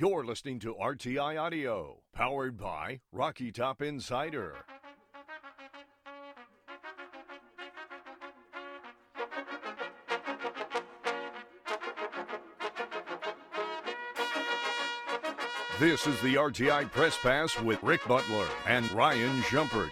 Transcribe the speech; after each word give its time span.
You're 0.00 0.24
listening 0.24 0.58
to 0.60 0.74
RTI 0.76 1.38
Audio, 1.38 1.98
powered 2.14 2.56
by 2.56 3.00
Rocky 3.12 3.52
Top 3.52 3.82
Insider. 3.82 4.56
This 15.78 16.06
is 16.06 16.18
the 16.22 16.36
RTI 16.36 16.90
Press 16.92 17.18
Pass 17.18 17.60
with 17.60 17.82
Rick 17.82 18.00
Butler 18.08 18.48
and 18.66 18.90
Ryan 18.92 19.42
Shumpert. 19.42 19.90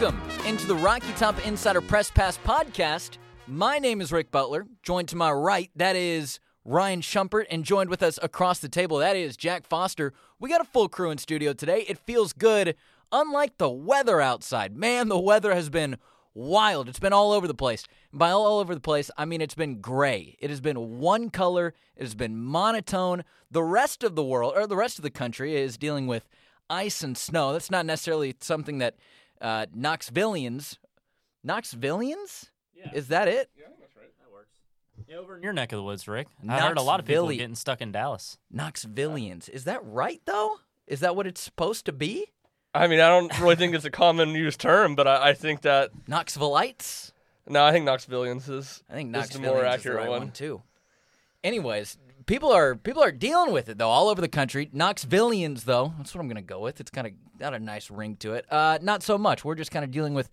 Welcome 0.00 0.20
into 0.44 0.66
the 0.66 0.74
Rocky 0.74 1.12
Top 1.12 1.46
Insider 1.46 1.80
Press 1.80 2.10
Pass 2.10 2.36
podcast. 2.38 3.18
My 3.46 3.78
name 3.78 4.00
is 4.00 4.10
Rick 4.10 4.32
Butler. 4.32 4.66
Joined 4.82 5.06
to 5.10 5.16
my 5.16 5.30
right, 5.30 5.70
that 5.76 5.94
is 5.94 6.40
Ryan 6.64 7.00
Shumpert, 7.00 7.44
and 7.48 7.64
joined 7.64 7.90
with 7.90 8.02
us 8.02 8.18
across 8.20 8.58
the 8.58 8.68
table, 8.68 8.96
that 8.98 9.14
is 9.14 9.36
Jack 9.36 9.64
Foster. 9.64 10.12
We 10.40 10.48
got 10.48 10.60
a 10.60 10.64
full 10.64 10.88
crew 10.88 11.12
in 11.12 11.18
studio 11.18 11.52
today. 11.52 11.84
It 11.86 11.98
feels 11.98 12.32
good, 12.32 12.74
unlike 13.12 13.58
the 13.58 13.70
weather 13.70 14.20
outside. 14.20 14.76
Man, 14.76 15.08
the 15.08 15.18
weather 15.18 15.54
has 15.54 15.70
been 15.70 15.98
wild. 16.34 16.88
It's 16.88 16.98
been 16.98 17.12
all 17.12 17.30
over 17.30 17.46
the 17.46 17.54
place. 17.54 17.84
By 18.12 18.30
all 18.30 18.58
over 18.58 18.74
the 18.74 18.80
place, 18.80 19.12
I 19.16 19.26
mean 19.26 19.40
it's 19.40 19.54
been 19.54 19.80
gray. 19.80 20.36
It 20.40 20.50
has 20.50 20.60
been 20.60 20.98
one 20.98 21.30
color. 21.30 21.72
It 21.96 22.02
has 22.02 22.16
been 22.16 22.36
monotone. 22.36 23.22
The 23.48 23.62
rest 23.62 24.02
of 24.02 24.16
the 24.16 24.24
world, 24.24 24.54
or 24.56 24.66
the 24.66 24.74
rest 24.74 24.98
of 24.98 25.04
the 25.04 25.10
country, 25.10 25.54
is 25.54 25.76
dealing 25.76 26.08
with 26.08 26.28
ice 26.68 27.04
and 27.04 27.16
snow. 27.16 27.52
That's 27.52 27.70
not 27.70 27.86
necessarily 27.86 28.34
something 28.40 28.78
that 28.78 28.96
uh, 29.40 29.66
Knoxvillians, 29.76 30.78
Knoxvillians, 31.46 32.50
Yeah. 32.74 32.90
is 32.94 33.08
that 33.08 33.28
it? 33.28 33.50
Yeah, 33.56 33.66
that's 33.80 33.94
right. 33.96 34.10
That 34.20 34.32
works. 34.32 34.50
Yeah, 35.08 35.16
over 35.16 35.36
in 35.36 35.42
your 35.42 35.52
neck 35.52 35.72
of 35.72 35.76
the 35.78 35.82
woods, 35.82 36.08
Rick. 36.08 36.28
I 36.48 36.58
heard 36.60 36.78
a 36.78 36.82
lot 36.82 37.00
of 37.00 37.06
people 37.06 37.28
getting 37.28 37.54
stuck 37.54 37.80
in 37.80 37.92
Dallas. 37.92 38.38
Knoxvillians, 38.54 39.48
is 39.48 39.64
that 39.64 39.80
right 39.84 40.20
though? 40.24 40.56
Is 40.86 41.00
that 41.00 41.16
what 41.16 41.26
it's 41.26 41.40
supposed 41.40 41.86
to 41.86 41.92
be? 41.92 42.26
I 42.74 42.88
mean, 42.88 43.00
I 43.00 43.08
don't 43.08 43.38
really 43.40 43.56
think 43.56 43.74
it's 43.74 43.84
a 43.84 43.90
common 43.90 44.30
used 44.30 44.60
term, 44.60 44.94
but 44.96 45.06
I, 45.06 45.30
I 45.30 45.34
think 45.34 45.60
that 45.62 45.90
Knoxvillites? 46.08 47.12
no, 47.48 47.62
I 47.64 47.72
think 47.72 47.86
Knoxvillians 47.86 48.48
is 48.50 48.82
I 48.90 48.94
think 48.94 49.14
is 49.16 49.28
the 49.30 49.38
more 49.38 49.58
is 49.58 49.62
the 49.62 49.68
accurate 49.68 49.96
right 49.98 50.08
one. 50.08 50.18
one 50.20 50.30
too. 50.32 50.62
Anyways, 51.42 51.98
people 52.26 52.52
are 52.52 52.74
people 52.74 53.02
are 53.02 53.12
dealing 53.12 53.52
with 53.52 53.68
it 53.68 53.78
though 53.78 53.88
all 53.88 54.08
over 54.08 54.20
the 54.20 54.28
country. 54.28 54.70
Knoxvillians 54.74 55.64
though, 55.64 55.94
that's 55.98 56.14
what 56.14 56.20
I'm 56.20 56.28
gonna 56.28 56.42
go 56.42 56.60
with. 56.60 56.80
It's 56.80 56.90
kind 56.90 57.06
of 57.06 57.12
got 57.38 57.54
a 57.54 57.58
nice 57.58 57.90
ring 57.90 58.16
to 58.16 58.34
it. 58.34 58.46
Uh, 58.50 58.78
not 58.82 59.02
so 59.02 59.18
much. 59.18 59.44
We're 59.44 59.54
just 59.54 59.70
kind 59.70 59.84
of 59.84 59.90
dealing 59.90 60.14
with 60.14 60.28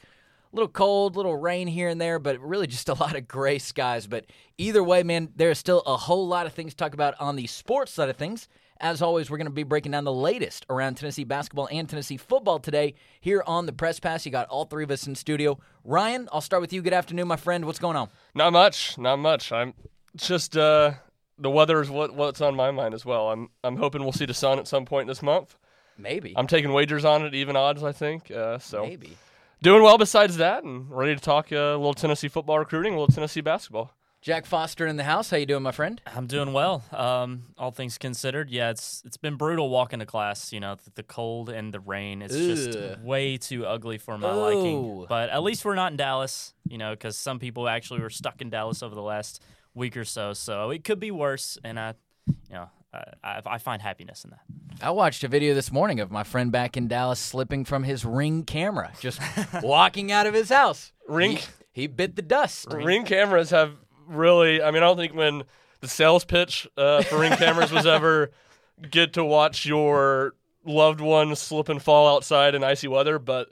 a 0.51 0.55
little 0.55 0.69
cold, 0.69 1.15
little 1.15 1.35
rain 1.35 1.67
here 1.67 1.87
and 1.87 1.99
there, 1.99 2.19
but 2.19 2.39
really 2.39 2.67
just 2.67 2.89
a 2.89 2.93
lot 2.99 3.15
of 3.15 3.27
gray 3.27 3.59
skies. 3.59 4.07
But 4.07 4.25
either 4.57 4.83
way, 4.83 5.03
man, 5.03 5.29
there's 5.35 5.57
still 5.57 5.81
a 5.81 5.97
whole 5.97 6.27
lot 6.27 6.45
of 6.45 6.53
things 6.53 6.73
to 6.73 6.77
talk 6.77 6.93
about 6.93 7.15
on 7.19 7.35
the 7.35 7.47
sports 7.47 7.91
side 7.91 8.09
of 8.09 8.17
things. 8.17 8.47
As 8.83 9.03
always, 9.03 9.29
we're 9.29 9.37
going 9.37 9.45
to 9.45 9.51
be 9.51 9.61
breaking 9.61 9.91
down 9.91 10.05
the 10.05 10.11
latest 10.11 10.65
around 10.67 10.95
Tennessee 10.95 11.23
basketball 11.23 11.69
and 11.71 11.87
Tennessee 11.87 12.17
football 12.17 12.57
today 12.57 12.95
here 13.19 13.43
on 13.45 13.67
the 13.67 13.73
Press 13.73 13.99
Pass. 13.99 14.25
You 14.25 14.31
got 14.31 14.47
all 14.47 14.65
three 14.65 14.83
of 14.83 14.89
us 14.89 15.05
in 15.05 15.13
studio. 15.13 15.59
Ryan, 15.83 16.27
I'll 16.31 16.41
start 16.41 16.61
with 16.61 16.73
you. 16.73 16.81
Good 16.81 16.91
afternoon, 16.91 17.27
my 17.27 17.35
friend. 17.35 17.65
What's 17.65 17.77
going 17.77 17.95
on? 17.95 18.09
Not 18.33 18.53
much, 18.53 18.97
not 18.97 19.17
much. 19.17 19.51
I'm 19.51 19.75
just 20.15 20.57
uh, 20.57 20.93
the 21.41 21.49
weather 21.49 21.81
is 21.81 21.89
what 21.89 22.13
what's 22.13 22.41
on 22.41 22.55
my 22.55 22.71
mind 22.71 22.93
as 22.93 23.05
well. 23.05 23.29
I'm 23.31 23.49
I'm 23.63 23.77
hoping 23.77 24.03
we'll 24.03 24.11
see 24.11 24.25
the 24.25 24.33
sun 24.33 24.59
at 24.59 24.67
some 24.67 24.85
point 24.85 25.07
this 25.07 25.21
month. 25.21 25.57
Maybe. 25.97 26.33
I'm 26.35 26.47
taking 26.47 26.71
wagers 26.71 27.05
on 27.05 27.25
it, 27.25 27.33
even 27.35 27.55
odds, 27.55 27.83
I 27.83 27.91
think. 27.91 28.31
Uh, 28.31 28.57
so 28.59 28.85
Maybe. 28.85 29.17
doing 29.61 29.83
well 29.83 29.97
besides 29.97 30.37
that, 30.37 30.63
and 30.63 30.89
ready 30.89 31.15
to 31.15 31.21
talk 31.21 31.51
uh, 31.51 31.55
a 31.55 31.77
little 31.77 31.93
Tennessee 31.93 32.27
football 32.27 32.57
recruiting, 32.59 32.93
a 32.93 32.99
little 32.99 33.13
Tennessee 33.13 33.41
basketball. 33.41 33.93
Jack 34.21 34.45
Foster 34.45 34.85
in 34.85 34.97
the 34.97 35.03
house. 35.03 35.31
How 35.31 35.37
you 35.37 35.47
doing, 35.47 35.63
my 35.63 35.71
friend? 35.71 35.99
I'm 36.05 36.27
doing 36.27 36.53
well. 36.53 36.83
Um, 36.91 37.45
all 37.57 37.71
things 37.71 37.97
considered, 37.97 38.51
yeah, 38.51 38.69
it's 38.69 39.01
it's 39.03 39.17
been 39.17 39.35
brutal 39.35 39.69
walking 39.71 39.97
to 39.97 40.05
class. 40.05 40.53
You 40.53 40.59
know, 40.59 40.75
the, 40.75 40.91
the 40.95 41.03
cold 41.03 41.49
and 41.49 41.73
the 41.73 41.79
rain. 41.79 42.21
It's 42.21 42.35
Ugh. 42.35 42.41
just 42.41 42.99
way 42.99 43.37
too 43.37 43.65
ugly 43.65 43.97
for 43.97 44.19
my 44.19 44.31
Ooh. 44.31 44.39
liking. 44.39 45.05
But 45.09 45.31
at 45.31 45.41
least 45.41 45.65
we're 45.65 45.73
not 45.73 45.91
in 45.91 45.97
Dallas. 45.97 46.53
You 46.69 46.77
know, 46.77 46.91
because 46.91 47.17
some 47.17 47.39
people 47.39 47.67
actually 47.67 48.01
were 48.01 48.11
stuck 48.11 48.41
in 48.41 48.51
Dallas 48.51 48.83
over 48.83 48.93
the 48.93 49.01
last 49.01 49.43
week 49.73 49.95
or 49.97 50.05
so. 50.05 50.33
So 50.33 50.69
it 50.69 50.83
could 50.83 50.99
be 50.99 51.11
worse. 51.11 51.57
And 51.63 51.79
I, 51.79 51.93
you 52.27 52.33
know, 52.55 52.69
I, 52.93 53.03
I, 53.23 53.41
I 53.45 53.57
find 53.57 53.81
happiness 53.81 54.23
in 54.23 54.31
that. 54.31 54.41
I 54.81 54.91
watched 54.91 55.23
a 55.23 55.27
video 55.27 55.53
this 55.53 55.71
morning 55.71 55.99
of 55.99 56.11
my 56.11 56.23
friend 56.23 56.51
back 56.51 56.75
in 56.77 56.87
Dallas 56.87 57.19
slipping 57.19 57.65
from 57.65 57.83
his 57.83 58.03
ring 58.05 58.43
camera, 58.43 58.91
just 58.99 59.21
walking 59.63 60.11
out 60.11 60.27
of 60.27 60.33
his 60.33 60.49
house. 60.49 60.91
Ring 61.07 61.37
He, 61.37 61.43
he 61.73 61.87
bit 61.87 62.15
the 62.15 62.21
dust. 62.21 62.67
ring 62.71 63.05
cameras 63.05 63.49
have 63.51 63.73
really. 64.07 64.61
I 64.61 64.71
mean, 64.71 64.81
I 64.83 64.87
don't 64.87 64.97
think 64.97 65.13
when 65.13 65.43
the 65.81 65.87
sales 65.87 66.25
pitch 66.25 66.67
uh, 66.77 67.01
for 67.03 67.19
ring 67.19 67.33
cameras 67.33 67.71
was 67.71 67.85
ever 67.85 68.31
get 68.89 69.13
to 69.13 69.23
watch 69.23 69.65
your 69.65 70.33
loved 70.65 71.01
one 71.01 71.35
slip 71.35 71.69
and 71.69 71.81
fall 71.81 72.13
outside 72.15 72.55
in 72.55 72.63
icy 72.63 72.87
weather, 72.87 73.19
but 73.19 73.49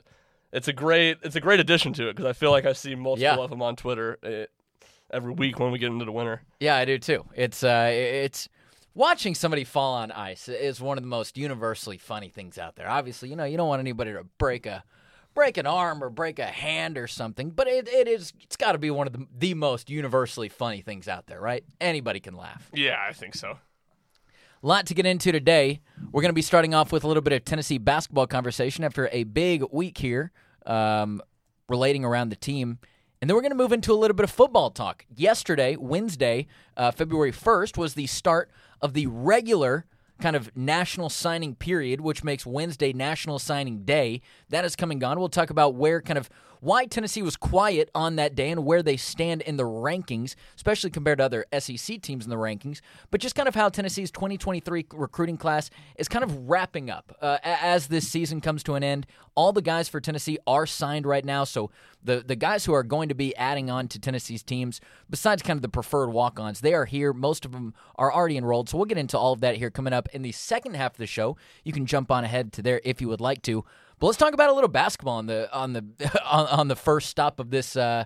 it's 0.52 0.68
a 0.68 0.72
great 0.72 1.18
it's 1.22 1.36
a 1.36 1.40
great 1.40 1.60
addition 1.60 1.92
to 1.94 2.08
it 2.08 2.16
because 2.16 2.28
I 2.28 2.32
feel 2.32 2.50
like 2.50 2.66
I 2.66 2.72
see 2.72 2.94
multiple 2.94 3.22
Yeah. 3.22 3.36
of 3.38 3.50
them 3.50 3.62
on 3.62 3.76
Twitter 3.76 4.18
uh, 4.24 4.46
every 5.12 5.32
week 5.32 5.58
when 5.58 5.72
we 5.72 5.78
get 5.78 5.90
into 5.90 6.04
the 6.04 6.12
winter. 6.12 6.42
Yeah, 6.58 6.76
I 6.76 6.84
do 6.84 6.98
too. 6.98 7.24
It's 7.34 7.62
uh, 7.62 7.90
it's 7.92 8.48
watching 8.94 9.34
somebody 9.34 9.64
fall 9.64 9.94
on 9.94 10.10
ice 10.10 10.48
is 10.48 10.80
one 10.80 10.98
of 10.98 11.02
the 11.02 11.08
most 11.08 11.38
universally 11.38 11.98
funny 11.98 12.28
things 12.28 12.58
out 12.58 12.76
there. 12.76 12.88
Obviously, 12.88 13.28
you 13.28 13.36
know, 13.36 13.44
you 13.44 13.56
don't 13.56 13.68
want 13.68 13.80
anybody 13.80 14.12
to 14.12 14.24
break 14.38 14.66
a 14.66 14.84
break 15.34 15.56
an 15.56 15.66
arm 15.66 16.02
or 16.02 16.10
break 16.10 16.38
a 16.38 16.46
hand 16.46 16.98
or 16.98 17.06
something, 17.06 17.50
but 17.50 17.68
it, 17.68 17.88
it 17.88 18.08
is 18.08 18.32
it's 18.40 18.56
got 18.56 18.72
to 18.72 18.78
be 18.78 18.90
one 18.90 19.06
of 19.06 19.12
the 19.12 19.26
the 19.36 19.54
most 19.54 19.90
universally 19.90 20.48
funny 20.48 20.80
things 20.80 21.08
out 21.08 21.26
there, 21.26 21.40
right? 21.40 21.64
Anybody 21.80 22.20
can 22.20 22.34
laugh. 22.34 22.70
Yeah, 22.74 22.96
I 23.08 23.12
think 23.12 23.34
so. 23.34 23.58
lot 24.62 24.86
to 24.86 24.94
get 24.94 25.06
into 25.06 25.32
today. 25.32 25.80
We're 26.12 26.22
going 26.22 26.30
to 26.30 26.34
be 26.34 26.42
starting 26.42 26.74
off 26.74 26.92
with 26.92 27.04
a 27.04 27.08
little 27.08 27.22
bit 27.22 27.32
of 27.32 27.44
Tennessee 27.44 27.78
basketball 27.78 28.26
conversation 28.26 28.84
after 28.84 29.08
a 29.12 29.24
big 29.24 29.62
week 29.72 29.98
here, 29.98 30.32
um, 30.66 31.22
relating 31.68 32.04
around 32.04 32.30
the 32.30 32.36
team. 32.36 32.78
And 33.20 33.28
then 33.28 33.34
we're 33.34 33.42
going 33.42 33.50
to 33.50 33.56
move 33.56 33.72
into 33.72 33.92
a 33.92 33.94
little 33.94 34.14
bit 34.14 34.24
of 34.24 34.30
football 34.30 34.70
talk. 34.70 35.04
Yesterday, 35.14 35.76
Wednesday, 35.76 36.46
uh, 36.74 36.90
February 36.90 37.32
1st, 37.32 37.76
was 37.76 37.92
the 37.92 38.06
start 38.06 38.50
of 38.80 38.94
the 38.94 39.06
regular 39.08 39.84
kind 40.22 40.36
of 40.36 40.54
national 40.56 41.10
signing 41.10 41.54
period, 41.54 42.00
which 42.00 42.24
makes 42.24 42.46
Wednesday 42.46 42.94
National 42.94 43.38
Signing 43.38 43.84
Day. 43.84 44.22
That 44.48 44.64
is 44.64 44.74
coming 44.74 45.04
on. 45.04 45.18
We'll 45.18 45.28
talk 45.28 45.50
about 45.50 45.74
where 45.74 46.00
kind 46.00 46.18
of 46.18 46.30
why 46.60 46.84
Tennessee 46.84 47.22
was 47.22 47.36
quiet 47.36 47.90
on 47.94 48.16
that 48.16 48.34
day 48.34 48.50
and 48.50 48.64
where 48.64 48.82
they 48.82 48.96
stand 48.96 49.40
in 49.42 49.56
the 49.56 49.64
rankings, 49.64 50.34
especially 50.56 50.90
compared 50.90 51.18
to 51.18 51.24
other 51.24 51.46
SEC 51.58 52.00
teams 52.02 52.24
in 52.24 52.30
the 52.30 52.36
rankings, 52.36 52.80
but 53.10 53.20
just 53.20 53.34
kind 53.34 53.48
of 53.48 53.54
how 53.54 53.70
Tennessee's 53.70 54.10
2023 54.10 54.86
recruiting 54.92 55.38
class 55.38 55.70
is 55.96 56.06
kind 56.06 56.22
of 56.22 56.48
wrapping 56.48 56.90
up 56.90 57.16
uh, 57.22 57.38
as 57.42 57.88
this 57.88 58.06
season 58.08 58.40
comes 58.40 58.62
to 58.62 58.74
an 58.74 58.84
end. 58.84 59.06
All 59.34 59.52
the 59.52 59.62
guys 59.62 59.88
for 59.88 60.00
Tennessee 60.00 60.38
are 60.46 60.66
signed 60.66 61.06
right 61.06 61.24
now, 61.24 61.44
so 61.44 61.70
the 62.02 62.22
the 62.26 62.36
guys 62.36 62.64
who 62.64 62.72
are 62.72 62.82
going 62.82 63.08
to 63.08 63.14
be 63.14 63.34
adding 63.36 63.70
on 63.70 63.88
to 63.88 63.98
Tennessee's 63.98 64.42
teams, 64.42 64.80
besides 65.08 65.42
kind 65.42 65.56
of 65.56 65.62
the 65.62 65.68
preferred 65.68 66.10
walk-ons, 66.10 66.60
they 66.60 66.74
are 66.74 66.84
here. 66.84 67.12
Most 67.12 67.44
of 67.44 67.52
them 67.52 67.74
are 67.96 68.12
already 68.12 68.36
enrolled, 68.36 68.68
so 68.68 68.76
we'll 68.76 68.86
get 68.86 68.98
into 68.98 69.18
all 69.18 69.32
of 69.32 69.40
that 69.40 69.56
here 69.56 69.70
coming 69.70 69.92
up 69.92 70.08
in 70.12 70.22
the 70.22 70.32
second 70.32 70.76
half 70.76 70.92
of 70.92 70.98
the 70.98 71.06
show. 71.06 71.36
You 71.64 71.72
can 71.72 71.86
jump 71.86 72.10
on 72.10 72.24
ahead 72.24 72.52
to 72.54 72.62
there 72.62 72.80
if 72.84 73.00
you 73.00 73.08
would 73.08 73.20
like 73.20 73.42
to. 73.42 73.64
But 73.98 74.06
let's 74.06 74.18
talk 74.18 74.34
about 74.34 74.50
a 74.50 74.54
little 74.54 74.68
basketball 74.68 75.18
on 75.18 75.26
the 75.26 75.52
on 75.52 75.72
the 75.72 75.84
on, 76.24 76.46
on 76.46 76.68
the 76.68 76.76
first 76.76 77.08
stop 77.08 77.38
of 77.38 77.50
this 77.50 77.76
uh, 77.76 78.04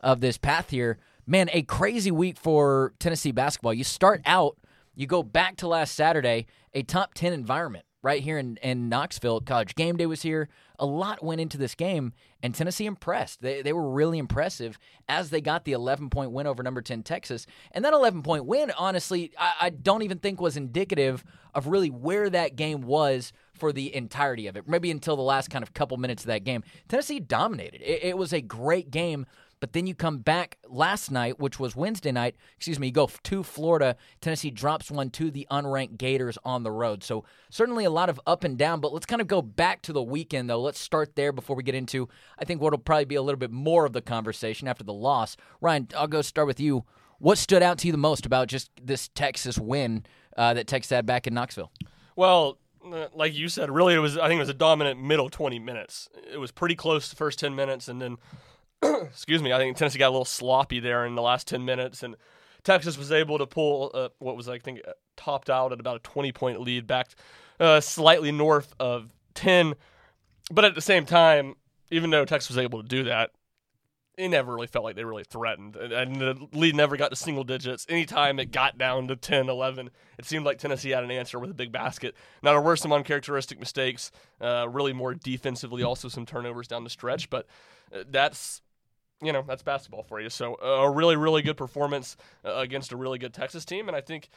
of 0.00 0.20
this 0.20 0.38
path 0.38 0.70
here. 0.70 0.98
Man, 1.26 1.48
a 1.52 1.62
crazy 1.62 2.10
week 2.10 2.36
for 2.36 2.94
Tennessee 2.98 3.32
basketball. 3.32 3.74
You 3.74 3.84
start 3.84 4.22
out, 4.24 4.56
you 4.94 5.06
go 5.06 5.22
back 5.22 5.56
to 5.58 5.68
last 5.68 5.94
Saturday, 5.94 6.46
a 6.74 6.82
top 6.82 7.14
ten 7.14 7.32
environment 7.32 7.84
right 8.02 8.22
here 8.22 8.38
in, 8.38 8.56
in 8.62 8.88
Knoxville. 8.88 9.40
College 9.40 9.74
game 9.74 9.96
day 9.96 10.06
was 10.06 10.22
here. 10.22 10.48
A 10.78 10.86
lot 10.86 11.24
went 11.24 11.40
into 11.40 11.56
this 11.56 11.74
game, 11.74 12.12
and 12.42 12.54
Tennessee 12.54 12.86
impressed. 12.86 13.40
They, 13.40 13.62
they 13.62 13.72
were 13.72 13.88
really 13.88 14.18
impressive 14.18 14.78
as 15.08 15.30
they 15.30 15.40
got 15.40 15.64
the 15.64 15.72
11 15.72 16.10
point 16.10 16.32
win 16.32 16.46
over 16.46 16.62
number 16.62 16.82
10 16.82 17.04
Texas. 17.04 17.46
And 17.70 17.84
that 17.84 17.94
11 17.94 18.22
point 18.22 18.46
win, 18.46 18.72
honestly, 18.76 19.32
I, 19.38 19.52
I 19.60 19.70
don't 19.70 20.02
even 20.02 20.18
think 20.18 20.40
was 20.40 20.56
indicative 20.56 21.24
of 21.54 21.68
really 21.68 21.90
where 21.90 22.28
that 22.30 22.56
game 22.56 22.80
was 22.82 23.32
for 23.54 23.72
the 23.72 23.94
entirety 23.94 24.48
of 24.48 24.56
it. 24.56 24.66
Maybe 24.66 24.90
until 24.90 25.14
the 25.14 25.22
last 25.22 25.50
kind 25.50 25.62
of 25.62 25.72
couple 25.72 25.96
minutes 25.98 26.24
of 26.24 26.28
that 26.28 26.44
game. 26.44 26.64
Tennessee 26.88 27.20
dominated. 27.20 27.80
It, 27.80 28.02
it 28.02 28.18
was 28.18 28.32
a 28.32 28.40
great 28.40 28.90
game. 28.90 29.26
But 29.62 29.74
then 29.74 29.86
you 29.86 29.94
come 29.94 30.18
back 30.18 30.58
last 30.68 31.12
night, 31.12 31.38
which 31.38 31.60
was 31.60 31.76
Wednesday 31.76 32.10
night. 32.10 32.34
Excuse 32.56 32.80
me. 32.80 32.88
You 32.88 32.92
go 32.92 33.06
to 33.06 33.42
Florida. 33.44 33.94
Tennessee 34.20 34.50
drops 34.50 34.90
one 34.90 35.08
to 35.10 35.30
the 35.30 35.46
unranked 35.52 35.98
Gators 35.98 36.36
on 36.44 36.64
the 36.64 36.72
road. 36.72 37.04
So 37.04 37.24
certainly 37.48 37.84
a 37.84 37.90
lot 37.90 38.08
of 38.08 38.20
up 38.26 38.42
and 38.42 38.58
down. 38.58 38.80
But 38.80 38.92
let's 38.92 39.06
kind 39.06 39.22
of 39.22 39.28
go 39.28 39.40
back 39.40 39.80
to 39.82 39.92
the 39.92 40.02
weekend 40.02 40.50
though. 40.50 40.60
Let's 40.60 40.80
start 40.80 41.14
there 41.14 41.30
before 41.30 41.54
we 41.54 41.62
get 41.62 41.76
into 41.76 42.08
I 42.40 42.44
think 42.44 42.60
what'll 42.60 42.76
probably 42.80 43.04
be 43.04 43.14
a 43.14 43.22
little 43.22 43.38
bit 43.38 43.52
more 43.52 43.86
of 43.86 43.92
the 43.92 44.02
conversation 44.02 44.66
after 44.66 44.82
the 44.82 44.92
loss. 44.92 45.36
Ryan, 45.60 45.86
I'll 45.96 46.08
go 46.08 46.22
start 46.22 46.48
with 46.48 46.58
you. 46.58 46.84
What 47.20 47.38
stood 47.38 47.62
out 47.62 47.78
to 47.78 47.86
you 47.86 47.92
the 47.92 47.98
most 47.98 48.26
about 48.26 48.48
just 48.48 48.68
this 48.82 49.10
Texas 49.14 49.58
win 49.58 50.04
uh, 50.36 50.54
that 50.54 50.66
Texas 50.66 50.90
had 50.90 51.06
back 51.06 51.28
in 51.28 51.34
Knoxville? 51.34 51.70
Well, 52.16 52.58
uh, 52.84 53.06
like 53.14 53.34
you 53.34 53.48
said, 53.48 53.70
really 53.70 53.94
it 53.94 53.98
was. 53.98 54.18
I 54.18 54.26
think 54.26 54.38
it 54.38 54.42
was 54.42 54.48
a 54.48 54.54
dominant 54.54 55.00
middle 55.00 55.30
20 55.30 55.58
minutes. 55.58 56.08
It 56.32 56.38
was 56.38 56.50
pretty 56.50 56.74
close 56.74 57.08
the 57.08 57.16
first 57.16 57.38
10 57.38 57.54
minutes, 57.54 57.88
and 57.88 58.02
then, 58.02 58.16
excuse 59.04 59.42
me, 59.42 59.52
I 59.52 59.58
think 59.58 59.76
Tennessee 59.76 59.98
got 59.98 60.08
a 60.08 60.10
little 60.10 60.24
sloppy 60.24 60.80
there 60.80 61.06
in 61.06 61.14
the 61.14 61.22
last 61.22 61.46
10 61.48 61.64
minutes, 61.64 62.02
and 62.02 62.16
Texas 62.64 62.96
was 62.96 63.12
able 63.12 63.38
to 63.38 63.46
pull 63.46 63.90
uh, 63.94 64.08
what 64.18 64.36
was 64.36 64.48
I 64.48 64.58
think 64.58 64.80
uh, 64.86 64.92
topped 65.16 65.50
out 65.50 65.72
at 65.72 65.80
about 65.80 65.96
a 65.96 66.00
20 66.00 66.32
point 66.32 66.60
lead, 66.60 66.86
back 66.86 67.10
uh, 67.60 67.80
slightly 67.80 68.32
north 68.32 68.74
of 68.80 69.12
10. 69.34 69.74
But 70.50 70.64
at 70.64 70.74
the 70.74 70.80
same 70.80 71.06
time, 71.06 71.54
even 71.90 72.10
though 72.10 72.24
Texas 72.24 72.50
was 72.50 72.58
able 72.58 72.82
to 72.82 72.88
do 72.88 73.04
that, 73.04 73.30
it 74.18 74.28
never 74.28 74.54
really 74.54 74.66
felt 74.66 74.84
like 74.84 74.96
they 74.96 75.04
really 75.04 75.24
threatened. 75.24 75.76
And, 75.76 75.92
and 75.92 76.16
the 76.16 76.48
lead 76.52 76.74
never 76.74 76.96
got 76.96 77.10
to 77.10 77.16
single 77.16 77.44
digits. 77.44 77.86
Anytime 77.88 78.38
it 78.38 78.52
got 78.52 78.76
down 78.76 79.08
to 79.08 79.16
10, 79.16 79.48
11, 79.48 79.90
it 80.18 80.24
seemed 80.24 80.44
like 80.44 80.58
Tennessee 80.58 80.90
had 80.90 81.04
an 81.04 81.10
answer 81.10 81.38
with 81.38 81.50
a 81.50 81.54
big 81.54 81.72
basket. 81.72 82.14
Now, 82.42 82.52
there 82.52 82.60
were 82.60 82.76
some 82.76 82.92
uncharacteristic 82.92 83.58
mistakes, 83.58 84.12
uh, 84.40 84.66
really 84.68 84.92
more 84.92 85.14
defensively, 85.14 85.82
also 85.82 86.08
some 86.08 86.26
turnovers 86.26 86.68
down 86.68 86.84
the 86.84 86.90
stretch, 86.90 87.30
but 87.30 87.46
uh, 87.94 88.04
that's. 88.10 88.61
You 89.22 89.32
know, 89.32 89.44
that's 89.46 89.62
basketball 89.62 90.02
for 90.02 90.20
you. 90.20 90.28
So, 90.28 90.56
a 90.56 90.90
really, 90.90 91.16
really 91.16 91.42
good 91.42 91.56
performance 91.56 92.16
uh, 92.44 92.54
against 92.56 92.92
a 92.92 92.96
really 92.96 93.18
good 93.18 93.32
Texas 93.32 93.64
team. 93.64 93.88
And 93.88 93.96
I 93.96 94.00
think 94.00 94.28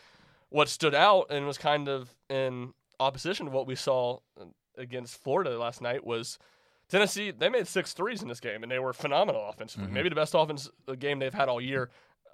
what 0.50 0.70
stood 0.70 0.94
out 0.94 1.28
and 1.32 1.48
was 1.48 1.58
kind 1.58 1.88
of 1.88 2.14
in 2.30 2.74
opposition 3.00 3.48
to 3.48 3.52
what 3.52 3.68
we 3.68 3.76
saw 3.76 4.20
uh, 4.40 4.46
against 4.78 5.22
Florida 5.22 5.58
last 5.58 5.82
night 5.82 6.06
was 6.06 6.38
Tennessee, 6.88 7.32
they 7.32 7.50
made 7.50 7.68
six 7.68 7.94
threes 7.94 8.22
in 8.22 8.28
this 8.28 8.40
game, 8.40 8.62
and 8.62 8.72
they 8.72 8.80
were 8.80 8.94
phenomenal 8.94 9.50
offensively. 9.50 9.88
Maybe 9.94 10.10
the 10.10 10.16
best 10.16 10.36
offense 10.36 10.70
the 10.86 10.96
game 10.96 11.20
they've 11.20 11.34
had 11.34 11.50
all 11.50 11.60
year. 11.60 11.90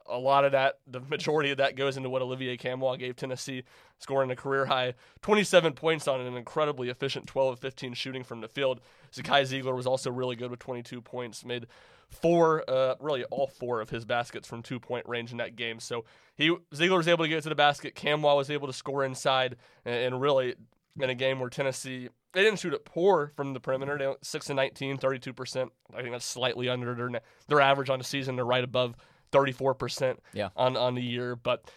A 0.09 0.18
lot 0.18 0.44
of 0.44 0.51
that, 0.51 0.80
the 0.88 1.00
majority 1.00 1.51
of 1.51 1.57
that 1.57 1.77
goes 1.77 1.95
into 1.95 2.09
what 2.09 2.21
Olivier 2.21 2.57
Nkamhoua 2.57 3.00
gave 3.00 3.15
Tennessee, 3.15 3.63
scoring 4.00 4.30
a 4.30 4.36
career 4.36 4.65
high 4.65 4.95
27 5.21 5.74
points 5.74 6.07
on 6.07 6.19
an 6.19 6.36
incredibly 6.36 6.89
efficient 6.89 7.27
12 7.27 7.54
of 7.54 7.59
15 7.59 7.94
shooting 7.94 8.24
from 8.24 8.42
the 8.42 8.50
field. 8.50 8.81
Zakai 9.13 9.44
Zeigler 9.44 9.75
was 9.75 9.88
also 9.88 10.12
really 10.12 10.36
good 10.36 10.51
with 10.51 10.59
22 10.59 11.01
points, 11.01 11.45
made 11.45 11.68
four, 12.11 12.63
uh, 12.69 12.95
really 12.99 13.23
all 13.25 13.47
four 13.47 13.81
of 13.81 13.89
his 13.89 14.05
baskets 14.05 14.47
from 14.47 14.61
two 14.61 14.79
point 14.79 15.07
range 15.07 15.31
in 15.31 15.37
that 15.37 15.55
game. 15.55 15.79
So 15.79 16.05
he 16.35 16.55
Zeigler 16.73 16.97
was 16.97 17.07
able 17.07 17.25
to 17.25 17.29
get 17.29 17.43
to 17.43 17.49
the 17.49 17.55
basket. 17.55 17.95
Nkamhoua 17.95 18.35
was 18.35 18.49
able 18.49 18.67
to 18.67 18.73
score 18.73 19.03
inside, 19.03 19.55
and, 19.85 19.95
and 19.95 20.21
really 20.21 20.55
in 20.99 21.09
a 21.09 21.15
game 21.15 21.39
where 21.39 21.49
Tennessee 21.49 22.09
they 22.33 22.43
didn't 22.43 22.59
shoot 22.59 22.73
it 22.73 22.85
poor 22.85 23.31
from 23.35 23.53
the 23.53 23.59
perimeter. 23.59 23.97
They 23.97 24.07
went 24.07 24.25
6 24.25 24.49
and 24.49 24.55
19, 24.55 24.97
32%. 24.97 25.69
I 25.93 26.01
think 26.01 26.11
that's 26.13 26.25
slightly 26.25 26.69
under 26.69 26.95
their 26.95 27.21
their 27.47 27.61
average 27.61 27.89
on 27.89 27.99
the 27.99 28.05
season. 28.05 28.35
They're 28.35 28.45
right 28.45 28.63
above 28.63 28.95
34% 29.31 30.17
on 30.55 30.77
on 30.77 30.95
the 30.95 31.01
year, 31.01 31.35
but 31.35 31.69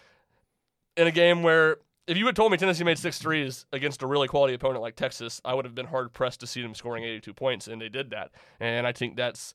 in 0.97 1.07
a 1.07 1.13
game 1.13 1.43
where 1.43 1.79
if 2.07 2.17
you 2.17 2.27
had 2.27 2.37
told 2.37 2.53
me 2.53 2.59
Tennessee 2.59 2.85
made 2.85 2.99
six 2.99 3.19
threes 3.19 3.65
against 3.73 4.03
a 4.03 4.07
really 4.07 4.29
quality 4.29 4.55
opponent 4.55 4.83
like 4.83 4.95
Texas, 4.95 5.41
I 5.45 5.55
would 5.55 5.65
have 5.65 5.75
been 5.75 5.87
hard 5.87 6.13
pressed 6.13 6.41
to 6.41 6.47
see 6.47 6.61
them 6.61 6.75
scoring 6.75 7.05
82 7.05 7.33
points, 7.33 7.67
and 7.67 7.81
they 7.81 7.89
did 7.89 8.11
that. 8.11 8.31
And 8.61 8.87
I 8.87 8.93
think 8.93 9.17
that's 9.17 9.55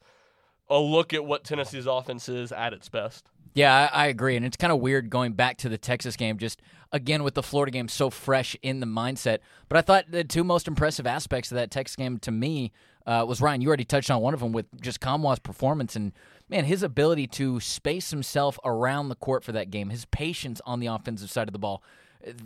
a 0.70 0.78
look 0.78 1.14
at 1.14 1.26
what 1.26 1.44
Tennessee's 1.44 1.86
offense 1.86 2.30
is 2.30 2.52
at 2.52 2.74
its 2.74 2.90
best. 2.90 3.30
Yeah, 3.54 3.90
I, 3.92 4.04
I 4.04 4.08
agree, 4.08 4.36
and 4.36 4.46
it's 4.46 4.58
kind 4.58 4.72
of 4.72 4.80
weird 4.80 5.10
going 5.10 5.34
back 5.34 5.58
to 5.60 5.70
the 5.70 5.78
Texas 5.78 6.16
game, 6.16 6.38
just 6.38 6.62
again 6.92 7.24
with 7.24 7.34
the 7.34 7.44
Florida 7.44 7.72
game 7.72 7.88
so 7.88 8.10
fresh 8.10 8.56
in 8.62 8.80
the 8.80 8.86
mindset. 8.86 9.40
But 9.68 9.78
I 9.78 9.82
thought 9.82 10.06
the 10.12 10.24
two 10.24 10.44
most 10.44 10.68
impressive 10.68 11.08
aspects 11.08 11.52
of 11.52 11.56
that 11.56 11.72
Texas 11.72 11.96
game 11.96 12.20
to 12.20 12.32
me 12.32 12.72
uh, 13.08 13.26
was 13.28 13.42
Ryan. 13.42 13.62
You 13.62 13.68
already 13.68 13.86
touched 13.86 14.12
on 14.12 14.22
one 14.22 14.34
of 14.34 14.40
them 14.40 14.52
with 14.52 14.68
just 14.82 15.00
Nkamhoua's 15.02 15.40
performance 15.40 15.96
and 15.96 16.14
man, 16.50 16.66
his 16.66 16.84
ability 16.84 17.28
to 17.28 17.60
space 17.60 18.12
himself 18.12 18.60
around 18.66 19.10
the 19.10 19.16
court 19.16 19.44
for 19.44 19.52
that 19.52 19.70
game, 19.70 19.90
his 19.90 20.06
patience 20.06 20.62
on 20.66 20.80
the 20.80 20.88
offensive 20.88 21.30
side 21.30 21.48
of 21.48 21.54
the 21.54 21.60
ball. 21.60 21.84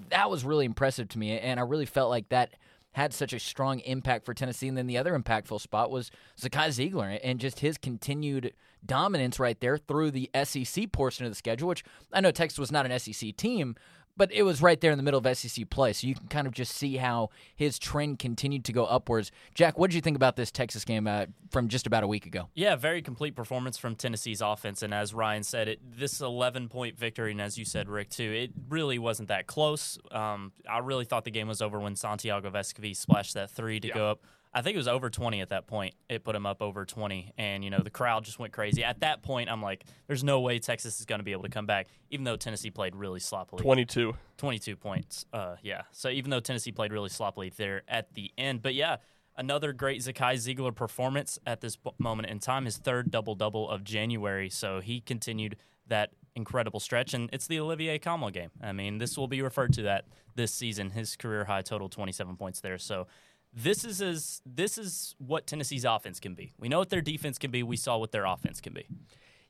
That 0.10 0.30
was 0.30 0.46
really 0.46 0.66
impressive 0.66 1.10
to 1.10 1.20
me, 1.20 1.38
and 1.40 1.60
I 1.60 1.64
really 1.64 1.86
felt 1.86 2.10
like 2.10 2.30
that 2.30 2.54
had 2.94 3.14
such 3.14 3.34
a 3.34 3.40
strong 3.40 3.80
impact 3.82 4.26
for 4.26 4.34
Tennessee. 4.34 4.68
And 4.68 4.78
then 4.78 4.88
the 4.88 4.98
other 4.98 5.18
impactful 5.18 5.62
spot 5.62 5.92
was 5.92 6.12
Zakai 6.40 6.70
Zeigler 6.70 7.20
and 7.24 7.40
just 7.40 7.60
his 7.60 7.78
continued 7.78 8.54
dominance 8.86 9.40
right 9.40 9.60
there 9.60 9.78
through 9.78 10.12
the 10.12 10.30
SEC 10.44 10.92
portion 10.92 11.26
of 11.26 11.32
the 11.32 11.36
schedule, 11.36 11.70
which 11.70 11.84
I 12.12 12.22
know 12.22 12.32
Texas 12.32 12.60
was 12.60 12.72
not 12.72 12.86
an 12.86 12.98
SEC 13.00 13.36
team, 13.36 13.76
but 14.16 14.32
it 14.32 14.44
was 14.44 14.62
right 14.62 14.80
there 14.80 14.92
in 14.92 14.98
the 14.98 15.04
middle 15.04 15.20
of 15.26 15.38
SEC 15.38 15.70
play. 15.70 15.94
So 15.94 16.08
you 16.08 16.16
can 16.16 16.28
kind 16.28 16.48
of 16.48 16.54
just 16.54 16.74
see 16.74 16.98
how 16.98 17.30
his 17.56 17.80
trend 17.80 18.20
continued 18.20 18.64
to 18.66 18.74
go 18.74 18.86
upwards. 18.86 19.32
Jack, 19.56 19.78
what 19.78 19.90
did 19.90 19.96
you 19.96 20.02
think 20.02 20.16
about 20.16 20.36
this 20.36 20.52
Texas 20.52 20.86
game 20.86 21.08
uh, 21.08 21.26
from 21.50 21.68
just 21.68 21.88
about 21.88 22.04
a 22.04 22.08
week 22.08 22.26
ago? 22.26 22.50
Yeah, 22.54 22.76
very 22.76 23.02
complete 23.02 23.36
performance 23.36 23.78
from 23.78 23.96
Tennessee's 23.96 24.42
offense, 24.42 24.84
and 24.84 24.94
as 24.94 25.14
Ryan 25.14 25.44
said, 25.44 25.68
it 25.68 25.80
this 25.98 26.22
11 26.22 26.70
point 26.70 26.98
victory, 26.98 27.32
and 27.32 27.42
as 27.42 27.58
you 27.58 27.66
said, 27.66 27.90
Rick 27.90 28.10
too, 28.10 28.32
it 28.32 28.52
really 28.70 29.00
wasn't 29.00 29.30
that 29.30 29.48
close. 29.48 29.98
Um, 30.12 30.52
I 30.70 30.80
really 30.80 31.06
thought 31.06 31.24
the 31.26 31.32
game 31.32 31.48
was 31.48 31.62
over 31.62 31.80
when 31.80 31.96
Santiago 31.96 32.50
Vescovi 32.50 32.96
splashed 32.96 33.34
that 33.34 33.50
three 33.52 33.80
to 33.80 33.88
Yeah. 33.88 33.94
go 33.94 34.12
up. 34.12 34.22
I 34.56 34.62
think 34.62 34.76
it 34.76 34.78
was 34.78 34.88
over 34.88 35.10
20 35.10 35.42
at 35.42 35.50
that 35.50 35.66
point. 35.66 35.96
It 36.10 36.24
put 36.24 36.36
him 36.36 36.46
up 36.46 36.62
over 36.62 36.86
20, 36.86 37.34
and 37.38 37.64
you 37.64 37.72
know 37.72 37.80
the 37.80 37.90
crowd 37.90 38.24
just 38.24 38.38
went 38.38 38.54
crazy. 38.54 38.84
At 38.84 39.00
that 39.00 39.24
point, 39.24 39.50
I'm 39.50 39.62
like, 39.62 39.86
"There's 40.08 40.24
no 40.24 40.42
way 40.42 40.60
Texas 40.60 41.00
is 41.00 41.06
going 41.06 41.20
to 41.20 41.24
be 41.24 41.32
able 41.32 41.44
to 41.44 41.50
come 41.50 41.66
back," 41.66 41.88
even 42.12 42.24
though 42.24 42.36
Tennessee 42.36 42.70
played 42.70 42.96
really 42.96 43.20
sloppily. 43.20 43.64
22. 43.64 44.14
22 44.38 44.76
points. 44.76 45.26
Uh, 45.34 45.56
yeah. 45.64 45.84
So 45.92 46.10
even 46.10 46.30
though 46.30 46.40
Tennessee 46.40 46.72
played 46.72 46.92
really 46.92 47.10
sloppily 47.10 47.52
there 47.56 47.82
at 47.88 48.14
the 48.14 48.32
end, 48.38 48.62
but 48.62 48.76
yeah, 48.76 48.98
another 49.36 49.74
great 49.74 50.02
Zakai 50.02 50.36
Zeigler 50.36 50.76
performance 50.76 51.40
at 51.48 51.62
this 51.62 51.78
moment 51.98 52.30
in 52.30 52.40
time. 52.40 52.66
His 52.66 52.78
third 52.78 53.10
double 53.10 53.36
double 53.36 53.70
of 53.70 53.84
January. 53.84 54.50
So 54.50 54.82
he 54.82 55.02
continued 55.02 55.56
that 55.88 56.12
incredible 56.36 56.80
stretch, 56.80 57.14
and 57.14 57.30
it's 57.34 57.48
the 57.48 57.60
Olivier 57.60 57.98
Nkamhoua 58.00 58.32
game. 58.34 58.52
I 58.62 58.72
mean, 58.72 58.98
this 59.00 59.18
will 59.18 59.28
be 59.28 59.42
referred 59.42 59.74
to 59.74 59.84
that 59.84 60.06
this 60.36 60.54
season. 60.54 60.92
His 60.92 61.16
career 61.16 61.46
high 61.46 61.62
total 61.62 61.90
27 61.90 62.36
points 62.38 62.62
there. 62.62 62.78
So. 62.78 63.08
This 63.56 63.86
is 63.86 64.02
as 64.02 64.42
this 64.46 64.78
is 64.78 65.16
what 65.20 65.46
Tennessee's 65.46 65.86
offense 65.86 66.20
can 66.20 66.34
be. 66.34 66.54
We 66.60 66.70
know 66.70 66.80
what 66.80 66.90
their 66.90 67.02
defense 67.02 67.38
can 67.38 67.52
be. 67.52 67.62
We 67.64 67.78
saw 67.78 67.98
what 67.98 68.12
their 68.12 68.26
offense 68.26 68.60
can 68.60 68.74
be. 68.74 68.88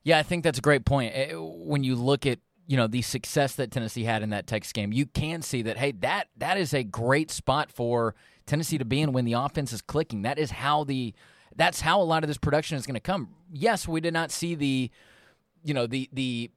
Yeah, 0.04 0.18
I 0.18 0.24
think 0.24 0.44
that's 0.44 0.58
a 0.60 0.62
great 0.62 0.84
point. 0.86 1.14
Eh, 1.16 1.34
When 1.34 1.84
you 1.84 1.96
look 1.96 2.26
at 2.26 2.40
you 2.68 2.78
know 2.78 2.88
the 2.88 3.02
success 3.02 3.56
that 3.56 3.72
Tennessee 3.72 4.04
had 4.04 4.22
in 4.24 4.30
that 4.32 4.48
Texas 4.48 4.74
game, 4.74 4.92
you 4.92 5.06
can 5.06 5.42
see 5.42 5.62
that 5.62 5.78
hey, 5.78 5.92
that 6.02 6.28
that 6.38 6.58
is 6.58 6.74
a 6.74 6.84
great 6.84 7.32
spot 7.32 7.72
for 7.72 8.16
Tennessee 8.46 8.78
to 8.78 8.86
be 8.86 9.02
in 9.02 9.14
when 9.14 9.26
the 9.26 9.34
offense 9.34 9.72
is 9.72 9.82
clicking. 9.82 10.24
That 10.24 10.38
is 10.38 10.52
how 10.52 10.84
the 10.84 11.14
that's 11.56 11.82
how 11.82 12.02
a 12.02 12.04
lot 12.04 12.24
of 12.24 12.28
this 12.28 12.38
production 12.38 12.78
is 12.78 12.86
going 12.86 12.96
to 12.96 13.00
come. 13.00 13.30
Yes, 13.52 13.88
we 13.88 14.02
did 14.02 14.14
not 14.14 14.32
see 14.32 14.56
the 14.56 14.92
you 15.64 15.74
know 15.74 15.88
the 15.88 16.10
the 16.12 16.52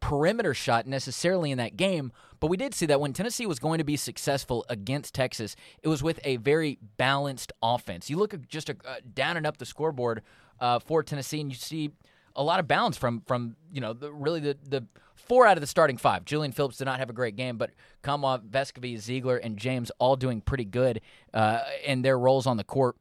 perimeter 0.00 0.54
shot 0.54 0.86
necessarily 0.86 1.50
in 1.50 1.58
that 1.58 1.76
game, 1.76 2.10
but 2.40 2.48
we 2.48 2.56
did 2.56 2.74
see 2.74 2.86
that 2.86 3.00
when 3.00 3.12
Tennessee 3.12 3.46
was 3.46 3.58
going 3.58 3.78
to 3.78 3.84
be 3.84 3.96
successful 3.96 4.64
against 4.68 5.14
Texas, 5.14 5.54
it 5.82 5.88
was 5.88 6.02
with 6.02 6.18
a 6.24 6.36
very 6.36 6.78
balanced 6.96 7.52
offense. 7.62 8.08
You 8.08 8.16
look 8.16 8.34
just 8.48 8.70
a, 8.70 8.76
uh, 8.84 8.96
down 9.14 9.36
and 9.36 9.46
up 9.46 9.58
the 9.58 9.66
scoreboard 9.66 10.22
uh, 10.58 10.78
for 10.78 11.02
Tennessee, 11.02 11.40
and 11.40 11.50
you 11.50 11.56
see 11.56 11.92
a 12.34 12.42
lot 12.42 12.60
of 12.60 12.66
balance 12.66 12.96
from 12.96 13.20
from 13.26 13.56
you 13.72 13.80
know 13.80 13.92
the, 13.92 14.12
really 14.12 14.40
the 14.40 14.56
the 14.66 14.86
four 15.14 15.46
out 15.46 15.56
of 15.56 15.60
the 15.60 15.66
starting 15.66 15.96
five. 15.96 16.24
Julian 16.24 16.52
Phillips 16.52 16.78
did 16.78 16.86
not 16.86 16.98
have 16.98 17.10
a 17.10 17.12
great 17.12 17.36
game, 17.36 17.56
but 17.56 17.70
Nkamhoua, 18.02 18.48
Vescovi, 18.48 18.96
Zeigler, 18.96 19.38
and 19.42 19.56
James 19.56 19.92
all 19.98 20.16
doing 20.16 20.40
pretty 20.40 20.64
good 20.64 21.00
uh, 21.34 21.60
in 21.84 22.02
their 22.02 22.18
roles 22.18 22.46
on 22.46 22.56
the 22.56 22.64
court. 22.64 22.96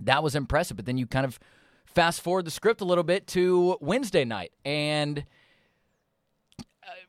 That 0.00 0.22
was 0.22 0.34
impressive. 0.34 0.76
But 0.76 0.86
then 0.86 0.96
you 0.96 1.06
kind 1.06 1.26
of 1.26 1.38
fast 1.84 2.20
forward 2.20 2.44
the 2.44 2.50
script 2.50 2.80
a 2.80 2.84
little 2.84 3.04
bit 3.04 3.26
to 3.28 3.76
Wednesday 3.80 4.24
night, 4.24 4.52
and 4.64 5.24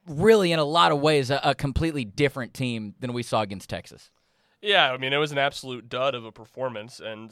really, 0.08 0.52
in 0.52 0.60
a 0.60 0.66
lot 0.66 0.92
of 0.92 1.00
ways, 1.00 1.30
a, 1.30 1.40
a 1.44 1.56
completely 1.56 2.06
different 2.06 2.54
team 2.54 2.96
than 3.00 3.14
we 3.14 3.24
saw 3.24 3.42
against 3.42 3.70
Texas. 3.70 4.12
Yeah, 4.62 4.92
I 4.92 4.98
mean, 4.98 5.14
it 5.14 5.18
was 5.18 5.32
an 5.32 5.38
absolute 5.38 5.90
dud 5.90 6.16
of 6.16 6.26
a 6.26 6.32
performance. 6.32 7.00
And 7.00 7.32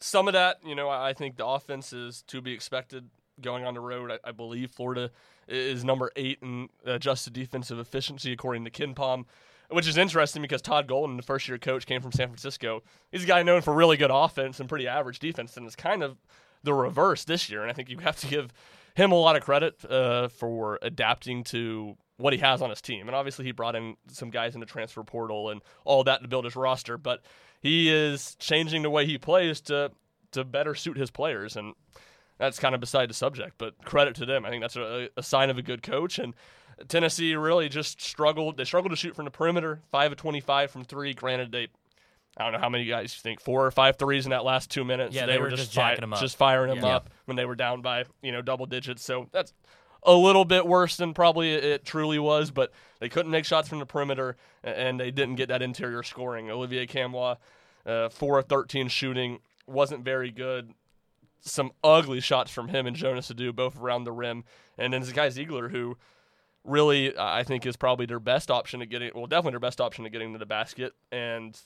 some 0.00 0.28
of 0.28 0.34
that, 0.34 0.58
you 0.64 0.74
know, 0.74 0.88
I 0.88 1.12
think 1.12 1.36
the 1.36 1.46
offense 1.46 1.92
is 1.92 2.22
to 2.28 2.40
be 2.40 2.52
expected 2.52 3.08
going 3.40 3.64
on 3.64 3.74
the 3.74 3.80
road. 3.80 4.10
I, 4.10 4.28
I 4.28 4.32
believe 4.32 4.70
Florida 4.70 5.10
is 5.48 5.84
number 5.84 6.10
eight 6.16 6.38
in 6.42 6.68
adjusted 6.84 7.32
defensive 7.32 7.78
efficiency, 7.78 8.32
according 8.32 8.64
to 8.64 8.70
KenPom, 8.70 9.24
which 9.70 9.88
is 9.88 9.96
interesting 9.96 10.42
because 10.42 10.62
Todd 10.62 10.86
Golden, 10.86 11.16
the 11.16 11.22
first 11.22 11.48
year 11.48 11.58
coach, 11.58 11.86
came 11.86 12.00
from 12.00 12.12
San 12.12 12.28
Francisco. 12.28 12.82
He's 13.10 13.24
a 13.24 13.26
guy 13.26 13.42
known 13.42 13.62
for 13.62 13.74
really 13.74 13.96
good 13.96 14.10
offense 14.12 14.60
and 14.60 14.68
pretty 14.68 14.86
average 14.86 15.18
defense, 15.18 15.56
and 15.56 15.66
it's 15.66 15.76
kind 15.76 16.02
of 16.02 16.16
the 16.62 16.74
reverse 16.74 17.24
this 17.24 17.50
year. 17.50 17.62
And 17.62 17.70
I 17.70 17.74
think 17.74 17.90
you 17.90 17.98
have 17.98 18.16
to 18.20 18.26
give 18.26 18.52
him 18.94 19.12
a 19.12 19.16
lot 19.16 19.36
of 19.36 19.42
credit 19.42 19.84
uh, 19.84 20.28
for 20.28 20.78
adapting 20.82 21.44
to 21.44 21.96
what 22.16 22.32
he 22.32 22.38
has 22.38 22.62
on 22.62 22.70
his 22.70 22.80
team. 22.80 23.08
And 23.08 23.14
obviously, 23.16 23.44
he 23.44 23.52
brought 23.52 23.74
in 23.74 23.96
some 24.08 24.30
guys 24.30 24.54
in 24.54 24.60
the 24.60 24.66
transfer 24.66 25.02
portal 25.02 25.50
and 25.50 25.60
all 25.84 26.04
that 26.04 26.22
to 26.22 26.28
build 26.28 26.44
his 26.44 26.56
roster. 26.56 26.96
But 26.96 27.22
he 27.60 27.92
is 27.92 28.36
changing 28.36 28.82
the 28.82 28.90
way 28.90 29.06
he 29.06 29.18
plays 29.18 29.60
to 29.62 29.90
to 30.32 30.44
better 30.44 30.74
suit 30.74 30.96
his 30.96 31.10
players, 31.10 31.56
and 31.56 31.74
that's 32.38 32.58
kind 32.58 32.74
of 32.74 32.80
beside 32.80 33.08
the 33.08 33.14
subject. 33.14 33.54
But 33.58 33.84
credit 33.84 34.14
to 34.16 34.26
them. 34.26 34.44
I 34.44 34.50
think 34.50 34.62
that's 34.62 34.76
a, 34.76 35.08
a 35.16 35.22
sign 35.22 35.50
of 35.50 35.58
a 35.58 35.62
good 35.62 35.82
coach. 35.82 36.18
And 36.18 36.34
Tennessee 36.88 37.34
really 37.34 37.68
just 37.68 38.00
struggled. 38.00 38.56
They 38.56 38.64
struggled 38.64 38.90
to 38.90 38.96
shoot 38.96 39.14
from 39.14 39.24
the 39.24 39.30
perimeter, 39.30 39.80
five 39.90 40.12
of 40.12 40.18
twenty-five 40.18 40.70
from 40.70 40.84
three. 40.84 41.14
Granted, 41.14 41.52
they. 41.52 41.68
I 42.36 42.44
don't 42.44 42.52
know 42.52 42.58
how 42.58 42.68
many 42.68 42.84
guys 42.84 43.14
you 43.14 43.20
think 43.20 43.40
four 43.40 43.64
or 43.64 43.70
five 43.70 43.96
threes 43.96 44.26
in 44.26 44.30
that 44.30 44.44
last 44.44 44.70
two 44.70 44.84
minutes. 44.84 45.14
Yeah, 45.14 45.26
they 45.26 45.38
were 45.38 45.50
just 45.50 45.72
fi- 45.72 45.90
jacking 45.90 46.02
'em 46.04 46.12
up. 46.12 46.20
just 46.20 46.36
firing 46.36 46.74
them 46.74 46.84
Yeah. 46.84 46.96
up 46.96 47.10
when 47.26 47.36
they 47.36 47.44
were 47.44 47.54
down 47.54 47.80
by 47.80 48.04
you 48.22 48.32
know 48.32 48.42
double 48.42 48.66
digits. 48.66 49.02
So 49.04 49.28
that's 49.32 49.52
a 50.02 50.12
little 50.14 50.44
bit 50.44 50.66
worse 50.66 50.96
than 50.96 51.14
probably 51.14 51.54
it 51.54 51.84
truly 51.84 52.18
was, 52.18 52.50
but 52.50 52.72
they 52.98 53.08
couldn't 53.08 53.30
make 53.30 53.44
shots 53.44 53.68
from 53.68 53.78
the 53.78 53.86
perimeter 53.86 54.36
and 54.62 54.98
they 55.00 55.10
didn't 55.10 55.36
get 55.36 55.48
that 55.48 55.62
interior 55.62 56.02
scoring. 56.02 56.50
Olivier 56.50 56.86
Nkamhoua, 56.86 57.38
uh, 57.86 58.08
4 58.10 58.38
of 58.40 58.46
13 58.46 58.88
shooting, 58.88 59.40
wasn't 59.66 60.04
very 60.04 60.30
good. 60.30 60.74
Some 61.40 61.72
ugly 61.82 62.20
shots 62.20 62.50
from 62.50 62.68
him 62.68 62.86
and 62.86 62.94
Jonas 62.96 63.30
Aidoo, 63.30 63.52
both 63.54 63.78
around 63.78 64.04
the 64.04 64.12
rim. 64.12 64.44
And 64.76 64.92
then 64.92 65.02
Zakai 65.02 65.28
Zeigler 65.28 65.70
who 65.70 65.96
really 66.64 67.16
I 67.16 67.42
think 67.42 67.64
is 67.64 67.76
probably 67.76 68.06
their 68.06 68.20
best 68.20 68.50
option 68.50 68.82
at 68.82 68.88
getting, 68.90 69.10
well, 69.14 69.26
definitely 69.26 69.52
their 69.52 69.60
best 69.60 69.80
option 69.80 70.04
to 70.04 70.10
getting 70.10 70.32
to 70.32 70.38
the 70.38 70.46
basket. 70.46 70.92
And 71.12 71.58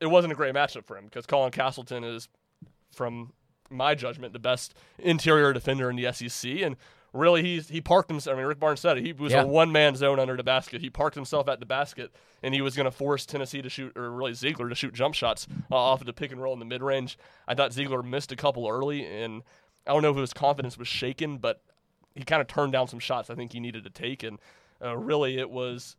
it 0.00 0.06
wasn't 0.06 0.32
a 0.32 0.36
great 0.36 0.54
matchup 0.54 0.84
for 0.86 0.96
him 0.96 1.04
because 1.04 1.26
Colin 1.26 1.50
Castleton 1.52 2.04
is, 2.04 2.28
from 2.92 3.32
my 3.70 3.94
judgment, 3.94 4.32
the 4.32 4.38
best 4.38 4.74
interior 4.98 5.52
defender 5.52 5.88
in 5.90 5.96
the 5.96 6.12
SEC. 6.12 6.50
And 6.62 6.76
really, 7.12 7.42
he's 7.42 7.68
he 7.68 7.80
parked 7.80 8.10
himself. 8.10 8.34
I 8.34 8.38
mean, 8.38 8.46
Rick 8.46 8.58
Barnes 8.60 8.80
said 8.80 8.98
it. 8.98 9.04
He 9.04 9.12
was 9.12 9.32
Yeah. 9.32 9.42
a 9.42 9.46
one 9.46 9.70
man 9.72 9.94
zone 9.96 10.18
under 10.18 10.36
the 10.36 10.42
basket. 10.42 10.80
He 10.80 10.90
parked 10.90 11.14
himself 11.14 11.48
at 11.48 11.60
the 11.60 11.66
basket, 11.66 12.12
and 12.42 12.54
he 12.54 12.60
was 12.62 12.74
going 12.76 12.86
to 12.86 12.90
force 12.90 13.26
Tennessee 13.26 13.62
to 13.62 13.68
shoot, 13.68 13.96
or 13.96 14.10
really 14.10 14.32
Zeigler 14.32 14.68
to 14.68 14.74
shoot 14.74 14.94
jump 14.94 15.14
shots 15.14 15.46
uh, 15.70 15.76
off 15.76 16.00
of 16.00 16.06
the 16.06 16.12
pick 16.12 16.32
and 16.32 16.40
roll 16.42 16.52
in 16.52 16.58
the 16.58 16.64
mid 16.64 16.82
range. 16.82 17.18
I 17.46 17.54
thought 17.54 17.70
Zeigler 17.72 18.02
missed 18.04 18.32
a 18.32 18.36
couple 18.36 18.68
early, 18.68 19.04
and 19.06 19.42
I 19.86 19.92
don't 19.92 20.02
know 20.02 20.10
if 20.10 20.16
his 20.16 20.32
confidence 20.32 20.76
was 20.78 20.88
shaken, 20.88 21.38
but 21.38 21.60
he 22.14 22.24
kind 22.24 22.40
of 22.40 22.48
turned 22.48 22.72
down 22.72 22.88
some 22.88 22.98
shots 22.98 23.30
I 23.30 23.34
think 23.34 23.52
he 23.52 23.60
needed 23.60 23.84
to 23.84 23.90
take, 23.90 24.22
and 24.24 24.38
uh, 24.84 24.96
really 24.96 25.38
it 25.38 25.50
was 25.50 25.96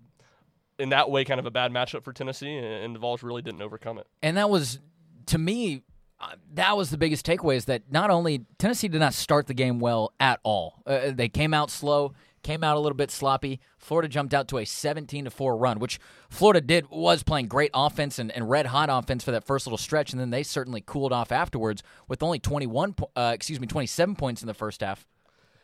in 0.81 0.89
that 0.89 1.09
way 1.09 1.23
kind 1.23 1.39
of 1.39 1.45
a 1.45 1.51
bad 1.51 1.71
matchup 1.71 2.03
for 2.03 2.11
Tennessee, 2.11 2.57
and, 2.57 2.95
the 2.95 2.99
Vols 2.99 3.23
really 3.23 3.41
didn't 3.41 3.61
overcome 3.61 3.97
it. 3.97 4.07
And 4.21 4.37
that 4.37 4.49
was, 4.49 4.79
to 5.27 5.37
me, 5.37 5.83
uh, 6.19 6.35
that 6.55 6.75
was 6.75 6.89
the 6.89 6.97
biggest 6.97 7.25
takeaway 7.25 7.55
is 7.55 7.65
that 7.65 7.83
not 7.91 8.09
only 8.09 8.45
Tennessee 8.57 8.87
did 8.87 8.99
not 8.99 9.13
start 9.13 9.47
the 9.47 9.53
game 9.53 9.79
well 9.79 10.13
at 10.19 10.39
all. 10.43 10.81
Uh, 10.85 11.11
they 11.11 11.29
came 11.29 11.53
out 11.53 11.69
slow, 11.69 12.13
came 12.43 12.63
out 12.63 12.75
a 12.75 12.79
little 12.79 12.95
bit 12.95 13.11
sloppy. 13.11 13.59
Florida 13.77 14.07
jumped 14.07 14.33
out 14.33 14.47
to 14.49 14.57
a 14.57 14.65
17 14.65 15.25
to 15.25 15.31
4 15.31 15.55
run, 15.55 15.79
which 15.79 15.99
Florida 16.29 16.61
did 16.61 16.89
was 16.89 17.23
playing 17.23 17.47
great 17.47 17.71
offense 17.73 18.19
and, 18.19 18.31
and 18.31 18.49
red 18.49 18.67
hot 18.67 18.89
offense 18.91 19.23
for 19.23 19.31
that 19.31 19.45
first 19.45 19.67
little 19.67 19.77
stretch, 19.77 20.11
and 20.11 20.19
then 20.19 20.31
they 20.31 20.43
certainly 20.43 20.83
cooled 20.85 21.13
off 21.13 21.31
afterwards 21.31 21.83
with 22.07 22.23
only 22.23 22.39
21, 22.39 22.95
uh, 23.15 23.31
excuse 23.33 23.59
me, 23.59 23.67
27 23.67 24.15
points 24.15 24.41
in 24.41 24.47
the 24.47 24.53
first 24.53 24.81
half. 24.81 25.07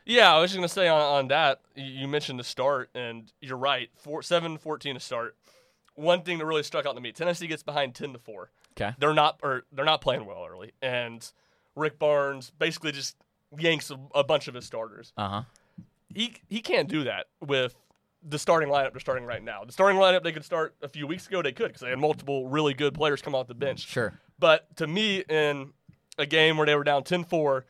Yeah, 0.07 0.33
I 0.33 0.39
was 0.39 0.51
just 0.51 0.57
gonna 0.57 0.69
say 0.69 0.87
on, 0.87 1.01
on 1.01 1.27
that. 1.27 1.61
You 1.75 2.07
mentioned 2.07 2.39
the 2.39 2.43
start, 2.43 2.89
and 2.95 3.31
you're 3.41 3.57
right. 3.57 3.89
Four, 3.97 4.23
seven, 4.23 4.57
14 4.57 4.95
to 4.95 4.99
start. 5.01 5.35
One 5.95 6.21
thing 6.21 6.37
that 6.37 6.45
really 6.45 6.63
struck 6.63 6.85
out 6.85 6.95
to 6.95 7.01
me: 7.01 7.11
Tennessee 7.11 7.47
gets 7.47 7.61
behind 7.61 7.93
ten 7.93 8.13
to 8.13 8.19
four. 8.19 8.49
Okay. 8.79 8.95
They're 8.99 9.13
not, 9.13 9.39
or 9.43 9.63
they're 9.71 9.85
not 9.85 10.01
playing 10.01 10.25
well 10.25 10.45
early, 10.49 10.71
and 10.81 11.29
Rick 11.75 11.99
Barnes 11.99 12.51
basically 12.57 12.91
just 12.93 13.17
yanks 13.57 13.91
a, 13.91 13.99
a 14.15 14.23
bunch 14.23 14.47
of 14.47 14.53
his 14.53 14.65
starters. 14.65 15.11
Uh 15.17 15.29
huh. 15.29 15.41
He 16.13 16.35
he 16.47 16.61
can't 16.61 16.87
do 16.87 17.03
that 17.03 17.25
with 17.45 17.75
the 18.23 18.39
starting 18.39 18.69
lineup 18.69 18.93
they're 18.93 18.99
starting 18.99 19.25
right 19.25 19.43
now. 19.43 19.63
The 19.65 19.73
starting 19.73 19.99
lineup 19.99 20.23
they 20.23 20.31
could 20.31 20.45
start 20.45 20.75
a 20.81 20.87
few 20.87 21.05
weeks 21.05 21.27
ago. 21.27 21.41
They 21.41 21.51
could 21.51 21.67
because 21.67 21.81
they 21.81 21.89
had 21.89 21.99
multiple 21.99 22.47
really 22.47 22.73
good 22.73 22.93
players 22.93 23.21
come 23.21 23.35
off 23.35 23.47
the 23.47 23.55
bench. 23.55 23.87
Sure. 23.87 24.13
But 24.39 24.73
to 24.77 24.87
me, 24.87 25.23
in 25.27 25.73
a 26.17 26.25
game 26.25 26.57
where 26.57 26.65
they 26.65 26.75
were 26.75 26.83
down 26.83 27.03
10 27.03 27.25
4 27.25 27.65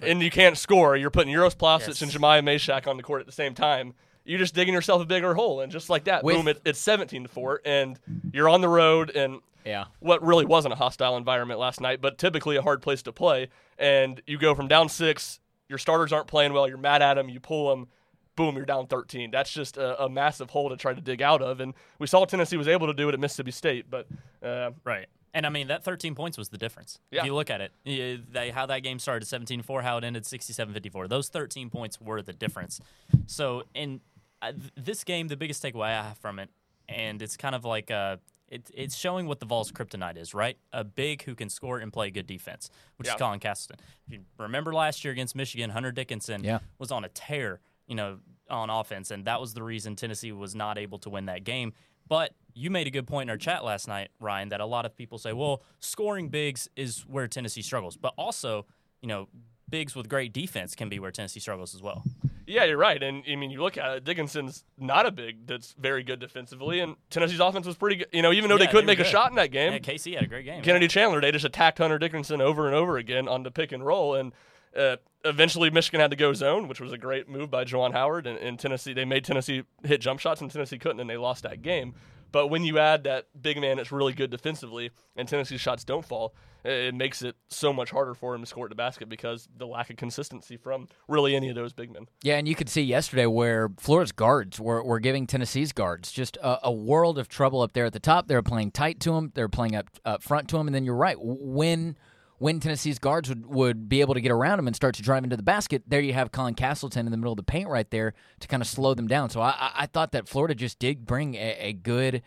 and 0.00 0.22
you 0.22 0.30
can't 0.30 0.56
score, 0.58 0.96
you're 0.96 1.10
putting 1.10 1.32
Uros 1.32 1.54
Plavsic 1.56 1.88
Yes. 1.88 2.02
and 2.02 2.10
Jahmai 2.10 2.40
Mashack 2.42 2.86
on 2.86 2.96
the 2.96 3.02
court 3.02 3.20
at 3.20 3.26
the 3.26 3.32
same 3.32 3.54
time. 3.54 3.94
You're 4.24 4.38
just 4.38 4.54
digging 4.54 4.74
yourself 4.74 5.02
a 5.02 5.04
bigger 5.04 5.34
hole. 5.34 5.60
And 5.60 5.72
just 5.72 5.90
like 5.90 6.04
that, 6.04 6.22
With- 6.22 6.36
boom, 6.36 6.48
it, 6.48 6.60
it's 6.64 6.78
17 6.78 7.24
to 7.24 7.28
4. 7.28 7.60
And 7.64 7.98
you're 8.32 8.48
on 8.48 8.60
the 8.60 8.68
road. 8.68 9.10
And 9.10 9.40
Yeah. 9.64 9.86
what 10.00 10.22
really 10.22 10.44
wasn't 10.44 10.74
a 10.74 10.76
hostile 10.76 11.16
environment 11.16 11.58
last 11.58 11.80
night, 11.80 12.00
but 12.00 12.18
typically 12.18 12.56
a 12.56 12.62
hard 12.62 12.82
place 12.82 13.02
to 13.02 13.12
play. 13.12 13.48
And 13.78 14.22
you 14.26 14.38
go 14.38 14.54
from 14.54 14.68
down 14.68 14.88
six, 14.88 15.40
your 15.68 15.78
starters 15.78 16.12
aren't 16.12 16.26
playing 16.28 16.52
well, 16.52 16.68
you're 16.68 16.76
mad 16.78 17.02
at 17.02 17.14
them, 17.14 17.28
you 17.28 17.40
pull 17.40 17.70
them, 17.70 17.88
boom, 18.36 18.56
you're 18.56 18.64
down 18.66 18.86
13. 18.86 19.30
That's 19.30 19.50
just 19.52 19.76
a, 19.76 20.04
a 20.04 20.08
massive 20.08 20.50
hole 20.50 20.68
to 20.70 20.76
try 20.76 20.94
to 20.94 21.00
dig 21.00 21.20
out 21.20 21.42
of. 21.42 21.60
And 21.60 21.74
we 21.98 22.06
saw 22.06 22.24
Tennessee 22.24 22.56
was 22.56 22.68
able 22.68 22.86
to 22.86 22.94
do 22.94 23.08
it 23.08 23.14
at 23.14 23.20
Mississippi 23.20 23.50
State, 23.50 23.86
but 23.90 24.06
uh, 24.42 24.70
Right. 24.84 25.06
And 25.34 25.46
I 25.46 25.48
mean, 25.48 25.68
that 25.68 25.82
13 25.84 26.14
points 26.14 26.36
was 26.36 26.50
the 26.50 26.58
difference. 26.58 26.98
Yeah. 27.10 27.20
If 27.20 27.26
you 27.26 27.34
look 27.34 27.48
at 27.50 27.60
it, 27.60 27.72
yeah, 27.84 28.16
they, 28.30 28.50
how 28.50 28.66
that 28.66 28.80
game 28.80 28.98
started 28.98 29.26
17 29.26 29.62
4, 29.62 29.82
how 29.82 29.96
it 29.98 30.04
ended 30.04 30.26
67 30.26 30.74
54. 30.74 31.08
Those 31.08 31.28
13 31.28 31.70
points 31.70 32.00
were 32.00 32.20
the 32.22 32.32
difference. 32.34 32.80
So, 33.26 33.62
in 33.74 34.00
uh, 34.42 34.52
th- 34.52 34.72
this 34.76 35.04
game, 35.04 35.28
the 35.28 35.36
biggest 35.36 35.62
takeaway 35.62 35.86
I 35.86 36.02
have 36.02 36.18
from 36.18 36.38
it, 36.38 36.50
and 36.88 37.22
it's 37.22 37.36
kind 37.38 37.54
of 37.54 37.64
like 37.64 37.90
uh, 37.90 38.16
it, 38.48 38.70
it's 38.74 38.94
showing 38.96 39.26
what 39.26 39.40
the 39.40 39.46
Vols' 39.46 39.72
kryptonite 39.72 40.18
is, 40.18 40.34
right? 40.34 40.58
A 40.72 40.84
big 40.84 41.22
who 41.22 41.34
can 41.34 41.48
score 41.48 41.78
and 41.78 41.90
play 41.92 42.10
good 42.10 42.26
defense, 42.26 42.68
which 42.96 43.08
Yeah. 43.08 43.14
is 43.14 43.18
Colin 43.20 43.38
Castleton. 43.40 43.82
If 44.06 44.12
you 44.12 44.20
remember 44.38 44.74
last 44.74 45.02
year 45.04 45.12
against 45.12 45.34
Michigan, 45.34 45.70
Hunter 45.70 45.92
Dickinson 45.92 46.44
Yeah. 46.44 46.58
was 46.78 46.90
on 46.92 47.04
a 47.04 47.08
tear, 47.08 47.60
you 47.86 47.94
know, 47.94 48.18
on 48.50 48.68
offense, 48.68 49.10
and 49.10 49.24
that 49.24 49.40
was 49.40 49.54
the 49.54 49.62
reason 49.62 49.96
Tennessee 49.96 50.32
was 50.32 50.54
not 50.54 50.76
able 50.76 50.98
to 50.98 51.08
win 51.08 51.24
that 51.26 51.44
game. 51.44 51.72
But 52.12 52.34
you 52.52 52.68
made 52.68 52.86
a 52.86 52.90
good 52.90 53.06
point 53.06 53.28
in 53.28 53.30
our 53.30 53.38
chat 53.38 53.64
last 53.64 53.88
night, 53.88 54.10
Ryan, 54.20 54.50
that 54.50 54.60
a 54.60 54.66
lot 54.66 54.84
of 54.84 54.94
people 54.94 55.16
say, 55.16 55.32
well, 55.32 55.62
scoring 55.80 56.28
bigs 56.28 56.68
is 56.76 57.06
where 57.08 57.26
Tennessee 57.26 57.62
struggles. 57.62 57.96
But 57.96 58.12
also, 58.18 58.66
you 59.00 59.08
know, 59.08 59.28
bigs 59.70 59.96
with 59.96 60.10
great 60.10 60.30
defense 60.34 60.74
can 60.74 60.90
be 60.90 60.98
where 60.98 61.10
Tennessee 61.10 61.40
struggles 61.40 61.74
as 61.74 61.80
well. 61.80 62.04
Yeah, 62.46 62.64
you're 62.64 62.76
right. 62.76 63.02
And 63.02 63.24
I 63.26 63.36
mean, 63.36 63.50
you 63.50 63.62
look 63.62 63.78
at 63.78 63.96
it, 63.96 64.04
Dickinson's 64.04 64.62
not 64.76 65.06
a 65.06 65.10
big 65.10 65.46
that's 65.46 65.74
very 65.78 66.02
good 66.02 66.20
defensively, 66.20 66.80
and 66.80 66.96
Tennessee's 67.08 67.40
offense 67.40 67.66
was 67.66 67.76
pretty 67.76 67.96
good. 67.96 68.08
You 68.12 68.20
know, 68.20 68.30
even 68.30 68.50
though 68.50 68.56
Yeah, 68.56 68.66
they 68.66 68.70
couldn't 68.70 68.88
they 68.88 68.92
make 68.92 69.00
a 69.00 69.04
shot 69.04 69.30
in 69.30 69.36
that 69.36 69.50
game, 69.50 69.72
Yeah, 69.72 69.78
KC 69.78 70.12
had 70.12 70.24
a 70.24 70.26
great 70.26 70.44
game. 70.44 70.62
Kennedy 70.62 70.88
Chandler, 70.88 71.22
they 71.22 71.32
just 71.32 71.46
attacked 71.46 71.78
Hunter 71.78 71.98
Dickinson 71.98 72.42
over 72.42 72.66
and 72.66 72.76
over 72.76 72.98
again 72.98 73.26
on 73.26 73.42
the 73.42 73.50
pick 73.50 73.72
and 73.72 73.86
roll. 73.86 74.14
And 74.14 74.34
uh, 74.76 74.96
eventually, 75.24 75.70
Michigan 75.70 76.00
had 76.00 76.10
to 76.10 76.16
go 76.16 76.32
zone, 76.32 76.68
which 76.68 76.80
was 76.80 76.92
a 76.92 76.98
great 76.98 77.28
move 77.28 77.50
by 77.50 77.64
Juwan 77.64 77.92
Howard. 77.92 78.26
And, 78.26 78.38
and 78.38 78.58
Tennessee, 78.58 78.92
they 78.92 79.04
made 79.04 79.24
Tennessee 79.24 79.64
hit 79.84 80.00
jump 80.00 80.20
shots, 80.20 80.40
and 80.40 80.50
Tennessee 80.50 80.78
couldn't, 80.78 81.00
and 81.00 81.08
they 81.08 81.16
lost 81.16 81.42
that 81.42 81.62
game. 81.62 81.94
But 82.32 82.48
when 82.48 82.64
you 82.64 82.78
add 82.78 83.04
that 83.04 83.26
big 83.40 83.60
man 83.60 83.76
that's 83.76 83.92
really 83.92 84.14
good 84.14 84.30
defensively, 84.30 84.90
and 85.14 85.28
Tennessee's 85.28 85.60
shots 85.60 85.84
don't 85.84 86.04
fall, 86.04 86.34
it, 86.64 86.94
makes 86.94 87.22
it 87.22 87.36
so 87.48 87.72
much 87.72 87.90
harder 87.90 88.14
for 88.14 88.34
him 88.34 88.40
to 88.40 88.46
score 88.46 88.64
at 88.64 88.70
the 88.70 88.74
basket 88.76 89.08
because 89.08 89.48
the 89.56 89.66
lack 89.66 89.90
of 89.90 89.96
consistency 89.96 90.56
from 90.56 90.88
really 91.08 91.36
any 91.36 91.50
of 91.50 91.54
those 91.54 91.72
big 91.72 91.92
men. 91.92 92.06
Yeah, 92.22 92.36
and 92.36 92.48
you 92.48 92.54
could 92.54 92.70
see 92.70 92.82
yesterday 92.82 93.26
where 93.26 93.70
Florida's 93.78 94.12
guards 94.12 94.58
were, 94.58 94.82
were 94.82 95.00
giving 95.00 95.26
Tennessee's 95.26 95.72
guards 95.72 96.10
just 96.10 96.38
a, 96.38 96.68
a 96.68 96.72
world 96.72 97.18
of 97.18 97.28
trouble 97.28 97.60
up 97.60 97.74
there 97.74 97.84
at 97.84 97.92
the 97.92 98.00
top. 98.00 98.28
They 98.28 98.34
were 98.34 98.42
playing 98.42 98.70
tight 98.70 98.98
to 99.00 99.12
them. 99.12 99.32
They 99.34 99.42
were 99.42 99.48
playing 99.48 99.76
up, 99.76 99.90
up 100.04 100.22
front 100.22 100.48
to 100.48 100.56
them. 100.56 100.66
And 100.68 100.74
then 100.74 100.84
you're 100.84 100.94
right. 100.94 101.16
When 101.20 101.96
when 102.42 102.58
Tennessee's 102.58 102.98
guards 102.98 103.28
would, 103.28 103.46
would 103.46 103.88
be 103.88 104.00
able 104.00 104.14
to 104.14 104.20
get 104.20 104.32
around 104.32 104.56
them 104.58 104.66
and 104.66 104.74
start 104.74 104.96
to 104.96 105.02
drive 105.02 105.22
into 105.22 105.36
the 105.36 105.44
basket, 105.44 105.84
there 105.86 106.00
you 106.00 106.12
have 106.12 106.32
Colin 106.32 106.54
Castleton 106.54 107.06
in 107.06 107.12
the 107.12 107.16
middle 107.16 107.32
of 107.32 107.36
the 107.36 107.42
paint 107.44 107.68
right 107.68 107.88
there 107.90 108.14
to 108.40 108.48
kind 108.48 108.60
of 108.60 108.66
slow 108.66 108.94
them 108.94 109.06
down. 109.06 109.30
So 109.30 109.40
I, 109.40 109.50
I- 109.50 109.72
I 109.82 109.86
thought 109.86 110.10
that 110.10 110.28
Florida 110.28 110.54
just 110.56 110.80
did 110.80 111.06
bring 111.06 111.36
a, 111.36 111.56
a 111.60 111.72
good 111.72 112.22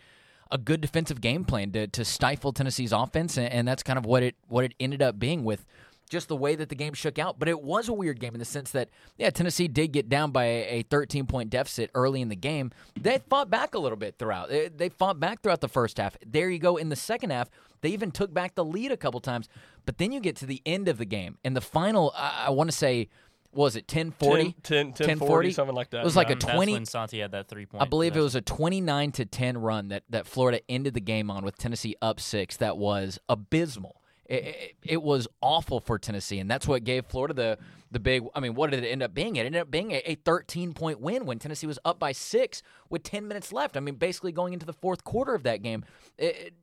a 0.50 0.56
good 0.58 0.80
defensive 0.80 1.20
game 1.20 1.44
plan 1.44 1.72
to, 1.72 1.86
to 1.88 2.04
stifle 2.04 2.52
Tennessee's 2.52 2.92
offense, 2.92 3.36
and, 3.36 3.52
and 3.52 3.66
that's 3.68 3.82
kind 3.82 3.98
of 3.98 4.06
what 4.06 4.22
it 4.22 4.36
what 4.48 4.64
it 4.64 4.72
ended 4.80 5.02
up 5.02 5.18
being 5.18 5.44
with 5.44 5.66
just 6.08 6.28
the 6.28 6.36
way 6.36 6.54
that 6.54 6.68
the 6.68 6.74
game 6.74 6.94
shook 6.94 7.18
out. 7.18 7.38
But 7.38 7.48
it 7.48 7.60
was 7.60 7.88
a 7.88 7.92
weird 7.92 8.20
game 8.20 8.34
in 8.34 8.38
the 8.38 8.44
sense 8.44 8.70
that, 8.72 8.90
yeah, 9.16 9.30
Tennessee 9.30 9.68
did 9.68 9.88
get 9.92 10.08
down 10.08 10.30
by 10.30 10.44
a 10.44 10.84
13 10.88 11.26
point 11.26 11.50
deficit 11.50 11.90
early 11.94 12.20
in 12.20 12.28
the 12.28 12.36
game. 12.36 12.70
They 13.00 13.18
fought 13.28 13.50
back 13.50 13.74
a 13.74 13.78
little 13.78 13.96
bit 13.98 14.18
throughout. 14.18 14.48
They, 14.48 14.68
they 14.68 14.88
fought 14.88 15.20
back 15.20 15.42
throughout 15.42 15.60
the 15.60 15.68
first 15.68 15.98
half. 15.98 16.16
There 16.26 16.48
you 16.50 16.58
go. 16.58 16.76
In 16.76 16.88
the 16.88 16.96
second 16.96 17.30
half, 17.30 17.50
they 17.80 17.90
even 17.90 18.10
took 18.10 18.32
back 18.32 18.54
the 18.54 18.64
lead 18.64 18.92
a 18.92 18.96
couple 18.96 19.20
times. 19.20 19.48
But 19.84 19.98
then 19.98 20.12
you 20.12 20.20
get 20.20 20.36
to 20.36 20.46
the 20.46 20.62
end 20.66 20.88
of 20.88 20.98
the 20.98 21.04
game, 21.04 21.38
and 21.44 21.56
the 21.56 21.60
final, 21.60 22.12
I, 22.16 22.46
I 22.46 22.50
want 22.50 22.70
to 22.70 22.76
say, 22.76 23.08
what 23.52 23.64
was 23.64 23.76
it 23.76 23.88
10 23.88 24.10
40? 24.10 24.54
10, 24.62 24.92
10, 24.92 25.18
40, 25.18 25.50
something 25.52 25.74
like 25.74 25.90
that. 25.90 26.00
It 26.00 26.04
was 26.04 26.16
like 26.16 26.28
a 26.28 26.34
Um, 26.34 26.38
that's 26.40 26.52
20 26.54 26.72
when 26.72 26.84
Santi 26.84 27.20
had 27.20 27.32
that 27.32 27.48
three 27.48 27.64
point. 27.64 27.82
I 27.82 27.86
believe 27.86 28.16
it 28.16 28.20
was 28.20 28.34
a 28.34 28.42
29 28.42 29.12
to 29.12 29.24
10 29.24 29.58
run 29.58 29.88
that, 29.88 30.02
that 30.10 30.26
Florida 30.26 30.60
ended 30.68 30.94
the 30.94 31.00
game 31.00 31.30
on 31.30 31.44
with 31.44 31.56
Tennessee 31.56 31.96
up 32.02 32.20
six. 32.20 32.56
That 32.58 32.76
was 32.76 33.18
abysmal. 33.28 34.02
It, 34.28 34.44
it, 34.44 34.76
it 34.82 35.02
was 35.02 35.28
awful 35.40 35.80
for 35.80 35.98
Tennessee, 35.98 36.40
and 36.40 36.50
that's 36.50 36.66
what 36.66 36.84
gave 36.84 37.06
Florida 37.06 37.34
the 37.34 37.58
the 37.90 38.00
big. 38.00 38.24
I 38.34 38.40
mean, 38.40 38.54
what 38.54 38.70
did 38.70 38.82
it 38.84 38.88
end 38.88 39.02
up 39.02 39.14
being? 39.14 39.36
It 39.36 39.46
ended 39.46 39.60
up 39.60 39.70
being 39.70 39.92
a, 39.92 40.02
a 40.04 40.14
13 40.16 40.74
point 40.74 41.00
win 41.00 41.26
when 41.26 41.38
Tennessee 41.38 41.66
was 41.66 41.78
up 41.84 41.98
by 41.98 42.12
six 42.12 42.62
with 42.90 43.02
10 43.04 43.28
minutes 43.28 43.52
left. 43.52 43.76
I 43.76 43.80
mean, 43.80 43.94
basically 43.94 44.32
going 44.32 44.52
into 44.52 44.66
the 44.66 44.72
fourth 44.72 45.04
quarter 45.04 45.34
of 45.34 45.44
that 45.44 45.62
game, 45.62 45.84
it, 46.18 46.54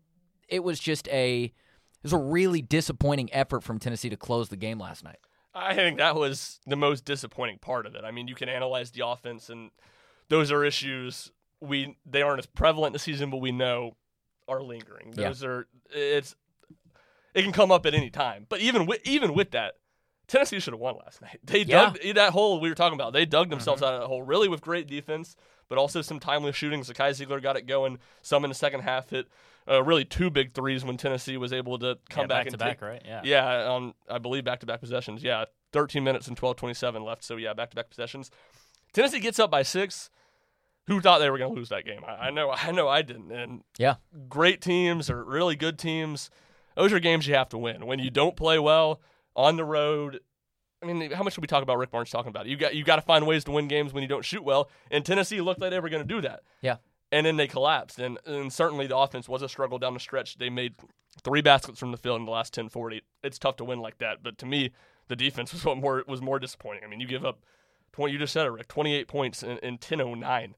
it, 0.50 0.64
was 0.64 0.80
just 0.80 1.08
a 1.08 1.44
it 1.46 1.52
was 2.04 2.14
a 2.14 2.18
really 2.18 2.62
disappointing 2.62 3.34
effort 3.34 3.64
from 3.64 3.80
Tennessee 3.80 4.10
to 4.10 4.18
close 4.18 4.50
the 4.50 4.58
game 4.58 4.78
last 4.78 5.04
night. 5.04 5.20
I 5.56 5.76
think 5.76 6.00
that 6.00 6.16
was 6.16 6.60
the 6.66 6.76
most 6.76 7.06
disappointing 7.06 7.60
part 7.60 7.86
of 7.86 7.96
it. 7.96 8.04
I 8.04 8.12
mean, 8.12 8.28
you 8.28 8.36
can 8.36 8.50
analyze 8.50 8.92
the 8.92 9.08
offense, 9.08 9.50
and 9.50 9.72
those 10.28 10.52
are 10.52 10.66
issues 10.66 11.32
we 11.62 11.98
they 12.06 12.22
aren't 12.22 12.40
as 12.40 12.46
prevalent 12.46 12.94
this 12.94 13.04
season, 13.04 13.30
but 13.30 13.38
we 13.38 13.52
know 13.52 13.96
are 14.48 14.62
lingering. 14.62 15.14
Yeah. 15.16 15.30
Those 15.30 15.44
are 15.44 15.68
it's 15.90 16.36
it 17.34 17.42
can 17.44 17.52
come 17.52 17.72
up 17.72 17.86
at 17.86 17.94
any 17.94 18.10
time. 18.10 18.46
But 18.50 18.60
even 18.62 18.86
with 18.86 19.02
even 19.06 19.34
with 19.34 19.52
that, 19.52 19.76
Tennessee 20.28 20.60
should 20.60 20.74
have 20.74 20.80
won 20.82 20.96
last 21.04 21.22
night. 21.22 21.40
They 21.44 21.62
Yeah. 21.64 21.92
dug 21.94 22.00
that 22.16 22.32
hole 22.34 22.60
we 22.60 22.70
were 22.70 22.76
talking 22.76 22.98
about. 23.00 23.14
They 23.14 23.26
dug 23.26 23.50
themselves 23.50 23.82
Mm-hmm. 23.82 23.88
out 23.90 23.94
of 23.96 24.02
that 24.02 24.08
hole 24.08 24.24
really 24.24 24.48
with 24.48 24.62
great 24.62 24.88
defense, 24.88 25.36
but 25.70 25.78
also 25.78 26.02
some 26.02 26.20
timely 26.20 26.52
shooting. 26.52 26.82
Zakai 26.82 27.10
Zeigler 27.12 27.42
got 27.42 27.58
it 27.58 27.64
going. 27.68 28.00
Some 28.22 28.44
in 28.46 28.50
the 28.50 28.56
second 28.56 28.82
half 28.82 29.10
hit 29.10 29.28
uh, 29.70 29.82
really 29.84 30.04
two 30.06 30.30
big 30.30 30.54
threes 30.54 30.84
when 30.84 30.98
Tennessee 30.98 31.38
was 31.38 31.54
able 31.54 31.80
to 31.80 31.98
come 32.10 32.24
yeah, 32.24 32.28
back, 32.28 32.38
back 32.40 32.46
and 32.48 32.60
to 32.60 32.66
take, 32.66 32.80
back, 32.80 32.82
right? 32.82 33.02
Yeah. 33.06 33.22
yeah, 33.24 33.70
on 33.70 33.94
I 34.10 34.18
believe 34.18 34.44
back 34.44 34.60
to 34.62 34.66
back 34.66 34.80
possessions. 34.82 35.24
Yeah, 35.24 35.46
13 35.72 36.04
minutes 36.04 36.28
and 36.28 36.38
12:27 36.38 37.04
left. 37.04 37.24
So 37.24 37.38
yeah, 37.38 37.54
back 37.54 37.70
to 37.70 37.76
back 37.76 37.90
possessions. 37.90 38.30
Tennessee 38.94 39.20
gets 39.20 39.40
up 39.40 39.50
by 39.52 39.64
six. 39.64 40.10
Who 40.88 41.00
thought 41.00 41.20
they 41.20 41.30
were 41.30 41.38
going 41.38 41.52
to 41.54 41.56
lose 41.58 41.70
that 41.70 41.86
game? 41.86 42.02
I, 42.06 42.28
I 42.28 42.30
know, 42.30 42.52
I 42.52 42.72
know, 42.72 42.90
I 42.90 43.02
didn't. 43.04 43.32
And 43.32 43.64
Yeah. 43.78 43.96
great 44.28 44.60
teams 44.62 45.10
or 45.10 45.24
really 45.24 45.56
good 45.56 45.80
teams, 45.80 46.30
those 46.76 46.94
are 46.94 47.00
games 47.00 47.28
you 47.28 47.36
have 47.36 47.50
to 47.50 47.58
win. 47.58 47.86
When 47.86 48.00
you 48.00 48.10
don't 48.10 48.36
play 48.36 48.60
well 48.60 49.02
on 49.36 49.58
the 49.58 49.66
road, 49.66 50.20
I 50.82 50.86
mean, 50.86 51.12
how 51.12 51.24
much 51.24 51.36
did 51.36 51.42
we 51.42 51.48
talk 51.48 51.64
about 51.64 51.78
Rick 51.78 51.92
Barnes 51.92 52.10
talking 52.10 52.30
about 52.30 52.46
it? 52.46 52.50
You 52.50 52.58
got 52.58 52.76
you 52.76 52.84
got 52.84 52.98
to 52.98 53.02
find 53.02 53.26
ways 53.26 53.44
to 53.46 53.52
win 53.52 53.68
games 53.68 53.94
when 53.94 54.04
you 54.04 54.10
don't 54.10 54.26
shoot 54.26 54.44
well. 54.44 54.70
And 54.92 55.06
Tennessee 55.06 55.42
looked 55.42 55.62
like 55.62 55.72
they 55.72 55.80
were 55.80 55.90
going 55.90 56.06
to 56.06 56.08
do 56.08 56.22
that. 56.22 56.42
Yeah. 56.62 56.78
And 57.12 57.26
then 57.26 57.38
they 57.38 57.48
collapsed. 57.48 58.00
And, 58.00 58.18
and 58.26 58.52
certainly 58.52 58.88
the 58.88 58.98
offense 58.98 59.30
was 59.30 59.44
a 59.44 59.50
struggle 59.50 59.78
down 59.78 59.94
the 59.94 60.00
stretch. 60.00 60.38
They 60.40 60.50
made 60.50 60.74
three 61.24 61.42
baskets 61.42 61.80
from 61.80 61.92
the 61.92 61.98
field 61.98 62.20
in 62.20 62.26
the 62.26 62.32
last 62.32 62.54
10 62.54 62.70
40. 62.70 63.02
It's 63.24 63.38
tough 63.38 63.56
to 63.58 63.64
win 63.64 63.80
like 63.80 64.00
that. 64.00 64.24
But 64.24 64.38
to 64.40 64.46
me, 64.46 64.72
the 65.08 65.16
defense 65.16 65.54
was 65.54 65.64
what 65.64 65.78
more 65.78 66.04
was 66.08 66.22
more 66.22 66.40
disappointing. 66.40 66.84
I 66.84 66.88
mean, 66.88 67.00
you 67.00 67.08
give 67.08 67.26
up 67.26 67.44
20, 67.94 68.12
you 68.12 68.20
just 68.20 68.34
said 68.34 68.46
it, 68.46 68.50
Rick, 68.50 68.68
28 68.68 69.08
points 69.08 69.44
in, 69.44 69.58
in 69.60 69.78
10.09. 69.78 70.54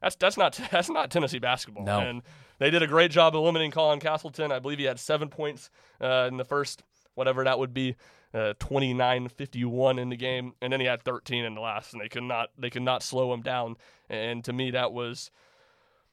That's 0.00 0.16
that's 0.16 0.36
not 0.36 0.58
that's 0.70 0.90
not 0.90 1.10
Tennessee 1.10 1.38
basketball. 1.38 1.84
No. 1.84 2.00
And 2.00 2.22
they 2.58 2.70
did 2.70 2.82
a 2.82 2.86
great 2.86 3.10
job 3.10 3.34
of 3.36 3.42
limiting 3.42 3.70
Colin 3.70 4.00
Castleton. 4.00 4.52
I 4.52 4.58
believe 4.58 4.78
he 4.78 4.84
had 4.84 4.98
seven 5.00 5.28
points 5.28 5.70
uh, 6.00 6.26
in 6.30 6.36
the 6.36 6.44
first, 6.44 6.82
whatever 7.14 7.44
that 7.44 7.58
would 7.58 7.72
be, 7.74 7.96
uh, 8.34 8.54
29-51 8.60 9.98
in 9.98 10.08
the 10.08 10.16
game, 10.16 10.52
and 10.60 10.72
then 10.72 10.80
he 10.80 10.86
had 10.86 11.02
13 11.02 11.44
in 11.44 11.54
the 11.54 11.60
last, 11.60 11.92
and 11.92 12.02
they 12.02 12.08
could 12.08 12.22
not 12.22 12.50
they 12.58 12.70
could 12.70 12.82
not 12.82 13.02
slow 13.02 13.32
him 13.32 13.42
down. 13.42 13.76
And 14.10 14.44
to 14.44 14.52
me, 14.52 14.70
that 14.72 14.92
was 14.92 15.30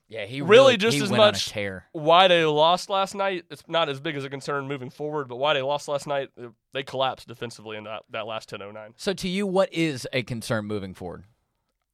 Yeah, 0.08 0.24
he 0.24 0.40
Really 0.40 0.48
really, 0.50 0.76
just 0.76 0.96
he 0.96 1.02
as 1.02 1.10
went 1.10 1.22
on 1.22 1.28
a 1.28 1.32
much- 1.32 1.46
tear. 1.48 1.86
why 1.92 2.28
they 2.28 2.44
lost 2.44 2.88
last 2.88 3.14
night. 3.14 3.44
It's 3.50 3.64
not 3.68 3.88
as 3.88 4.00
big 4.00 4.16
as 4.16 4.24
a 4.24 4.30
concern 4.30 4.68
moving 4.68 4.90
forward, 4.90 5.28
but 5.28 5.36
why 5.36 5.54
they 5.54 5.62
lost 5.62 5.88
last 5.88 6.06
night, 6.06 6.30
they 6.72 6.82
collapsed 6.84 7.26
defensively 7.28 7.76
in 7.76 7.84
that 7.84 8.04
that 8.10 8.26
last 8.26 8.48
10-09. 8.50 8.92
So 8.96 9.12
to 9.12 9.28
you, 9.28 9.46
what 9.46 9.72
is 9.72 10.06
a 10.12 10.22
concern 10.22 10.64
moving 10.66 10.94
forward? 10.94 11.24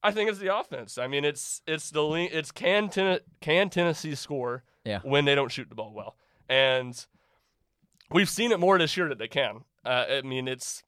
I 0.03 0.11
think 0.11 0.29
it's 0.31 0.39
the 0.41 0.55
offense. 0.57 0.99
I 0.99 1.07
mean, 1.07 1.25
it's 1.25 1.63
it's 1.67 1.91
the 1.91 2.03
le- 2.03 2.21
it's 2.25 2.51
can 2.51 2.89
ten- 2.89 3.21
can 3.41 3.71
Tennessee 3.71 4.15
score 4.15 4.65
Yeah. 4.85 5.01
when 5.03 5.25
they 5.25 5.35
don't 5.35 5.51
shoot 5.53 5.69
the 5.69 5.75
ball 5.77 5.93
well, 5.95 6.17
and 6.49 7.07
we've 8.11 8.29
seen 8.31 8.53
it 8.53 8.59
more 8.61 8.79
this 8.79 8.97
year 8.97 9.09
that 9.09 9.19
they 9.19 9.29
can. 9.29 9.65
Uh, 9.85 10.05
I 10.11 10.23
mean, 10.23 10.49
it's 10.49 10.83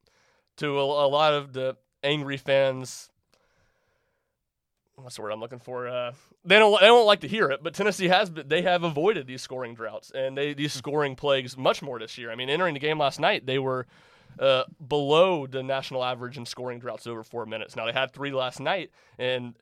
to 0.59 0.79
a, 0.79 0.85
a 1.07 1.09
lot 1.09 1.33
of 1.33 1.53
the 1.53 1.77
angry 2.03 2.37
fans. 2.37 3.11
What's 4.97 5.17
the 5.17 5.23
word 5.23 5.31
I'm 5.33 5.41
looking 5.41 5.59
for? 5.59 5.89
Uh, 5.89 6.13
they 6.45 6.59
don't 6.59 6.79
they 6.81 6.87
don't 6.87 7.07
like 7.07 7.21
to 7.21 7.29
hear 7.29 7.51
it, 7.51 7.63
but 7.63 7.75
Tennessee 7.75 8.07
has 8.09 8.31
they 8.31 8.63
have 8.63 8.85
avoided 8.85 9.27
these 9.27 9.43
scoring 9.43 9.75
droughts 9.75 10.13
and 10.15 10.39
they 10.39 10.55
these 10.55 10.73
scoring 10.73 11.17
plagues 11.17 11.57
much 11.57 11.83
more 11.83 11.99
this 11.99 12.17
year. 12.17 12.31
I 12.31 12.37
mean, 12.37 12.49
entering 12.49 12.75
the 12.75 12.81
game 12.81 12.99
last 12.99 13.19
night, 13.19 13.45
they 13.47 13.59
were 13.59 13.87
uh, 14.39 14.65
below 14.87 15.47
the 15.47 15.63
national 15.63 16.05
average 16.05 16.37
in 16.37 16.47
scoring 16.47 16.79
droughts 16.79 17.07
over 17.07 17.23
four 17.23 17.47
minutes. 17.47 17.77
Now 17.77 17.87
they 17.87 17.93
had 17.93 18.13
three 18.13 18.33
last 18.33 18.61
night, 18.61 18.91
and 19.19 19.55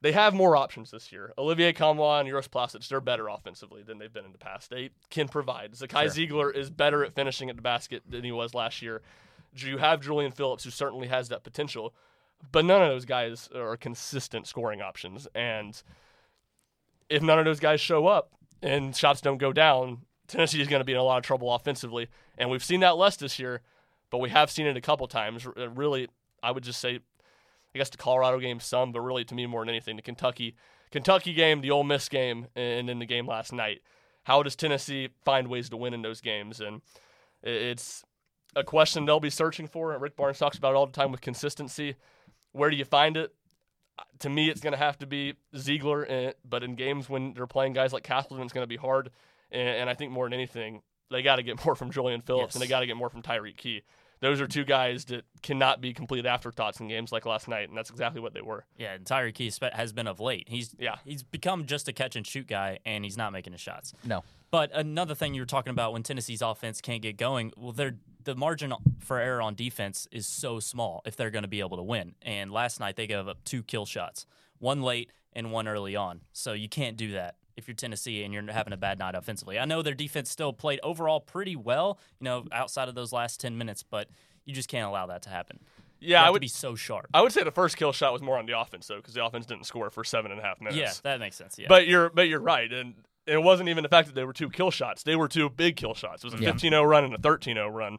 they 0.00 0.12
have 0.12 0.34
more 0.34 0.56
options 0.56 0.90
this 0.90 1.12
year. 1.12 1.32
Olivier 1.38 1.72
Nkamhoua 1.72 2.20
and 2.20 2.28
Uros 2.28 2.48
Plavsic, 2.48 2.86
they're 2.88 3.00
better 3.00 3.28
offensively 3.28 3.82
than 3.82 3.98
they've 3.98 4.12
been 4.12 4.26
in 4.26 4.32
the 4.32 4.38
past. 4.38 4.68
They 4.70 4.90
can 5.08 5.28
provide. 5.28 5.72
Zakai 5.72 6.06
Zeigler 6.06 6.54
is 6.54 6.68
better 6.68 7.04
at 7.04 7.14
finishing 7.14 7.48
at 7.48 7.56
the 7.56 7.62
basket 7.62 8.02
than 8.08 8.22
he 8.22 8.32
was 8.32 8.54
last 8.54 8.82
year. 8.82 9.02
You 9.56 9.78
have 9.78 10.00
Julian 10.00 10.32
Phillips, 10.32 10.64
who 10.64 10.70
certainly 10.70 11.08
has 11.08 11.28
that 11.28 11.44
potential, 11.44 11.94
but 12.52 12.64
none 12.64 12.82
of 12.82 12.88
those 12.88 13.04
guys 13.04 13.48
are 13.54 13.76
consistent 13.76 14.46
scoring 14.46 14.82
options. 14.82 15.26
And 15.34 15.80
if 17.08 17.22
none 17.22 17.38
of 17.38 17.44
those 17.44 17.60
guys 17.60 17.80
show 17.80 18.06
up 18.06 18.32
and 18.62 18.94
shots 18.94 19.20
don't 19.20 19.38
go 19.38 19.52
down, 19.52 20.02
Tennessee 20.26 20.60
is 20.60 20.68
going 20.68 20.80
to 20.80 20.84
be 20.84 20.92
in 20.92 20.98
a 20.98 21.02
lot 21.02 21.18
of 21.18 21.22
trouble 21.22 21.54
offensively. 21.54 22.08
And 22.36 22.50
we've 22.50 22.64
seen 22.64 22.80
that 22.80 22.96
less 22.96 23.16
this 23.16 23.38
year, 23.38 23.62
but 24.10 24.18
we 24.18 24.30
have 24.30 24.50
seen 24.50 24.66
it 24.66 24.76
a 24.76 24.80
couple 24.80 25.06
times. 25.06 25.46
Uh, 25.46 25.68
really, 25.70 26.08
I 26.42 26.50
would 26.50 26.64
just 26.64 26.80
say, 26.80 26.96
I 27.74 27.78
guess 27.78 27.90
the 27.90 27.96
Colorado 27.96 28.38
game 28.38 28.60
some, 28.60 28.92
but 28.92 29.00
really 29.00 29.24
to 29.24 29.34
me 29.34 29.46
more 29.46 29.62
than 29.62 29.70
anything, 29.70 29.96
the 29.96 30.02
Kentucky 30.02 30.56
Kentucky 30.90 31.32
game, 31.32 31.60
the 31.60 31.72
Ole 31.72 31.82
Miss 31.82 32.08
game, 32.08 32.46
and 32.54 32.88
then 32.88 33.00
the 33.00 33.06
game 33.06 33.26
last 33.26 33.52
night. 33.52 33.82
How 34.22 34.42
does 34.42 34.54
Tennessee 34.54 35.08
find 35.24 35.48
ways 35.48 35.68
to 35.70 35.76
win 35.76 35.92
in 35.92 36.02
those 36.02 36.20
games? 36.20 36.60
And 36.60 36.82
it's 37.42 38.04
a 38.54 38.62
question 38.62 39.04
they'll 39.04 39.18
be 39.18 39.28
searching 39.28 39.66
for. 39.66 39.92
And 39.92 40.00
Rick 40.00 40.16
Barnes 40.16 40.38
talks 40.38 40.56
about 40.56 40.72
it 40.72 40.76
all 40.76 40.86
the 40.86 40.92
time 40.92 41.10
with 41.10 41.20
consistency. 41.20 41.96
Where 42.52 42.70
do 42.70 42.76
you 42.76 42.84
find 42.84 43.16
it? 43.16 43.34
to 44.20 44.28
me, 44.28 44.48
it's 44.48 44.60
going 44.60 44.72
to 44.72 44.78
have 44.78 44.98
to 44.98 45.06
be 45.06 45.34
Zeigler. 45.54 46.04
Eh, 46.08 46.32
but 46.44 46.62
in 46.62 46.74
games 46.74 47.08
when 47.08 47.34
they're 47.34 47.46
playing 47.46 47.72
guys 47.72 47.92
like 47.92 48.02
Castleton, 48.02 48.44
it's 48.44 48.52
going 48.52 48.64
to 48.64 48.68
be 48.68 48.76
hard. 48.76 49.10
And, 49.50 49.68
and 49.68 49.90
I 49.90 49.94
think 49.94 50.12
more 50.12 50.26
than 50.26 50.34
anything, 50.34 50.82
they 51.10 51.22
got 51.22 51.36
to 51.36 51.42
get 51.42 51.64
more 51.64 51.74
from 51.74 51.90
Julian 51.90 52.20
Phillips 52.20 52.54
and 52.54 52.62
they 52.62 52.66
got 52.66 52.80
to 52.80 52.86
get 52.86 52.96
more 52.96 53.10
from 53.10 53.22
Tyreke 53.22 53.56
Key. 53.56 53.82
Those 54.24 54.40
are 54.40 54.46
two 54.46 54.64
guys 54.64 55.04
that 55.06 55.26
cannot 55.42 55.82
be 55.82 55.92
complete 55.92 56.24
afterthoughts 56.24 56.80
in 56.80 56.88
games 56.88 57.12
like 57.12 57.26
last 57.26 57.46
night, 57.46 57.68
and 57.68 57.76
that's 57.76 57.90
exactly 57.90 58.22
what 58.22 58.32
they 58.32 58.40
were. 58.40 58.64
Yeah, 58.78 58.94
and 58.94 59.04
Tyreke 59.04 59.34
Key 59.34 59.52
has 59.74 59.92
been 59.92 60.06
of 60.06 60.18
late. 60.18 60.48
He's 60.48 60.74
Yeah. 60.78 60.96
he's 61.04 61.22
become 61.22 61.66
just 61.66 61.88
a 61.88 61.92
catch 61.92 62.16
and 62.16 62.26
shoot 62.26 62.46
guy, 62.46 62.78
and 62.86 63.04
he's 63.04 63.18
not 63.18 63.34
making 63.34 63.52
his 63.52 63.60
shots. 63.60 63.92
No. 64.02 64.24
But 64.50 64.70
another 64.72 65.14
thing 65.14 65.34
you 65.34 65.42
were 65.42 65.46
talking 65.46 65.72
about 65.72 65.92
when 65.92 66.02
Tennessee's 66.02 66.40
offense 66.40 66.80
can't 66.80 67.02
get 67.02 67.18
going, 67.18 67.52
well, 67.54 67.72
they're, 67.72 67.96
the 68.22 68.34
margin 68.34 68.72
for 68.98 69.18
error 69.18 69.42
on 69.42 69.54
defense 69.56 70.08
is 70.10 70.26
so 70.26 70.58
small 70.58 71.02
if 71.04 71.16
they're 71.16 71.30
going 71.30 71.42
to 71.42 71.48
be 71.48 71.60
able 71.60 71.76
to 71.76 71.82
win. 71.82 72.14
And 72.22 72.50
last 72.50 72.80
night 72.80 72.96
they 72.96 73.06
gave 73.06 73.28
up 73.28 73.44
two 73.44 73.62
kill 73.62 73.84
shots, 73.84 74.24
one 74.58 74.80
late 74.80 75.10
and 75.34 75.52
one 75.52 75.68
early 75.68 75.96
on. 75.96 76.22
So 76.32 76.54
you 76.54 76.70
can't 76.70 76.96
do 76.96 77.12
that 77.12 77.34
if 77.56 77.68
you're 77.68 77.74
Tennessee 77.74 78.22
and 78.24 78.32
you're 78.34 78.50
having 78.52 78.72
a 78.72 78.76
bad 78.76 78.98
night 78.98 79.14
offensively. 79.14 79.58
I 79.58 79.64
know 79.64 79.82
their 79.82 79.94
defense 79.94 80.30
still 80.30 80.52
played 80.52 80.80
overall 80.82 81.20
pretty 81.20 81.56
well, 81.56 81.98
you 82.20 82.24
know, 82.24 82.44
outside 82.52 82.88
of 82.88 82.94
those 82.94 83.12
last 83.12 83.40
10 83.40 83.56
minutes, 83.56 83.82
but 83.82 84.08
you 84.44 84.54
just 84.54 84.68
can't 84.68 84.86
allow 84.88 85.06
that 85.06 85.22
to 85.22 85.28
happen. 85.30 85.60
Yeah, 86.00 86.22
I 86.22 86.28
would 86.30 86.40
be 86.42 86.48
so 86.48 86.74
sharp. 86.74 87.06
I 87.14 87.22
would 87.22 87.32
say 87.32 87.44
the 87.44 87.50
first 87.50 87.76
kill 87.78 87.92
shot 87.92 88.12
was 88.12 88.20
more 88.20 88.36
on 88.38 88.44
the 88.44 88.58
offense 88.58 88.86
though, 88.86 88.96
because 88.96 89.14
the 89.14 89.24
offense 89.24 89.46
didn't 89.46 89.64
score 89.64 89.88
for 89.88 90.04
seven 90.04 90.30
and 90.32 90.40
a 90.40 90.42
half 90.42 90.60
minutes. 90.60 90.76
yeah, 90.76 90.92
that 91.02 91.18
makes 91.20 91.36
sense. 91.36 91.58
Yeah. 91.58 91.66
But 91.68 91.86
you're 91.86 92.10
but 92.10 92.28
you're 92.28 92.40
right, 92.40 92.70
and 92.70 92.94
it 93.26 93.42
wasn't 93.42 93.70
even 93.70 93.82
the 93.82 93.88
fact 93.88 94.08
that 94.08 94.14
they 94.14 94.24
were 94.24 94.34
two 94.34 94.50
kill 94.50 94.70
shots; 94.70 95.02
they 95.04 95.16
were 95.16 95.28
two 95.28 95.48
big 95.48 95.76
kill 95.76 95.94
shots. 95.94 96.22
It 96.22 96.30
was 96.30 96.38
a 96.38 96.42
Yeah. 96.42 96.52
15-0 96.52 96.86
run 96.86 97.04
and 97.04 97.14
a 97.14 97.18
13-0 97.18 97.72
run. 97.72 97.96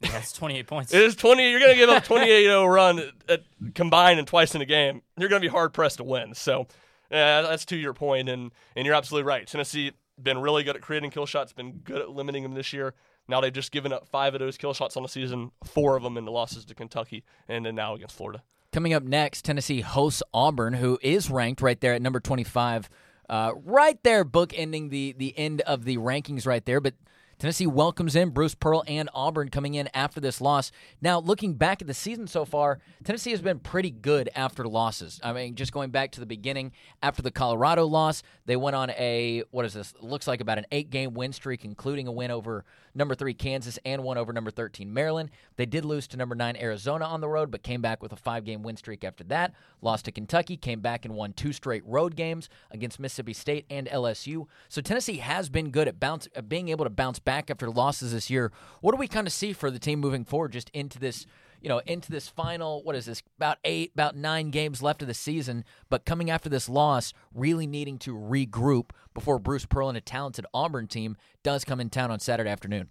that's 0.00 0.32
28 0.32 0.66
points. 0.68 0.94
It 0.94 1.02
is 1.02 1.16
20. 1.16 1.50
You're 1.50 1.58
going 1.58 1.72
to 1.72 1.76
give 1.78 1.88
up 1.90 2.04
28-0 2.06 2.72
run 2.72 2.98
at, 3.00 3.12
at, 3.28 3.42
combined 3.74 4.20
and 4.20 4.28
twice 4.28 4.54
in 4.54 4.60
a 4.62 4.66
game. 4.66 5.02
You're 5.18 5.28
going 5.28 5.42
to 5.42 5.48
be 5.48 5.50
hard 5.50 5.72
pressed 5.72 5.96
to 5.96 6.04
win. 6.04 6.34
So 6.34 6.68
uh, 7.12 7.42
that's 7.42 7.64
to 7.66 7.76
your 7.76 7.94
point, 7.94 8.28
and 8.28 8.52
and 8.74 8.86
you're 8.86 8.94
absolutely 8.94 9.26
right. 9.26 9.46
Tennessee 9.46 9.92
been 10.20 10.38
really 10.38 10.62
good 10.62 10.76
at 10.76 10.82
creating 10.82 11.10
kill 11.10 11.26
shots, 11.26 11.52
been 11.52 11.78
good 11.84 12.00
at 12.00 12.10
limiting 12.10 12.42
them 12.42 12.54
this 12.54 12.72
year. 12.72 12.94
Now 13.28 13.40
they've 13.40 13.52
just 13.52 13.72
given 13.72 13.92
up 13.92 14.08
five 14.08 14.34
of 14.34 14.40
those 14.40 14.56
kill 14.56 14.74
shots 14.74 14.96
on 14.96 15.02
the 15.02 15.08
season, 15.08 15.52
four 15.64 15.96
of 15.96 16.02
them 16.02 16.16
in 16.16 16.24
the 16.24 16.32
losses 16.32 16.64
to 16.66 16.74
Kentucky, 16.74 17.24
and 17.48 17.64
then 17.64 17.74
now 17.74 17.94
against 17.94 18.16
Florida. 18.16 18.42
Coming 18.72 18.94
up 18.94 19.02
next, 19.02 19.44
Tennessee 19.44 19.82
hosts 19.82 20.22
Auburn, 20.32 20.74
who 20.74 20.98
is 21.02 21.30
ranked 21.30 21.60
right 21.60 21.80
there 21.80 21.92
at 21.92 22.02
number 22.02 22.20
25, 22.20 22.88
uh, 23.28 23.52
right 23.64 24.02
there, 24.02 24.24
bookending 24.24 24.90
the, 24.90 25.14
the 25.16 25.38
end 25.38 25.60
of 25.62 25.84
the 25.84 25.98
rankings 25.98 26.46
right 26.46 26.64
there. 26.64 26.80
But 26.80 26.94
Tennessee 27.42 27.66
welcomes 27.66 28.14
in 28.14 28.30
Bruce 28.30 28.54
Pearl 28.54 28.84
and 28.86 29.10
Auburn 29.12 29.48
coming 29.48 29.74
in 29.74 29.88
after 29.94 30.20
this 30.20 30.40
loss. 30.40 30.70
Now, 31.00 31.18
looking 31.18 31.54
back 31.54 31.82
at 31.82 31.88
the 31.88 31.92
season 31.92 32.28
so 32.28 32.44
far, 32.44 32.78
Tennessee 33.02 33.32
has 33.32 33.42
been 33.42 33.58
pretty 33.58 33.90
good 33.90 34.30
after 34.36 34.64
losses. 34.68 35.18
I 35.24 35.32
mean, 35.32 35.56
just 35.56 35.72
going 35.72 35.90
back 35.90 36.12
to 36.12 36.20
the 36.20 36.26
beginning, 36.26 36.70
after 37.02 37.20
the 37.20 37.32
Colorado 37.32 37.84
loss, 37.86 38.22
they 38.46 38.54
went 38.54 38.76
on 38.76 38.90
a, 38.90 39.42
what 39.50 39.64
is 39.64 39.74
this? 39.74 39.92
Looks 40.00 40.28
like 40.28 40.40
about 40.40 40.58
an 40.58 40.66
eight 40.70 40.90
game 40.90 41.14
win 41.14 41.32
streak, 41.32 41.64
including 41.64 42.06
a 42.06 42.12
win 42.12 42.30
over 42.30 42.64
number 42.94 43.14
three 43.14 43.34
Kansas 43.34 43.78
and 43.84 44.02
one 44.02 44.18
over 44.18 44.32
number 44.32 44.50
13 44.50 44.92
Maryland. 44.92 45.30
They 45.56 45.66
did 45.66 45.84
lose 45.84 46.06
to 46.08 46.16
number 46.16 46.34
nine 46.34 46.56
Arizona 46.56 47.04
on 47.04 47.20
the 47.20 47.28
road, 47.28 47.50
but 47.50 47.62
came 47.62 47.80
back 47.80 48.02
with 48.02 48.12
a 48.12 48.16
five 48.16 48.44
game 48.44 48.62
win 48.62 48.76
streak 48.76 49.04
after 49.04 49.24
that. 49.24 49.54
Lost 49.80 50.04
to 50.06 50.12
Kentucky, 50.12 50.56
came 50.56 50.80
back 50.80 51.04
and 51.04 51.14
won 51.14 51.32
two 51.32 51.52
straight 51.52 51.84
road 51.86 52.16
games 52.16 52.48
against 52.70 53.00
Mississippi 53.00 53.32
State 53.32 53.66
and 53.70 53.86
LSU. 53.88 54.46
So 54.68 54.80
Tennessee 54.80 55.18
has 55.18 55.48
been 55.48 55.70
good 55.70 55.88
at 55.88 56.00
bounce, 56.00 56.28
at 56.34 56.48
being 56.48 56.68
able 56.68 56.84
to 56.84 56.90
bounce 56.90 57.18
back 57.18 57.50
after 57.50 57.70
losses 57.70 58.12
this 58.12 58.30
year. 58.30 58.52
What 58.80 58.92
do 58.92 58.98
we 58.98 59.08
kind 59.08 59.26
of 59.26 59.32
see 59.32 59.52
for 59.52 59.70
the 59.70 59.78
team 59.78 60.00
moving 60.00 60.24
forward, 60.24 60.52
just 60.52 60.70
into 60.70 60.98
this? 60.98 61.26
You 61.62 61.68
know, 61.68 61.80
into 61.86 62.10
this 62.10 62.28
final, 62.28 62.82
what 62.82 62.96
is 62.96 63.06
this? 63.06 63.22
About 63.36 63.58
eight, 63.64 63.92
about 63.94 64.16
nine 64.16 64.50
games 64.50 64.82
left 64.82 65.00
of 65.00 65.08
the 65.08 65.14
season, 65.14 65.64
but 65.88 66.04
coming 66.04 66.28
after 66.28 66.48
this 66.48 66.68
loss, 66.68 67.12
really 67.32 67.68
needing 67.68 67.98
to 67.98 68.14
regroup 68.14 68.90
before 69.14 69.38
Bruce 69.38 69.64
Pearl 69.64 69.88
and 69.88 69.96
a 69.96 70.00
talented 70.00 70.44
Auburn 70.52 70.88
team 70.88 71.16
does 71.44 71.64
come 71.64 71.80
in 71.80 71.88
town 71.88 72.10
on 72.10 72.18
Saturday 72.18 72.50
afternoon. 72.50 72.88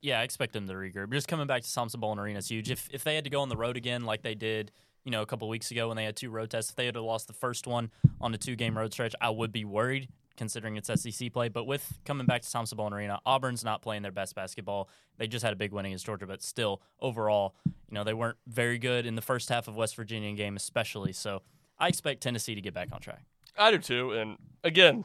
Yeah, 0.00 0.20
I 0.20 0.22
expect 0.22 0.54
them 0.54 0.66
to 0.66 0.72
regroup. 0.72 1.12
Just 1.12 1.28
coming 1.28 1.46
back 1.46 1.62
to 1.62 1.72
Thompson-Boling 1.72 2.18
Arena 2.18 2.38
is 2.38 2.48
huge. 2.48 2.70
If 2.70 2.88
if 2.90 3.04
they 3.04 3.14
had 3.14 3.24
to 3.24 3.30
go 3.30 3.42
on 3.42 3.50
the 3.50 3.56
road 3.56 3.76
again 3.76 4.04
like 4.04 4.22
they 4.22 4.34
did, 4.34 4.72
you 5.04 5.10
know, 5.10 5.20
a 5.20 5.26
couple 5.26 5.48
weeks 5.50 5.70
ago 5.70 5.88
when 5.88 5.98
they 5.98 6.04
had 6.04 6.16
two 6.16 6.30
road 6.30 6.48
tests, 6.48 6.70
if 6.70 6.76
they 6.76 6.86
had 6.86 6.96
lost 6.96 7.26
the 7.26 7.34
first 7.34 7.66
one 7.66 7.90
on 8.18 8.32
a 8.32 8.38
two 8.38 8.56
game 8.56 8.78
road 8.78 8.94
stretch, 8.94 9.14
I 9.20 9.28
would 9.28 9.52
be 9.52 9.66
worried 9.66 10.08
considering 10.36 10.76
it's 10.76 10.90
SEC 11.02 11.32
play. 11.32 11.48
But 11.48 11.64
with 11.64 11.98
coming 12.04 12.26
back 12.26 12.42
to 12.42 12.50
Thompson-Boling 12.50 12.92
Arena, 12.92 13.20
Auburn's 13.26 13.64
not 13.64 13.82
playing 13.82 14.02
their 14.02 14.12
best 14.12 14.34
basketball. 14.34 14.88
They 15.18 15.26
just 15.26 15.44
had 15.44 15.52
a 15.52 15.56
big 15.56 15.72
win 15.72 15.86
against 15.86 16.06
Georgia, 16.06 16.26
but 16.26 16.42
still, 16.42 16.82
overall, 17.00 17.54
you 17.88 17.94
know, 17.94 18.04
they 18.04 18.14
weren't 18.14 18.38
very 18.46 18.78
good 18.78 19.06
in 19.06 19.14
the 19.14 19.22
first 19.22 19.48
half 19.48 19.68
of 19.68 19.76
West 19.76 19.96
Virginia 19.96 20.32
game, 20.34 20.56
especially. 20.56 21.12
So 21.12 21.42
I 21.78 21.88
expect 21.88 22.22
Tennessee 22.22 22.54
to 22.54 22.60
get 22.60 22.74
back 22.74 22.88
on 22.92 23.00
track. 23.00 23.24
I 23.56 23.70
do 23.70 23.78
too. 23.78 24.12
And 24.12 24.36
again, 24.64 25.04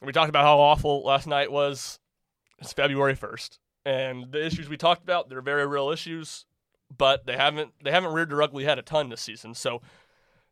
we 0.00 0.12
talked 0.12 0.28
about 0.28 0.44
how 0.44 0.58
awful 0.58 1.04
last 1.04 1.26
night 1.26 1.50
was. 1.50 1.98
It's 2.58 2.72
February 2.72 3.14
first, 3.14 3.58
and 3.84 4.30
the 4.30 4.44
issues 4.44 4.68
we 4.68 4.76
talked 4.76 5.02
about 5.02 5.28
they're 5.28 5.42
very 5.42 5.66
real 5.66 5.90
issues, 5.90 6.44
but 6.96 7.26
they 7.26 7.36
haven't 7.36 7.72
they 7.82 7.90
haven't 7.90 8.12
reared 8.12 8.30
their 8.30 8.42
ugly 8.42 8.64
head 8.64 8.78
a 8.78 8.82
ton 8.82 9.08
this 9.08 9.20
season. 9.20 9.54
So 9.54 9.82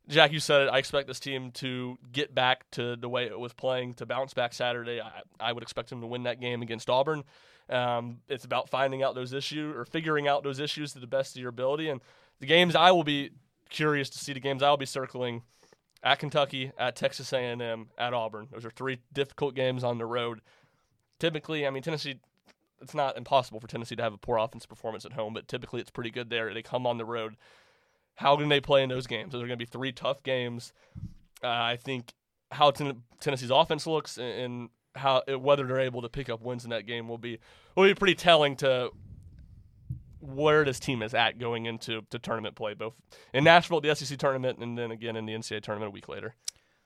Jack, 0.09 0.33
you 0.33 0.41
said 0.41 0.63
it. 0.63 0.71
I 0.71 0.79
expect 0.79 1.07
this 1.07 1.21
team 1.21 1.53
to 1.53 1.97
get 2.11 2.35
back 2.35 2.69
to 2.73 2.97
the 2.97 3.09
way 3.09 3.27
it 3.27 3.39
was 3.39 3.53
playing, 3.53 3.95
to 3.95 4.07
bounce 4.07 4.35
back 4.35 4.53
Saturday. 4.53 5.01
I, 5.01 5.23
I 5.39 5.53
would 5.53 5.63
expect 5.63 5.91
them 5.91 6.01
to 6.01 6.07
win 6.07 6.25
that 6.25 6.41
game 6.41 6.63
against 6.63 6.91
Auburn. 6.91 7.23
Um, 7.71 8.19
it's 8.29 8.45
about 8.45 8.69
finding 8.69 9.03
out 9.03 9.15
those 9.15 9.33
issues 9.33 9.77
or 9.77 9.85
figuring 9.85 10.27
out 10.27 10.43
those 10.43 10.59
issues 10.59 10.93
to 10.93 10.99
the 10.99 11.07
best 11.07 11.37
of 11.37 11.41
your 11.41 11.51
ability. 11.51 11.89
And 11.89 12.01
the 12.41 12.47
games 12.47 12.75
I 12.75 12.91
will 12.91 13.05
be 13.05 13.31
curious 13.69 14.11
to 14.11 14.19
see 14.19 14.33
the 14.33 14.41
games 14.41 14.63
I 14.63 14.71
will 14.71 14.77
be 14.77 14.87
circling 14.87 15.43
at 16.03 16.19
Kentucky, 16.19 16.73
at 16.79 16.97
Texas 16.97 17.33
A&M, 17.33 17.89
at 17.97 18.15
Auburn. 18.15 18.49
Those 18.51 18.65
are 18.65 18.71
three 18.71 18.99
difficult 19.13 19.55
games 19.55 19.85
on 19.85 19.99
the 19.99 20.07
road. 20.07 20.41
Typically, 21.19 21.67
I 21.67 21.71
mean 21.71 21.83
Tennessee. 21.83 22.19
It's 22.83 22.95
not 22.95 23.19
impossible 23.19 23.61
for 23.61 23.67
Tennessee 23.67 23.97
to 23.97 24.03
have 24.03 24.15
a 24.15 24.19
poor 24.19 24.39
offense 24.39 24.65
performance 24.65 25.05
at 25.05 25.13
home, 25.13 25.35
but 25.35 25.47
typically 25.47 25.83
it's 25.83 25.91
pretty 25.91 26.11
good 26.11 26.31
there. 26.31 26.53
They 26.55 26.63
come 26.63 26.87
on 26.87 26.97
the 26.97 27.05
road. 27.05 27.37
How 28.15 28.37
can 28.37 28.49
they 28.49 28.61
play 28.61 28.83
in 28.83 28.89
those 28.89 29.07
games? 29.07 29.33
Those 29.33 29.43
are 29.43 29.47
going 29.47 29.59
to 29.59 29.65
be 29.65 29.71
three 29.71 29.93
tough 29.93 30.23
games. 30.23 30.73
Uh, 31.45 31.49
I 31.49 31.77
think 31.77 32.15
how 32.51 32.71
ten- 32.71 33.03
Tennessee's 33.21 33.51
offense 33.51 33.87
looks 33.87 34.17
and 34.17 34.71
how 34.95 35.23
whether 35.29 35.67
they're 35.67 35.81
able 35.81 36.03
to 36.03 36.09
pick 36.09 36.29
up 36.29 36.43
wins 36.43 36.65
in 36.65 36.71
that 36.71 36.87
game 36.87 37.09
will 37.09 37.19
be 37.19 37.39
will 37.77 37.85
be 37.85 37.95
pretty 37.95 38.15
telling 38.15 38.57
to 38.57 38.91
where 40.21 40.65
this 40.65 40.79
team 40.79 41.03
is 41.03 41.15
at 41.15 41.39
going 41.39 41.67
into 41.67 42.03
to 42.11 42.19
tournament 42.19 42.55
play, 42.55 42.75
both 42.75 42.95
in 43.33 43.45
Nashville, 43.45 43.79
at 43.79 43.83
the 43.83 43.95
SEC 43.95 44.19
tournament, 44.19 44.59
and 44.59 44.77
then 44.77 44.91
again 44.91 45.17
in 45.17 45.27
the 45.27 45.33
NCAA 45.33 45.63
tournament 45.63 45.89
a 45.89 45.93
week 45.93 46.09
later. 46.09 46.35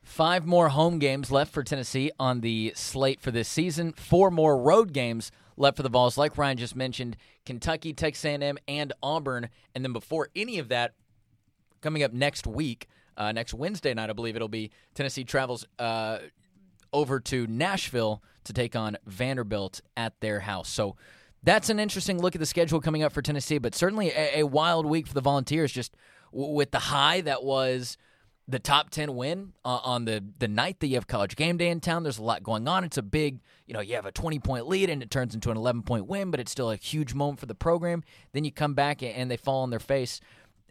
Five 0.03 0.47
more 0.47 0.69
home 0.69 0.99
games 0.99 1.31
left 1.31 1.53
for 1.53 1.63
Tennessee 1.63 2.11
on 2.21 2.43
the 2.43 2.73
slate 2.77 3.21
for 3.21 3.31
this 3.31 3.49
season. 3.49 3.93
Four 3.93 4.31
more 4.31 4.57
road 4.57 4.93
games 4.93 5.33
left 5.57 5.79
for 5.79 5.83
the 5.83 5.89
Vols, 5.89 6.19
like 6.19 6.37
Ryan 6.37 6.59
just 6.59 6.77
mentioned, 6.77 7.17
Kentucky, 7.47 7.95
Texas 7.95 8.25
A&M, 8.25 8.59
and 8.69 8.93
Auburn. 9.03 9.49
And 9.75 9.83
then 9.83 9.95
before 9.95 10.29
any 10.37 10.59
of 10.59 10.69
that, 10.69 10.95
coming 11.81 12.03
up 12.03 12.13
next 12.13 12.47
week, 12.47 12.87
uh, 13.17 13.33
next 13.33 13.55
Wednesday 13.55 13.95
night, 13.95 14.11
I 14.11 14.13
believe 14.13 14.37
it'll 14.37 14.49
be 14.49 14.71
Tennessee 14.95 15.25
travels 15.25 15.67
uh, 15.79 16.19
over 16.95 17.21
to 17.21 17.47
Nashville 17.47 18.23
to 18.45 18.53
take 18.53 18.75
on 18.75 18.97
Vanderbilt 19.05 19.83
at 19.97 20.21
their 20.21 20.41
house. 20.41 20.69
So 20.69 20.97
that's 21.43 21.69
an 21.69 21.79
interesting 21.79 22.21
look 22.21 22.35
at 22.35 22.39
the 22.39 22.47
schedule 22.47 22.81
coming 22.81 23.03
up 23.03 23.13
for 23.13 23.21
Tennessee, 23.21 23.59
but 23.59 23.75
certainly 23.75 24.11
a, 24.11 24.41
a 24.41 24.43
wild 24.45 24.87
week 24.87 25.07
for 25.07 25.15
the 25.15 25.21
Volunteers. 25.21 25.73
Just 25.73 25.95
w- 26.33 26.55
with 26.55 26.71
the 26.71 26.79
high 26.79 27.21
that 27.23 27.45
was 27.45 27.99
the 28.47 28.59
top 28.59 28.91
10 28.91 29.15
win 29.15 29.55
uh, 29.65 29.81
on 29.83 30.05
the, 30.05 30.23
the 30.39 30.49
night 30.49 30.81
that 30.81 30.87
you 30.89 30.95
have 30.95 31.07
college 31.07 31.35
game 31.35 31.57
day 31.57 31.69
in 31.69 31.81
town. 31.81 32.03
There's 32.03 32.19
a 32.19 32.23
lot 32.23 32.43
going 32.43 32.69
on. 32.69 32.85
It's 32.85 32.99
a 32.99 33.03
big, 33.03 33.41
you 33.67 33.73
know, 33.75 33.81
you 33.81 33.95
have 33.95 34.05
a 34.05 34.13
20 34.13 34.39
point 34.39 34.69
lead 34.69 34.91
and 34.91 35.03
it 35.03 35.11
turns 35.11 35.35
into 35.35 35.51
an 35.51 35.57
11 35.57 35.83
point 35.83 36.07
win, 36.07 36.31
but 36.31 36.41
it's 36.41 36.53
still 36.53 36.71
a 36.71 36.77
huge 36.77 37.15
moment 37.15 37.41
for 37.41 37.47
the 37.47 37.55
program. 37.55 38.05
Then 38.33 38.45
you 38.45 38.53
come 38.53 38.75
back 38.75 39.03
and 39.03 39.31
they 39.31 39.39
fall 39.39 39.63
on 39.63 39.71
their 39.71 39.81
face 39.81 40.21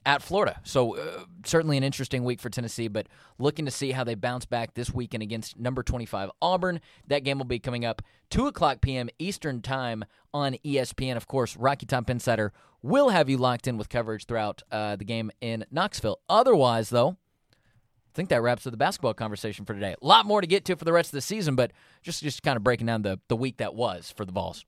at 0.06 0.22
Florida. 0.22 0.60
So 0.64 0.98
uh, 0.98 1.26
certainly 1.46 1.78
an 1.78 1.84
interesting 1.84 2.24
week 2.24 2.40
for 2.40 2.50
Tennessee, 2.50 2.88
but 2.88 3.08
looking 3.40 3.66
to 3.66 3.72
see 3.72 3.92
how 3.92 4.04
they 4.04 4.16
bounce 4.16 4.46
back 4.46 4.74
this 4.74 4.94
weekend 4.94 5.24
against 5.24 5.58
number 5.58 5.84
25 5.84 6.30
Auburn. 6.42 6.82
That 7.08 7.24
game 7.24 7.38
will 7.38 7.46
be 7.46 7.60
coming 7.60 7.86
up 7.86 8.02
2 8.30 8.48
o'clock 8.48 8.82
p.m. 8.82 9.10
Eastern 9.20 9.62
Time 9.62 10.04
on 10.34 10.58
ESPN. 10.66 11.16
Of 11.16 11.28
course, 11.28 11.56
Rocky 11.56 11.86
Top 11.86 12.10
Insider 12.10 12.52
will 12.82 13.10
have 13.10 13.30
you 13.30 13.38
locked 13.38 13.68
in 13.68 13.78
with 13.78 13.90
coverage 13.90 14.26
throughout 14.26 14.62
uh, 14.72 14.96
the 14.96 15.06
game 15.06 15.32
in 15.42 15.66
Knoxville. 15.72 16.20
Otherwise, 16.30 16.90
though, 16.90 17.18
I 17.52 18.16
think 18.16 18.30
that 18.30 18.42
wraps 18.42 18.68
up 18.68 18.72
the 18.72 18.78
basketball 18.78 19.14
conversation 19.14 19.66
for 19.66 19.74
today. 19.74 19.96
A 20.00 20.06
lot 20.06 20.26
more 20.26 20.42
to 20.42 20.48
get 20.48 20.66
to 20.66 20.76
for 20.76 20.86
the 20.86 20.94
rest 20.94 21.10
of 21.10 21.14
the 21.14 21.22
season, 21.22 21.56
but 21.56 21.72
just 22.04 22.22
just 22.22 22.44
kind 22.44 22.58
of 22.58 22.64
breaking 22.64 22.86
down 22.86 23.02
the, 23.02 23.20
the 23.28 23.36
week 23.36 23.58
that 23.58 23.74
was 23.74 24.14
for 24.16 24.26
the 24.26 24.32
Vols. 24.32 24.66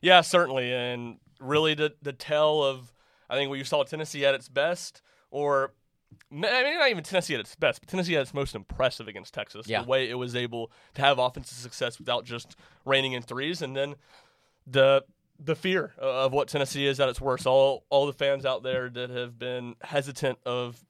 Yeah, 0.00 0.20
certainly, 0.20 0.72
and 0.72 1.16
really 1.40 1.74
the 1.74 1.94
the 2.02 2.12
tell 2.12 2.62
of 2.62 2.92
I 3.28 3.36
think 3.36 3.50
we 3.50 3.62
saw 3.64 3.82
Tennessee 3.82 4.24
at 4.24 4.34
its 4.34 4.48
best, 4.48 5.02
or 5.30 5.72
maybe 6.30 6.76
not 6.76 6.90
even 6.90 7.04
Tennessee 7.04 7.34
at 7.34 7.40
its 7.40 7.54
best, 7.54 7.80
but 7.80 7.88
Tennessee 7.88 8.16
at 8.16 8.22
its 8.22 8.34
most 8.34 8.54
impressive 8.54 9.08
against 9.08 9.34
Texas. 9.34 9.66
Yeah. 9.66 9.82
The 9.82 9.88
way 9.88 10.08
it 10.08 10.14
was 10.14 10.36
able 10.36 10.70
to 10.94 11.02
have 11.02 11.18
offensive 11.18 11.58
success 11.58 11.98
without 11.98 12.24
just 12.24 12.56
raining 12.84 13.12
in 13.12 13.22
threes, 13.22 13.62
and 13.62 13.76
then 13.76 13.96
the 14.66 15.04
the 15.42 15.56
fear 15.56 15.94
of 15.98 16.32
what 16.32 16.46
Tennessee 16.48 16.86
is 16.86 17.00
at 17.00 17.08
its 17.08 17.20
worst. 17.20 17.46
All 17.46 17.84
all 17.90 18.06
the 18.06 18.12
fans 18.12 18.44
out 18.46 18.62
there 18.62 18.88
that 18.88 19.10
have 19.10 19.38
been 19.38 19.74
hesitant 19.82 20.38
of 20.46 20.84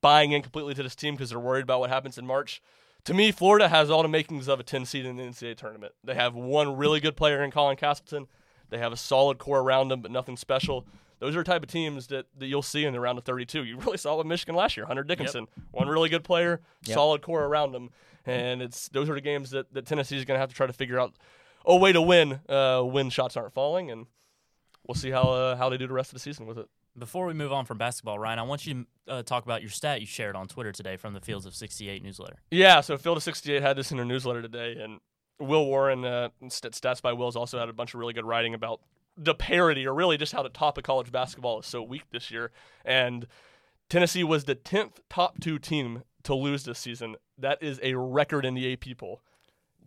buying 0.00 0.32
in 0.32 0.42
completely 0.42 0.74
to 0.74 0.82
this 0.82 0.94
team 0.94 1.14
because 1.14 1.30
they're 1.30 1.38
worried 1.38 1.62
about 1.62 1.80
what 1.80 1.90
happens 1.90 2.18
in 2.18 2.26
March. 2.26 2.62
To 3.04 3.14
me, 3.14 3.30
Florida 3.30 3.68
has 3.68 3.88
all 3.88 4.02
the 4.02 4.08
makings 4.08 4.48
of 4.48 4.58
a 4.58 4.64
10 4.64 4.84
seed 4.84 5.06
in 5.06 5.16
the 5.16 5.22
NCAA 5.22 5.56
tournament. 5.56 5.94
They 6.02 6.14
have 6.14 6.34
one 6.34 6.76
really 6.76 6.98
good 6.98 7.16
player 7.16 7.42
in 7.42 7.52
Colin 7.52 7.76
Castleton. 7.76 8.26
They 8.68 8.78
have 8.78 8.92
a 8.92 8.96
solid 8.96 9.38
core 9.38 9.60
around 9.60 9.88
them, 9.88 10.00
but 10.00 10.10
nothing 10.10 10.36
special. 10.36 10.86
Those 11.18 11.34
are 11.34 11.40
the 11.40 11.44
type 11.44 11.62
of 11.62 11.68
teams 11.70 12.08
that, 12.08 12.26
that 12.38 12.46
you'll 12.46 12.62
see 12.62 12.84
in 12.84 12.92
the 12.92 13.00
round 13.00 13.18
of 13.18 13.24
32. 13.24 13.64
You 13.64 13.78
really 13.78 13.96
saw 13.96 14.14
it 14.14 14.18
with 14.18 14.26
Michigan 14.26 14.54
last 14.54 14.76
year. 14.76 14.86
Hunter 14.86 15.02
Dickinson, 15.04 15.46
one 15.72 15.88
really 15.88 16.08
good 16.08 16.24
player, 16.24 16.60
Yep. 16.84 16.94
solid 16.94 17.22
core 17.22 17.44
around 17.44 17.72
them, 17.72 17.90
and 18.26 18.60
it's 18.62 18.88
those 18.90 19.08
are 19.08 19.14
the 19.14 19.20
games 19.20 19.50
that, 19.50 19.72
that 19.72 19.86
Tennessee 19.86 20.16
is 20.16 20.24
going 20.24 20.36
to 20.36 20.40
have 20.40 20.50
to 20.50 20.54
try 20.54 20.66
to 20.66 20.72
figure 20.72 20.98
out 21.00 21.14
a 21.64 21.76
way 21.76 21.92
to 21.92 22.00
win 22.02 22.40
uh, 22.48 22.82
when 22.82 23.10
shots 23.10 23.36
aren't 23.36 23.54
falling, 23.54 23.90
and 23.90 24.06
we'll 24.86 24.94
see 24.94 25.10
how 25.10 25.22
uh, 25.22 25.56
how 25.56 25.68
they 25.68 25.76
do 25.76 25.86
the 25.86 25.92
rest 25.94 26.10
of 26.10 26.14
the 26.14 26.20
season 26.20 26.46
with 26.46 26.58
it. 26.58 26.68
Before 26.98 27.26
we 27.26 27.34
move 27.34 27.52
on 27.52 27.66
from 27.66 27.76
basketball, 27.76 28.18
Ryan, 28.18 28.38
I 28.38 28.42
want 28.42 28.66
you 28.66 28.86
to 29.06 29.12
uh, 29.12 29.22
talk 29.22 29.44
about 29.44 29.60
your 29.60 29.70
stat 29.70 30.00
you 30.00 30.06
shared 30.06 30.34
on 30.34 30.48
Twitter 30.48 30.72
today 30.72 30.96
from 30.96 31.12
the 31.12 31.20
Fields 31.20 31.44
of 31.44 31.54
68 31.54 32.02
newsletter. 32.02 32.36
Yeah, 32.50 32.80
so 32.80 32.96
Field 32.96 33.18
of 33.18 33.22
68 33.22 33.60
had 33.60 33.76
this 33.76 33.90
in 33.90 33.98
their 33.98 34.06
newsletter 34.06 34.40
today, 34.40 34.76
and 34.80 35.00
Will 35.38 35.66
Warren, 35.66 36.04
uh, 36.06 36.30
Stats 36.44 37.02
by 37.02 37.12
Will's 37.12 37.36
also 37.36 37.58
had 37.58 37.68
a 37.68 37.74
bunch 37.74 37.92
of 37.92 38.00
really 38.00 38.14
good 38.14 38.24
writing 38.24 38.54
about 38.54 38.80
the 39.16 39.34
parity, 39.34 39.86
or 39.86 39.94
really 39.94 40.16
just 40.18 40.32
how 40.32 40.42
the 40.42 40.48
top 40.48 40.76
of 40.78 40.84
college 40.84 41.10
basketball 41.12 41.58
is 41.60 41.66
so 41.66 41.82
weak 41.82 42.04
this 42.10 42.30
year. 42.30 42.50
And 42.84 43.26
Tennessee 43.88 44.24
was 44.24 44.44
the 44.44 44.54
10th 44.56 44.98
top 45.08 45.40
two 45.40 45.58
team 45.58 46.02
to 46.24 46.34
lose 46.34 46.64
this 46.64 46.78
season. 46.78 47.16
That 47.38 47.62
is 47.62 47.78
a 47.82 47.94
record 47.94 48.44
in 48.44 48.54
the 48.54 48.72
AP 48.72 48.96
poll. 48.98 49.20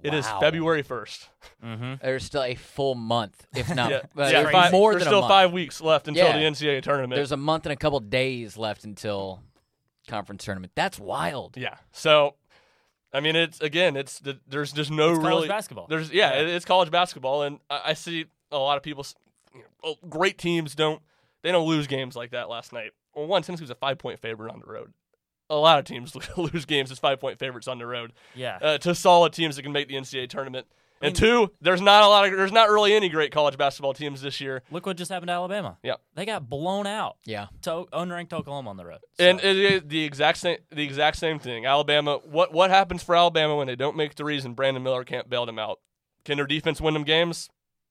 It 0.02 0.14
is 0.14 0.26
Wow. 0.26 0.40
February 0.40 0.82
1st. 0.84 1.28
Mm-hmm. 1.64 1.94
There's 2.02 2.24
still 2.24 2.44
a 2.44 2.56
full 2.56 2.96
month, 2.96 3.46
if 3.54 3.68
not 3.76 3.92
yeah, 3.92 3.98
uh, 4.18 4.30
yeah, 4.32 4.50
five- 4.50 4.72
more 4.72 4.92
there's 4.94 5.04
than 5.04 5.10
still 5.10 5.20
a 5.20 5.22
month. 5.24 5.30
five 5.32 5.52
weeks 5.52 5.82
left 5.82 6.08
until 6.08 6.26
Yeah. 6.28 6.38
the 6.40 6.46
NCAA 6.46 6.82
tournament. 6.82 7.16
There's 7.16 7.34
a 7.34 7.38
month 7.38 7.66
and 7.66 7.74
a 7.74 7.76
couple 7.76 8.00
days 8.00 8.56
left 8.56 8.86
until 8.86 9.42
conference 10.08 10.46
tournament. 10.46 10.72
That's 10.76 10.98
wild. 11.00 11.58
Yeah. 11.58 11.76
So, 11.92 12.36
I 13.14 13.20
mean, 13.20 13.36
it's 13.36 13.60
again, 13.60 13.98
it's 13.98 14.20
the, 14.20 14.40
there's 14.48 14.72
just 14.72 14.90
no 14.90 15.10
It's 15.10 15.20
college 15.20 15.34
really 15.36 15.48
basketball. 15.50 15.88
There's 15.88 16.10
yeah, 16.12 16.32
Yeah. 16.36 16.42
it- 16.44 16.48
it's 16.50 16.64
college 16.66 16.90
basketball, 16.92 17.42
and 17.44 17.60
I, 17.70 17.82
I 17.88 17.94
see 17.94 18.28
a 18.52 18.58
lot 18.58 18.78
of 18.78 18.84
people. 18.84 19.06
You 19.54 19.62
know, 19.62 19.66
oh, 19.84 19.96
great 20.10 20.38
teams 20.38 20.76
don't 20.76 21.02
they 21.42 21.52
don't 21.52 21.68
lose 21.68 21.88
games 21.88 22.16
like 22.16 22.32
that 22.32 22.50
last 22.50 22.72
night. 22.74 22.92
Well, 23.16 23.28
one 23.28 23.42
Tennessee 23.42 23.64
was 23.64 23.70
a 23.72 23.76
five 23.76 23.98
point 23.98 24.20
favorite 24.20 24.52
on 24.52 24.60
the 24.60 24.72
road. 24.72 24.94
A 25.50 25.56
lot 25.56 25.80
of 25.80 25.86
teams 25.86 26.16
lose 26.38 26.66
games 26.66 26.92
as 26.92 27.00
five 27.00 27.20
point 27.20 27.40
favorites 27.40 27.68
on 27.68 27.80
the 27.80 27.86
road 27.88 28.14
Yeah. 28.36 28.60
uh, 28.62 28.78
to 28.80 28.94
solid 28.94 29.34
teams 29.34 29.56
that 29.56 29.64
can 29.64 29.72
make 29.72 29.88
the 29.88 29.96
NCAA 29.96 30.30
tournament. 30.30 30.68
And 31.02 31.16
two, 31.16 31.50
there's 31.62 31.80
not 31.82 32.04
a 32.04 32.08
lot 32.10 32.26
of 32.28 32.34
there's 32.38 32.52
not 32.52 32.70
really 32.70 32.94
any 32.94 33.08
great 33.08 33.32
college 33.32 33.58
basketball 33.58 33.94
teams 33.94 34.22
this 34.22 34.42
year. 34.42 34.62
Look 34.70 34.86
what 34.86 34.98
just 34.98 35.10
happened 35.10 35.30
to 35.30 35.34
Alabama. 35.34 35.78
Yeah. 35.82 35.94
They 36.14 36.26
got 36.26 36.50
blown 36.50 36.86
out 36.86 37.16
Yeah. 37.26 37.48
to 37.62 37.86
unranked 37.94 38.34
Oklahoma 38.34 38.70
on 38.70 38.76
the 38.78 38.86
road. 38.86 39.00
And 39.18 39.40
So- 39.40 39.48
it 39.48 39.56
is 39.56 39.82
the 39.88 40.04
exact 40.04 40.40
same 40.40 40.58
the 40.72 40.84
exact 40.84 41.16
same 41.18 41.40
thing. 41.40 41.66
Alabama. 41.66 42.20
What 42.26 42.54
what 42.54 42.70
happens 42.70 43.02
for 43.02 43.16
Alabama 43.16 43.56
when 43.56 43.66
they 43.68 43.78
don't 43.78 43.96
make 43.96 44.14
threes 44.14 44.44
and 44.46 44.56
Brandon 44.58 44.84
Miller 44.84 45.06
can't 45.06 45.30
bail 45.30 45.46
them 45.46 45.58
out? 45.58 45.80
Can 46.26 46.36
their 46.38 46.46
defense 46.46 46.82
win 46.82 46.94
them 46.94 47.04
games? 47.06 47.50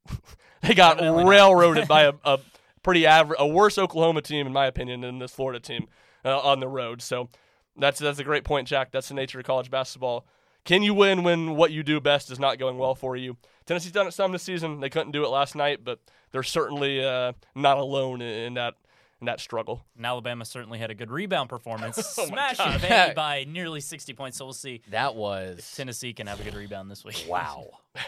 they 0.63 0.75
got 0.75 0.99
Definitely 0.99 1.25
railroaded 1.25 1.89
by 1.89 2.03
a, 2.03 2.13
a 2.25 2.39
pretty 2.83 3.07
average, 3.07 3.39
a 3.41 3.47
worse 3.47 3.79
Oklahoma 3.79 4.23
team 4.23 4.47
in 4.47 4.53
my 4.53 4.67
opinion 4.67 5.03
than 5.03 5.19
this 5.19 5.33
Florida 5.33 5.61
team 5.61 5.89
uh, 6.25 6.39
on 6.41 6.61
the 6.61 6.69
road. 6.69 7.03
So 7.03 7.29
that's 7.77 7.99
that's 7.99 8.19
a 8.19 8.25
great 8.25 8.45
point, 8.45 8.69
Jack. 8.69 8.91
That's 8.91 9.09
the 9.09 9.15
nature 9.15 9.39
of 9.39 9.45
college 9.45 9.71
basketball. 9.71 10.27
Can 10.65 10.83
you 10.83 10.93
win 10.93 11.23
when 11.23 11.57
what 11.57 11.71
you 11.71 11.83
do 11.83 12.01
best 12.01 12.31
is 12.31 12.39
not 12.39 12.59
going 12.59 12.77
well 12.77 12.95
for 12.95 13.17
you? 13.17 13.37
Tennessee's 13.67 13.93
done 13.93 14.07
it 14.07 14.13
some 14.13 14.33
this 14.33 14.43
season. 14.43 14.81
They 14.81 14.91
couldn't 14.91 15.13
do 15.13 15.25
it 15.25 15.29
last 15.29 15.55
night, 15.55 15.85
but 15.85 16.01
they're 16.31 16.43
certainly 16.43 17.05
uh, 17.05 17.33
not 17.55 17.79
alone 17.79 18.21
in, 18.21 18.29
in 18.29 18.55
that 18.55 18.75
in 19.21 19.27
that 19.27 19.41
struggle. 19.41 19.85
and 19.97 20.07
Alabama 20.07 20.45
certainly 20.45 20.79
had 20.79 20.91
a 20.91 20.95
good 20.95 21.11
rebound 21.11 21.49
performance, 21.49 21.99
Oh 22.19 22.27
smashing 22.27 22.65
God. 22.67 22.81
Vandy 22.81 23.15
by 23.17 23.45
nearly 23.49 23.81
60 23.81 24.13
points. 24.15 24.39
So 24.39 24.45
we'll 24.45 24.53
see 24.55 24.83
That 24.91 25.11
if 25.11 25.17
was 25.17 25.75
Tennessee 25.77 26.13
can 26.13 26.27
have 26.29 26.41
a 26.41 26.45
good 26.45 26.55
rebound 26.55 26.91
this 26.91 27.05
week. 27.05 27.27
wow. 27.29 27.67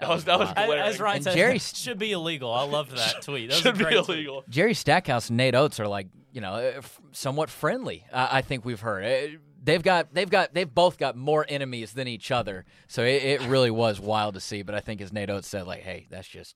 That 0.00 0.10
was 0.10 0.24
that 0.26 0.38
was. 0.38 0.48
As, 0.54 0.66
glaring. 0.66 0.82
as 0.84 1.00
Ryan 1.00 1.16
And 1.16 1.24
said, 1.24 1.34
Jerry- 1.34 1.58
should 1.58 1.98
be 1.98 2.12
illegal. 2.12 2.52
I 2.52 2.62
loved 2.62 2.92
that 2.96 3.22
tweet. 3.22 3.48
That 3.50 3.56
was 3.56 3.60
a 3.60 3.62
should 3.62 3.78
be 3.78 3.84
great 3.84 4.04
tweet. 4.04 4.18
illegal. 4.18 4.44
Jerry 4.48 4.74
Stackhouse 4.74 5.28
and 5.28 5.36
Nate 5.36 5.54
Oats 5.56 5.80
are 5.80 5.88
like 5.88 6.06
you 6.32 6.40
know 6.40 6.52
uh, 6.54 6.72
f- 6.76 7.00
somewhat 7.10 7.50
friendly. 7.50 8.04
Uh, 8.12 8.28
I 8.30 8.42
think 8.42 8.64
we've 8.64 8.78
heard 8.80 9.04
Uh, 9.04 9.38
they've 9.64 9.82
got 9.82 10.14
they've 10.14 10.30
got 10.30 10.54
they've 10.54 10.72
both 10.72 10.98
got 10.98 11.16
more 11.16 11.44
enemies 11.48 11.94
than 11.94 12.06
each 12.06 12.30
other. 12.30 12.64
So 12.86 13.02
it, 13.02 13.24
it 13.24 13.40
really 13.48 13.70
was 13.72 13.98
wild 13.98 14.34
to 14.34 14.40
see. 14.40 14.62
But 14.62 14.76
I 14.76 14.80
think 14.80 15.00
as 15.00 15.12
Nate 15.12 15.30
Oats 15.30 15.48
said, 15.48 15.66
like, 15.66 15.80
hey, 15.82 16.06
that's 16.10 16.28
just. 16.28 16.54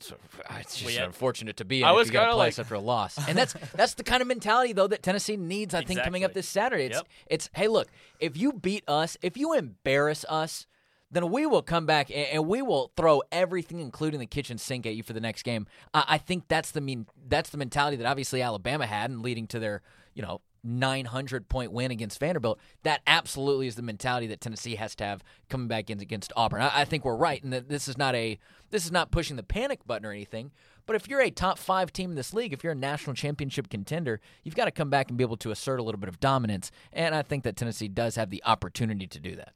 It's, 0.00 0.12
uh, 0.12 0.16
it's 0.60 0.74
just 0.74 0.84
Well, 0.84 0.94
yeah. 0.94 1.04
unfortunate 1.04 1.56
to 1.56 1.64
be 1.64 1.80
in 1.82 1.88
I 1.88 1.92
was 1.92 2.06
you 2.08 2.12
got 2.12 2.20
to 2.20 2.26
kinda 2.26 2.36
like- 2.36 2.58
after 2.58 2.74
a 2.74 2.80
loss, 2.80 3.18
and 3.28 3.36
that's 3.36 3.54
that's 3.74 3.94
the 3.94 4.04
kind 4.04 4.22
of 4.22 4.28
mentality 4.28 4.72
though 4.72 4.86
that 4.86 5.02
Tennessee 5.02 5.36
needs. 5.36 5.74
I 5.74 5.82
think 5.82 6.02
coming 6.02 6.24
up 6.24 6.32
this 6.34 6.48
Saturday, 6.48 6.84
it's 6.84 6.96
Yep. 6.98 7.06
it's 7.26 7.50
hey, 7.54 7.68
look, 7.68 7.88
if 8.20 8.36
you 8.36 8.52
beat 8.52 8.84
us, 8.88 9.16
if 9.22 9.36
you 9.36 9.54
embarrass 9.54 10.24
us, 10.28 10.66
then 11.10 11.30
we 11.30 11.46
will 11.46 11.62
come 11.62 11.84
back 11.86 12.10
and, 12.10 12.26
and 12.32 12.46
we 12.46 12.62
will 12.62 12.92
throw 12.96 13.22
everything, 13.32 13.80
including 13.80 14.20
the 14.20 14.26
kitchen 14.26 14.56
sink, 14.58 14.86
at 14.86 14.94
you 14.94 15.02
for 15.02 15.14
the 15.14 15.20
next 15.20 15.42
game. 15.42 15.66
I, 15.92 16.04
I 16.06 16.18
think 16.18 16.44
that's 16.48 16.70
the 16.70 16.80
mean 16.80 17.06
that's 17.26 17.50
the 17.50 17.58
mentality 17.58 17.96
that 17.96 18.06
obviously 18.06 18.40
Alabama 18.40 18.86
had, 18.86 19.10
and 19.10 19.20
leading 19.22 19.46
to 19.48 19.58
their 19.58 19.82
you 20.14 20.22
know 20.22 20.40
900 20.64 21.48
point 21.48 21.72
win 21.72 21.90
against 21.90 22.18
Vanderbilt. 22.20 22.58
That 22.82 23.00
absolutely 23.06 23.66
is 23.66 23.76
the 23.76 23.82
mentality 23.82 24.26
that 24.28 24.40
Tennessee 24.40 24.74
has 24.76 24.94
to 24.96 25.04
have 25.04 25.22
coming 25.48 25.68
back 25.68 25.90
in 25.90 26.00
against 26.00 26.32
Auburn. 26.36 26.62
I, 26.62 26.80
I 26.80 26.84
think 26.84 27.04
we're 27.04 27.16
right, 27.16 27.42
and 27.42 27.52
that 27.52 27.68
this 27.68 27.88
is 27.88 27.96
not 27.98 28.14
a 28.14 28.38
this 28.70 28.84
is 28.84 28.92
not 28.92 29.10
pushing 29.10 29.36
the 29.36 29.42
panic 29.42 29.86
button 29.86 30.06
or 30.06 30.12
anything. 30.12 30.50
But 30.86 30.96
if 30.96 31.06
you're 31.08 31.20
a 31.20 31.30
top 31.30 31.58
five 31.58 31.92
team 31.92 32.10
in 32.10 32.16
this 32.16 32.32
league, 32.32 32.52
if 32.54 32.64
you're 32.64 32.72
a 32.72 32.76
national 32.76 33.14
championship 33.14 33.68
contender, 33.68 34.20
you've 34.42 34.54
got 34.56 34.64
to 34.64 34.70
come 34.70 34.88
back 34.88 35.08
and 35.10 35.18
be 35.18 35.24
able 35.24 35.36
to 35.38 35.50
assert 35.50 35.80
a 35.80 35.82
little 35.82 36.00
bit 36.00 36.08
of 36.08 36.18
dominance. 36.18 36.70
And 36.94 37.14
I 37.14 37.20
think 37.22 37.44
that 37.44 37.56
Tennessee 37.56 37.88
does 37.88 38.16
have 38.16 38.30
the 38.30 38.42
opportunity 38.46 39.06
to 39.06 39.20
do 39.20 39.36
that. 39.36 39.52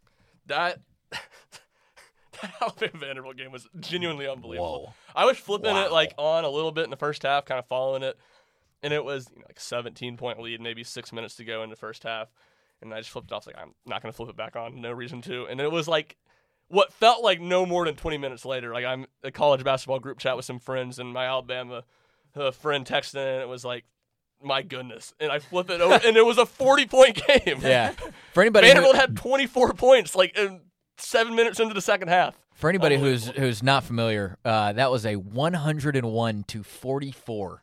That 0.47 0.81
that 1.11 2.53
Alabama 2.61 2.99
Vanderbilt 2.99 3.37
game 3.37 3.53
was 3.53 3.69
genuinely 3.81 4.27
unbelievable. 4.29 4.87
Whoa. 4.87 4.95
I 5.15 5.25
was 5.25 5.37
flipping 5.39 5.75
Wow. 5.75 5.87
it 5.87 5.93
like 5.93 6.15
on 6.19 6.45
a 6.45 6.49
little 6.51 6.73
bit 6.73 6.85
in 6.85 6.91
the 6.91 6.97
first 6.97 7.23
half, 7.23 7.45
kind 7.45 7.59
of 7.59 7.67
following 7.67 8.03
it, 8.03 8.19
and 8.83 8.93
it 8.93 9.05
was 9.05 9.29
you 9.33 9.41
know, 9.41 9.45
like 9.49 9.61
17 9.61 10.17
point 10.17 10.41
lead, 10.41 10.61
maybe 10.61 10.85
six 10.85 11.13
minutes 11.13 11.37
to 11.37 11.45
go 11.45 11.63
in 11.63 11.71
the 11.71 11.77
first 11.77 12.03
half, 12.03 12.29
and 12.81 12.93
I 12.93 12.99
just 12.99 13.11
flipped 13.11 13.31
it 13.31 13.35
off 13.35 13.47
like 13.47 13.57
I'm 13.59 13.75
not 13.87 14.03
gonna 14.03 14.13
flip 14.13 14.29
it 14.29 14.37
back 14.37 14.57
on, 14.57 14.81
no 14.81 14.93
reason 14.93 15.23
to, 15.23 15.47
and 15.47 15.61
it 15.61 15.71
was 15.71 15.89
like 15.89 16.17
what 16.69 16.93
felt 16.93 17.23
like 17.23 17.41
no 17.41 17.67
more 17.67 17.85
than 17.85 17.95
20 17.95 18.19
minutes 18.19 18.45
later. 18.45 18.73
Like 18.73 18.85
I'm 18.85 19.07
a 19.23 19.31
college 19.31 19.63
basketball 19.65 20.01
group 20.01 20.19
chat 20.19 20.37
with 20.37 20.45
some 20.45 20.59
friends, 20.59 20.99
and 20.99 21.13
my 21.13 21.27
Alabama 21.27 21.85
uh, 22.35 22.51
friend 22.51 22.87
texted 22.87 23.15
in, 23.17 23.21
and 23.29 23.43
it 23.43 23.49
was 23.49 23.65
like. 23.65 23.85
My 24.45 24.63
goodness! 24.63 25.15
And 25.21 25.31
I 25.31 25.39
flip 25.39 25.71
it 25.71 25.81
over, 25.81 26.01
and 26.05 26.17
it 26.17 26.27
was 26.27 26.37
a 26.37 26.45
forty-point 26.45 27.23
game. 27.29 27.59
Yeah. 27.63 27.93
For 28.35 28.41
anybody 28.43 28.67
who, 28.67 28.73
Vanderbilt 28.73 28.97
had 28.97 29.17
24 29.17 29.75
points 29.75 30.17
like 30.17 30.37
in 30.37 30.63
seven 30.97 31.37
minutes 31.37 31.61
into 31.61 31.75
the 31.75 31.81
second 31.81 32.09
half. 32.09 32.35
for 32.57 32.69
anybody 32.69 32.99
who's 32.99 33.29
who's 33.29 33.63
not 33.63 33.85
familiar, 33.85 34.39
uh, 34.45 34.73
that 34.73 34.91
was 34.91 35.07
a 35.07 35.15
101 35.15 36.45
to 36.49 36.63
44 36.65 37.63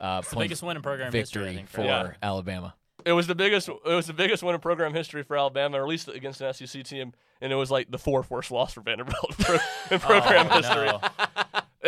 uh, 0.00 0.20
the 0.20 0.36
biggest 0.36 0.62
win 0.62 0.76
in 0.76 0.82
program 0.82 1.12
history, 1.12 1.42
victory 1.42 1.56
think, 1.56 1.68
for 1.68 1.80
right? 1.80 1.86
Yeah. 1.86 2.10
Alabama. 2.22 2.74
It 3.04 3.12
was 3.12 3.26
the 3.26 3.34
biggest. 3.34 3.68
It 3.68 3.78
was 3.84 4.06
the 4.08 4.12
biggest 4.12 4.42
win 4.42 4.54
in 4.54 4.60
program 4.60 4.92
history 4.92 5.22
for 5.22 5.36
Alabama, 5.36 5.78
or 5.78 5.82
at 5.82 5.88
least 5.88 6.08
against 6.08 6.40
an 6.40 6.52
SEC 6.52 6.82
team, 6.84 7.12
and 7.40 7.52
it 7.52 7.56
was 7.56 7.70
like 7.70 7.90
the 7.90 7.98
fourth 7.98 8.30
worst 8.30 8.50
loss 8.50 8.72
for 8.74 8.80
Vanderbilt 8.80 9.34
in 9.48 9.60
in 9.90 10.00
program 10.00 10.48
Oh, 10.50 10.56
history. 10.56 10.86
no. 10.86 11.00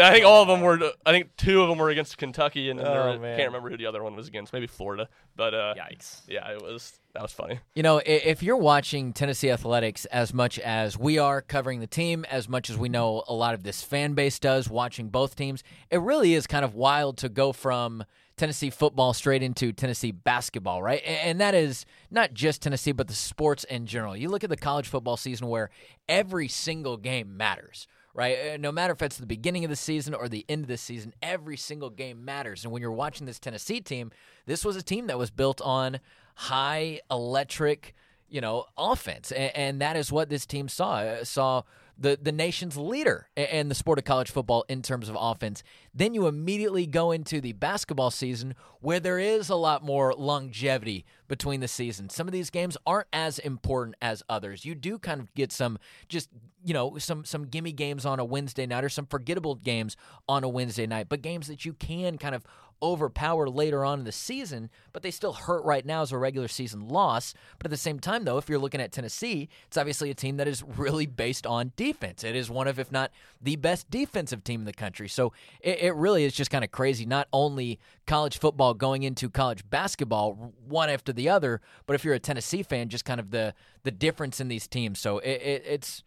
I 0.00 0.12
think 0.12 0.24
all 0.24 0.42
of 0.42 0.48
them 0.48 0.60
were. 0.60 0.78
I 1.04 1.10
think 1.12 1.36
two 1.36 1.62
of 1.62 1.68
them 1.68 1.78
were 1.78 1.90
against 1.90 2.16
Kentucky, 2.18 2.70
and 2.70 2.78
then 2.78 2.86
there 2.86 3.02
Oh, 3.02 3.12
were- 3.12 3.18
man. 3.18 3.36
can't 3.36 3.48
remember 3.48 3.70
who 3.70 3.76
the 3.76 3.86
other 3.86 4.02
one 4.02 4.14
was 4.16 4.28
against. 4.28 4.52
Maybe 4.52 4.66
Florida, 4.66 5.08
but 5.36 5.54
uh, 5.54 5.74
Yikes. 5.76 6.22
yeah, 6.28 6.48
it 6.50 6.62
was 6.62 6.98
that 7.14 7.22
was 7.22 7.32
funny. 7.32 7.58
You 7.74 7.82
know, 7.82 7.98
i- 7.98 8.02
if 8.04 8.42
you're 8.42 8.56
watching 8.56 9.12
Tennessee 9.12 9.50
athletics 9.50 10.04
as 10.06 10.32
much 10.32 10.58
as 10.60 10.96
we 10.98 11.18
are 11.18 11.42
covering 11.42 11.80
the 11.80 11.86
team, 11.86 12.24
as 12.30 12.48
much 12.48 12.70
as 12.70 12.76
we 12.76 12.88
know 12.88 13.24
a 13.26 13.34
lot 13.34 13.54
of 13.54 13.62
this 13.62 13.82
fan 13.82 14.14
base 14.14 14.38
does 14.38 14.68
watching 14.70 15.08
both 15.08 15.34
teams, 15.36 15.62
it 15.90 16.00
really 16.00 16.34
is 16.34 16.46
kind 16.46 16.64
of 16.64 16.74
wild 16.74 17.16
to 17.18 17.28
go 17.28 17.52
from 17.52 18.04
Tennessee 18.36 18.70
football 18.70 19.12
straight 19.14 19.42
into 19.42 19.72
Tennessee 19.72 20.12
basketball, 20.12 20.80
right? 20.80 21.00
A- 21.02 21.24
And 21.26 21.40
that 21.40 21.54
is 21.56 21.84
not 22.08 22.34
just 22.34 22.62
Tennessee, 22.62 22.92
but 22.92 23.08
the 23.08 23.14
sports 23.14 23.64
in 23.64 23.86
general. 23.86 24.16
You 24.16 24.28
look 24.28 24.44
at 24.44 24.50
the 24.50 24.56
college 24.56 24.86
football 24.86 25.16
season 25.16 25.48
where 25.48 25.70
every 26.08 26.46
single 26.46 26.96
game 26.98 27.36
matters. 27.36 27.88
Right, 28.14 28.54
Uh, 28.54 28.56
no 28.56 28.72
matter 28.72 28.92
if 28.92 29.02
it's 29.02 29.16
the 29.18 29.26
beginning 29.26 29.64
of 29.64 29.70
the 29.70 29.76
season 29.76 30.12
or 30.14 30.28
the 30.28 30.44
end 30.48 30.64
of 30.64 30.68
the 30.68 30.76
season, 30.78 31.14
every 31.22 31.56
single 31.56 31.90
game 31.90 32.24
matters. 32.24 32.64
And 32.64 32.72
when 32.72 32.82
you're 32.82 32.90
watching 32.90 33.26
this 33.26 33.38
Tennessee 33.38 33.80
team, 33.80 34.10
this 34.46 34.64
was 34.64 34.74
a 34.76 34.82
team 34.82 35.06
that 35.06 35.18
was 35.18 35.30
built 35.30 35.60
on 35.60 36.00
high 36.34 37.00
electric, 37.10 37.94
you 38.28 38.40
know, 38.40 38.64
offense, 38.76 39.30
and, 39.30 39.54
and 39.54 39.80
that 39.80 39.96
is 39.96 40.10
what 40.10 40.30
this 40.30 40.46
team 40.46 40.68
saw. 40.68 40.96
Uh, 40.96 41.24
Saw 41.24 41.62
the 42.00 42.18
the 42.20 42.32
nation's 42.32 42.76
leader 42.76 43.28
in 43.36 43.68
the 43.68 43.74
sport 43.74 43.98
of 43.98 44.04
college 44.04 44.30
football 44.30 44.64
in 44.68 44.82
terms 44.82 45.08
of 45.08 45.16
offense. 45.18 45.62
Then 45.92 46.14
you 46.14 46.26
immediately 46.28 46.86
go 46.86 47.10
into 47.10 47.40
the 47.40 47.52
basketball 47.54 48.10
season 48.12 48.54
where 48.80 49.00
there 49.00 49.18
is 49.18 49.48
a 49.48 49.56
lot 49.56 49.82
more 49.84 50.14
longevity 50.14 51.04
between 51.26 51.58
the 51.60 51.66
seasons. 51.68 52.14
Some 52.14 52.28
of 52.28 52.32
these 52.32 52.50
games 52.50 52.76
aren't 52.86 53.08
as 53.12 53.40
important 53.40 53.96
as 54.00 54.22
others. 54.28 54.64
You 54.64 54.76
do 54.76 54.98
kind 54.98 55.20
of 55.20 55.34
get 55.34 55.50
some 55.50 55.76
just 56.08 56.28
you 56.68 56.74
know 56.74 56.98
some 56.98 57.24
some 57.24 57.46
gimme 57.46 57.72
games 57.72 58.04
on 58.04 58.20
a 58.20 58.24
Wednesday 58.24 58.66
night 58.66 58.84
or 58.84 58.90
some 58.90 59.06
forgettable 59.06 59.54
games 59.54 59.96
on 60.28 60.44
a 60.44 60.48
Wednesday 60.48 60.86
night, 60.86 61.08
but 61.08 61.22
games 61.22 61.46
that 61.48 61.64
you 61.64 61.72
can 61.72 62.18
kind 62.18 62.34
of 62.34 62.44
overpower 62.82 63.48
later 63.48 63.84
on 63.84 64.00
in 64.00 64.04
the 64.04 64.12
season, 64.12 64.70
but 64.92 65.02
they 65.02 65.10
still 65.10 65.32
hurt 65.32 65.64
right 65.64 65.84
now 65.84 66.02
as 66.02 66.12
a 66.12 66.18
regular 66.18 66.46
season 66.46 66.86
loss. 66.86 67.34
But 67.58 67.66
at 67.66 67.70
the 67.70 67.76
same 67.76 67.98
time, 67.98 68.24
though, 68.24 68.38
if 68.38 68.48
you're 68.48 68.58
looking 68.58 68.80
at 68.80 68.92
Tennessee, 68.92 69.48
it's 69.66 69.76
obviously 69.76 70.10
a 70.10 70.14
team 70.14 70.36
that 70.36 70.46
is 70.46 70.62
really 70.62 71.06
based 71.06 71.46
on 71.46 71.72
defense. 71.74 72.22
It 72.22 72.36
is 72.36 72.50
one 72.50 72.68
of, 72.68 72.78
if 72.78 72.92
not 72.92 73.10
the 73.40 73.56
best 73.56 73.90
defensive 73.90 74.44
team 74.44 74.60
in 74.60 74.66
the 74.66 74.72
country. 74.72 75.08
So 75.08 75.32
it, 75.60 75.80
it 75.80 75.94
really 75.94 76.24
is 76.24 76.34
just 76.34 76.50
kind 76.50 76.62
of 76.64 76.70
crazy. 76.70 77.04
Not 77.06 77.28
only 77.32 77.80
college 78.06 78.38
football 78.38 78.74
going 78.74 79.02
into 79.02 79.28
college 79.28 79.68
basketball, 79.68 80.52
one 80.66 80.90
after 80.90 81.12
the 81.12 81.28
other, 81.28 81.60
but 81.86 81.94
if 81.94 82.04
you're 82.04 82.14
a 82.14 82.20
Tennessee 82.20 82.62
fan, 82.62 82.90
just 82.90 83.04
kind 83.04 83.18
of 83.20 83.30
the 83.30 83.54
the 83.84 83.90
difference 83.90 84.40
in 84.40 84.48
these 84.48 84.68
teams. 84.68 85.00
So 85.00 85.18
it, 85.18 85.40
it, 85.42 85.62
it's. 85.66 86.04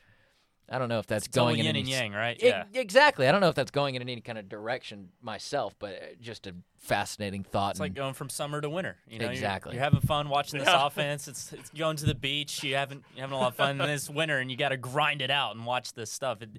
I 0.72 0.80
don't 0.80 0.88
know 0.90 1.00
if 1.00 1.06
that's 1.08 1.28
It's 1.28 1.38
all 1.38 1.46
going 1.48 1.60
in 1.60 1.66
yin 1.66 1.76
any 1.76 1.80
and 1.82 1.90
yang, 1.90 2.14
right? 2.14 2.42
E- 2.42 2.48
Yeah. 2.48 2.64
exactly. 2.74 3.28
I 3.28 3.32
don't 3.34 3.42
know 3.42 3.50
if 3.50 3.56
that's 3.56 3.72
going 3.72 3.96
in 3.96 4.02
any 4.02 4.22
kind 4.22 4.38
of 4.38 4.48
direction 4.48 5.10
myself, 5.22 5.76
but 5.78 5.94
uh, 5.96 6.06
just 6.22 6.48
a 6.48 6.56
fascinating 6.78 7.44
thought. 7.44 7.72
It's 7.72 7.80
like 7.82 7.94
going 7.94 8.14
from 8.14 8.30
summer 8.30 8.62
to 8.62 8.70
winter. 8.70 8.96
You 9.10 9.20
know, 9.20 9.26
You're- 9.26 9.36
Exactly. 9.36 9.74
You're, 9.76 9.84
having 9.84 10.00
fun 10.00 10.30
watching 10.30 10.60
this 10.60 10.68
Yeah. 10.72 10.86
offense. 10.88 11.28
It's 11.28 11.52
it's 11.52 11.70
going 11.72 11.98
to 11.98 12.06
the 12.06 12.16
beach. 12.16 12.64
You 12.64 12.76
haven't 12.76 13.04
you're 13.14 13.22
having 13.22 13.36
a 13.36 13.40
lot 13.40 13.50
of 13.50 13.56
fun. 13.56 13.78
this 13.80 14.10
winter, 14.22 14.40
and 14.40 14.50
you 14.50 14.56
got 14.56 14.70
to 14.70 14.78
grind 14.78 15.22
it 15.22 15.30
out 15.30 15.56
and 15.56 15.66
watch 15.66 15.92
this 15.94 16.10
stuff 16.12 16.42
it, 16.42 16.50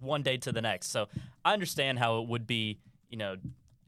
one 0.00 0.22
day 0.22 0.36
to 0.36 0.52
the 0.52 0.62
next. 0.62 0.90
So 0.92 1.08
I 1.44 1.52
understand 1.52 1.98
how 1.98 2.20
it 2.22 2.28
would 2.28 2.46
be. 2.46 2.78
You 3.10 3.18
know, 3.18 3.36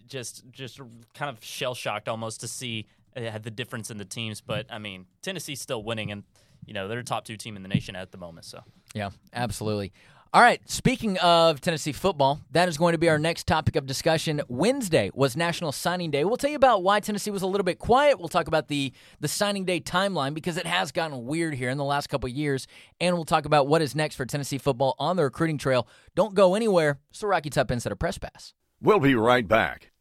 just 0.08 0.42
just 0.50 0.80
kind 1.14 1.28
of 1.30 1.44
shell 1.44 1.74
shocked 1.74 2.08
almost 2.08 2.40
to 2.40 2.48
see 2.48 2.86
uh, 3.16 3.38
the 3.38 3.50
difference 3.50 3.90
in 3.90 3.98
the 3.98 4.04
teams. 4.04 4.40
But 4.40 4.66
I 4.70 4.78
mean, 4.78 5.06
Tennessee's 5.22 5.60
still 5.60 5.82
winning, 5.82 6.10
and 6.10 6.24
you 6.68 6.74
know 6.74 6.86
they're 6.86 6.98
a 6.98 7.04
top 7.04 7.24
two 7.24 7.36
team 7.36 7.56
in 7.56 7.62
the 7.62 7.68
nation 7.68 7.96
at 7.96 8.12
the 8.12 8.18
moment. 8.18 8.44
So 8.44 8.60
Yeah, 8.94 9.10
absolutely. 9.32 9.92
All 10.30 10.42
right, 10.42 10.60
speaking 10.68 11.16
of 11.20 11.62
Tennessee 11.62 11.92
football, 11.92 12.42
that 12.50 12.68
is 12.68 12.76
going 12.76 12.92
to 12.92 12.98
be 12.98 13.08
our 13.08 13.18
next 13.18 13.46
topic 13.46 13.76
of 13.76 13.86
discussion. 13.86 14.42
Wednesday 14.46 15.10
was 15.14 15.38
National 15.38 15.72
Signing 15.72 16.10
Day. 16.10 16.22
We'll 16.22 16.36
tell 16.36 16.50
you 16.50 16.56
about 16.56 16.82
why 16.82 17.00
Tennessee 17.00 17.30
was 17.30 17.40
a 17.40 17.46
little 17.46 17.64
bit 17.64 17.78
quiet. 17.78 18.18
We'll 18.18 18.28
talk 18.28 18.46
about 18.46 18.68
the 18.68 18.92
the 19.20 19.28
signing 19.28 19.64
day 19.64 19.80
timeline 19.80 20.34
because 20.34 20.58
it 20.58 20.66
has 20.66 20.92
gotten 20.92 21.24
weird 21.24 21.54
here 21.54 21.70
in 21.70 21.78
the 21.78 21.84
last 21.84 22.08
couple 22.08 22.28
of 22.28 22.36
years, 22.36 22.66
and 23.00 23.16
we'll 23.16 23.24
talk 23.24 23.46
about 23.46 23.68
what 23.68 23.80
is 23.80 23.94
next 23.94 24.16
for 24.16 24.26
Tennessee 24.26 24.58
football 24.58 24.94
on 24.98 25.16
the 25.16 25.24
recruiting 25.24 25.56
trail. 25.56 25.88
Don't 26.14 26.34
go 26.34 26.54
anywhere. 26.54 26.98
It's 27.08 27.20
the 27.20 27.26
Rocky 27.26 27.48
Top 27.48 27.70
Insider 27.70 27.96
Press 27.96 28.18
Pass. 28.18 28.52
We'll 28.82 29.00
be 29.00 29.14
right 29.14 29.48
back. 29.48 29.92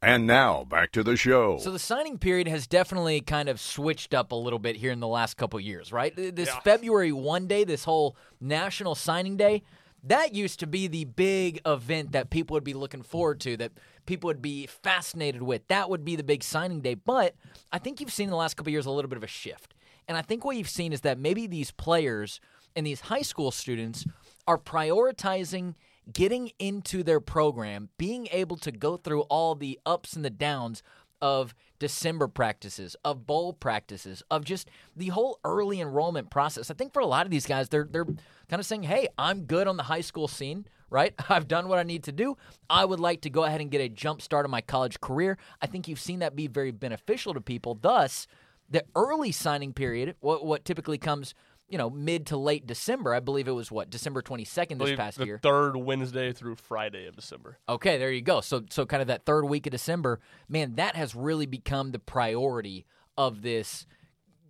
And 0.00 0.26
now, 0.28 0.62
back 0.64 0.92
to 0.92 1.02
the 1.02 1.16
show. 1.16 1.58
So 1.58 1.72
the 1.72 1.78
signing 1.78 2.18
period 2.18 2.46
has 2.46 2.68
definitely 2.68 3.20
kind 3.20 3.48
of 3.48 3.60
switched 3.60 4.14
up 4.14 4.30
a 4.30 4.36
little 4.36 4.60
bit 4.60 4.76
here 4.76 4.92
in 4.92 5.00
the 5.00 5.08
last 5.08 5.36
couple 5.36 5.58
years, 5.58 5.92
right? 5.92 6.14
This 6.14 6.48
Yeah. 6.48 6.60
February 6.60 7.10
1 7.10 7.48
day, 7.48 7.64
this 7.64 7.84
whole 7.84 8.16
National 8.40 8.94
Signing 8.94 9.36
Day, 9.36 9.64
that 10.04 10.32
used 10.32 10.60
to 10.60 10.68
be 10.68 10.86
the 10.86 11.04
big 11.04 11.60
event 11.66 12.12
that 12.12 12.30
people 12.30 12.54
would 12.54 12.62
be 12.62 12.74
looking 12.74 13.02
forward 13.02 13.40
to, 13.40 13.56
that 13.56 13.72
people 14.06 14.28
would 14.28 14.40
be 14.40 14.66
fascinated 14.66 15.42
with. 15.42 15.66
That 15.66 15.90
would 15.90 16.04
be 16.04 16.14
the 16.14 16.22
big 16.22 16.44
signing 16.44 16.80
day. 16.80 16.94
But 16.94 17.34
I 17.72 17.78
think 17.78 18.00
you've 18.00 18.12
seen 18.12 18.24
in 18.24 18.30
the 18.30 18.36
last 18.36 18.56
couple 18.56 18.70
years 18.70 18.86
a 18.86 18.92
little 18.92 19.08
bit 19.08 19.16
of 19.16 19.24
a 19.24 19.28
shift. 19.28 19.74
And 20.06 20.16
I 20.16 20.22
think 20.22 20.44
what 20.44 20.56
you've 20.56 20.68
seen 20.68 20.92
is 20.92 21.00
that 21.00 21.18
maybe 21.18 21.48
these 21.48 21.72
players 21.72 22.40
and 22.76 22.86
these 22.86 23.00
high 23.00 23.22
school 23.22 23.50
students 23.50 24.06
are 24.46 24.56
prioritizing 24.56 25.74
getting 26.12 26.52
into 26.58 27.02
their 27.02 27.20
program, 27.20 27.88
being 27.98 28.28
able 28.30 28.56
to 28.58 28.72
go 28.72 28.96
through 28.96 29.22
all 29.22 29.54
the 29.54 29.78
ups 29.84 30.14
and 30.14 30.24
the 30.24 30.30
downs 30.30 30.82
of 31.20 31.54
December 31.78 32.28
practices, 32.28 32.96
of 33.04 33.26
bowl 33.26 33.52
practices, 33.52 34.22
of 34.30 34.44
just 34.44 34.68
the 34.96 35.08
whole 35.08 35.38
early 35.44 35.80
enrollment 35.80 36.30
process. 36.30 36.70
I 36.70 36.74
think 36.74 36.92
for 36.92 37.00
a 37.00 37.06
lot 37.06 37.26
of 37.26 37.30
these 37.30 37.46
guys, 37.46 37.68
they're 37.68 37.88
they're 37.90 38.04
kind 38.04 38.60
of 38.60 38.66
saying, 38.66 38.84
"Hey, 38.84 39.08
I'm 39.18 39.42
good 39.42 39.66
on 39.66 39.76
the 39.76 39.84
high 39.84 40.00
school 40.00 40.28
scene, 40.28 40.66
right? 40.90 41.14
I've 41.28 41.48
done 41.48 41.68
what 41.68 41.78
I 41.78 41.82
need 41.82 42.04
to 42.04 42.12
do. 42.12 42.36
I 42.70 42.84
would 42.84 43.00
like 43.00 43.20
to 43.22 43.30
go 43.30 43.44
ahead 43.44 43.60
and 43.60 43.70
get 43.70 43.80
a 43.80 43.88
jump 43.88 44.22
start 44.22 44.44
on 44.44 44.50
my 44.50 44.60
college 44.60 45.00
career." 45.00 45.38
I 45.60 45.66
think 45.66 45.88
you've 45.88 46.00
seen 46.00 46.20
that 46.20 46.36
be 46.36 46.46
very 46.46 46.70
beneficial 46.70 47.34
to 47.34 47.40
people. 47.40 47.74
Thus, 47.74 48.26
the 48.68 48.84
early 48.94 49.32
signing 49.32 49.72
period, 49.72 50.16
what 50.20 50.44
what 50.44 50.64
typically 50.64 50.98
comes, 50.98 51.34
you 51.68 51.76
know, 51.76 51.90
mid 51.90 52.26
to 52.26 52.36
late 52.36 52.66
December. 52.66 53.14
I 53.14 53.20
believe 53.20 53.46
it 53.46 53.52
was 53.52 53.70
what 53.70 53.90
December 53.90 54.22
22nd 54.22 54.78
this 54.78 54.96
past 54.96 55.18
the 55.18 55.26
year. 55.26 55.38
third 55.42 55.76
Wednesday 55.76 56.32
through 56.32 56.56
Friday 56.56 57.06
of 57.06 57.16
December. 57.16 57.58
Okay, 57.68 57.98
there 57.98 58.10
you 58.10 58.22
go. 58.22 58.40
So 58.40 58.64
so 58.70 58.86
kind 58.86 59.02
of 59.02 59.08
that 59.08 59.24
third 59.24 59.44
week 59.44 59.66
of 59.66 59.72
December, 59.72 60.20
man, 60.48 60.76
that 60.76 60.96
has 60.96 61.14
really 61.14 61.46
become 61.46 61.92
the 61.92 61.98
priority 61.98 62.86
of 63.16 63.42
this 63.42 63.86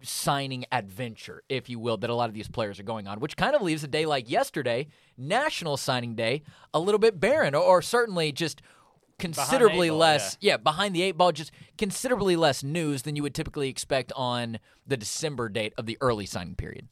signing 0.03 0.65
adventure, 0.71 1.43
if 1.49 1.69
you 1.69 1.79
will, 1.79 1.97
that 1.97 2.11
a 2.11 2.15
lot 2.15 2.29
of 2.29 2.35
these 2.35 2.49
players 2.49 2.79
are 2.79 2.85
going 2.85 3.09
on, 3.09 3.19
which 3.19 3.37
kind 3.37 3.57
of 3.57 3.63
leaves 3.63 3.83
a 3.83 3.89
day 3.89 4.07
like 4.07 4.31
yesterday, 4.31 4.87
National 5.17 5.77
Signing 5.77 6.15
Day, 6.15 6.43
a 6.73 6.79
little 6.79 7.01
bit 7.01 7.19
barren, 7.19 7.55
or, 7.55 7.63
or 7.63 7.83
certainly 7.83 8.31
just 8.31 8.63
considerably 9.19 9.89
ball, 9.89 9.99
less 9.99 10.39
yeah. 10.41 10.57
behind 10.57 10.95
the 10.95 11.03
eight 11.03 11.17
ball 11.17 11.33
just 11.33 11.51
considerably 11.77 12.37
less 12.37 12.63
news 12.63 13.03
than 13.03 13.17
you 13.17 13.23
would 13.23 13.35
typically 13.35 13.69
expect 13.69 14.13
on 14.15 14.61
the 14.87 14.97
december 14.97 15.49
date 15.49 15.75
of 15.77 15.87
the 15.87 15.99
early 16.01 16.25
signing 16.25 16.55
period 16.55 16.87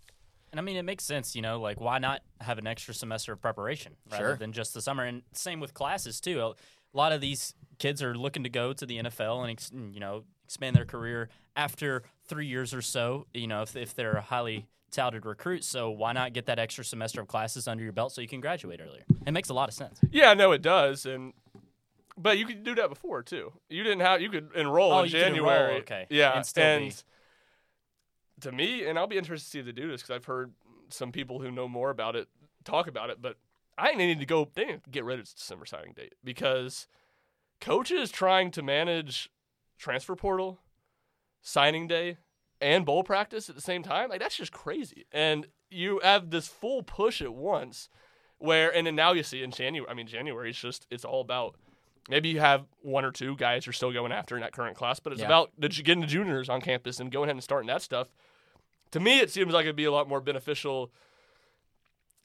And 0.56 0.60
I 0.60 0.64
mean, 0.64 0.76
it 0.78 0.84
makes 0.84 1.04
sense, 1.04 1.36
you 1.36 1.42
know, 1.42 1.60
like 1.60 1.82
why 1.82 1.98
not 1.98 2.22
have 2.40 2.56
an 2.56 2.66
extra 2.66 2.94
semester 2.94 3.30
of 3.34 3.42
preparation 3.42 3.92
rather 4.10 4.24
Sure. 4.24 4.36
than 4.36 4.52
just 4.54 4.72
the 4.72 4.80
summer? 4.80 5.04
And 5.04 5.20
same 5.32 5.60
with 5.60 5.74
classes 5.74 6.18
too. 6.18 6.40
A 6.40 6.54
lot 6.96 7.12
of 7.12 7.20
these 7.20 7.54
kids 7.78 8.02
are 8.02 8.14
looking 8.14 8.42
to 8.42 8.48
go 8.48 8.72
to 8.72 8.86
the 8.86 8.96
NFL 9.02 9.44
and 9.46 9.94
you 9.94 10.00
know 10.00 10.24
expand 10.46 10.74
their 10.74 10.86
career 10.86 11.28
after 11.56 12.04
three 12.24 12.46
years 12.46 12.72
or 12.72 12.80
so. 12.80 13.26
You 13.34 13.48
know, 13.48 13.60
if 13.60 13.76
if 13.76 13.94
they're 13.94 14.14
a 14.16 14.22
highly 14.22 14.66
touted 14.90 15.26
recruit, 15.26 15.62
so 15.62 15.90
why 15.90 16.12
not 16.14 16.32
get 16.32 16.46
that 16.46 16.58
extra 16.58 16.86
semester 16.86 17.20
of 17.20 17.28
classes 17.28 17.68
under 17.68 17.84
your 17.84 17.92
belt 17.92 18.12
so 18.12 18.22
you 18.22 18.28
can 18.28 18.40
graduate 18.40 18.80
earlier? 18.82 19.04
It 19.26 19.32
makes 19.32 19.50
a 19.50 19.54
lot 19.54 19.68
of 19.68 19.74
sense. 19.74 20.00
Yeah, 20.10 20.32
no, 20.32 20.52
it 20.52 20.62
does, 20.62 21.04
and 21.04 21.34
but 22.16 22.38
you 22.38 22.46
could 22.46 22.64
do 22.64 22.74
that 22.76 22.88
before 22.88 23.22
too. 23.22 23.52
You 23.68 23.82
didn't 23.82 24.00
have 24.00 24.22
you 24.22 24.30
could 24.30 24.48
enroll 24.54 24.94
Oh, 24.94 25.02
in 25.02 25.10
could 25.10 25.20
enroll, 25.20 25.50
January. 25.50 25.80
okay, 25.80 26.06
Yeah, 26.08 26.42
and 26.56 26.88
be- 26.88 26.94
to 28.40 28.52
me, 28.52 28.84
and 28.84 28.98
I'll 28.98 29.06
be 29.06 29.18
interested 29.18 29.46
to 29.46 29.50
see 29.50 29.58
if 29.60 29.66
they 29.66 29.72
do 29.72 29.90
this 29.90 30.02
because 30.02 30.14
I've 30.14 30.24
heard 30.24 30.52
some 30.88 31.12
people 31.12 31.40
who 31.40 31.50
know 31.50 31.68
more 31.68 31.90
about 31.90 32.16
it 32.16 32.28
talk 32.64 32.86
about 32.86 33.10
it, 33.10 33.22
but 33.22 33.36
I 33.78 33.88
think 33.88 33.98
they 33.98 34.06
need 34.06 34.20
to 34.20 34.26
go. 34.26 34.48
They 34.54 34.64
need 34.64 34.84
to 34.84 34.90
get 34.90 35.04
rid 35.04 35.18
of 35.18 35.24
this 35.24 35.34
December 35.34 35.66
signing 35.66 35.92
date 35.94 36.14
because 36.24 36.86
coaches 37.60 38.10
trying 38.10 38.50
to 38.52 38.62
manage 38.62 39.30
transfer 39.78 40.16
portal, 40.16 40.60
signing 41.42 41.86
day, 41.86 42.18
and 42.60 42.86
bowl 42.86 43.04
practice 43.04 43.48
at 43.48 43.54
the 43.54 43.60
same 43.60 43.82
time, 43.82 44.08
like 44.08 44.20
that's 44.20 44.36
just 44.36 44.52
crazy. 44.52 45.06
And 45.12 45.46
you 45.70 46.00
have 46.02 46.30
this 46.30 46.48
full 46.48 46.82
push 46.82 47.20
at 47.20 47.34
once, 47.34 47.88
where 48.38 48.74
and 48.74 48.86
then 48.86 48.96
now 48.96 49.12
you 49.12 49.22
see 49.22 49.42
in 49.42 49.50
January. 49.50 49.90
I 49.90 49.94
mean, 49.94 50.06
January 50.06 50.50
is 50.50 50.58
just 50.58 50.86
it's 50.90 51.04
all 51.04 51.20
about. 51.20 51.56
Maybe 52.08 52.28
you 52.28 52.40
have 52.40 52.64
one 52.82 53.04
or 53.04 53.10
two 53.10 53.34
guys 53.36 53.66
you're 53.66 53.72
still 53.72 53.92
going 53.92 54.12
after 54.12 54.36
in 54.36 54.42
that 54.42 54.52
current 54.52 54.76
class, 54.76 55.00
but 55.00 55.12
it's 55.12 55.20
Yeah. 55.20 55.26
about 55.26 55.50
the, 55.58 55.68
getting 55.68 56.00
the 56.00 56.06
juniors 56.06 56.48
on 56.48 56.60
campus 56.60 57.00
and 57.00 57.10
going 57.10 57.24
ahead 57.28 57.36
and 57.36 57.42
starting 57.42 57.66
that 57.68 57.82
stuff. 57.82 58.08
To 58.92 59.00
me, 59.00 59.18
it 59.18 59.30
seems 59.30 59.52
like 59.52 59.64
it'd 59.64 59.74
be 59.76 59.84
a 59.84 59.92
lot 59.92 60.08
more 60.08 60.20
beneficial. 60.20 60.92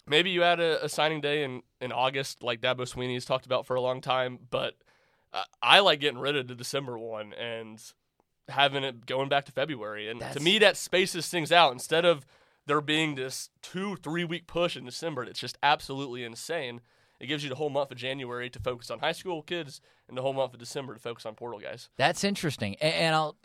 Maybe 0.07 0.29
you 0.29 0.41
had 0.41 0.59
a, 0.59 0.83
a 0.85 0.89
signing 0.89 1.21
day 1.21 1.43
in, 1.43 1.63
in 1.79 1.91
August, 1.91 2.43
like 2.43 2.61
Dabo 2.61 2.87
Swinney's 2.87 3.25
talked 3.25 3.45
about 3.45 3.65
for 3.65 3.75
a 3.75 3.81
long 3.81 4.01
time, 4.01 4.39
but 4.49 4.75
uh, 5.33 5.43
I 5.61 5.79
like 5.79 5.99
getting 5.99 6.19
rid 6.19 6.35
of 6.35 6.47
the 6.47 6.55
December 6.55 6.97
one 6.97 7.33
and 7.33 7.81
having 8.49 8.83
it 8.83 9.05
going 9.05 9.29
back 9.29 9.45
to 9.45 9.51
February. 9.51 10.09
And 10.09 10.19
to 10.33 10.39
me, 10.39 10.59
that 10.59 10.77
spaces 10.77 11.27
things 11.29 11.51
out 11.51 11.71
instead 11.71 12.05
of 12.05 12.25
there 12.67 12.81
being 12.81 13.15
this 13.15 13.49
two, 13.61 13.95
three 13.95 14.23
week 14.23 14.45
push 14.47 14.75
in 14.75 14.85
December 14.85 15.25
that's 15.25 15.39
just 15.39 15.57
absolutely 15.63 16.23
insane. 16.23 16.81
It 17.21 17.27
gives 17.27 17.43
you 17.43 17.49
the 17.49 17.55
whole 17.55 17.69
month 17.69 17.91
of 17.91 17.97
January 17.97 18.49
to 18.49 18.59
focus 18.59 18.89
on 18.89 18.97
high 18.97 19.11
school 19.11 19.43
kids 19.43 19.79
and 20.09 20.17
the 20.17 20.23
whole 20.23 20.33
month 20.33 20.53
of 20.53 20.59
December 20.59 20.95
to 20.95 20.99
focus 20.99 21.23
on 21.25 21.35
portal 21.35 21.59
guys. 21.59 21.89
That's 21.95 22.23
interesting, 22.23 22.75
and, 22.77 23.15
I'll. 23.15 23.37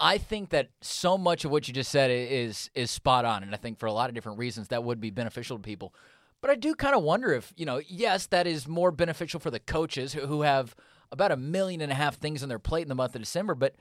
I 0.00 0.18
think 0.18 0.50
that 0.50 0.68
so 0.80 1.18
much 1.18 1.44
of 1.44 1.50
what 1.50 1.66
you 1.66 1.74
just 1.74 1.90
said 1.90 2.12
is 2.12 2.70
is 2.76 2.92
spot 2.92 3.24
on, 3.24 3.42
and 3.42 3.52
I 3.52 3.56
think 3.56 3.80
for 3.80 3.86
a 3.86 3.92
lot 3.92 4.08
of 4.08 4.14
different 4.14 4.38
reasons 4.38 4.68
that 4.68 4.84
would 4.84 5.00
be 5.00 5.10
beneficial 5.10 5.56
to 5.56 5.62
people. 5.62 5.92
But 6.40 6.52
I 6.52 6.54
do 6.54 6.76
kind 6.76 6.94
of 6.94 7.02
wonder 7.02 7.32
if 7.32 7.52
you 7.56 7.66
know, 7.66 7.80
yes, 7.88 8.26
that 8.28 8.46
is 8.46 8.68
more 8.68 8.92
beneficial 8.92 9.40
for 9.40 9.50
the 9.50 9.58
coaches 9.58 10.12
who, 10.12 10.20
who 10.20 10.42
have 10.42 10.76
about 11.10 11.32
a 11.32 11.36
million 11.36 11.80
and 11.80 11.90
a 11.90 11.96
half 11.96 12.18
things 12.18 12.44
on 12.44 12.48
their 12.48 12.60
plate 12.60 12.82
in 12.82 12.88
the 12.88 12.94
month 12.94 13.16
of 13.16 13.20
December, 13.20 13.56
but. 13.56 13.74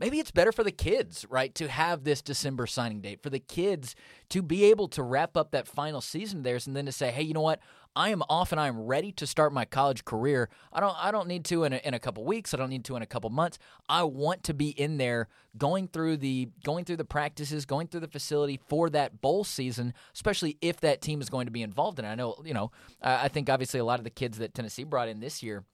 Maybe 0.00 0.18
it's 0.18 0.30
better 0.30 0.50
for 0.50 0.64
the 0.64 0.72
kids, 0.72 1.26
right, 1.28 1.54
to 1.56 1.68
have 1.68 2.04
this 2.04 2.22
December 2.22 2.66
signing 2.66 3.02
date, 3.02 3.22
for 3.22 3.28
the 3.28 3.38
kids 3.38 3.94
to 4.30 4.40
be 4.40 4.64
able 4.64 4.88
to 4.88 5.02
wrap 5.02 5.36
up 5.36 5.50
that 5.50 5.68
final 5.68 6.00
season 6.00 6.38
of 6.38 6.44
theirs 6.44 6.66
and 6.66 6.74
then 6.74 6.86
to 6.86 6.92
say, 6.92 7.10
hey, 7.10 7.20
you 7.20 7.34
know 7.34 7.42
what? 7.42 7.60
I 7.96 8.10
am 8.10 8.22
off 8.28 8.52
and 8.52 8.60
I 8.60 8.68
am 8.68 8.80
ready 8.80 9.10
to 9.12 9.26
start 9.26 9.52
my 9.52 9.64
college 9.64 10.04
career. 10.04 10.48
I 10.72 10.80
don't 10.80 10.94
I 10.96 11.10
don't 11.10 11.26
need 11.26 11.44
to 11.46 11.64
in 11.64 11.72
a, 11.72 11.76
in 11.78 11.92
a 11.92 11.98
couple 11.98 12.24
weeks. 12.24 12.54
I 12.54 12.56
don't 12.56 12.70
need 12.70 12.84
to 12.84 12.96
in 12.96 13.02
a 13.02 13.06
couple 13.06 13.30
months. 13.30 13.58
I 13.88 14.04
want 14.04 14.44
to 14.44 14.54
be 14.54 14.68
in 14.70 14.96
there 14.96 15.28
going 15.58 15.88
through 15.88 16.18
the 16.18 16.48
going 16.64 16.84
through 16.84 16.98
the 16.98 17.04
practices, 17.04 17.66
going 17.66 17.88
through 17.88 18.00
the 18.00 18.08
facility 18.08 18.60
for 18.68 18.90
that 18.90 19.20
bowl 19.20 19.42
season, 19.44 19.92
especially 20.14 20.56
if 20.60 20.80
that 20.80 21.00
team 21.00 21.20
is 21.20 21.28
going 21.28 21.46
to 21.46 21.52
be 21.52 21.62
involved 21.62 21.98
in 21.98 22.04
it. 22.04 22.08
I 22.08 22.14
know, 22.14 22.36
you 22.44 22.54
know, 22.54 22.70
I 23.02 23.28
think 23.28 23.50
obviously 23.50 23.80
a 23.80 23.84
lot 23.84 23.98
of 23.98 24.04
the 24.04 24.10
kids 24.10 24.38
that 24.38 24.54
Tennessee 24.54 24.84
brought 24.84 25.08
in 25.08 25.20
this 25.20 25.42
year 25.42 25.64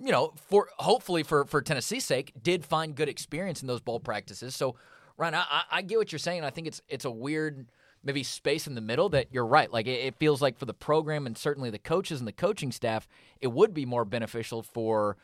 you 0.00 0.12
know, 0.12 0.32
for 0.48 0.68
hopefully 0.78 1.22
for 1.24 1.44
for 1.44 1.60
Tennessee's 1.60 2.04
sake, 2.04 2.32
did 2.40 2.64
find 2.64 2.94
good 2.94 3.08
experience 3.08 3.62
in 3.62 3.66
those 3.66 3.80
bowl 3.80 3.98
practices. 3.98 4.54
So, 4.54 4.76
Ryan, 5.16 5.34
I- 5.34 5.64
I 5.72 5.82
get 5.82 5.98
what 5.98 6.12
you're 6.12 6.20
saying. 6.20 6.44
I 6.44 6.50
think 6.50 6.68
it's 6.68 6.80
it's 6.88 7.04
a 7.04 7.10
weird 7.10 7.66
maybe 8.02 8.22
space 8.22 8.66
in 8.66 8.74
the 8.74 8.80
middle 8.80 9.08
that 9.10 9.28
you're 9.30 9.46
right. 9.46 9.72
Like 9.72 9.86
it, 9.86 10.00
it 10.04 10.16
feels 10.16 10.40
like 10.40 10.58
for 10.58 10.64
the 10.66 10.74
program 10.74 11.26
and 11.26 11.36
certainly 11.36 11.70
the 11.70 11.78
coaches 11.78 12.20
and 12.20 12.28
the 12.28 12.32
coaching 12.32 12.72
staff, 12.72 13.08
it 13.40 13.48
would 13.48 13.74
be 13.74 13.84
more 13.86 14.04
beneficial 14.04 14.62
for 14.62 15.16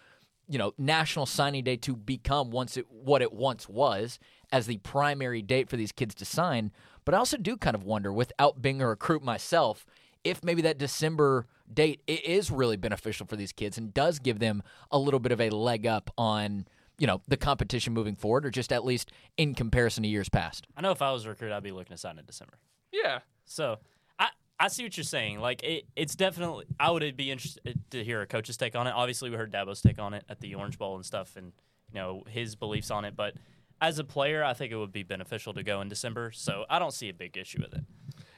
you 0.49 0.59
know 0.59 0.75
National 0.77 1.25
Signing 1.27 1.65
Day 1.65 1.77
to 1.77 1.97
become 1.97 2.51
once 2.51 2.77
it 2.77 2.87
what 2.91 3.23
it 3.23 3.33
once 3.33 3.69
was 3.69 4.19
as 4.53 4.67
the 4.67 4.77
primary 4.79 5.41
date 5.43 5.69
for 5.71 5.77
these 5.77 5.93
kids 5.93 6.15
to 6.17 6.25
sign. 6.25 6.71
But 7.05 7.15
I 7.15 7.19
also 7.19 7.37
do 7.37 7.57
kind 7.57 7.75
of 7.75 7.85
wonder, 7.85 8.13
without 8.13 8.63
being 8.63 8.81
a 8.81 8.89
recruit 8.89 9.23
myself, 9.23 9.85
if 10.23 10.43
maybe 10.43 10.63
that 10.63 10.79
December 10.79 11.47
date 11.73 12.01
i- 12.09 12.21
is 12.25 12.51
really 12.51 12.77
beneficial 12.77 13.27
for 13.27 13.37
these 13.37 13.53
kids 13.53 13.77
and 13.79 13.93
does 13.95 14.19
give 14.19 14.39
them 14.39 14.63
a 14.91 14.99
little 14.99 15.21
bit 15.21 15.33
of 15.33 15.41
a 15.41 15.51
leg 15.51 15.87
up 15.87 16.11
on 16.17 16.67
you 16.99 17.07
know 17.07 17.21
the 17.29 17.37
competition 17.37 17.93
moving 17.93 18.15
forward, 18.15 18.47
or 18.47 18.51
just 18.51 18.73
at 18.73 18.85
least 18.85 19.13
in 19.37 19.55
comparison 19.55 20.03
to 20.03 20.09
years 20.09 20.29
past. 20.29 20.67
I 20.77 20.81
know 20.81 20.91
if 20.91 21.03
I 21.03 21.13
was 21.13 21.25
a 21.25 21.31
recruit, 21.31 21.53
I'd 21.53 21.63
be 21.63 21.73
looking 21.73 21.95
to 21.95 21.99
sign 21.99 22.19
in 22.19 22.25
December. 22.25 22.59
Yeah. 22.93 23.21
So 23.45 23.79
I 24.19 24.29
I 24.59 24.69
see 24.69 24.85
what 24.85 24.97
you're 24.97 25.05
saying. 25.05 25.41
Like 25.41 25.63
it, 25.63 25.85
it's 25.97 26.15
definitely 26.15 26.67
I 26.79 26.91
would 26.91 27.17
be 27.17 27.31
interested 27.31 27.81
to 27.91 28.05
hear 28.05 28.23
a 28.23 28.27
coach's 28.27 28.57
take 28.57 28.77
on 28.77 28.87
it. 28.87 28.93
Obviously, 28.93 29.31
we 29.31 29.37
heard 29.37 29.53
Dabo's 29.53 29.83
take 29.83 29.99
on 29.99 30.15
it 30.15 30.25
at 30.29 30.41
the 30.41 30.55
Orange 30.55 30.79
Bowl 30.79 30.95
and 30.95 31.05
stuff, 31.05 31.37
and 31.37 31.53
you 31.93 32.01
know 32.01 32.23
his 32.29 32.55
beliefs 32.57 32.91
on 32.91 33.05
it. 33.05 33.17
But 33.17 33.35
as 33.81 33.99
a 33.99 34.05
player, 34.05 34.45
I 34.45 34.55
think 34.55 34.73
it 34.73 34.77
would 34.77 34.93
be 34.93 35.03
beneficial 35.03 35.53
to 35.55 35.63
go 35.63 35.81
in 35.81 35.89
December. 35.89 36.31
So 36.33 36.65
I 36.71 36.79
don't 36.79 36.95
see 36.95 37.09
a 37.09 37.15
big 37.15 37.37
issue 37.37 37.61
with 37.61 37.75
it. 37.75 37.85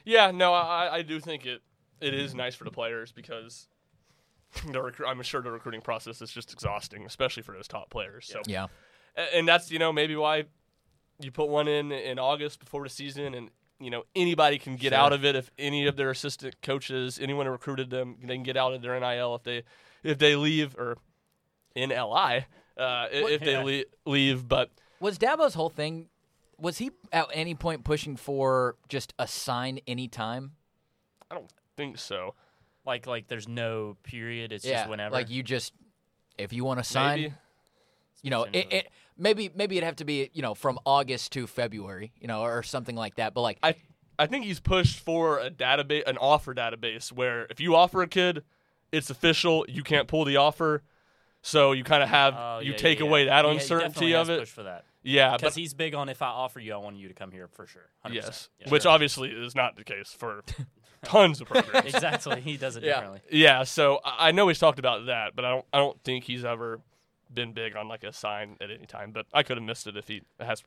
Yeah, 0.03 0.31
no, 0.31 0.53
I, 0.53 0.95
I 0.95 1.01
do 1.01 1.19
think 1.19 1.45
it 1.45 1.61
it 2.01 2.13
is 2.13 2.33
nice 2.33 2.55
for 2.55 2.63
the 2.63 2.71
players 2.71 3.11
because 3.11 3.67
the 4.71 4.93
I'm 5.07 5.21
sure 5.21 5.41
the 5.41 5.51
recruiting 5.51 5.81
process 5.81 6.21
is 6.21 6.31
just 6.31 6.53
exhausting, 6.53 7.05
especially 7.05 7.43
for 7.43 7.53
those 7.53 7.67
top 7.67 7.89
players. 7.89 8.27
So, 8.31 8.41
Yeah. 8.47 8.67
And 9.33 9.47
that's 9.47 9.71
you 9.71 9.79
know 9.79 9.91
maybe 9.91 10.15
why 10.15 10.45
you 11.19 11.31
put 11.31 11.49
one 11.49 11.67
in 11.67 11.91
in 11.91 12.19
August 12.19 12.59
before 12.59 12.83
the 12.83 12.89
season, 12.89 13.33
and 13.33 13.49
you 13.79 13.89
know 13.89 14.03
anybody 14.15 14.59
can 14.59 14.75
get 14.75 14.91
Sure. 14.91 14.99
out 14.99 15.13
of 15.13 15.25
it 15.25 15.35
if 15.35 15.49
any 15.57 15.87
of 15.87 15.95
their 15.95 16.11
assistant 16.11 16.61
coaches, 16.61 17.19
anyone 17.19 17.45
who 17.47 17.51
recruited 17.51 17.89
them, 17.89 18.17
they 18.21 18.35
can 18.35 18.43
get 18.43 18.57
out 18.57 18.73
of 18.73 18.81
their 18.81 18.99
NIL 18.99 19.35
if 19.35 19.43
they 19.43 19.63
if 20.03 20.17
they 20.19 20.35
leave 20.35 20.75
or 20.77 20.97
in 21.75 21.89
LI 21.89 22.45
uh, 22.77 23.07
if 23.11 23.41
they 23.41 23.57
le- 23.57 24.11
leave, 24.11 24.47
but. 24.47 24.69
Was 24.99 25.17
Dabo's 25.19 25.53
whole 25.53 25.69
thing? 25.69 26.09
Was 26.59 26.79
he 26.79 26.89
at 27.11 27.27
any 27.33 27.53
point 27.53 27.83
pushing 27.83 28.15
for 28.15 28.75
just 28.89 29.13
a 29.19 29.27
sign 29.27 29.79
anytime? 29.87 30.53
I 31.29 31.35
don't 31.35 31.51
think 31.75 31.97
so. 31.99 32.33
Like 32.87 33.05
like 33.05 33.27
there's 33.27 33.47
no 33.47 33.97
period. 34.03 34.51
It's 34.53 34.65
yeah, 34.65 34.77
just 34.77 34.89
whenever. 34.89 35.13
like 35.13 35.29
you 35.29 35.43
just 35.43 35.73
if 36.37 36.53
you 36.53 36.63
want 36.63 36.79
to 36.79 36.83
sign, 36.83 37.19
Maybe. 37.19 37.33
you 38.23 38.29
know, 38.31 38.43
it, 38.43 38.67
it 38.71 38.87
maybe 39.17 39.51
maybe 39.53 39.77
it'd 39.77 39.85
have 39.85 39.97
to 39.97 40.05
be 40.05 40.29
you 40.33 40.41
know 40.41 40.55
from 40.55 40.79
August 40.85 41.33
to 41.33 41.45
February, 41.47 42.13
you 42.19 42.27
know, 42.27 42.41
or 42.43 42.63
something 42.63 42.95
like 42.95 43.15
that. 43.15 43.33
But 43.33 43.41
like, 43.41 43.59
I 43.61 43.75
I 44.17 44.25
think 44.25 44.45
he's 44.45 44.61
pushed 44.61 44.99
for 44.99 45.37
a 45.39 45.51
database, 45.51 46.07
an 46.07 46.17
offer 46.17 46.55
database, 46.55 47.11
where 47.11 47.45
if 47.49 47.59
you 47.59 47.75
offer 47.75 48.01
a 48.01 48.07
kid, 48.07 48.43
it's 48.91 49.09
official. 49.09 49.65
You 49.67 49.83
can't 49.83 50.07
pull 50.07 50.23
the 50.23 50.37
offer, 50.37 50.81
so 51.41 51.73
you 51.73 51.83
kind 51.83 52.01
of 52.01 52.07
have 52.09 52.35
Oh, 52.37 52.59
you 52.59 52.71
yeah, 52.71 52.77
take 52.77 52.99
yeah, 52.99 53.05
away 53.05 53.25
yeah. 53.25 53.41
that 53.41 53.45
Yeah, 53.47 53.51
uncertainty 53.51 54.11
definitely 54.11 54.15
of 54.15 54.29
it. 54.29 54.39
pushed 54.39 54.53
for 54.53 54.63
that 54.63 54.85
Yeah, 55.03 55.35
because 55.35 55.55
he's 55.55 55.73
big 55.73 55.93
on 55.93 56.07
if 56.07 56.21
I 56.21 56.27
offer 56.27 56.61
you, 56.61 56.73
I 56.73 56.77
want 56.77 56.95
you 56.95 57.09
to 57.09 57.13
come 57.13 57.31
here 57.31 57.47
for 57.49 57.67
sure. 57.67 57.89
100%. 58.05 58.13
yes, 58.13 58.49
Yeah, 58.61 58.69
which 58.69 58.83
sure. 58.83 58.91
obviously 58.91 59.29
is 59.29 59.55
not 59.55 59.75
the 59.75 59.83
case 59.83 60.15
for 60.17 60.43
tons 61.03 61.41
of 61.41 61.47
programs. 61.47 61.85
exactly 61.93 62.41
he 62.41 62.57
does 62.57 62.75
it 62.75 62.83
Yeah. 62.83 62.95
differently. 63.01 63.21
yeah, 63.31 63.63
so 63.63 63.99
I 64.05 64.27
I 64.29 64.31
know 64.31 64.47
he's 64.47 64.59
talked 64.59 64.79
about 64.79 65.05
that, 65.07 65.35
but 65.35 65.45
I 65.45 65.49
don't 65.51 65.65
I 65.73 65.77
don't 65.77 66.01
think 66.03 66.23
he's 66.25 66.43
ever 66.45 66.79
been 67.33 67.53
big 67.53 67.75
on 67.75 67.87
like 67.87 68.03
a 68.03 68.13
sign 68.13 68.57
at 68.61 68.71
any 68.71 68.85
time. 68.85 69.11
But 69.11 69.25
I 69.33 69.43
could 69.43 69.57
have 69.57 69.63
missed 69.65 69.87
it 69.87 69.97
if 69.97 70.07
he 70.07 70.21
has 70.39 70.63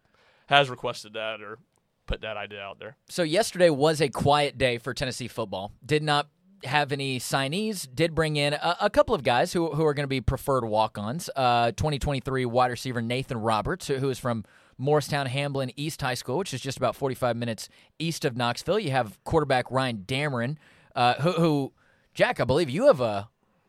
has 0.49 0.69
requested 0.69 1.13
that 1.15 1.41
or 1.41 1.59
put 2.07 2.21
that 2.23 2.37
idea 2.37 2.61
out 2.61 2.79
there. 2.81 2.97
so 3.09 3.23
yesterday 3.23 3.71
was 3.71 4.01
a 4.01 4.09
quiet 4.09 4.59
day 4.59 4.79
for 4.79 4.93
Tennessee 4.93 5.29
football. 5.29 5.73
Did 5.85 6.03
not 6.03 6.29
have 6.65 6.93
any 6.93 7.19
signees. 7.21 7.89
Did 7.95 8.15
bring 8.15 8.37
in 8.37 8.53
a, 8.53 8.77
a 8.83 8.91
couple 8.91 9.15
of 9.15 9.23
guys 9.23 9.53
who 9.53 9.71
who 9.71 9.85
are 9.87 9.95
going 9.95 10.05
to 10.05 10.09
be 10.09 10.21
preferred 10.21 10.65
walk-ons. 10.65 11.31
Uh, 11.37 11.71
2023 11.73 12.45
wide 12.47 12.71
receiver 12.71 13.01
Nathan 13.01 13.39
Roberts, 13.39 13.87
who, 13.87 13.97
who 13.97 14.11
is 14.11 14.19
from 14.19 14.45
Morristown-Hamblen 14.81 15.73
East 15.77 16.01
High 16.01 16.15
School, 16.15 16.39
which 16.39 16.55
is 16.55 16.61
just 16.61 16.79
about 16.79 16.97
45 16.97 17.37
minutes 17.37 17.69
east 17.99 18.25
of 18.25 18.37
Knoxville. 18.37 18.79
You 18.79 18.91
have 18.91 19.23
quarterback 19.25 19.71
Ryan 19.71 20.05
Dameron, 20.07 20.57
uh, 20.97 21.15
who, 21.15 21.33
who 21.33 21.73
Jack, 22.15 22.41
I 22.41 22.45
believe 22.45 22.71
you 22.71 22.87
have 22.87 23.01
a 23.01 23.29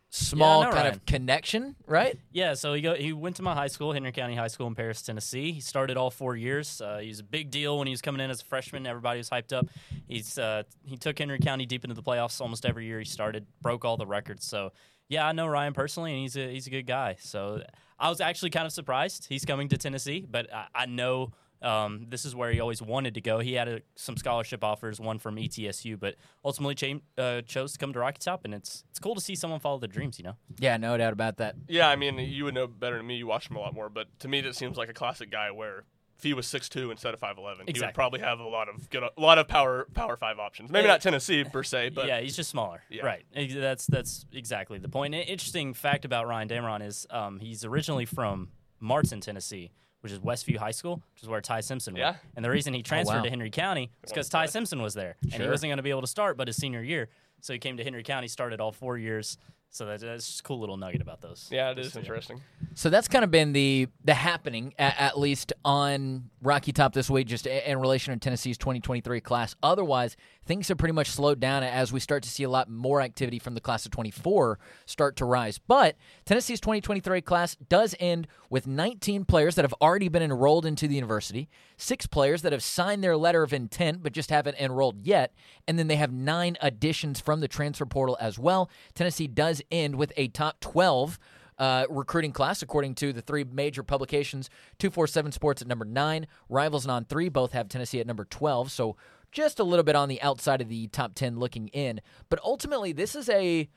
small 0.10 0.64
know 0.64 0.70
kind 0.70 0.84
Ryan. 0.84 0.94
of 0.94 1.06
connection, 1.06 1.76
right? 1.88 2.18
Yeah, 2.32 2.54
so 2.54 2.74
he 2.74 2.82
go, 2.82 2.96
he 2.96 3.14
went 3.14 3.38
to 3.38 3.44
my 3.44 3.54
high 3.54 3.68
school, 3.68 3.94
Henry 3.94 4.12
County 4.12 4.36
High 4.36 4.48
School 4.48 4.68
in 4.68 4.76
Paris, 4.76 5.02
Tennessee. 5.02 5.52
He 5.54 5.62
started 5.62 5.98
all 5.98 6.12
four 6.12 6.36
years. 6.36 6.82
Uh, 6.82 6.98
he 6.98 7.08
was 7.08 7.20
a 7.20 7.24
big 7.24 7.50
deal 7.50 7.78
when 7.78 7.88
he 7.88 7.92
was 7.92 8.02
coming 8.02 8.22
in 8.22 8.30
as 8.30 8.42
a 8.42 8.46
freshman. 8.46 8.86
Everybody 8.86 9.20
was 9.20 9.30
hyped 9.30 9.54
up. 9.54 9.68
He's 10.08 10.38
uh, 10.38 10.64
he 10.84 10.98
took 10.98 11.18
Henry 11.18 11.40
County 11.40 11.66
deep 11.66 11.84
into 11.84 11.96
the 11.96 12.04
playoffs 12.04 12.42
almost 12.42 12.66
every 12.66 12.86
year 12.86 13.00
he 13.00 13.06
started, 13.06 13.46
broke 13.62 13.86
all 13.86 13.98
the 13.98 14.06
records. 14.06 14.46
So 14.46 14.72
yeah, 15.12 15.28
I 15.28 15.32
know 15.34 15.46
Ryan 15.48 15.74
personally, 15.74 16.12
and 16.14 16.22
he's 16.22 16.36
a 16.38 16.46
he's 16.52 16.68
a 16.68 16.72
good 16.72 16.88
guy. 16.88 17.18
So 17.20 17.62
I 18.00 18.10
was 18.10 18.20
actually 18.22 18.50
kind 18.50 18.66
of 18.66 18.74
surprised 18.74 19.28
he's 19.30 19.46
coming 19.46 19.70
to 19.70 19.78
Tennessee, 19.78 20.26
but 20.30 20.52
I, 20.54 20.66
I 20.74 20.86
know 20.88 21.34
Um, 21.64 22.08
this 22.10 22.26
is 22.26 22.34
where 22.34 22.52
he 22.52 22.60
always 22.60 22.82
wanted 22.82 23.14
to 23.14 23.22
go. 23.22 23.38
He 23.38 23.54
had 23.54 23.68
a, 23.68 23.82
some 23.96 24.18
scholarship 24.18 24.64
offers, 24.64 25.00
one 25.00 25.20
from 25.20 25.36
ETSU, 25.36 26.00
but 26.00 26.16
ultimately 26.44 26.74
cha- 26.74 27.22
uh, 27.24 27.42
chose 27.44 27.74
to 27.74 27.78
come 27.78 27.94
to 27.94 28.00
Rocky 28.00 28.18
Top, 28.20 28.46
and 28.46 28.54
it's 28.56 28.84
it's 28.90 28.98
cool 29.00 29.14
to 29.14 29.22
see 29.22 29.36
someone 29.36 29.60
follow 29.60 29.78
their 29.78 29.94
dreams. 29.98 30.18
You 30.18 30.24
know, 30.28 30.36
Yeah, 30.58 30.78
no 30.78 30.98
doubt 30.98 31.14
about 31.14 31.38
that. 31.38 31.54
Yeah, 31.68 31.88
I 31.88 31.96
mean, 31.96 32.18
you 32.18 32.46
would 32.46 32.56
know 32.56 32.66
better 32.66 32.98
than 32.98 33.06
me. 33.06 33.16
You 33.18 33.28
watch 33.28 33.48
him 33.48 33.58
a 33.58 33.60
lot 33.60 33.76
more, 33.76 33.90
but 33.90 34.08
to 34.22 34.28
me, 34.28 34.42
that 34.42 34.56
seems 34.56 34.76
like 34.76 34.90
a 34.90 34.94
classic 35.02 35.30
guy 35.30 35.52
where 35.52 35.84
if 36.22 36.24
he 36.24 36.36
was 36.36 36.46
six 36.46 36.70
two 36.70 36.92
instead 36.92 37.16
of 37.16 37.20
five 37.20 37.40
eleven, 37.40 37.66
he 37.68 37.80
would 37.80 37.96
probably 37.96 38.20
have 38.20 38.40
a 38.40 38.48
lot 38.48 38.70
of 38.70 38.88
good, 38.92 39.02
a 39.02 39.10
lot 39.20 39.40
of 39.40 39.48
power 39.48 39.88
power 39.96 40.16
five 40.16 40.38
options. 40.38 40.70
Maybe 40.70 40.84
Yeah. 40.84 40.92
not 40.92 41.02
Tennessee 41.02 41.44
per 41.44 41.64
se, 41.64 41.90
but 41.90 42.06
yeah, 42.06 42.22
he's 42.22 42.36
just 42.36 42.52
smaller. 42.52 42.84
Yeah. 42.92 43.04
Right. 43.04 43.26
That's 43.36 43.88
that's 43.88 44.28
exactly 44.32 44.78
the 44.78 44.88
point. 44.88 45.16
An 45.16 45.22
interesting 45.22 45.74
fact 45.74 46.06
about 46.06 46.28
Ryan 46.28 46.48
Dameron 46.48 46.86
is 46.86 47.08
um, 47.10 47.40
he's 47.40 47.66
originally 47.66 48.06
from 48.06 48.50
Martin, 48.80 49.20
Tennessee, 49.20 49.72
which 50.02 50.12
is 50.12 50.20
Westview 50.20 50.58
High 50.58 50.72
School, 50.72 51.02
which 51.16 51.24
is 51.24 51.28
where 51.28 51.42
Ty 51.42 51.62
Simpson 51.62 51.96
Yeah. 51.96 52.12
went. 52.12 52.18
And 52.36 52.46
the 52.46 52.52
reason 52.52 52.76
he 52.76 52.84
transferred 52.84 53.16
wow. 53.18 53.24
to 53.24 53.30
Henry 53.32 53.50
County 53.50 53.90
is 54.04 54.12
because 54.12 54.30
Ty 54.30 54.46
Simpson 54.46 54.80
was 54.80 54.94
there, 54.94 55.16
and 55.24 55.42
he 55.42 55.50
wasn't 55.50 55.70
going 55.72 55.78
to 55.78 55.84
be 55.84 55.90
able 55.90 56.02
to 56.02 56.08
start, 56.08 56.38
but 56.38 56.48
his 56.48 56.58
senior 56.58 56.84
year, 56.84 57.10
so 57.40 57.52
he 57.52 57.58
came 57.58 57.78
to 57.78 57.84
Henry 57.84 58.04
County, 58.04 58.28
started 58.28 58.62
all 58.62 58.72
four 58.72 58.96
years. 58.96 59.40
So 59.74 59.86
that, 59.86 60.02
that's 60.02 60.28
just 60.28 60.42
a 60.42 60.44
cool 60.44 60.60
little 60.60 60.76
nugget 60.76 61.02
about 61.02 61.22
those. 61.22 61.48
yeah, 61.50 61.72
it 61.72 61.76
those 61.76 61.88
is 61.88 61.96
interesting. 61.96 62.42
So 62.74 62.90
that's 62.90 63.08
kind 63.08 63.24
of 63.24 63.32
been 63.32 63.54
the 63.54 63.88
the 64.04 64.14
happening 64.14 64.74
at, 64.78 65.00
at 65.00 65.20
least 65.20 65.54
on 65.64 66.30
Rocky 66.42 66.74
Top 66.74 66.94
this 66.94 67.10
week, 67.10 67.28
just 67.28 67.48
in 67.48 67.80
relation 67.80 68.14
to 68.14 68.20
Tennessee's 68.20 68.58
2023 68.58 69.22
class. 69.22 69.56
Otherwise, 69.64 70.18
things 70.46 70.68
have 70.68 70.78
pretty 70.78 70.94
much 70.94 71.10
slowed 71.10 71.40
down 71.40 71.64
as 71.64 71.94
we 71.94 72.00
start 72.00 72.24
to 72.24 72.30
see 72.30 72.44
a 72.44 72.50
lot 72.50 72.70
more 72.70 73.02
activity 73.02 73.40
from 73.40 73.54
the 73.54 73.62
class 73.62 73.86
of 73.86 73.92
24 73.92 74.60
start 74.86 75.16
to 75.18 75.26
rise. 75.26 75.60
But 75.60 75.96
Tennessee's 76.26 76.60
2023 76.60 77.22
class 77.22 77.56
does 77.56 77.96
end 78.00 78.28
with 78.50 78.68
19 78.68 79.26
players 79.26 79.56
that 79.56 79.66
have 79.66 79.76
already 79.82 80.10
been 80.10 80.24
enrolled 80.24 80.66
into 80.66 80.88
the 80.88 80.96
university, 80.96 81.50
six 81.78 82.08
players 82.08 82.42
that 82.42 82.52
have 82.52 82.64
signed 82.64 83.04
their 83.04 83.18
letter 83.18 83.44
of 83.44 83.54
intent 83.54 84.04
but 84.04 84.14
just 84.14 84.30
haven't 84.30 84.58
enrolled 84.58 85.02
yet, 85.02 85.34
and 85.68 85.78
then 85.78 85.88
they 85.88 85.96
have 85.96 86.12
nine 86.12 86.58
additions 86.62 87.20
from 87.20 87.40
the 87.40 87.48
transfer 87.48 87.86
portal 87.86 88.18
as 88.20 88.40
well. 88.40 88.70
Tennessee 88.94 89.28
does 89.28 89.62
end 89.72 89.96
with 89.96 90.12
a 90.18 90.28
top 90.30 90.60
12 90.60 91.20
uh, 91.62 91.86
recruiting 91.92 92.32
class, 92.32 92.64
according 92.64 92.96
to 92.96 93.14
the 93.14 93.22
three 93.22 93.44
major 93.44 93.84
publications 93.84 94.50
247 94.80 95.32
Sports 95.32 95.62
at 95.62 95.68
number 95.68 95.86
9, 95.86 96.26
Rivals 96.50 96.86
and 96.86 96.92
On 96.92 97.06
3 97.06 97.30
both 97.30 97.52
have 97.52 97.70
Tennessee 97.70 98.00
at 98.00 98.08
number 98.08 98.26
12. 98.26 98.72
So 98.72 98.96
just 99.32 99.60
a 99.60 99.64
little 99.64 99.84
bit 99.84 99.96
on 99.96 100.10
the 100.10 100.22
outside 100.22 100.62
of 100.62 100.70
the 100.70 100.88
top 100.88 101.16
10 101.16 101.40
looking 101.40 101.68
in. 101.70 102.02
But 102.30 102.40
ultimately, 102.44 102.92
this 102.94 103.16
is 103.16 103.30
a 103.30 103.70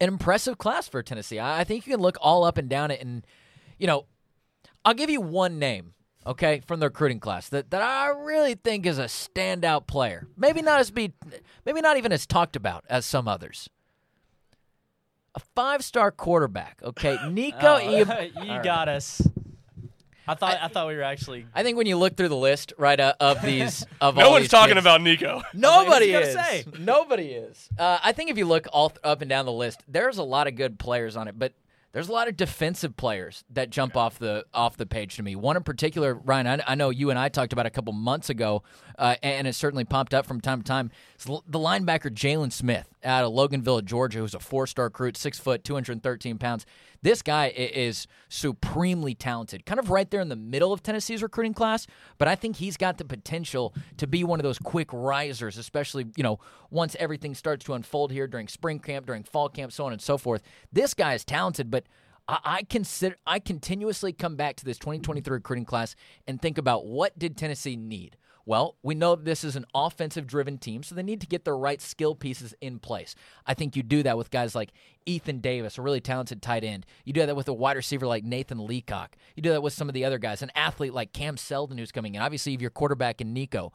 an 0.00 0.08
impressive 0.08 0.58
class 0.58 0.88
for 0.88 1.02
Tennessee. 1.02 1.38
I, 1.38 1.60
I 1.60 1.64
think 1.64 1.86
you 1.86 1.92
can 1.92 2.02
look 2.02 2.16
all 2.20 2.44
up 2.44 2.58
and 2.58 2.68
down 2.68 2.90
it. 2.90 3.00
And, 3.00 3.24
you 3.78 3.86
know, 3.86 4.06
I'll 4.84 4.94
give 4.94 5.10
you 5.10 5.20
one 5.20 5.58
name. 5.58 5.94
Okay, 6.24 6.62
from 6.68 6.78
the 6.78 6.86
recruiting 6.86 7.18
class 7.18 7.48
that, 7.48 7.72
that 7.72 7.82
I 7.82 8.06
really 8.10 8.54
think 8.54 8.86
is 8.86 8.96
a 8.96 9.06
standout 9.06 9.88
player. 9.88 10.28
Maybe 10.36 10.62
not 10.62 10.78
as 10.78 10.92
be, 10.92 11.14
maybe 11.66 11.80
not 11.80 11.96
even 11.96 12.12
as 12.12 12.26
talked 12.26 12.54
about 12.54 12.84
as 12.88 13.04
some 13.04 13.26
others 13.26 13.68
a 15.34 15.40
five 15.54 15.84
star 15.84 16.10
quarterback. 16.10 16.80
Okay, 16.82 17.18
Nico. 17.30 17.58
Oh, 17.60 17.80
Iab- 17.80 18.32
you 18.44 18.62
got 18.62 18.88
us. 18.88 19.22
I 20.26 20.34
thought 20.34 20.58
I, 20.62 20.68
thought 20.68 20.86
we 20.86 20.94
were 20.96 21.02
actually. 21.02 21.46
I 21.54 21.62
think 21.62 21.76
when 21.76 21.86
you 21.86 21.96
look 21.96 22.16
through 22.16 22.28
the 22.28 22.36
list, 22.36 22.72
right, 22.78 22.98
uh, 22.98 23.14
of 23.18 23.42
these 23.42 23.84
of 24.00 24.16
No 24.16 24.26
all 24.26 24.30
one's 24.32 24.44
these 24.44 24.50
talking 24.50 24.74
kids- 24.74 24.84
about 24.84 25.02
Nico. 25.02 25.42
Nobody 25.54 26.12
What's 26.12 26.28
is. 26.28 26.34
he 26.36 26.42
say? 26.42 26.64
Nobody 26.78 27.28
is. 27.32 27.68
Uh, 27.78 27.98
I 28.02 28.12
think 28.12 28.30
if 28.30 28.38
you 28.38 28.44
look 28.46 28.66
all 28.72 28.90
th- 28.90 29.00
up 29.02 29.20
and 29.22 29.28
down 29.28 29.46
the 29.46 29.52
list, 29.52 29.82
there's 29.88 30.18
a 30.18 30.22
lot 30.22 30.46
of 30.46 30.54
good 30.54 30.78
players 30.78 31.16
on 31.16 31.26
it, 31.28 31.38
but 31.38 31.52
there's 31.92 32.08
a 32.08 32.12
lot 32.12 32.28
of 32.28 32.36
defensive 32.36 32.96
players 32.96 33.44
that 33.50 33.68
jump 33.70 33.96
off 33.96 34.18
the 34.18 34.44
off 34.54 34.76
the 34.76 34.86
page 34.86 35.16
to 35.16 35.22
me. 35.22 35.34
One 35.36 35.56
in 35.56 35.62
particular, 35.64 36.14
Ryan, 36.14 36.46
I, 36.46 36.62
I 36.68 36.74
know 36.76 36.90
you 36.90 37.10
and 37.10 37.18
I 37.18 37.28
talked 37.28 37.52
about 37.52 37.66
a 37.66 37.70
couple 37.70 37.92
months 37.92 38.30
ago, 38.30 38.62
uh, 38.98 39.16
and 39.22 39.46
it 39.46 39.54
certainly 39.54 39.84
popped 39.84 40.14
up 40.14 40.24
from 40.24 40.40
time 40.40 40.60
to 40.62 40.64
time. 40.64 40.90
It's 41.16 41.28
l- 41.28 41.44
the 41.48 41.58
linebacker 41.58 42.10
Jalen 42.10 42.52
Smith 42.52 42.88
out 43.04 43.24
of 43.24 43.32
Loganville, 43.32 43.84
Georgia, 43.84 44.18
who's 44.18 44.34
a 44.34 44.40
four 44.40 44.66
star 44.66 44.86
recruit, 44.86 45.16
six 45.16 45.38
foot, 45.38 45.64
213 45.64 46.38
pounds. 46.38 46.66
This 47.02 47.22
guy 47.22 47.52
is 47.56 48.06
supremely 48.28 49.14
talented, 49.14 49.66
kind 49.66 49.80
of 49.80 49.90
right 49.90 50.08
there 50.10 50.20
in 50.20 50.28
the 50.28 50.36
middle 50.36 50.72
of 50.72 50.82
Tennessee's 50.82 51.22
recruiting 51.22 51.54
class. 51.54 51.86
But 52.18 52.28
I 52.28 52.36
think 52.36 52.56
he's 52.56 52.76
got 52.76 52.98
the 52.98 53.04
potential 53.04 53.74
to 53.96 54.06
be 54.06 54.22
one 54.22 54.38
of 54.38 54.44
those 54.44 54.58
quick 54.58 54.88
risers, 54.92 55.58
especially 55.58 56.06
you 56.16 56.22
know 56.22 56.38
once 56.70 56.96
everything 56.98 57.34
starts 57.34 57.64
to 57.66 57.74
unfold 57.74 58.12
here 58.12 58.26
during 58.26 58.48
spring 58.48 58.78
camp, 58.78 59.06
during 59.06 59.24
fall 59.24 59.48
camp, 59.48 59.72
so 59.72 59.84
on 59.86 59.92
and 59.92 60.00
so 60.00 60.16
forth. 60.16 60.42
This 60.72 60.94
guy 60.94 61.14
is 61.14 61.24
talented, 61.24 61.70
but 61.70 61.84
I, 62.28 62.38
I 62.44 62.62
consider 62.62 63.16
I 63.26 63.38
continuously 63.38 64.12
come 64.12 64.36
back 64.36 64.56
to 64.56 64.64
this 64.64 64.78
2023 64.78 65.32
recruiting 65.32 65.64
class 65.64 65.94
and 66.26 66.40
think 66.40 66.58
about 66.58 66.86
what 66.86 67.18
did 67.18 67.36
Tennessee 67.36 67.76
need. 67.76 68.16
Well, 68.44 68.76
we 68.82 68.94
know 68.94 69.14
this 69.14 69.44
is 69.44 69.54
an 69.54 69.66
offensive 69.74 70.26
driven 70.26 70.58
team, 70.58 70.82
so 70.82 70.94
they 70.94 71.02
need 71.02 71.20
to 71.20 71.26
get 71.26 71.44
the 71.44 71.52
right 71.52 71.80
skill 71.80 72.14
pieces 72.14 72.54
in 72.60 72.78
place. 72.80 73.14
I 73.46 73.54
think 73.54 73.76
you 73.76 73.82
do 73.82 74.02
that 74.02 74.18
with 74.18 74.30
guys 74.30 74.54
like 74.54 74.72
Ethan 75.06 75.38
Davis, 75.38 75.78
a 75.78 75.82
really 75.82 76.00
talented 76.00 76.42
tight 76.42 76.64
end. 76.64 76.84
You 77.04 77.12
do 77.12 77.24
that 77.24 77.36
with 77.36 77.48
a 77.48 77.52
wide 77.52 77.76
receiver 77.76 78.06
like 78.06 78.24
Nathan 78.24 78.66
Leacock. 78.66 79.16
You 79.36 79.42
do 79.42 79.50
that 79.50 79.62
with 79.62 79.72
some 79.72 79.88
of 79.88 79.94
the 79.94 80.04
other 80.04 80.18
guys, 80.18 80.42
an 80.42 80.50
athlete 80.54 80.92
like 80.92 81.12
Cam 81.12 81.36
Seldon 81.36 81.78
who's 81.78 81.92
coming 81.92 82.14
in. 82.14 82.22
Obviously, 82.22 82.52
you 82.52 82.56
have 82.56 82.62
your 82.62 82.70
quarterback 82.70 83.20
in 83.20 83.32
Nico. 83.32 83.72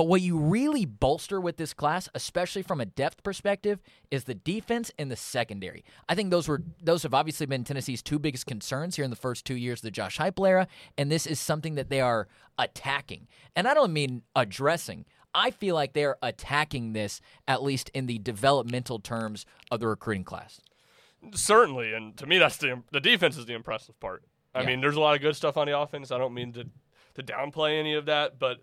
But 0.00 0.08
what 0.08 0.22
you 0.22 0.38
really 0.38 0.86
bolster 0.86 1.38
with 1.42 1.58
this 1.58 1.74
class, 1.74 2.08
especially 2.14 2.62
from 2.62 2.80
a 2.80 2.86
depth 2.86 3.22
perspective, 3.22 3.82
is 4.10 4.24
the 4.24 4.32
defense 4.34 4.90
and 4.98 5.10
the 5.10 5.14
secondary. 5.16 5.84
I 6.08 6.14
think 6.14 6.30
those 6.30 6.48
were 6.48 6.62
those 6.82 7.02
have 7.02 7.12
obviously 7.12 7.44
been 7.44 7.64
Tennessee's 7.64 8.00
two 8.02 8.18
biggest 8.18 8.46
concerns 8.46 8.96
here 8.96 9.04
in 9.04 9.10
the 9.10 9.14
first 9.14 9.44
two 9.44 9.56
years 9.56 9.80
of 9.80 9.82
the 9.82 9.90
Josh 9.90 10.16
Heupel 10.16 10.48
era, 10.48 10.68
and 10.96 11.12
this 11.12 11.26
is 11.26 11.38
something 11.38 11.74
that 11.74 11.90
they 11.90 12.00
are 12.00 12.28
attacking. 12.56 13.28
And 13.54 13.68
I 13.68 13.74
don't 13.74 13.92
mean 13.92 14.22
addressing. 14.34 15.04
I 15.34 15.50
feel 15.50 15.74
like 15.74 15.92
they're 15.92 16.16
attacking 16.22 16.94
this 16.94 17.20
at 17.46 17.62
least 17.62 17.90
in 17.92 18.06
the 18.06 18.16
developmental 18.20 19.00
terms 19.00 19.44
of 19.70 19.80
the 19.80 19.86
recruiting 19.86 20.24
class. 20.24 20.62
Certainly, 21.34 21.92
and 21.92 22.16
to 22.16 22.26
me, 22.26 22.38
that's 22.38 22.56
the 22.56 22.82
the 22.90 23.00
defense 23.00 23.36
is 23.36 23.44
the 23.44 23.52
impressive 23.52 24.00
part. 24.00 24.22
I 24.54 24.62
Yeah. 24.62 24.68
mean, 24.68 24.80
there's 24.80 24.96
a 24.96 25.00
lot 25.00 25.14
of 25.14 25.20
good 25.20 25.36
stuff 25.36 25.58
on 25.58 25.66
the 25.66 25.78
offense. 25.78 26.10
I 26.10 26.16
don't 26.16 26.32
mean 26.32 26.54
to 26.54 26.64
to 27.16 27.22
downplay 27.22 27.78
any 27.78 27.92
of 27.92 28.06
that, 28.06 28.38
but 28.38 28.62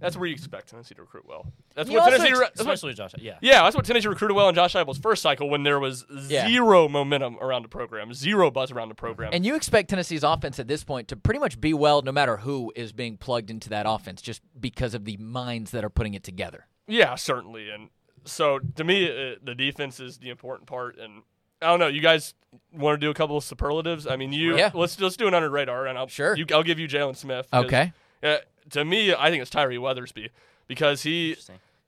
that's 0.00 0.16
where 0.16 0.26
you 0.26 0.34
expect 0.34 0.68
Tennessee 0.70 0.94
to 0.94 1.02
recruit 1.02 1.24
well. 1.26 1.52
That's 1.74 1.88
You 1.90 1.98
what 1.98 2.10
Tennessee. 2.10 2.28
ex- 2.30 2.38
that's 2.38 2.58
what- 2.64 2.74
Especially 2.74 2.94
Josh. 2.94 3.14
Yeah. 3.18 3.38
yeah, 3.40 3.62
that's 3.62 3.74
what 3.76 3.84
Tennessee 3.84 4.08
recruited 4.08 4.36
well 4.36 4.48
in 4.48 4.54
Josh 4.54 4.74
Heupel's 4.74 4.98
first 4.98 5.22
cycle 5.22 5.48
when 5.48 5.62
there 5.62 5.80
was 5.80 6.04
Yeah. 6.28 6.48
zero 6.48 6.88
momentum 6.88 7.38
around 7.40 7.62
the 7.62 7.68
program, 7.68 8.12
zero 8.14 8.50
buzz 8.50 8.70
around 8.70 8.88
the 8.90 8.94
program. 8.94 9.30
And 9.32 9.44
you 9.46 9.54
expect 9.54 9.90
Tennessee's 9.90 10.22
offense 10.24 10.58
at 10.58 10.68
this 10.68 10.84
point 10.84 11.08
to 11.08 11.16
pretty 11.16 11.40
much 11.40 11.60
be 11.60 11.72
well 11.74 12.02
no 12.02 12.12
matter 12.12 12.38
who 12.38 12.72
is 12.76 12.92
being 12.92 13.16
plugged 13.16 13.50
into 13.50 13.68
that 13.70 13.86
offense 13.88 14.20
just 14.22 14.42
because 14.58 14.94
of 14.94 15.04
the 15.04 15.16
minds 15.16 15.70
that 15.72 15.84
are 15.84 15.90
putting 15.90 16.14
it 16.14 16.22
together. 16.24 16.66
Yeah, 16.86 17.14
certainly. 17.14 17.70
And 17.70 17.90
so 18.24 18.58
to 18.58 18.84
me, 18.84 19.06
uh, 19.10 19.36
the 19.42 19.54
defense 19.54 19.98
is 20.00 20.18
the 20.18 20.30
important 20.30 20.68
part. 20.68 20.98
And 20.98 21.22
I 21.62 21.66
don't 21.68 21.78
know, 21.78 21.86
you 21.88 22.00
guys 22.02 22.34
want 22.72 23.00
to 23.00 23.04
do 23.04 23.10
a 23.10 23.14
couple 23.14 23.36
of 23.36 23.44
superlatives? 23.44 24.06
I 24.06 24.16
mean, 24.16 24.32
you 24.32 24.56
Yeah. 24.58 24.70
let's 24.74 25.00
let's 25.00 25.16
do 25.16 25.26
it 25.26 25.32
under 25.34 25.48
radar, 25.48 25.86
and 25.86 25.96
I'll 25.98 26.06
Sure. 26.06 26.36
You, 26.36 26.44
I'll 26.52 26.62
give 26.62 26.78
you 26.78 26.86
Jalen 26.86 27.16
Smith. 27.16 27.48
Okay. 27.52 27.92
Uh, 28.22 28.36
to 28.70 28.84
me, 28.84 29.14
I 29.14 29.30
think 29.30 29.42
it's 29.42 29.50
Tyree 29.50 29.76
Weathersby 29.76 30.30
because 30.66 31.02
he 31.02 31.36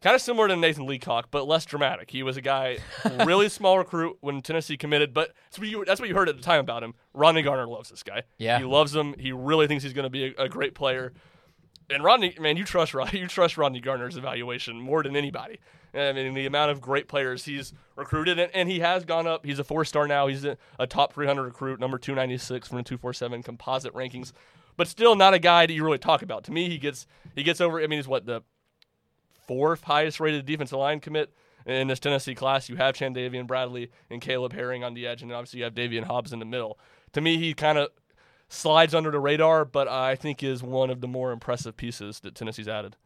kind 0.01 0.15
of 0.15 0.23
similar 0.23 0.49
to 0.49 0.57
Nathan 0.57 0.87
Leacock, 0.87 1.29
but 1.31 1.47
less 1.47 1.65
dramatic. 1.65 2.11
He 2.11 2.23
was 2.23 2.37
a 2.37 2.41
guy, 2.41 2.79
really 3.25 3.49
small 3.49 3.79
recruit 3.79 4.17
when 4.21 4.41
Tennessee 4.43 4.77
committed, 4.77 5.13
but 5.13 5.33
that's 5.45 5.59
what 5.59 5.69
you 5.69 5.85
that's 5.85 6.01
what 6.01 6.09
you 6.09 6.15
heard 6.15 6.29
at 6.29 6.37
the 6.37 6.43
time 6.43 6.61
about 6.61 6.83
him. 6.83 6.95
Rodney 7.15 7.43
Garner 7.43 7.67
loves 7.67 7.91
this 7.91 8.03
guy. 8.03 8.23
Yeah. 8.39 8.59
he 8.59 8.65
loves 8.65 8.95
him. 8.95 9.15
He 9.19 9.33
really 9.33 9.67
thinks 9.67 9.85
he's 9.85 9.93
going 9.93 10.05
to 10.05 10.11
be 10.11 10.35
a, 10.37 10.45
a 10.45 10.49
great 10.49 10.75
player. 10.75 11.13
And 11.91 12.05
Rodney, 12.05 12.37
man, 12.39 12.57
you 12.57 12.65
trust 12.65 12.95
Rod, 12.95 13.13
you 13.15 13.27
trust 13.27 13.57
Rodney 13.57 13.81
Garner's 13.81 14.17
evaluation 14.17 14.81
more 14.81 15.03
than 15.03 15.17
anybody. 15.17 15.59
I 15.95 16.13
mean, 16.13 16.35
the 16.35 16.45
amount 16.45 16.71
of 16.71 16.83
great 16.83 17.09
players 17.09 17.47
he's 17.47 17.73
recruited, 17.97 18.39
and, 18.39 18.55
and 18.55 18.69
he 18.69 18.81
has 18.81 19.07
gone 19.07 19.27
up. 19.27 19.47
He's 19.47 19.59
a 19.59 19.65
four 19.65 19.87
star 19.87 20.07
now. 20.07 20.27
He's 20.27 20.45
a, 20.45 20.59
a 20.79 20.87
top 20.87 21.15
300 21.15 21.43
recruit, 21.43 21.81
number 21.81 21.97
296 21.97 22.69
from 22.69 22.77
the 22.77 22.83
247 22.83 23.43
composite 23.43 23.95
rankings, 23.95 24.33
but 24.79 24.89
still 24.89 25.17
not 25.17 25.35
a 25.35 25.39
guy 25.39 25.67
that 25.67 25.73
you 25.75 25.85
really 25.85 25.99
talk 25.99 26.23
about. 26.23 26.45
To 26.45 26.53
me, 26.53 26.71
he 26.71 26.79
gets 26.79 27.07
he 27.35 27.43
gets 27.43 27.61
over. 27.61 27.83
I 27.83 27.87
mean, 27.87 27.99
he's 27.99 28.09
what 28.09 28.25
the 28.25 28.43
fourth 29.47 29.85
highest 29.85 30.21
rated 30.21 30.47
defensive 30.47 30.79
line 30.79 31.01
commit 31.01 31.35
in 31.67 31.89
this 31.89 31.99
Tennessee 31.99 32.35
class. 32.35 32.71
You 32.71 32.77
have 32.77 32.95
Chandavian 32.95 33.47
Bradley 33.47 33.91
and 34.09 34.23
Caleb 34.23 34.55
Herring 34.55 34.85
on 34.85 34.95
the 34.95 35.07
edge, 35.07 35.21
and 35.21 35.33
obviously 35.33 35.59
you 35.59 35.65
have 35.65 35.75
Daevin 35.75 36.05
Hobbs 36.05 36.33
in 36.33 36.39
the 36.39 36.47
middle. 36.47 36.79
To 37.13 37.21
me, 37.21 37.37
he 37.37 37.53
kind 37.53 37.77
of 37.77 37.89
slides 38.49 38.95
under 38.95 39.11
the 39.11 39.21
radar, 39.21 39.65
but 39.65 39.89
I 39.89 40.15
think 40.15 40.43
is 40.43 40.63
one 40.63 40.91
of 40.91 41.01
the 41.01 41.09
more 41.09 41.33
impressive 41.33 41.77
pieces 41.77 42.21
that 42.21 42.35
Tennessee's 42.35 42.69
added. 42.69 42.97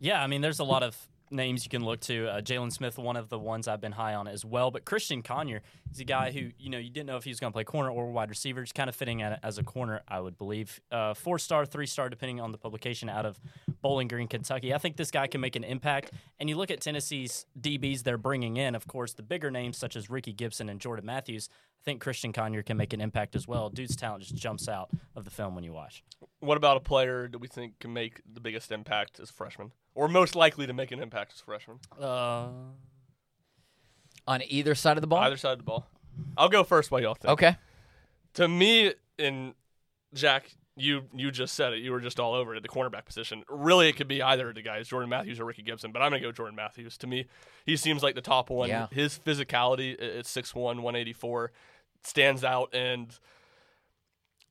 Yeah, 0.00 0.22
I 0.22 0.26
mean, 0.26 0.40
there's 0.40 0.58
a 0.58 0.64
lot 0.64 0.82
of 0.82 0.96
names 1.30 1.64
you 1.64 1.70
can 1.70 1.84
look 1.84 2.00
to. 2.00 2.28
Uh, 2.28 2.40
Jalen 2.40 2.72
Smith, 2.72 2.98
one 2.98 3.16
of 3.16 3.28
the 3.28 3.38
ones 3.38 3.68
I've 3.68 3.80
been 3.80 3.92
high 3.92 4.14
on 4.14 4.26
as 4.26 4.44
well. 4.44 4.70
But 4.70 4.84
Christian 4.84 5.22
Conyer 5.22 5.60
is 5.92 6.00
a 6.00 6.04
guy 6.04 6.30
who, 6.30 6.50
you 6.58 6.70
know, 6.70 6.78
you 6.78 6.90
didn't 6.90 7.06
know 7.06 7.16
if 7.16 7.24
he 7.24 7.30
was 7.30 7.40
going 7.40 7.52
to 7.52 7.54
play 7.54 7.64
corner 7.64 7.90
or 7.90 8.10
wide 8.10 8.30
receiver. 8.30 8.62
Just 8.62 8.74
kind 8.74 8.88
of 8.88 8.96
fitting 8.96 9.22
as 9.22 9.58
a 9.58 9.62
corner, 9.62 10.02
I 10.08 10.20
would 10.20 10.36
believe. 10.38 10.80
Uh, 10.90 11.14
four 11.14 11.38
star, 11.38 11.64
three 11.64 11.86
star, 11.86 12.08
depending 12.08 12.40
on 12.40 12.52
the 12.52 12.58
publication 12.58 13.08
out 13.08 13.26
of 13.26 13.40
Bowling 13.80 14.08
Green, 14.08 14.28
Kentucky. 14.28 14.74
I 14.74 14.78
think 14.78 14.96
this 14.96 15.10
guy 15.10 15.26
can 15.26 15.40
make 15.40 15.56
an 15.56 15.64
impact. 15.64 16.12
And 16.38 16.48
you 16.48 16.56
look 16.56 16.70
at 16.70 16.80
Tennessee's 16.80 17.46
DBs 17.60 18.02
they're 18.02 18.18
bringing 18.18 18.56
in, 18.56 18.74
of 18.74 18.86
course, 18.86 19.12
the 19.12 19.22
bigger 19.22 19.50
names 19.50 19.76
such 19.76 19.96
as 19.96 20.10
Ricky 20.10 20.32
Gibson 20.32 20.68
and 20.68 20.80
Jordan 20.80 21.06
Matthews. 21.06 21.48
I 21.80 21.82
think 21.84 22.02
Christian 22.02 22.32
Conyer 22.32 22.62
can 22.62 22.76
make 22.76 22.92
an 22.92 23.00
impact 23.00 23.34
as 23.34 23.48
well. 23.48 23.70
Dude's 23.70 23.96
talent 23.96 24.22
just 24.22 24.34
jumps 24.34 24.68
out 24.68 24.90
of 25.16 25.24
the 25.24 25.30
film 25.30 25.54
when 25.54 25.64
you 25.64 25.72
watch. 25.72 26.04
What 26.40 26.58
about 26.58 26.76
a 26.76 26.80
player 26.80 27.26
that 27.28 27.38
we 27.38 27.48
think 27.48 27.78
can 27.78 27.92
make 27.94 28.20
the 28.30 28.40
biggest 28.40 28.70
impact 28.70 29.18
as 29.18 29.30
a 29.30 29.32
freshman, 29.32 29.72
or 29.94 30.06
most 30.08 30.36
likely 30.36 30.66
to 30.66 30.74
make 30.74 30.92
an 30.92 31.00
impact 31.00 31.32
as 31.34 31.40
a 31.40 31.44
freshman? 31.44 31.78
Uh, 31.98 32.48
On 34.28 34.42
either 34.46 34.74
side 34.74 34.98
of 34.98 35.00
the 35.00 35.06
ball? 35.06 35.20
Either 35.20 35.38
side 35.38 35.52
of 35.52 35.58
the 35.58 35.64
ball. 35.64 35.86
I'll 36.36 36.50
go 36.50 36.64
first. 36.64 36.90
What 36.90 37.02
y'all 37.02 37.14
think? 37.14 37.32
Okay. 37.32 37.56
To 38.34 38.46
me, 38.46 38.92
in 39.18 39.54
Jack, 40.12 40.50
you 40.76 41.02
you 41.14 41.30
just 41.30 41.54
said 41.54 41.72
it. 41.72 41.80
You 41.80 41.92
were 41.92 42.00
just 42.00 42.18
all 42.20 42.34
over 42.34 42.54
it 42.54 42.56
at 42.58 42.62
the 42.62 42.68
cornerback 42.68 43.04
position. 43.04 43.42
Really, 43.48 43.88
it 43.88 43.96
could 43.96 44.08
be 44.08 44.22
either 44.22 44.48
of 44.50 44.54
the 44.54 44.62
guys, 44.62 44.88
Jordan 44.88 45.10
Matthews 45.10 45.38
or 45.40 45.44
Ricky 45.44 45.62
Gibson. 45.62 45.92
But 45.92 46.00
I'm 46.02 46.10
gonna 46.10 46.20
go 46.22 46.32
Jordan 46.32 46.56
Matthews. 46.56 46.96
To 46.98 47.06
me, 47.06 47.26
he 47.66 47.76
seems 47.76 48.02
like 48.02 48.14
the 48.14 48.20
top 48.22 48.50
one. 48.50 48.68
Yeah. 48.68 48.86
His 48.90 49.18
physicality 49.18 49.92
at 49.94 50.24
6'1", 50.26 50.54
184 50.54 51.52
stands 52.04 52.44
out. 52.44 52.74
And 52.74 53.12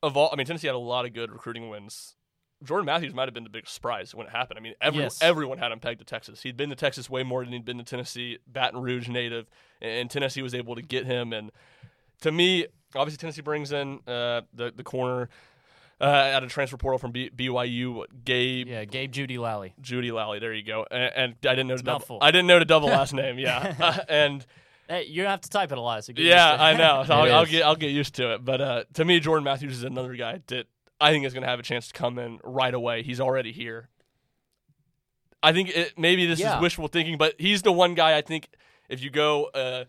of 0.04 0.16
all, 0.18 0.30
I 0.32 0.36
mean, 0.36 0.46
Tennessee 0.46 0.68
had 0.68 0.76
a 0.76 0.80
lot 0.80 1.06
of 1.06 1.14
good 1.14 1.32
recruiting 1.32 1.70
wins. 1.70 2.16
Jordan 2.64 2.86
Matthews 2.86 3.14
might 3.14 3.26
have 3.28 3.34
been 3.34 3.46
the 3.46 3.50
biggest 3.50 3.74
surprise 3.74 4.14
when 4.14 4.28
it 4.28 4.32
happened. 4.32 4.60
I 4.60 4.62
mean, 4.62 4.74
every, 4.82 5.04
Yes. 5.04 5.20
everyone 5.22 5.58
had 5.60 5.72
him 5.72 5.80
pegged 5.80 6.00
to 6.00 6.06
Texas. 6.06 6.42
He'd 6.44 6.58
been 6.58 6.70
to 6.70 6.76
Texas 6.76 7.10
way 7.10 7.24
more 7.24 7.44
than 7.44 7.54
he'd 7.54 7.64
been 7.64 7.78
to 7.78 7.84
Tennessee. 7.86 8.40
Baton 8.48 8.82
Rouge 8.82 9.08
native, 9.08 9.50
and 9.82 10.10
Tennessee 10.12 10.42
was 10.42 10.54
able 10.54 10.76
to 10.76 10.82
get 10.82 11.06
him. 11.06 11.32
And 11.32 11.52
to 12.22 12.32
me, 12.34 12.68
obviously 12.96 13.18
Tennessee 13.18 13.42
brings 13.42 13.72
in 13.72 14.02
uh, 14.08 14.42
the 14.54 14.74
the 14.76 14.84
corner 14.84 15.30
uh, 16.02 16.06
out 16.06 16.44
of 16.44 16.50
transfer 16.50 16.78
portal 16.78 16.98
from 16.98 17.12
B- 17.12 17.30
BYU, 17.36 18.04
Gabe 18.24 18.68
yeah, 18.68 18.86
Gabe 18.86 19.12
Jeudy-Lally. 19.12 19.74
Judy 19.82 20.12
Lally. 20.12 20.40
There 20.40 20.54
you 20.54 20.64
go. 20.64 20.86
And, 20.90 21.12
and 21.16 21.36
I 21.44 21.50
didn't 21.56 21.68
know 21.68 21.78
the 21.78 21.84
double, 21.84 22.00
mouthful. 22.00 22.18
I 22.22 22.32
didn't 22.32 22.48
know 22.48 22.60
the 22.60 22.66
double 22.66 22.88
last 22.90 23.14
name. 23.14 23.38
Yeah, 23.40 23.74
Uh, 23.80 23.98
and 24.08 24.46
Hey, 24.88 25.06
you 25.06 25.26
have 25.26 25.42
to 25.42 25.50
type 25.50 25.72
it 25.72 25.78
a 25.78 25.82
lot. 25.82 26.04
So 26.06 26.14
get 26.14 26.26
yeah, 26.26 26.50
used 26.52 26.60
to 26.60 26.64
it. 26.64 26.68
I 26.68 26.74
know. 26.78 27.04
So 27.08 27.14
It 27.14 27.18
I'll, 27.32 27.34
I'll 27.40 27.46
get 27.46 27.64
I'll 27.64 27.76
get 27.76 27.92
used 27.92 28.16
to 28.16 28.34
it. 28.34 28.46
But 28.46 28.62
uh, 28.62 28.84
to 28.96 29.06
me, 29.06 29.20
Jordan 29.20 29.44
Matthews 29.44 29.74
is 29.74 29.84
another 29.84 30.16
guy 30.16 30.42
that 30.48 30.66
I 31.02 31.12
think 31.12 31.26
is 31.26 31.34
going 31.34 31.44
to 31.44 31.50
have 31.50 31.60
a 31.60 31.64
chance 31.64 31.88
to 31.90 31.94
come 31.94 32.18
in 32.18 32.40
right 32.44 32.74
away. 32.74 33.04
He's 33.04 33.20
already 33.20 33.52
here. 33.52 33.90
I 35.42 35.54
think 35.54 35.70
it, 35.70 35.98
maybe 35.98 36.26
this 36.26 36.40
Yeah. 36.40 36.56
is 36.58 36.62
wishful 36.62 36.88
thinking, 36.88 37.18
but 37.18 37.36
he's 37.40 37.62
the 37.62 37.72
one 37.72 37.94
guy 37.94 38.18
I 38.18 38.22
think 38.22 38.50
if 38.90 39.02
you 39.02 39.10
go, 39.10 39.46
uh, 39.46 39.86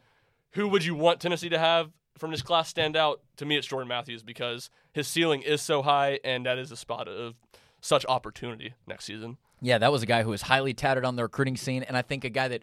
who 0.52 0.68
would 0.68 0.84
you 0.84 0.94
want 0.94 1.20
Tennessee 1.20 1.48
to 1.48 1.58
have 1.58 1.90
from 2.18 2.30
this 2.30 2.42
class 2.42 2.68
stand 2.68 2.96
out? 2.96 3.20
To 3.38 3.44
me, 3.46 3.56
it's 3.56 3.66
Jordan 3.66 3.88
Matthews 3.88 4.22
because 4.22 4.70
his 4.92 5.08
ceiling 5.08 5.42
is 5.42 5.60
so 5.62 5.82
high, 5.82 6.20
and 6.24 6.46
that 6.46 6.58
is 6.58 6.70
a 6.72 6.76
spot 6.76 7.08
of 7.08 7.34
such 7.80 8.04
opportunity 8.08 8.74
next 8.86 9.04
season. 9.04 9.38
Yeah, 9.62 9.78
that 9.78 9.92
was 9.92 10.02
a 10.02 10.06
guy 10.06 10.22
who 10.22 10.30
was 10.30 10.42
highly 10.42 10.74
touted 10.74 11.04
on 11.04 11.16
the 11.16 11.22
recruiting 11.22 11.56
scene, 11.56 11.82
and 11.82 11.96
I 11.96 12.02
think 12.02 12.24
a 12.24 12.30
guy 12.30 12.48
that 12.48 12.62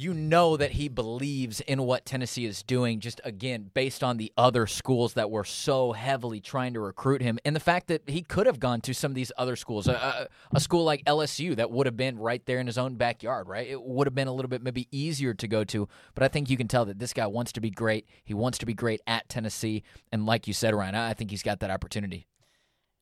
you 0.00 0.14
know 0.14 0.56
that 0.56 0.72
he 0.72 0.88
believes 0.88 1.60
in 1.60 1.82
what 1.82 2.06
Tennessee 2.06 2.46
is 2.46 2.62
doing, 2.62 3.00
just 3.00 3.20
again, 3.22 3.70
based 3.74 4.02
on 4.02 4.16
the 4.16 4.32
other 4.36 4.66
schools 4.66 5.12
that 5.14 5.30
were 5.30 5.44
so 5.44 5.92
heavily 5.92 6.40
trying 6.40 6.72
to 6.72 6.80
recruit 6.80 7.20
him, 7.20 7.38
and 7.44 7.54
the 7.54 7.60
fact 7.60 7.88
that 7.88 8.08
he 8.08 8.22
could 8.22 8.46
have 8.46 8.58
gone 8.58 8.80
to 8.80 8.94
some 8.94 9.10
of 9.10 9.14
these 9.14 9.30
other 9.36 9.56
schools, 9.56 9.86
a, 9.86 10.28
a, 10.54 10.60
school 10.60 10.84
like 10.84 11.04
LSU 11.04 11.54
that 11.56 11.70
would 11.70 11.86
have 11.86 11.96
been 11.96 12.18
right 12.18 12.44
there 12.46 12.60
in 12.60 12.66
his 12.66 12.78
own 12.78 12.94
backyard, 12.94 13.46
right? 13.46 13.68
It 13.68 13.82
would 13.82 14.06
have 14.06 14.14
been 14.14 14.28
a 14.28 14.32
little 14.32 14.48
bit 14.48 14.62
maybe 14.62 14.88
easier 14.90 15.34
to 15.34 15.46
go 15.46 15.64
to, 15.64 15.86
but 16.14 16.22
I 16.24 16.28
think 16.28 16.48
you 16.48 16.56
can 16.56 16.68
tell 16.68 16.86
that 16.86 16.98
this 16.98 17.12
guy 17.12 17.26
wants 17.26 17.52
to 17.52 17.60
be 17.60 17.70
great. 17.70 18.06
He 18.24 18.32
wants 18.32 18.56
to 18.58 18.66
be 18.66 18.74
great 18.74 19.02
at 19.06 19.28
Tennessee, 19.28 19.82
and 20.10 20.24
like 20.24 20.46
you 20.46 20.54
said, 20.54 20.74
Ryan, 20.74 20.94
I 20.94 21.12
think 21.12 21.30
he's 21.30 21.42
got 21.42 21.60
that 21.60 21.70
opportunity. 21.70 22.26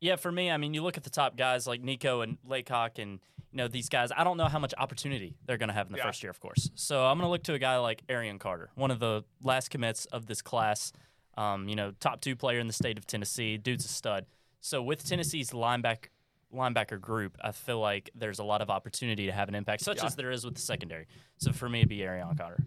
Yeah, 0.00 0.16
for 0.16 0.30
me, 0.30 0.50
I 0.50 0.56
mean, 0.58 0.74
you 0.74 0.82
look 0.82 0.96
at 0.96 1.02
the 1.04 1.10
top 1.10 1.36
guys 1.36 1.66
like 1.66 1.82
Nico 1.82 2.20
and 2.20 2.38
Leacock 2.44 2.98
and 2.98 3.18
you 3.50 3.56
know 3.56 3.66
these 3.68 3.88
guys. 3.88 4.10
I 4.16 4.24
don't 4.24 4.36
know 4.36 4.46
how 4.46 4.58
much 4.58 4.74
opportunity 4.78 5.34
they're 5.46 5.56
going 5.56 5.68
to 5.70 5.74
have 5.74 5.86
in 5.86 5.92
the 5.92 5.98
Yeah. 5.98 6.04
first 6.06 6.22
year, 6.22 6.30
of 6.30 6.38
course. 6.38 6.70
So 6.74 7.04
I'm 7.04 7.16
going 7.18 7.26
to 7.26 7.30
look 7.30 7.42
to 7.44 7.54
a 7.54 7.58
guy 7.58 7.78
like 7.78 8.02
Arion 8.08 8.38
Carter, 8.38 8.70
one 8.74 8.90
of 8.90 8.98
the 9.00 9.24
last 9.42 9.70
commits 9.70 10.04
of 10.06 10.26
this 10.26 10.42
class. 10.42 10.92
Um, 11.36 11.68
you 11.68 11.74
know, 11.76 11.92
top 12.00 12.20
two 12.20 12.36
player 12.36 12.58
in 12.58 12.66
the 12.66 12.72
state 12.72 12.98
of 12.98 13.06
Tennessee. 13.06 13.56
Dude's 13.56 13.84
a 13.84 13.88
stud. 13.88 14.26
So 14.60 14.82
with 14.82 15.06
Tennessee's 15.08 15.50
linebacker 15.50 16.06
linebacker 16.54 16.98
group, 17.00 17.36
I 17.42 17.52
feel 17.52 17.78
like 17.78 18.10
there's 18.14 18.38
a 18.38 18.44
lot 18.44 18.60
of 18.62 18.70
opportunity 18.70 19.26
to 19.26 19.32
have 19.32 19.48
an 19.48 19.54
impact, 19.54 19.82
such 19.82 19.98
Yeah. 19.98 20.06
as 20.06 20.16
there 20.16 20.30
is 20.30 20.44
with 20.44 20.54
the 20.54 20.60
secondary. 20.62 21.06
So 21.38 21.52
for 21.52 21.68
me, 21.68 21.80
it'd 21.80 21.88
be 21.90 22.02
Arion 22.02 22.34
Carter. 22.36 22.62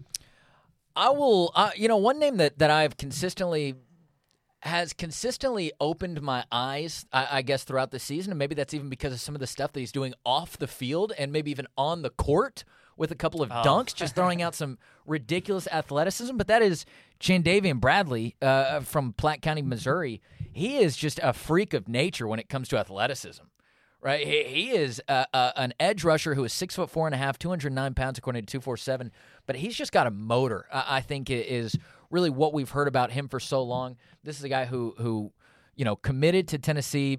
I 0.94 1.10
will. 1.10 1.50
Uh, 1.54 1.70
you 1.76 1.88
know, 1.88 1.96
one 1.96 2.18
name 2.18 2.36
that 2.36 2.58
that 2.58 2.70
I've 2.70 2.96
consistently 2.96 3.74
has 4.62 4.92
consistently 4.92 5.72
opened 5.80 6.22
my 6.22 6.44
eyes, 6.52 7.04
I, 7.12 7.38
I 7.38 7.42
guess, 7.42 7.64
throughout 7.64 7.90
the 7.90 7.98
season, 7.98 8.30
and 8.30 8.38
maybe 8.38 8.54
that's 8.54 8.72
even 8.72 8.88
because 8.88 9.12
of 9.12 9.20
some 9.20 9.34
of 9.34 9.40
the 9.40 9.46
stuff 9.46 9.72
that 9.72 9.80
he's 9.80 9.90
doing 9.90 10.14
off 10.24 10.56
the 10.56 10.68
field 10.68 11.12
and 11.18 11.32
maybe 11.32 11.50
even 11.50 11.66
on 11.76 12.02
the 12.02 12.10
court 12.10 12.64
with 12.96 13.10
a 13.10 13.16
couple 13.16 13.42
of 13.42 13.50
dunks, 13.50 13.92
just 13.92 14.14
throwing 14.14 14.40
out 14.42 14.54
some 14.54 14.78
ridiculous 15.04 15.66
athleticism. 15.72 16.36
But 16.36 16.46
that 16.46 16.62
is 16.62 16.84
Chandavian 17.18 17.80
Bradley 17.80 18.36
uh, 18.40 18.80
from 18.80 19.14
Platte 19.14 19.42
County, 19.42 19.62
Missouri. 19.62 20.22
He 20.52 20.78
is 20.78 20.96
just 20.96 21.18
a 21.22 21.32
freak 21.32 21.74
of 21.74 21.88
nature 21.88 22.28
when 22.28 22.38
it 22.38 22.48
comes 22.48 22.68
to 22.68 22.78
athleticism 22.78 23.44
right? 24.02 24.26
He, 24.26 24.42
he 24.42 24.70
is 24.70 25.00
uh, 25.08 25.24
uh, 25.32 25.52
an 25.56 25.72
edge 25.80 26.04
rusher 26.04 26.34
who 26.34 26.44
is 26.44 26.52
six 26.52 26.74
foot 26.74 26.90
four 26.90 27.06
and 27.06 27.14
a 27.14 27.18
half, 27.18 27.38
two 27.38 27.48
hundred 27.48 27.72
nine 27.72 27.94
pounds 27.94 28.18
according 28.18 28.44
to 28.44 28.50
two 28.50 28.60
four 28.60 28.76
seven. 28.76 29.12
But 29.46 29.56
he's 29.56 29.76
just 29.76 29.92
got 29.92 30.06
a 30.06 30.10
motor. 30.10 30.66
I, 30.70 30.96
I 30.96 31.00
think 31.00 31.30
it 31.30 31.46
is 31.46 31.78
really 32.12 32.30
what 32.30 32.52
we've 32.52 32.70
heard 32.70 32.86
about 32.86 33.10
him 33.10 33.26
for 33.26 33.40
so 33.40 33.62
long. 33.62 33.96
This 34.22 34.38
is 34.38 34.44
a 34.44 34.48
guy 34.48 34.66
who 34.66 34.94
who 34.98 35.32
you 35.74 35.84
know 35.84 35.96
committed 35.96 36.46
to 36.48 36.58
Tennessee. 36.58 37.18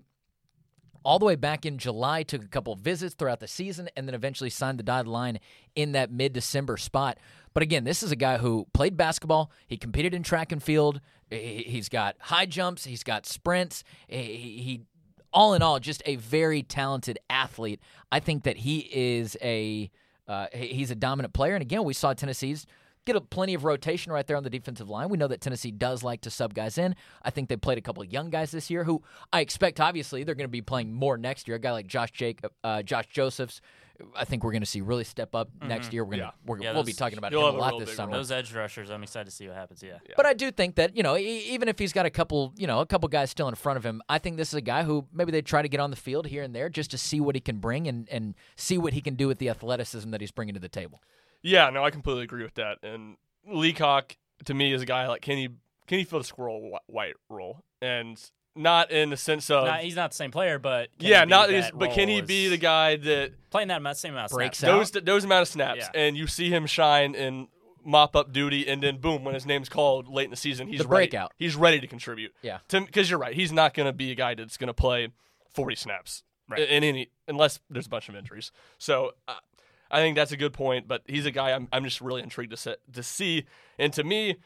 All 1.05 1.19
the 1.19 1.25
way 1.25 1.35
back 1.35 1.65
in 1.65 1.77
July, 1.79 2.23
took 2.23 2.41
a 2.45 2.47
couple 2.47 2.73
visits 2.75 3.13
throughout 3.13 3.41
the 3.41 3.47
season, 3.47 3.89
and 3.97 4.07
then 4.07 4.15
eventually 4.15 4.49
signed 4.49 4.79
the 4.79 4.83
dotted 4.83 5.09
line 5.09 5.39
in 5.75 5.91
that 5.91 6.09
mid 6.13 6.31
December 6.31 6.77
spot. 6.77 7.17
But 7.53 7.61
again, 7.61 7.83
this 7.83 8.03
is 8.03 8.11
a 8.13 8.15
guy 8.15 8.37
who 8.37 8.67
played 8.73 8.95
basketball. 8.95 9.51
He 9.67 9.75
competed 9.75 10.13
in 10.13 10.23
track 10.23 10.53
and 10.53 10.63
field. 10.63 11.01
He- 11.29 11.63
He's 11.67 11.89
got 11.89 12.15
high 12.19 12.45
jumps. 12.45 12.85
He's 12.85 13.03
got 13.03 13.25
sprints. 13.25 13.83
He 14.07 14.83
all 15.33 15.55
in 15.55 15.61
all, 15.61 15.79
just 15.79 16.01
a 16.05 16.15
very 16.15 16.63
talented 16.63 17.19
athlete. 17.29 17.81
I 18.11 18.21
think 18.21 18.43
that 18.43 18.55
he 18.57 18.87
is 18.93 19.35
a 19.41 19.91
uh, 20.25 20.47
he's 20.53 20.89
a 20.89 20.95
dominant 20.95 21.33
player. 21.33 21.53
And 21.55 21.61
again, 21.61 21.83
we 21.83 21.93
saw 21.93 22.13
Tennessee's 22.13 22.65
get 23.05 23.15
a, 23.15 23.21
plenty 23.21 23.53
of 23.53 23.63
rotation 23.63 24.11
right 24.11 24.25
there 24.25 24.37
on 24.37 24.43
the 24.43 24.49
defensive 24.49 24.89
line. 24.89 25.09
We 25.09 25.17
know 25.17 25.27
that 25.27 25.41
Tennessee 25.41 25.71
does 25.71 26.03
like 26.03 26.21
to 26.21 26.29
sub 26.29 26.53
guys 26.53 26.77
in. 26.77 26.95
I 27.21 27.29
think 27.29 27.49
they 27.49 27.57
played 27.57 27.77
a 27.77 27.81
couple 27.81 28.03
of 28.03 28.11
young 28.11 28.29
guys 28.29 28.51
this 28.51 28.69
year 28.69 28.83
who 28.83 29.01
I 29.31 29.41
expect 29.41 29.79
obviously 29.79 30.23
they're 30.23 30.35
going 30.35 30.47
to 30.47 30.51
be 30.51 30.61
playing 30.61 30.93
more 30.93 31.17
next 31.17 31.47
year. 31.47 31.55
A 31.55 31.59
guy 31.59 31.71
like 31.71 31.87
Josh 31.87 32.11
Jacob, 32.11 32.51
uh, 32.63 32.81
Josh 32.83 33.07
Josephs. 33.07 33.61
I 34.15 34.25
think 34.25 34.43
we're 34.43 34.51
going 34.51 34.63
to 34.63 34.67
see 34.67 34.81
really 34.81 35.03
step 35.03 35.35
up 35.35 35.49
next 35.61 35.93
year. 35.93 36.03
We're 36.03 36.17
going 36.17 36.19
to 36.21 36.25
Yeah. 36.25 36.31
we're, 36.47 36.59
Yeah, 36.59 36.73
we'll 36.73 36.83
be 36.83 36.93
talking 36.93 37.19
about 37.19 37.31
him 37.31 37.39
a 37.39 37.45
have 37.45 37.53
a 37.53 37.57
lot 37.57 37.79
this 37.79 37.95
summer. 37.95 38.09
role. 38.11 38.19
Those 38.19 38.31
edge 38.31 38.51
rushers, 38.53 38.89
I'm 38.89 39.03
excited 39.03 39.25
to 39.25 39.31
see 39.31 39.47
what 39.47 39.55
happens. 39.55 39.83
Yeah. 39.83 39.99
But 40.17 40.25
I 40.25 40.33
do 40.33 40.49
think 40.51 40.75
that 40.75 40.97
you 40.97 41.03
know, 41.03 41.15
e- 41.15 41.43
even 41.51 41.67
if 41.69 41.77
he's 41.77 41.93
got 41.93 42.07
a 42.07 42.09
couple, 42.09 42.53
you 42.57 42.65
know, 42.65 42.79
a 42.79 42.87
couple 42.87 43.07
guys 43.07 43.29
still 43.29 43.47
in 43.47 43.53
front 43.55 43.77
of 43.77 43.85
him, 43.85 44.01
I 44.09 44.17
think 44.17 44.37
this 44.37 44.47
is 44.49 44.55
a 44.55 44.61
guy 44.61 44.83
who 44.83 45.05
maybe 45.13 45.31
they 45.31 45.43
try 45.43 45.61
to 45.61 45.69
get 45.69 45.79
on 45.79 45.91
the 45.91 45.95
field 45.95 46.25
here 46.25 46.41
and 46.41 46.55
there 46.55 46.69
just 46.69 46.89
to 46.91 46.97
see 46.97 47.19
what 47.21 47.35
he 47.35 47.39
can 47.39 47.57
bring 47.59 47.87
and 47.87 48.09
and 48.09 48.33
see 48.55 48.79
what 48.79 48.93
he 48.93 48.99
can 48.99 49.13
do 49.13 49.27
with 49.27 49.37
the 49.37 49.47
athleticism 49.49 50.09
that 50.09 50.21
he's 50.21 50.31
bringing 50.31 50.55
to 50.55 50.59
the 50.59 50.69
table. 50.69 51.01
Yeah, 51.43 51.69
no, 51.69 51.83
I 51.83 51.91
completely 51.91 52.23
agree 52.23 52.43
with 52.43 52.55
that. 52.55 52.77
And 52.83 53.17
Leacock 53.47 54.15
to 54.45 54.53
me 54.53 54.73
is 54.73 54.81
a 54.81 54.85
guy 54.85 55.07
like 55.07 55.21
can 55.21 55.37
he 55.37 55.49
can 55.87 55.99
he 55.99 56.03
fill 56.05 56.19
the 56.19 56.25
squirrel 56.25 56.79
white 56.87 57.15
role 57.29 57.63
and 57.81 58.19
not 58.55 58.91
in 58.91 59.09
the 59.09 59.17
sense 59.17 59.49
of 59.49 59.65
Not, 59.65 59.79
he's 59.81 59.95
not 59.95 60.11
the 60.11 60.15
same 60.15 60.31
player, 60.31 60.59
but 60.59 60.89
can 60.99 61.09
yeah, 61.09 61.19
he 61.21 61.25
be 61.25 61.29
not 61.29 61.47
that 61.49 61.55
is, 61.55 61.71
but 61.73 61.91
can 61.91 62.07
he 62.07 62.21
be 62.21 62.47
the 62.49 62.57
guy 62.57 62.95
that 62.97 63.31
playing 63.49 63.67
that 63.69 63.77
amount, 63.77 63.97
same 63.97 64.13
amount 64.13 64.31
of 64.31 64.35
Breaks 64.35 64.59
snaps? 64.59 64.71
out. 64.71 64.77
those 64.93 65.03
those 65.03 65.23
amount 65.25 65.41
of 65.43 65.47
snaps 65.47 65.79
Yeah. 65.93 65.99
and 66.01 66.15
you 66.17 66.27
see 66.27 66.49
him 66.49 66.65
shine 66.65 67.15
in 67.15 67.47
mop 67.85 68.15
up 68.15 68.31
duty 68.31 68.65
and 68.69 68.81
then 68.81 68.97
boom 68.97 69.25
when 69.25 69.33
his 69.33 69.45
name's 69.45 69.67
called 69.67 70.07
late 70.07 70.23
in 70.25 70.29
the 70.31 70.37
season 70.37 70.67
he's 70.67 70.79
The 70.79 70.87
ready. 70.87 71.07
breakout. 71.09 71.33
He's 71.35 71.55
ready 71.55 71.81
to 71.81 71.87
contribute. 71.87 72.33
Yeah. 72.41 72.59
because 72.69 73.09
you're 73.09 73.19
right. 73.19 73.35
He's 73.35 73.51
not 73.51 73.73
going 73.73 73.87
to 73.87 73.91
be 73.93 74.11
a 74.11 74.15
guy 74.15 74.35
that's 74.35 74.55
going 74.55 74.67
to 74.69 74.73
play 74.73 75.09
40 75.53 75.75
snaps 75.75 76.23
Right. 76.47 76.61
in 76.61 76.67
in 76.69 76.83
any 76.83 77.09
unless 77.27 77.59
there's 77.69 77.87
a 77.87 77.89
bunch 77.89 78.07
of 78.07 78.15
injuries. 78.15 78.51
So 78.77 79.11
uh, 79.27 79.33
I 79.93 79.99
think 79.99 80.15
that's 80.15 80.31
a 80.31 80.37
good 80.37 80.53
point. 80.53 80.87
But 80.87 81.03
he's 81.07 81.25
a 81.25 81.31
guy 81.31 81.51
I'm 81.51 81.67
I'm 81.71 81.83
just 81.83 82.01
really 82.01 82.21
intrigued 82.21 82.51
to 82.51 82.57
set, 82.57 82.79
to 82.91 83.03
see. 83.03 83.45
And 83.79 83.93
to 83.93 84.03
me, 84.03 84.37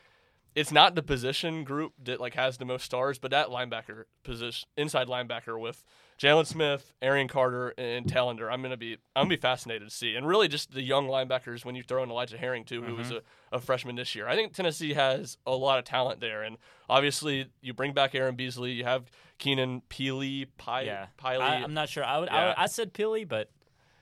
it's 0.58 0.72
not 0.72 0.95
the 0.95 1.04
position 1.04 1.64
group 1.64 1.93
that 2.04 2.20
like 2.20 2.34
has 2.34 2.58
the 2.58 2.66
most 2.66 2.84
stars, 2.84 3.20
but 3.20 3.32
that 3.32 3.50
linebacker 3.50 4.06
position, 4.24 4.68
inside 4.76 5.08
linebacker 5.08 5.60
with 5.60 5.84
Jalen 6.20 6.48
Smith, 6.48 6.93
Arion 7.00 7.28
Carter, 7.28 7.76
and 7.78 8.08
Telander. 8.08 8.52
I'm 8.52 8.64
gonna 8.64 8.76
be 8.76 8.93
I'm 9.16 9.26
gonna 9.26 9.30
be 9.30 9.38
fascinated 9.38 9.88
to 9.88 9.93
see, 9.93 10.16
and 10.16 10.28
really 10.28 10.48
just 10.48 10.72
the 10.72 10.82
young 10.82 11.08
linebackers 11.08 11.64
when 11.64 11.76
you 11.76 11.84
throw 11.84 12.02
in 12.02 12.10
Elijah 12.10 12.39
Herring 12.39 12.66
too, 12.66 12.82
who 12.82 12.95
was 12.95 13.08
mm-hmm. 13.08 13.18
a, 13.54 13.58
a 13.58 13.60
freshman 13.60 13.95
this 13.95 14.16
year. 14.16 14.28
I 14.28 14.36
think 14.36 14.54
Tennessee 14.54 14.93
has 14.93 15.38
a 15.45 15.56
lot 15.56 15.78
of 15.78 15.86
talent 15.86 16.22
there, 16.22 16.41
and 16.41 16.58
obviously 16.89 17.52
you 17.62 17.74
bring 17.74 17.93
back 17.93 18.16
Aaron 18.16 18.36
Beasley, 18.36 18.72
you 18.72 18.84
have 18.84 19.12
Keenan 19.38 19.84
Peely, 19.89 20.48
Py, 20.58 20.88
Yeah, 20.88 21.08
Piley. 21.24 21.41
I, 21.41 21.56
I'm 21.58 21.76
not 21.76 21.88
sure. 21.88 22.04
I 22.04 22.18
would. 22.18 22.30
I, 22.30 22.48
would- 22.48 22.56
I 22.58 22.66
said 22.66 22.93
Pilly, 22.93 23.26
but 23.26 23.52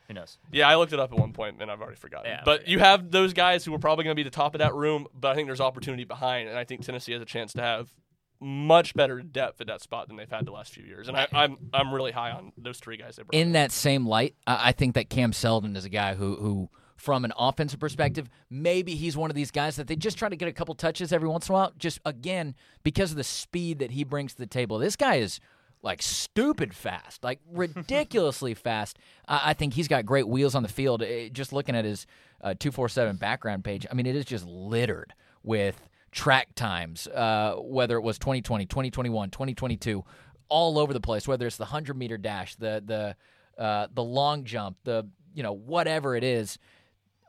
who 0.07 0.13
knows? 0.13 0.37
Yeah, 0.51 0.69
I 0.69 0.75
looked 0.75 0.93
it 0.93 0.99
up 0.99 1.11
at 1.11 1.17
one 1.17 1.33
point 1.33 1.61
and 1.61 1.71
I've 1.71 1.81
already 1.81 1.97
forgotten. 1.97 2.31
Yeah, 2.31 2.41
but 2.45 2.61
okay. 2.61 2.71
you 2.71 2.79
have 2.79 3.11
those 3.11 3.33
guys 3.33 3.65
who 3.65 3.73
are 3.73 3.79
probably 3.79 4.03
going 4.03 4.15
to 4.15 4.19
be 4.19 4.23
the 4.23 4.29
top 4.29 4.55
of 4.55 4.59
that 4.59 4.73
room, 4.73 5.07
but 5.13 5.31
I 5.31 5.35
think 5.35 5.47
there's 5.47 5.61
opportunity 5.61 6.03
behind, 6.03 6.49
and 6.49 6.57
I 6.57 6.63
think 6.63 6.85
Tennessee 6.85 7.13
has 7.13 7.21
a 7.21 7.25
chance 7.25 7.53
to 7.53 7.61
have 7.61 7.93
much 8.39 8.93
better 8.93 9.21
depth 9.21 9.61
at 9.61 9.67
that 9.67 9.81
spot 9.81 10.07
than 10.07 10.17
they've 10.17 10.29
had 10.29 10.45
the 10.45 10.51
last 10.51 10.73
few 10.73 10.83
years. 10.83 11.07
And 11.07 11.17
I, 11.17 11.27
I'm 11.31 11.57
I'm 11.73 11.93
really 11.93 12.11
high 12.11 12.31
on 12.31 12.51
those 12.57 12.79
three 12.79 12.97
guys. 12.97 13.15
They 13.17 13.39
In 13.39 13.53
that 13.53 13.71
same 13.71 14.05
light, 14.05 14.35
I, 14.45 14.69
I 14.69 14.71
think 14.71 14.95
that 14.95 15.09
Cam 15.09 15.33
Seldon 15.33 15.75
is 15.75 15.85
a 15.85 15.89
guy 15.89 16.15
who 16.15 16.35
who 16.35 16.69
from 16.97 17.25
an 17.25 17.33
offensive 17.37 17.79
perspective, 17.79 18.29
maybe 18.49 18.95
he's 18.95 19.17
one 19.17 19.29
of 19.29 19.35
these 19.35 19.51
guys 19.51 19.75
that 19.75 19.87
they 19.87 19.95
just 19.95 20.17
try 20.17 20.29
to 20.29 20.35
get 20.35 20.47
a 20.47 20.53
couple 20.53 20.73
touches 20.75 21.11
every 21.11 21.27
once 21.27 21.49
in 21.49 21.53
a 21.53 21.57
while. 21.57 21.73
Just 21.77 21.99
again, 22.05 22.55
because 22.83 23.11
of 23.11 23.17
the 23.17 23.23
speed 23.23 23.79
that 23.79 23.91
he 23.91 24.03
brings 24.03 24.33
to 24.33 24.39
the 24.39 24.47
table. 24.47 24.79
This 24.79 24.95
guy 24.95 25.15
is 25.15 25.39
like 25.85 26.01
stupid 26.01 26.73
fast, 26.73 27.23
like 27.23 27.39
ridiculously 27.51 28.53
fast. 28.55 28.97
I, 29.27 29.53
think 29.53 29.75
he's 29.75 29.87
got 29.87 30.05
great 30.05 30.27
wheels 30.27 30.55
on 30.55 30.63
the 30.63 30.69
field. 30.69 31.03
Eh, 31.03 31.29
just 31.31 31.53
looking 31.53 31.75
at 31.75 31.85
his 31.85 32.07
uh, 32.41 32.55
247 32.59 33.17
background 33.17 33.63
page, 33.63 33.85
I 33.89 33.93
mean, 33.93 34.07
it 34.07 34.15
is 34.15 34.25
just 34.25 34.45
littered 34.47 35.13
with 35.43 35.87
track 36.11 36.55
times, 36.55 37.07
uh, 37.07 37.55
whether 37.57 37.97
it 37.97 38.01
was 38.01 38.17
2020, 38.17 38.65
2021, 38.65 39.29
2022, 39.29 40.03
all 40.49 40.79
over 40.79 40.91
the 40.91 40.99
place, 40.99 41.27
whether 41.27 41.45
it's 41.45 41.57
the 41.57 41.65
100 41.65 41.95
meter 41.95 42.17
dash, 42.17 42.55
the, 42.55 42.83
the, 42.83 43.63
uh, 43.63 43.87
the 43.93 44.03
long 44.03 44.43
jump, 44.43 44.77
the, 44.85 45.07
you 45.35 45.43
know, 45.43 45.53
whatever 45.53 46.15
it 46.15 46.23
is 46.23 46.57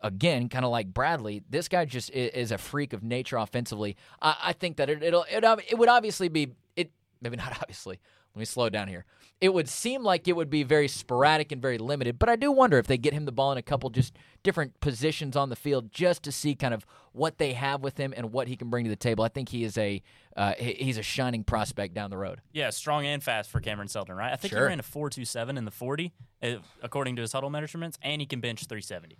again, 0.02 0.48
kind 0.48 0.64
of 0.64 0.70
like 0.70 0.92
Bradley, 0.94 1.42
this 1.50 1.68
guy 1.68 1.84
just 1.84 2.10
is, 2.10 2.52
a 2.52 2.58
freak 2.58 2.94
of 2.94 3.02
nature 3.02 3.36
offensively. 3.36 3.96
I, 4.22 4.36
I 4.44 4.52
think 4.54 4.78
that 4.78 4.88
it, 4.88 5.02
it'll 5.02 5.24
it, 5.24 5.44
it 5.68 5.78
would 5.78 5.88
obviously 5.88 6.28
be 6.28 6.52
it 6.74 6.90
maybe 7.20 7.36
not 7.36 7.52
obviously. 7.60 7.98
Let 8.36 8.40
me 8.40 8.44
slow 8.44 8.68
down 8.68 8.88
here. 8.88 9.06
It 9.40 9.54
would 9.54 9.66
seem 9.66 10.02
like 10.02 10.28
it 10.28 10.36
would 10.36 10.50
be 10.50 10.62
very 10.62 10.88
sporadic 10.88 11.52
and 11.52 11.62
very 11.62 11.78
limited, 11.78 12.18
but 12.18 12.28
I 12.28 12.36
do 12.36 12.52
wonder 12.52 12.76
if 12.76 12.86
they 12.86 12.98
get 12.98 13.14
him 13.14 13.24
the 13.24 13.32
ball 13.32 13.50
in 13.50 13.56
a 13.56 13.62
couple 13.62 13.88
just 13.88 14.14
different 14.42 14.78
positions 14.80 15.36
on 15.36 15.48
the 15.48 15.56
field 15.56 15.90
just 15.90 16.22
to 16.24 16.32
see 16.32 16.54
kind 16.54 16.74
of 16.74 16.84
what 17.12 17.38
they 17.38 17.54
have 17.54 17.80
with 17.80 17.96
him 17.96 18.12
and 18.14 18.34
what 18.34 18.46
he 18.46 18.54
can 18.54 18.68
bring 18.68 18.84
to 18.84 18.90
the 18.90 18.96
table. 18.96 19.24
I 19.24 19.28
think 19.28 19.48
he 19.48 19.64
is 19.64 19.78
a 19.78 20.02
uh, 20.36 20.52
he's 20.58 20.98
a 20.98 21.02
shining 21.02 21.44
prospect 21.44 21.94
down 21.94 22.10
the 22.10 22.18
road. 22.18 22.42
Yeah, 22.52 22.68
strong 22.68 23.06
and 23.06 23.24
fast 23.24 23.50
for 23.50 23.58
Cameron 23.58 23.88
Seldon, 23.88 24.16
right? 24.16 24.34
I 24.34 24.36
think 24.36 24.52
sure. 24.52 24.60
he 24.60 24.66
ran 24.66 24.80
a 24.80 24.82
four 24.82 25.08
two 25.08 25.24
seven 25.24 25.56
in 25.56 25.64
the 25.64 25.70
forty, 25.70 26.12
uh, 26.42 26.56
according 26.82 27.16
to 27.16 27.22
his 27.22 27.32
Hudl 27.32 27.50
measurements, 27.50 27.98
and 28.02 28.20
he 28.20 28.26
can 28.26 28.40
bench 28.40 28.66
three 28.66 28.82
seventy. 28.82 29.16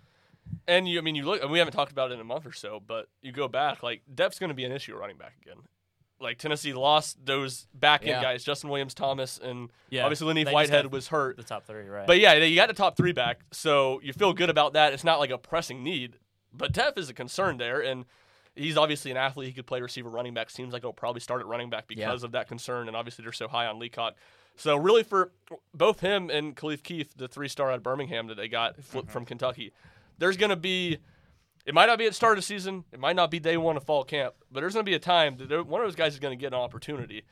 And 0.67 0.87
you, 0.87 0.99
I 0.99 1.01
mean, 1.01 1.15
you 1.15 1.25
look. 1.25 1.43
We 1.49 1.57
haven't 1.57 1.73
talked 1.73 1.91
about 1.91 2.11
it 2.11 2.15
in 2.15 2.19
a 2.19 2.23
month 2.23 2.45
or 2.45 2.53
so, 2.53 2.79
but 2.85 3.07
you 3.23 3.31
go 3.31 3.47
back. 3.47 3.81
Like 3.81 4.03
depth's 4.13 4.37
going 4.37 4.49
to 4.49 4.55
be 4.55 4.63
an 4.63 4.71
issue 4.71 4.95
running 4.95 5.17
back 5.17 5.33
again 5.41 5.57
like 6.19 6.37
Tennessee 6.37 6.73
lost 6.73 7.23
those 7.23 7.67
back 7.73 8.01
end 8.01 8.09
yeah. 8.09 8.21
guys, 8.21 8.43
Justin 8.43 8.69
Williams, 8.69 8.93
Thomas, 8.93 9.39
and 9.41 9.69
yeah. 9.89 10.03
obviously 10.03 10.33
Len'Neth 10.33 10.51
Whitehead 10.51 10.91
was 10.91 11.07
hurt. 11.07 11.37
The 11.37 11.43
top 11.43 11.65
three, 11.65 11.87
right? 11.87 12.07
But 12.07 12.19
yeah, 12.19 12.33
you 12.33 12.55
got 12.55 12.67
the 12.67 12.73
top 12.73 12.97
three 12.97 13.11
back, 13.11 13.41
so 13.51 13.99
you 14.03 14.13
feel 14.13 14.33
good 14.33 14.49
about 14.49 14.73
that. 14.73 14.93
It's 14.93 15.03
not 15.03 15.19
like 15.19 15.29
a 15.29 15.37
pressing 15.37 15.83
need, 15.83 16.15
but 16.53 16.71
depth 16.71 16.97
is 16.97 17.09
a 17.09 17.13
concern 17.13 17.57
there, 17.57 17.81
and 17.81 18.05
he's 18.55 18.77
obviously 18.77 19.11
an 19.11 19.17
athlete. 19.17 19.47
He 19.47 19.53
could 19.53 19.67
play 19.67 19.81
receiver, 19.81 20.09
running 20.09 20.33
back. 20.33 20.49
Seems 20.49 20.73
like 20.73 20.83
he'll 20.83 20.93
probably 20.93 21.21
start 21.21 21.41
at 21.41 21.47
running 21.47 21.69
back 21.69 21.87
because 21.87 22.21
yeah. 22.21 22.25
of 22.25 22.31
that 22.31 22.47
concern, 22.47 22.87
and 22.87 22.97
obviously 22.97 23.23
they're 23.23 23.31
so 23.31 23.47
high 23.47 23.67
on 23.67 23.79
Leacock. 23.79 24.15
So 24.55 24.75
really, 24.75 25.03
for 25.03 25.31
both 25.73 25.99
him 25.99 26.29
and 26.31 26.55
Khalif 26.55 26.81
Keith, 26.81 27.13
the 27.15 27.27
three 27.27 27.47
star 27.47 27.69
out 27.69 27.77
of 27.77 27.83
Birmingham 27.83 28.27
that 28.27 28.37
they 28.37 28.47
got 28.47 28.83
flipped 28.83 29.07
mm-hmm. 29.07 29.13
from 29.13 29.25
Kentucky, 29.25 29.71
there's 30.17 30.35
going 30.35 30.49
to 30.49 30.55
be 30.55 30.97
it 31.67 31.73
might 31.73 31.87
not 31.87 31.99
be 31.99 32.05
at 32.05 32.11
the 32.11 32.15
start 32.15 32.37
of 32.37 32.43
the 32.43 32.45
season. 32.45 32.85
It 32.93 32.99
might 32.99 33.17
not 33.17 33.29
be 33.29 33.39
day 33.39 33.57
one 33.57 33.75
of 33.75 33.83
fall 33.83 34.05
camp, 34.05 34.35
but 34.49 34.61
there's 34.61 34.73
going 34.73 34.85
to 34.85 34.89
be 34.89 34.95
a 34.95 34.99
time 34.99 35.35
that 35.37 35.67
one 35.67 35.81
of 35.81 35.87
those 35.87 35.95
guys 35.95 36.13
is 36.13 36.19
going 36.19 36.35
to 36.35 36.41
get 36.41 36.47
an 36.47 36.59
opportunity 36.59 37.23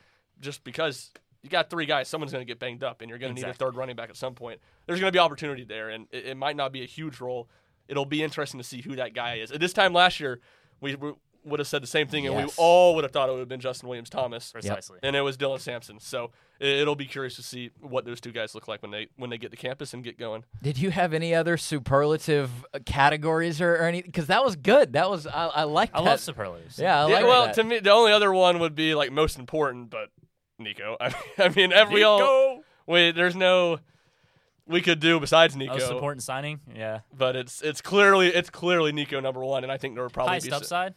just 0.41 0.65
because 0.65 1.11
you 1.41 1.49
got 1.49 1.69
three 1.69 1.85
guys. 1.85 2.09
Someone's 2.09 2.33
going 2.33 2.45
to 2.45 2.45
get 2.45 2.59
banged 2.59 2.83
up, 2.83 3.01
and 3.01 3.09
you're 3.09 3.17
going 3.17 3.33
to 3.33 3.39
exactly. 3.39 3.51
need 3.51 3.55
a 3.55 3.71
third 3.71 3.77
running 3.77 3.95
back 3.95 4.09
at 4.09 4.17
some 4.17 4.35
point. 4.35 4.59
There's 4.87 4.99
going 4.99 5.07
to 5.07 5.15
be 5.15 5.19
opportunity 5.19 5.63
there, 5.63 5.89
and 5.89 6.07
it, 6.11 6.25
it, 6.25 6.37
might 6.37 6.57
not 6.57 6.73
be 6.73 6.83
a 6.83 6.85
huge 6.85 7.21
role. 7.21 7.47
It'll 7.87 8.05
be 8.05 8.21
interesting 8.21 8.59
to 8.59 8.63
see 8.65 8.81
who 8.81 8.97
that 8.97 9.13
guy 9.13 9.35
is. 9.35 9.51
At 9.51 9.61
this 9.61 9.71
time 9.71 9.93
last 9.93 10.19
year, 10.19 10.41
we, 10.81 10.95
we 10.95 11.13
would 11.45 11.59
have 11.59 11.67
said 11.67 11.83
the 11.83 11.87
same 11.87 12.07
thing, 12.07 12.25
and 12.25 12.35
yes. 12.35 12.47
we 12.47 12.53
all 12.57 12.95
would 12.95 13.03
have 13.03 13.11
thought 13.11 13.29
it 13.29 13.33
would 13.33 13.39
have 13.39 13.47
been 13.47 13.59
Justin 13.59 13.87
Williams 13.87 14.09
Thomas, 14.09 14.51
precisely, 14.51 14.99
and 15.03 15.15
it 15.15 15.21
was 15.21 15.37
Dylan 15.37 15.59
Sampson. 15.59 15.99
So 15.99 16.31
it'll 16.59 16.95
be 16.95 17.05
curious 17.05 17.35
to 17.35 17.43
see 17.43 17.71
what 17.79 18.05
those 18.05 18.19
two 18.19 18.31
guys 18.31 18.55
look 18.55 18.67
like 18.67 18.81
when 18.81 18.91
they 18.91 19.07
when 19.15 19.29
they 19.29 19.37
get 19.37 19.51
to 19.51 19.57
campus 19.57 19.93
and 19.93 20.03
get 20.03 20.17
going. 20.17 20.43
Did 20.61 20.77
you 20.77 20.91
have 20.91 21.13
any 21.13 21.35
other 21.35 21.57
superlative 21.57 22.49
uh, 22.73 22.79
categories 22.85 23.61
or, 23.61 23.75
or 23.75 23.83
anything? 23.83 24.11
Because 24.11 24.27
that 24.27 24.43
was 24.43 24.55
good. 24.55 24.93
That 24.93 25.09
was 25.09 25.27
I, 25.27 25.47
I 25.47 25.63
like. 25.63 25.91
I 25.93 26.01
love 26.01 26.19
superlatives. 26.19 26.79
Yeah, 26.79 27.05
I 27.05 27.07
yeah, 27.07 27.15
like 27.15 27.25
well, 27.25 27.45
that. 27.45 27.55
to 27.55 27.63
me, 27.63 27.79
the 27.79 27.91
only 27.91 28.11
other 28.11 28.33
one 28.33 28.59
would 28.59 28.75
be 28.75 28.95
like 28.95 29.11
most 29.11 29.37
important, 29.37 29.89
but 29.89 30.09
Nico. 30.59 30.97
I 31.01 31.09
mean, 31.09 31.17
I 31.37 31.49
mean 31.49 31.73
every 31.73 31.95
Nico. 31.95 32.07
all 32.07 32.63
wait. 32.87 33.15
There's 33.15 33.35
no 33.35 33.79
we 34.67 34.81
could 34.81 34.99
do 34.99 35.19
besides 35.19 35.55
Nico. 35.55 35.73
Most 35.73 35.91
important 35.91 36.23
signing, 36.23 36.59
yeah. 36.75 37.01
But 37.15 37.35
it's 37.35 37.61
it's 37.61 37.81
clearly 37.81 38.27
it's 38.27 38.49
clearly 38.49 38.91
Nico 38.91 39.19
number 39.19 39.43
one, 39.43 39.63
and 39.63 39.71
I 39.71 39.77
think 39.77 39.95
there 39.95 40.03
would 40.03 40.13
probably 40.13 40.31
highest 40.31 40.47
be 40.47 40.53
upside. 40.53 40.95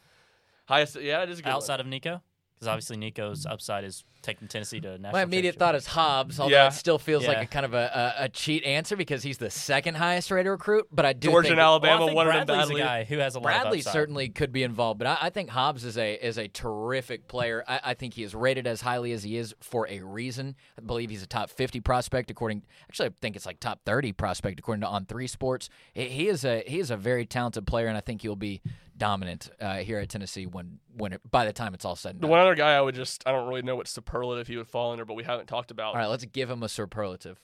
Highest, 0.69 1.01
yeah, 1.01 1.23
it 1.23 1.29
is 1.29 1.39
a 1.39 1.41
good 1.41 1.49
outside 1.49 1.73
one. 1.73 1.79
of 1.81 1.87
Nico 1.87 2.21
because 2.55 2.67
obviously 2.67 2.97
Nico's 2.97 3.45
upside 3.45 3.85
is 3.85 4.03
taking 4.21 4.49
Tennessee 4.49 4.81
to 4.81 4.89
national. 4.97 5.13
My 5.13 5.23
immediate 5.23 5.55
thought 5.55 5.75
is 5.75 5.85
Hobbs, 5.87 6.41
although 6.41 6.53
Yeah. 6.53 6.67
it 6.67 6.73
still 6.73 6.99
feels 6.99 7.23
Yeah. 7.23 7.29
like 7.29 7.43
a 7.43 7.45
kind 7.45 7.65
of 7.65 7.73
a, 7.73 8.15
a, 8.19 8.23
a 8.25 8.29
cheat 8.29 8.65
answer 8.65 8.97
because 8.97 9.23
he's 9.23 9.37
the 9.37 9.49
second 9.49 9.95
highest 9.95 10.29
rated 10.29 10.49
recruit. 10.49 10.85
But 10.91 11.05
I 11.05 11.13
do 11.13 11.29
Georgia 11.29 11.47
think 11.47 11.51
and 11.53 11.61
Alabama 11.61 11.93
Well, 11.99 12.03
I 12.03 12.07
think 12.07 12.15
wanted 12.17 12.29
him 12.31 12.45
Bradley's 12.47 12.67
badly. 12.67 12.81
a 12.81 12.83
guy 12.83 13.03
who 13.05 13.17
has 13.19 13.35
a 13.35 13.39
lot 13.39 13.55
of 13.55 13.61
Bradley 13.61 13.77
upside. 13.79 13.93
certainly 13.93 14.27
could 14.27 14.51
be 14.51 14.63
involved, 14.63 14.97
but 14.99 15.07
I, 15.07 15.17
I 15.21 15.29
think 15.29 15.49
Hobbs 15.51 15.85
is 15.85 15.97
a 15.97 16.15
is 16.15 16.37
a 16.37 16.49
terrific 16.49 17.29
player. 17.29 17.63
I, 17.65 17.79
I 17.81 17.93
think 17.93 18.13
he 18.15 18.23
is 18.23 18.35
rated 18.35 18.67
as 18.67 18.81
highly 18.81 19.13
as 19.13 19.23
he 19.23 19.37
is 19.37 19.55
for 19.61 19.87
a 19.87 20.01
reason. 20.01 20.57
I 20.77 20.81
believe 20.81 21.09
he's 21.09 21.23
a 21.23 21.27
top 21.27 21.49
fifty 21.49 21.79
prospect 21.79 22.29
according. 22.29 22.63
Actually, 22.89 23.07
I 23.07 23.11
think 23.21 23.37
it's 23.37 23.45
like 23.45 23.61
top 23.61 23.79
thirty 23.85 24.11
prospect 24.11 24.59
according 24.59 24.81
to 24.81 24.87
On 24.87 25.05
Three 25.05 25.27
Sports. 25.27 25.69
He, 25.93 26.09
he 26.09 26.27
is 26.27 26.43
a 26.43 26.61
he 26.67 26.79
is 26.79 26.91
a 26.91 26.97
very 26.97 27.25
talented 27.25 27.65
player, 27.65 27.87
and 27.87 27.95
I 27.95 28.01
think 28.01 28.21
he'll 28.21 28.35
be 28.35 28.61
dominant 28.99 29.49
uh, 29.59 29.77
here 29.77 29.97
at 29.97 30.09
Tennessee 30.09 30.45
when 30.45 30.77
when 30.95 31.13
it, 31.13 31.21
by 31.31 31.45
the 31.45 31.53
time 31.53 31.73
it's 31.73 31.85
all 31.85 31.95
said 31.95 32.11
and 32.11 32.19
The 32.19 32.27
done. 32.27 32.29
one 32.31 32.39
other 32.39 32.53
guy 32.55 32.75
I 32.75 32.81
would 32.81 32.93
just 32.95 33.23
I 33.25 33.31
don't 33.31 33.47
really 33.47 33.63
know 33.63 33.75
what 33.75 33.87
superlative 33.87 34.47
he 34.47 34.57
would 34.57 34.67
fall 34.67 34.91
under, 34.91 35.05
but 35.05 35.15
we 35.15 35.23
haven't 35.23 35.47
talked 35.47 35.71
about. 35.71 35.95
All 35.95 35.99
right, 36.01 36.05
let's 36.07 36.25
give 36.25 36.49
him 36.49 36.61
a 36.61 36.69
superlative. 36.69 37.39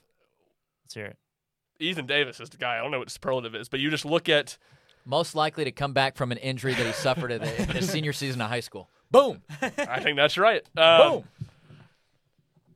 Let's 0.83 0.93
hear 0.93 1.05
it. 1.05 1.17
Ethan 1.79 2.05
Davis 2.05 2.39
is 2.39 2.49
the 2.51 2.57
guy. 2.57 2.77
I 2.77 2.81
don't 2.81 2.91
know 2.91 2.99
what 2.99 3.09
superlative 3.09 3.55
is, 3.55 3.67
but 3.69 3.79
you 3.79 3.89
just 3.89 4.05
look 4.05 4.29
at 4.29 4.57
Most 5.05 5.33
likely 5.35 5.63
to 5.63 5.71
come 5.71 5.93
back 5.93 6.15
from 6.15 6.31
an 6.31 6.37
injury 6.37 6.73
that 6.75 6.85
he 6.85 6.91
suffered 6.93 7.31
in 7.31 7.41
his 7.41 7.89
senior 7.89 8.13
season 8.13 8.39
of 8.41 8.49
high 8.49 8.59
school. 8.59 8.89
Boom. 9.11 9.41
I 9.61 9.99
think 10.01 10.15
that's 10.17 10.37
right. 10.37 10.61
Um, 10.77 11.11
Boom. 11.11 11.23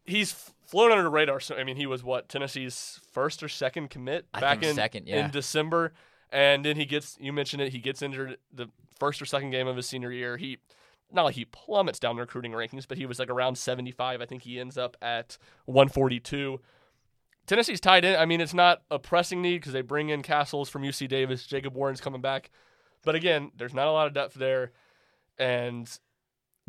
He's 0.05 0.31
f- 0.33 0.53
flown 0.65 0.91
under 0.91 1.03
the 1.03 1.09
radar. 1.09 1.39
So 1.39 1.55
I 1.55 1.63
mean, 1.63 1.75
he 1.75 1.85
was 1.85 2.03
what 2.03 2.29
Tennessee's 2.29 2.99
first 3.11 3.43
or 3.43 3.47
second 3.49 3.89
commit 3.89 4.25
I 4.33 4.39
back 4.39 4.59
think 4.59 4.69
in 4.71 4.75
second, 4.75 5.07
yeah. 5.07 5.25
in 5.25 5.31
December, 5.31 5.93
and 6.31 6.63
then 6.65 6.75
he 6.75 6.85
gets 6.85 7.17
you 7.19 7.33
mentioned 7.33 7.61
it. 7.61 7.71
He 7.71 7.79
gets 7.79 8.01
injured 8.01 8.37
the 8.53 8.67
first 8.99 9.21
or 9.21 9.25
second 9.25 9.51
game 9.51 9.67
of 9.67 9.75
his 9.75 9.87
senior 9.87 10.11
year. 10.11 10.37
He 10.37 10.57
not 11.11 11.23
like 11.23 11.35
he 11.35 11.45
plummets 11.45 11.99
down 11.99 12.15
the 12.15 12.21
recruiting 12.21 12.51
rankings, 12.51 12.87
but 12.87 12.97
he 12.97 13.05
was 13.05 13.19
like 13.19 13.29
around 13.29 13.57
75. 13.57 14.21
I 14.21 14.25
think 14.25 14.43
he 14.43 14.59
ends 14.59 14.77
up 14.77 14.95
at 15.01 15.37
142. 15.65 16.59
Tennessee's 17.47 17.79
tied 17.79 18.05
in. 18.05 18.15
I 18.15 18.25
mean, 18.25 18.41
it's 18.41 18.53
not 18.53 18.83
a 18.91 18.99
pressing 18.99 19.41
need 19.41 19.57
because 19.57 19.73
they 19.73 19.81
bring 19.81 20.09
in 20.09 20.21
Castles 20.21 20.69
from 20.69 20.83
UC 20.83 21.07
Davis. 21.07 21.47
Jacob 21.47 21.73
Warren's 21.73 22.01
coming 22.01 22.21
back. 22.21 22.51
But 23.03 23.15
again, 23.15 23.51
there's 23.57 23.73
not 23.73 23.87
a 23.87 23.91
lot 23.91 24.05
of 24.05 24.13
depth 24.13 24.35
there. 24.35 24.71
And 25.39 25.89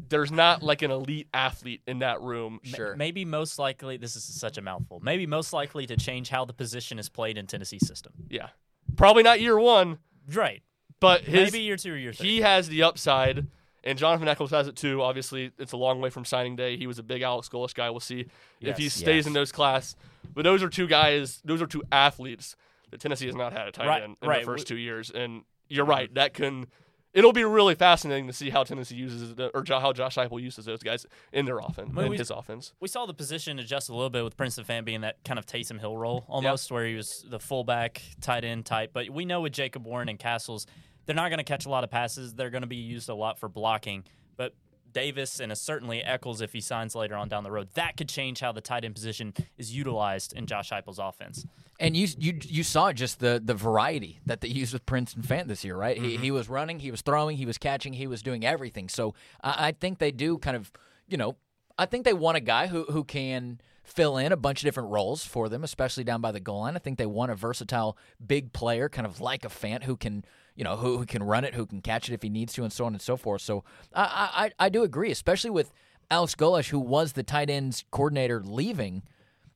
there's 0.09 0.33
not 0.33 0.63
like 0.63 0.81
an 0.81 0.91
elite 0.91 1.29
athlete 1.35 1.83
in 1.87 1.99
that 1.99 2.23
room. 2.23 2.61
Sure. 2.63 2.97
Maybe 2.97 3.27
most 3.27 3.59
likely, 3.59 3.99
this 3.99 4.17
is 4.17 4.25
such 4.25 4.57
a 4.57 4.63
mouthful. 4.63 5.01
Maybe 5.03 5.27
most 5.27 5.53
likely 5.53 5.87
to 5.87 5.97
change 5.97 6.31
how 6.31 6.47
the 6.47 6.55
position 6.55 6.99
is 6.99 7.11
played 7.11 7.37
in 7.37 7.47
Tennessee's 7.47 7.87
system. 7.87 8.15
Yeah. 8.31 8.49
Probably 8.97 9.23
not 9.23 9.41
year 9.41 9.59
one, 9.59 9.99
Right. 10.33 10.63
but 11.01 11.23
his, 11.23 11.53
Maybe 11.53 11.65
year 11.65 11.77
two 11.77 11.93
or 11.93 11.97
year 11.97 12.13
three. 12.13 12.29
he 12.29 12.41
has 12.43 12.69
the 12.69 12.83
upside. 12.83 13.47
And 13.83 13.99
Jonathan 13.99 14.29
Eccles 14.29 14.51
has 14.51 14.69
it 14.69 14.77
too. 14.77 15.01
Obviously, 15.01 15.53
it's 15.59 15.73
a 15.73 15.77
long 15.79 16.03
way 16.03 16.11
from 16.11 16.27
signing 16.27 16.55
day. 16.55 16.77
He 16.77 16.87
was 16.87 16.99
a 16.99 17.03
big 17.03 17.23
Alex 17.23 17.49
Golesh 17.49 17.73
guy. 17.75 17.89
We'll 17.89 18.01
see 18.01 18.27
if 18.61 18.77
he 18.77 18.85
Yes. 18.85 18.93
stays 18.93 19.07
Yes. 19.17 19.27
in 19.27 19.33
those 19.33 19.53
class. 19.53 19.97
But 20.35 20.43
those 20.45 20.63
are 20.63 20.69
two 20.69 20.87
guys. 20.87 21.41
Those 21.47 21.63
are 21.63 21.67
two 21.67 21.83
athletes 21.91 22.57
that 22.91 23.01
Tennessee 23.01 23.25
has 23.25 23.35
not 23.35 23.55
had 23.55 23.69
a 23.69 23.73
tight 23.73 23.87
Right, 23.87 24.03
end 24.03 24.17
in 24.21 24.29
right. 24.29 24.41
the 24.43 24.45
first 24.45 24.67
two 24.69 24.77
years. 24.77 25.11
And 25.11 25.45
you're 25.71 25.87
right. 25.87 26.13
That 26.13 26.35
can. 26.35 26.67
It'll 27.13 27.33
be 27.33 27.43
really 27.45 27.75
fascinating 27.75 28.29
to 28.29 28.33
see 28.33 28.51
how 28.51 28.63
Tennessee 28.63 28.95
uses 28.95 29.35
the, 29.35 29.49
or 29.53 29.65
how 29.69 29.93
Josh 29.93 30.15
Heupel 30.17 30.41
uses 30.41 30.65
those 30.65 30.81
guys 30.83 31.07
in 31.33 31.45
their 31.45 31.59
offense, 31.59 31.91
Well, 31.93 32.05
in 32.07 32.13
we- 32.13 32.19
his 32.19 32.31
offense. 32.31 32.73
we 32.81 32.87
saw 32.87 33.05
the 33.07 33.15
position 33.15 33.59
adjust 33.59 33.89
a 33.89 33.93
little 33.93 34.11
bit 34.11 34.23
with 34.23 34.37
Prince 34.37 34.55
Princeton 34.57 34.65
Fant 34.83 34.85
being 34.85 35.01
that 35.01 35.23
kind 35.25 35.39
of 35.39 35.45
Taysom 35.47 35.81
Hill 35.81 35.97
role 35.97 36.25
almost, 36.29 36.71
where 36.71 36.87
he 36.87 36.95
was 36.95 37.25
the 37.29 37.41
fullback, 37.41 38.01
tight 38.21 38.45
end 38.45 38.65
type. 38.65 38.91
But 38.93 39.11
we 39.11 39.25
know 39.25 39.41
with 39.41 39.53
Jacob 39.53 39.87
Warren 39.87 40.09
and 40.09 40.19
Castles, 40.19 40.67
they're 41.07 41.17
not 41.17 41.31
going 41.31 41.39
to 41.39 41.45
catch 41.45 41.67
a 41.67 41.69
lot 41.69 41.83
of 41.83 41.91
passes. 41.91 42.35
They're 42.35 42.51
going 42.51 42.63
to 42.63 42.69
be 42.69 42.77
used 42.77 43.09
a 43.09 43.15
lot 43.15 43.39
for 43.41 43.49
blocking. 43.49 44.05
But 44.37 44.55
Davis 44.93 45.41
and 45.41 45.57
certainly 45.57 46.03
Eccles, 46.03 46.41
if 46.41 46.53
he 46.53 46.61
signs 46.61 46.95
later 46.95 47.15
on 47.15 47.29
down 47.29 47.45
the 47.45 47.51
road, 47.51 47.69
that 47.75 47.97
could 47.97 48.09
change 48.09 48.41
how 48.41 48.53
the 48.53 48.61
tight 48.61 48.85
end 48.85 48.95
position 48.95 49.35
is 49.57 49.75
utilized 49.75 50.33
in 50.33 50.47
Josh 50.47 50.71
Heupel's 50.71 50.99
offense. 50.99 51.47
And 51.79 51.97
you 51.97 52.09
you 52.19 52.39
you 52.43 52.63
saw 52.63 52.93
just 52.93 53.21
the 53.21 53.41
the 53.43 53.55
variety 53.55 54.21
that 54.27 54.41
they 54.43 54.49
used 54.49 54.73
with 54.73 54.85
Princeton 54.85 55.23
Fant 55.23 55.47
this 55.47 55.65
year, 55.65 55.77
right? 55.77 55.97
He 55.97 56.15
mm-hmm. 56.15 56.23
he 56.23 56.31
was 56.31 56.49
running, 56.49 56.79
he 56.79 56.91
was 56.91 57.01
throwing, 57.01 57.37
he 57.37 57.47
was 57.47 57.59
catching, 57.59 57.95
he 57.95 58.07
was 58.07 58.23
doing 58.23 58.45
everything. 58.45 58.89
So 58.89 59.15
I, 59.43 59.69
I 59.69 59.73
think 59.73 59.99
they 59.99 60.11
do 60.11 60.37
kind 60.39 60.57
of, 60.57 60.71
you 61.09 61.17
know, 61.17 61.37
I 61.79 61.87
think 61.87 62.05
they 62.05 62.13
want 62.13 62.37
a 62.37 62.41
guy 62.41 62.67
who 62.67 62.85
who 62.85 63.05
can 63.05 63.61
fill 63.83 64.19
in 64.19 64.31
a 64.31 64.37
bunch 64.37 64.61
of 64.61 64.67
different 64.67 64.91
roles 64.91 65.25
for 65.25 65.49
them, 65.49 65.65
especially 65.65 66.05
down 66.05 66.21
by 66.21 66.33
the 66.33 66.41
goal 66.41 66.61
line. 66.61 66.77
I 66.77 66.81
think 66.81 66.99
they 66.99 67.07
want 67.07 67.33
a 67.33 67.35
versatile 67.35 67.97
big 68.25 68.53
player, 68.53 68.89
kind 68.89 69.07
of 69.07 69.21
like 69.21 69.45
a 69.45 69.49
Fant 69.49 69.85
who 69.85 69.97
can. 69.97 70.25
You 70.61 70.65
know 70.65 70.77
who, 70.77 70.99
who 70.99 71.07
can 71.07 71.23
run 71.23 71.45
it, 71.45 71.55
who 71.55 71.65
can 71.65 71.81
catch 71.81 72.11
it 72.11 72.13
if 72.13 72.21
he 72.23 72.29
needs 72.29 72.53
to, 72.53 72.65
and 72.65 72.71
so 72.71 72.85
on 72.85 72.93
and 72.93 73.01
so 73.01 73.17
forth. 73.17 73.41
So 73.41 73.65
I 73.95 74.51
I, 74.59 74.67
I 74.67 74.69
do 74.69 74.83
agree, 74.83 75.11
especially 75.11 75.49
with 75.49 75.73
Alex 76.11 76.35
Golesh, 76.35 76.69
who 76.69 76.79
was 76.79 77.15
the 77.15 77.23
tight 77.23 77.49
ends 77.49 77.85
coordinator, 77.91 78.43
leaving. 78.45 79.03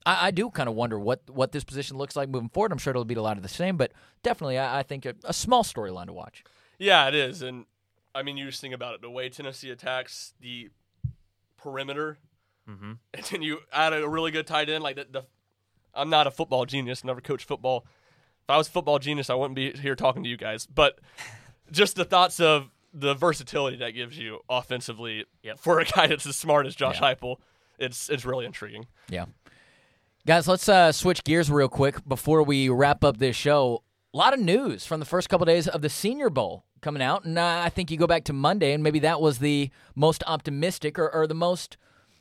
I, 0.07 0.29
I 0.29 0.31
do 0.31 0.49
kind 0.49 0.67
of 0.67 0.75
wonder 0.75 0.99
what 0.99 1.21
what 1.29 1.53
this 1.53 1.63
position 1.63 1.99
looks 1.99 2.17
like 2.17 2.31
moving 2.31 2.49
forward. 2.49 2.73
I'm 2.73 2.79
sure 2.79 2.91
it'll 2.93 3.05
be 3.05 3.15
a 3.17 3.21
lot 3.21 3.37
of 3.37 3.43
the 3.43 3.51
same, 3.51 3.77
but 3.77 3.93
definitely, 4.23 4.57
I, 4.59 4.79
I 4.79 4.83
think 4.83 5.05
a, 5.05 5.15
a 5.25 5.35
small 5.35 5.63
storyline 5.63 6.07
to 6.07 6.15
watch. 6.15 6.43
Yeah, 6.79 7.07
it 7.07 7.15
is, 7.15 7.43
and 7.43 7.67
I 8.15 8.23
mean, 8.23 8.39
you 8.39 8.47
just 8.47 8.63
think 8.63 8.73
about 8.75 8.95
it. 8.95 9.03
The 9.03 9.11
way 9.11 9.29
Tennessee 9.29 9.71
attacks 9.71 10.33
the 10.41 10.71
perimeter, 11.59 12.19
Mm-hmm. 12.67 12.93
and 13.13 13.25
then 13.27 13.43
you 13.43 13.59
add 13.71 13.93
a 13.93 14.09
really 14.09 14.31
good 14.31 14.47
tight 14.47 14.71
end 14.71 14.83
like 14.83 14.97
the, 14.97 15.07
the. 15.11 15.25
I'm 15.93 16.09
not 16.09 16.27
a 16.27 16.31
football 16.31 16.65
genius. 16.65 17.05
Never 17.05 17.21
coached 17.21 17.47
football. 17.47 17.85
If 18.45 18.51
I 18.51 18.57
was 18.59 18.69
a 18.69 18.71
football 18.71 18.99
genius, 18.99 19.31
I 19.31 19.35
wouldn't 19.35 19.55
be 19.57 19.73
here 19.73 19.95
talking 19.97 20.23
to 20.23 20.29
you 20.29 20.37
guys. 20.37 20.67
But 20.67 20.99
just 21.71 21.97
the 21.97 22.05
thoughts 22.05 22.41
of 22.41 22.71
the 22.93 23.15
versatility 23.15 23.79
that 23.79 23.91
gives 23.91 24.17
you 24.19 24.41
offensively 24.49 25.25
Yep. 25.43 25.59
for 25.59 25.81
a 25.81 25.85
guy 25.85 26.07
that's 26.07 26.27
as 26.27 26.37
smart 26.37 26.67
as 26.67 26.75
Josh 26.77 27.01
Yeah. 27.01 27.15
Heupel, 27.15 27.37
it's 27.79 28.09
it's 28.09 28.25
really 28.25 28.45
intriguing. 28.47 28.87
Yeah. 29.09 29.27
Guys, 30.27 30.47
let's 30.49 30.69
uh, 30.69 30.91
switch 30.93 31.25
gears 31.25 31.51
real 31.51 31.69
quick 31.69 32.07
before 32.09 32.43
we 32.43 32.69
wrap 32.69 33.03
up 33.05 33.19
this 33.19 33.37
show. 33.37 33.83
A 34.15 34.17
lot 34.17 34.33
of 34.33 34.41
news 34.41 34.87
from 34.87 35.01
the 35.01 35.07
first 35.07 35.29
couple 35.29 35.45
days 35.45 35.67
of 35.69 35.83
the 35.83 35.89
Senior 35.91 36.31
Bowl 36.31 36.65
coming 36.81 37.03
out, 37.03 37.25
and 37.25 37.37
uh, 37.39 37.63
I 37.65 37.69
think 37.69 37.91
you 37.91 37.97
go 37.97 38.07
back 38.07 38.25
to 38.25 38.33
Monday, 38.33 38.73
and 38.73 38.83
maybe 38.83 39.01
that 39.01 39.21
was 39.21 39.39
the 39.39 39.71
most 39.95 40.23
optimistic 40.27 40.99
or, 40.99 41.13
or 41.13 41.27
the 41.27 41.35
most, 41.35 41.77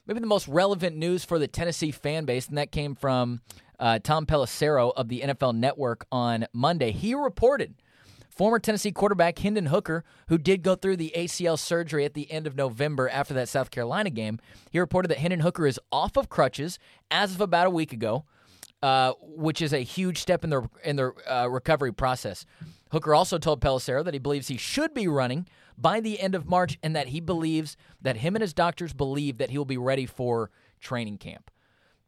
maybe 0.05 0.19
the 0.19 0.27
most 0.27 0.47
relevant 0.47 0.95
news 0.95 1.23
for 1.23 1.39
the 1.39 1.47
Tennessee 1.47 1.91
fan 1.91 2.25
base, 2.25 2.47
and 2.47 2.57
that 2.57 2.71
came 2.71 2.95
from 2.95 3.41
uh, 3.79 3.99
Tom 3.99 4.25
Pelissero 4.25 4.93
of 4.95 5.09
the 5.09 5.21
NFL 5.21 5.55
Network 5.55 6.05
on 6.11 6.45
Monday. 6.53 6.91
He 6.91 7.13
reported 7.13 7.75
Former 8.35 8.57
Tennessee 8.57 8.91
quarterback 8.91 9.37
Hendon 9.37 9.67
Hooker, 9.67 10.03
who 10.27 10.39
did 10.39 10.63
go 10.63 10.73
through 10.73 10.97
the 10.97 11.13
ACL 11.15 11.57
surgery 11.57 12.03
at 12.03 12.15
the 12.15 12.31
end 12.31 12.47
of 12.47 12.55
November 12.55 13.07
after 13.07 13.31
that 13.35 13.47
South 13.47 13.69
Carolina 13.69 14.09
game, 14.09 14.39
he 14.71 14.79
reported 14.79 15.09
that 15.09 15.19
Hendon 15.19 15.41
Hooker 15.41 15.67
is 15.67 15.79
off 15.91 16.17
of 16.17 16.29
crutches 16.29 16.79
as 17.11 17.35
of 17.35 17.41
about 17.41 17.67
a 17.67 17.69
week 17.69 17.93
ago, 17.93 18.25
uh, 18.81 19.13
which 19.21 19.61
is 19.61 19.71
a 19.71 19.79
huge 19.79 20.17
step 20.17 20.43
in 20.43 20.49
the 20.49 20.67
in 20.83 20.95
the 20.95 21.13
uh, 21.27 21.47
recovery 21.47 21.93
process. 21.93 22.47
Hooker 22.93 23.15
also 23.15 23.39
told 23.39 23.59
Pelissero 23.59 24.05
that 24.05 24.13
he 24.13 24.19
believes 24.19 24.47
he 24.47 24.57
should 24.57 24.93
be 24.93 25.07
running 25.07 25.47
by 25.75 25.99
the 25.99 26.19
end 26.19 26.35
of 26.35 26.45
March, 26.45 26.77
and 26.83 26.95
that 26.95 27.07
he 27.07 27.19
believes 27.19 27.75
that 27.99 28.17
him 28.17 28.35
and 28.35 28.41
his 28.43 28.53
doctors 28.53 28.93
believe 28.93 29.39
that 29.39 29.49
he 29.49 29.57
will 29.57 29.65
be 29.65 29.77
ready 29.77 30.05
for 30.05 30.51
training 30.79 31.17
camp. 31.17 31.49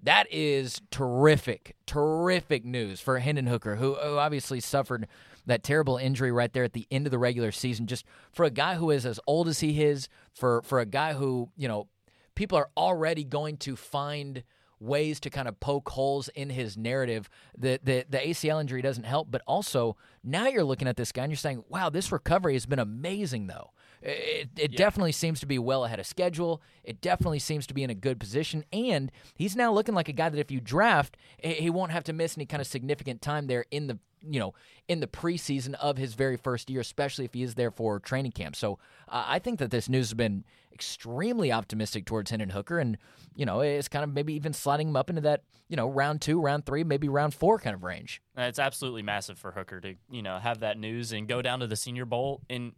That 0.03 0.31
is 0.31 0.81
terrific, 0.91 1.75
terrific 1.87 2.63
news 2.63 3.01
for 3.01 3.17
Hendon 3.17 3.47
Hooker, 3.47 3.77
who, 3.77 3.95
who 3.95 4.19
obviously 4.19 4.59
suffered 4.59 5.07
that 5.47 5.63
terrible 5.63 5.97
injury 5.97 6.31
right 6.31 6.53
there 6.53 6.63
at 6.63 6.73
the 6.73 6.85
end 6.91 7.07
of 7.07 7.11
the 7.11 7.17
regular 7.17 7.51
season. 7.51 7.87
Just 7.87 8.05
for 8.31 8.45
a 8.45 8.51
guy 8.51 8.75
who 8.75 8.91
is 8.91 9.07
as 9.07 9.19
old 9.25 9.47
as 9.47 9.61
he 9.61 9.83
is, 9.83 10.07
for 10.35 10.61
for 10.61 10.79
a 10.79 10.85
guy 10.85 11.13
who 11.13 11.49
you 11.57 11.67
know 11.67 11.87
people 12.35 12.59
are 12.59 12.69
already 12.77 13.23
going 13.23 13.57
to 13.57 13.75
find 13.75 14.43
ways 14.79 15.19
to 15.21 15.29
kind 15.29 15.47
of 15.47 15.59
poke 15.59 15.89
holes 15.89 16.27
in 16.29 16.49
his 16.49 16.77
narrative. 16.77 17.29
The, 17.57 17.79
the 17.83 18.05
the 18.09 18.17
ACL 18.17 18.61
injury 18.61 18.81
doesn't 18.81 19.03
help, 19.05 19.29
but 19.31 19.41
also 19.47 19.97
now 20.23 20.47
you're 20.47 20.63
looking 20.63 20.87
at 20.87 20.97
this 20.97 21.11
guy 21.11 21.23
and 21.23 21.31
you're 21.31 21.37
saying, 21.37 21.63
"Wow, 21.69 21.89
this 21.89 22.11
recovery 22.11 22.53
has 22.53 22.65
been 22.65 22.79
amazing." 22.79 23.47
Though 23.47 23.71
it, 24.05 24.49
it 24.55 24.77
definitely 24.77 25.11
seems 25.11 25.39
to 25.39 25.45
be 25.45 25.57
well 25.57 25.83
ahead 25.83 25.99
of 25.99 26.05
schedule. 26.05 26.61
It 26.83 27.01
definitely 27.01 27.39
seems 27.39 27.65
to 27.67 27.73
be 27.73 27.83
in 27.83 27.89
a 27.89 27.95
good 27.95 28.19
position, 28.19 28.63
and 28.71 29.11
he's 29.33 29.55
now 29.55 29.73
looking 29.73 29.95
like 29.95 30.07
a 30.07 30.13
guy 30.13 30.29
that 30.29 30.39
if 30.39 30.51
you 30.51 30.61
draft, 30.61 31.17
he 31.39 31.69
won't 31.69 31.91
have 31.91 32.03
to 32.05 32.13
miss 32.13 32.37
any 32.37 32.45
kind 32.45 32.61
of 32.61 32.67
significant 32.67 33.21
time 33.21 33.47
there 33.47 33.65
in 33.71 33.87
the 33.87 33.97
you 34.27 34.39
know 34.39 34.53
in 34.87 34.99
the 34.99 35.07
preseason 35.07 35.73
of 35.75 35.97
his 35.97 36.13
very 36.13 36.37
first 36.37 36.69
year, 36.69 36.81
especially 36.81 37.25
if 37.25 37.33
he 37.33 37.41
is 37.41 37.55
there 37.55 37.71
for 37.71 37.99
training 37.99 38.31
camp. 38.31 38.55
So 38.55 38.77
uh, 39.09 39.23
I 39.27 39.39
think 39.39 39.57
that 39.59 39.71
this 39.71 39.89
news 39.89 40.09
has 40.09 40.13
been 40.13 40.45
extremely 40.71 41.51
optimistic 41.51 42.05
towards 42.05 42.29
Hendon 42.29 42.49
Hooker, 42.49 42.77
and 42.77 42.99
you 43.35 43.45
know 43.45 43.61
it's 43.61 43.87
kind 43.87 44.03
of 44.03 44.13
maybe 44.13 44.33
even 44.33 44.53
sliding 44.53 44.89
him 44.89 44.95
up 44.95 45.09
into 45.09 45.21
that 45.21 45.41
you 45.67 45.75
know 45.75 45.89
round 45.89 46.21
two, 46.21 46.39
round 46.39 46.67
three, 46.67 46.83
maybe 46.83 47.09
round 47.09 47.33
four 47.33 47.57
kind 47.57 47.73
of 47.73 47.83
range. 47.83 48.21
It's 48.37 48.59
absolutely 48.59 49.01
massive 49.01 49.39
for 49.39 49.51
Hooker 49.51 49.81
to 49.81 49.95
you 50.11 50.21
know 50.21 50.37
have 50.37 50.59
that 50.59 50.77
news 50.77 51.11
and 51.11 51.27
go 51.27 51.41
down 51.41 51.59
to 51.61 51.67
the 51.67 51.75
Senior 51.75 52.05
Bowl 52.05 52.41
in 52.49 52.73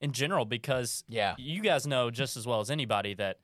in 0.00 0.12
general 0.12 0.44
because 0.44 1.04
Yeah. 1.08 1.34
you 1.38 1.60
guys 1.62 1.86
know 1.86 2.10
just 2.10 2.36
as 2.36 2.46
well 2.46 2.60
as 2.60 2.70
anybody 2.70 3.14
that 3.14 3.38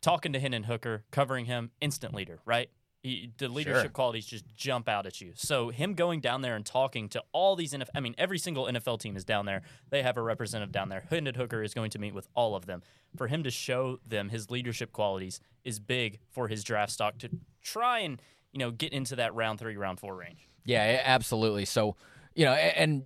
talking 0.00 0.32
to 0.32 0.40
Hendon 0.40 0.64
Hooker, 0.64 1.04
covering 1.10 1.44
him, 1.46 1.70
instant 1.80 2.14
leader, 2.14 2.40
right? 2.44 2.70
He, 3.02 3.30
the 3.38 3.48
leadership 3.48 3.94
qualities 3.94 4.26
just 4.26 4.44
jump 4.54 4.86
out 4.86 5.06
at 5.06 5.22
you. 5.22 5.32
So 5.34 5.70
him 5.70 5.94
going 5.94 6.20
down 6.20 6.42
there 6.42 6.54
and 6.54 6.66
talking 6.66 7.08
to 7.10 7.22
all 7.32 7.56
these 7.56 7.72
NFL, 7.72 7.88
I 7.94 8.00
mean, 8.00 8.14
every 8.18 8.38
single 8.38 8.66
NFL 8.66 9.00
team 9.00 9.16
is 9.16 9.24
down 9.24 9.46
there. 9.46 9.62
They 9.88 10.02
have 10.02 10.18
a 10.18 10.22
representative 10.22 10.70
down 10.70 10.90
there. 10.90 11.04
Hendon 11.08 11.34
Hooker 11.34 11.62
is 11.62 11.72
going 11.72 11.90
to 11.92 11.98
meet 11.98 12.12
with 12.14 12.28
all 12.34 12.54
of 12.54 12.66
them. 12.66 12.82
For 13.16 13.26
him 13.26 13.42
to 13.44 13.50
show 13.50 14.00
them 14.06 14.28
his 14.28 14.50
leadership 14.50 14.92
qualities 14.92 15.40
is 15.64 15.80
big 15.80 16.18
for 16.28 16.48
his 16.48 16.62
draft 16.62 16.92
stock 16.92 17.16
to 17.18 17.30
try 17.62 18.00
and 18.00 18.20
you 18.52 18.58
know 18.58 18.70
get 18.70 18.92
into 18.92 19.16
that 19.16 19.34
round 19.34 19.58
three, 19.60 19.76
round 19.78 19.98
four 19.98 20.14
range. 20.14 20.48
Yeah, 20.66 21.00
absolutely. 21.02 21.64
So, 21.64 21.96
you 22.34 22.44
know, 22.44 22.52
and 22.52 23.04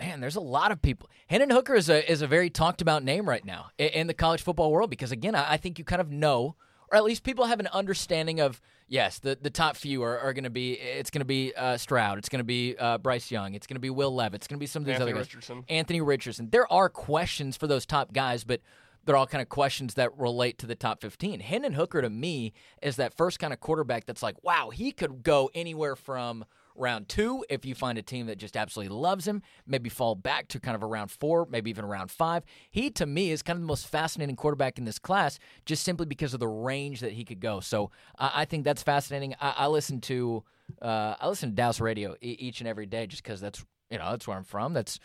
man, 0.00 0.20
there's 0.20 0.34
a 0.36 0.40
lot 0.40 0.72
of 0.72 0.82
people. 0.82 1.08
Hendon 1.28 1.50
Hooker 1.50 1.74
is 1.74 1.88
a 1.88 2.10
is 2.10 2.22
a 2.22 2.26
very 2.26 2.50
talked 2.50 2.82
about 2.82 3.04
name 3.04 3.28
right 3.28 3.44
now 3.44 3.66
i- 3.78 3.84
in 3.84 4.06
the 4.08 4.14
college 4.14 4.42
football 4.42 4.72
world 4.72 4.90
because 4.90 5.12
again, 5.12 5.34
I 5.36 5.52
I 5.52 5.56
think 5.58 5.78
you 5.78 5.84
kind 5.84 6.00
of 6.00 6.10
know, 6.10 6.56
or 6.90 6.96
at 6.96 7.04
least 7.04 7.22
people 7.22 7.44
have 7.44 7.60
an 7.60 7.68
understanding 7.68 8.40
of 8.40 8.60
yes, 8.88 9.18
the 9.20 9.38
the 9.40 9.50
top 9.50 9.76
few 9.76 10.02
are, 10.02 10.18
are 10.18 10.32
going 10.32 10.44
to 10.44 10.50
be 10.50 10.72
it's 10.72 11.10
going 11.10 11.20
to 11.20 11.24
be 11.26 11.52
uh, 11.54 11.76
Stroud, 11.76 12.18
it's 12.18 12.28
going 12.28 12.40
to 12.40 12.44
be 12.44 12.74
uh, 12.78 12.98
Bryce 12.98 13.30
Young, 13.30 13.54
it's 13.54 13.66
going 13.68 13.76
to 13.76 13.80
be 13.80 13.90
Will 13.90 14.12
Levis, 14.14 14.36
it's 14.38 14.46
going 14.48 14.58
to 14.58 14.60
be 14.60 14.66
some 14.66 14.82
of 14.82 14.86
these 14.86 14.94
Anthony 14.94 15.12
other 15.12 15.20
guys. 15.20 15.26
Richardson. 15.28 15.64
Anthony 15.68 16.00
Richardson. 16.00 16.48
There 16.50 16.70
are 16.72 16.88
questions 16.88 17.56
for 17.56 17.66
those 17.68 17.86
top 17.86 18.12
guys, 18.12 18.42
but 18.42 18.60
they're 19.04 19.16
all 19.16 19.26
kind 19.26 19.40
of 19.40 19.48
questions 19.48 19.94
that 19.94 20.16
relate 20.18 20.58
to 20.58 20.66
the 20.66 20.74
top 20.74 21.00
15. 21.00 21.40
Hendon 21.40 21.72
Hooker 21.72 22.02
to 22.02 22.10
me 22.10 22.52
is 22.82 22.96
that 22.96 23.14
first 23.16 23.38
kind 23.38 23.50
of 23.52 23.58
quarterback 23.60 24.04
that's 24.04 24.22
like, 24.22 24.36
wow, 24.44 24.68
he 24.70 24.92
could 24.92 25.22
go 25.22 25.50
anywhere 25.54 25.96
from 25.96 26.44
round 26.76 27.08
two 27.08 27.44
if 27.48 27.64
you 27.64 27.74
find 27.74 27.98
a 27.98 28.02
team 28.02 28.26
that 28.26 28.38
just 28.38 28.56
absolutely 28.56 28.94
loves 28.94 29.26
him, 29.26 29.42
maybe 29.66 29.88
fall 29.88 30.14
back 30.14 30.48
to 30.48 30.60
kind 30.60 30.74
of 30.74 30.82
around 30.82 31.10
four, 31.10 31.46
maybe 31.50 31.70
even 31.70 31.84
around 31.84 32.10
five. 32.10 32.44
He, 32.70 32.90
to 32.90 33.06
me, 33.06 33.30
is 33.30 33.42
kind 33.42 33.56
of 33.56 33.62
the 33.62 33.66
most 33.66 33.86
fascinating 33.86 34.36
quarterback 34.36 34.78
in 34.78 34.84
this 34.84 34.98
class 34.98 35.38
just 35.66 35.82
simply 35.82 36.06
because 36.06 36.34
of 36.34 36.40
the 36.40 36.48
range 36.48 37.00
that 37.00 37.12
he 37.12 37.24
could 37.24 37.40
go. 37.40 37.60
So 37.60 37.90
I, 38.18 38.30
I 38.36 38.44
think 38.44 38.64
that's 38.64 38.82
fascinating. 38.82 39.34
I, 39.40 39.54
I 39.58 39.66
listen 39.66 40.00
to. 40.02 40.44
Uh, 40.80 41.16
I 41.20 41.26
listen 41.26 41.50
to 41.50 41.54
Dallas 41.56 41.80
radio 41.80 42.14
e- 42.22 42.36
each 42.38 42.60
and 42.60 42.68
every 42.68 42.86
day 42.86 43.06
just 43.08 43.24
because 43.24 43.40
that's 43.40 43.64
you 43.90 43.98
know 43.98 44.10
that's 44.10 44.28
where 44.28 44.36
I'm 44.36 44.44
from. 44.44 44.72
That's 44.72 45.00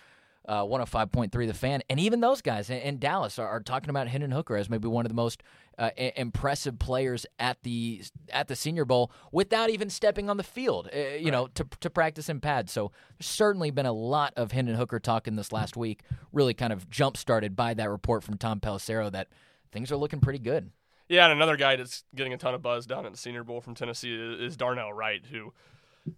uh, 0.47 0.63
105.3 0.63 1.47
The 1.47 1.53
Fan, 1.53 1.81
and 1.89 1.99
even 1.99 2.19
those 2.19 2.41
guys 2.41 2.69
in, 2.69 2.77
in 2.77 2.99
Dallas 2.99 3.39
are, 3.39 3.47
are 3.47 3.59
talking 3.59 3.89
about 3.89 4.07
Hendon 4.07 4.31
Hooker 4.31 4.55
as 4.55 4.69
maybe 4.69 4.87
one 4.87 5.05
of 5.05 5.09
the 5.09 5.15
most 5.15 5.43
uh, 5.77 5.89
impressive 5.97 6.79
players 6.79 7.25
at 7.39 7.61
the 7.63 8.03
at 8.29 8.47
the 8.47 8.55
Senior 8.55 8.85
Bowl 8.85 9.11
without 9.31 9.69
even 9.69 9.89
stepping 9.89 10.29
on 10.29 10.37
the 10.37 10.43
field, 10.43 10.89
uh, 10.95 11.15
you 11.15 11.31
know, 11.31 11.47
to 11.47 11.65
to 11.79 11.89
practice 11.89 12.29
in 12.29 12.39
pads. 12.39 12.71
So 12.71 12.91
there's 13.17 13.27
certainly 13.27 13.71
been 13.71 13.85
a 13.85 13.93
lot 13.93 14.33
of 14.37 14.51
Hendon 14.51 14.75
Hooker 14.75 14.99
talk 14.99 15.27
in 15.27 15.35
this 15.35 15.51
last 15.51 15.75
week, 15.75 16.03
really 16.31 16.53
kind 16.53 16.71
of 16.71 16.89
jump 16.89 17.17
started 17.17 17.55
by 17.55 17.73
that 17.73 17.89
report 17.89 18.23
from 18.23 18.37
Tom 18.37 18.59
Pelissero 18.59 19.11
that 19.11 19.27
things 19.71 19.91
are 19.91 19.97
looking 19.97 20.21
pretty 20.21 20.39
good. 20.39 20.71
Yeah, 21.07 21.25
and 21.25 21.33
another 21.33 21.55
guy 21.55 21.75
that's 21.75 22.03
getting 22.15 22.33
a 22.33 22.37
ton 22.37 22.55
of 22.55 22.63
buzz 22.63 22.87
down 22.87 23.05
at 23.05 23.11
the 23.11 23.17
Senior 23.17 23.43
Bowl 23.43 23.61
from 23.61 23.75
Tennessee 23.75 24.15
is 24.15 24.57
Darnell 24.57 24.91
Wright, 24.91 25.23
who 25.29 25.53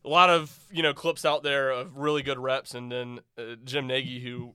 a 0.04 0.10
lot 0.10 0.30
of 0.30 0.58
you 0.72 0.84
know 0.84 0.94
clips 0.94 1.26
out 1.26 1.44
there 1.44 1.70
of 1.72 1.98
really 1.98 2.22
good 2.24 2.40
reps, 2.40 2.74
and 2.74 2.92
then 2.92 3.20
uh, 3.38 3.56
Jim 3.64 3.88
Nagy, 3.88 4.20
who 4.22 4.54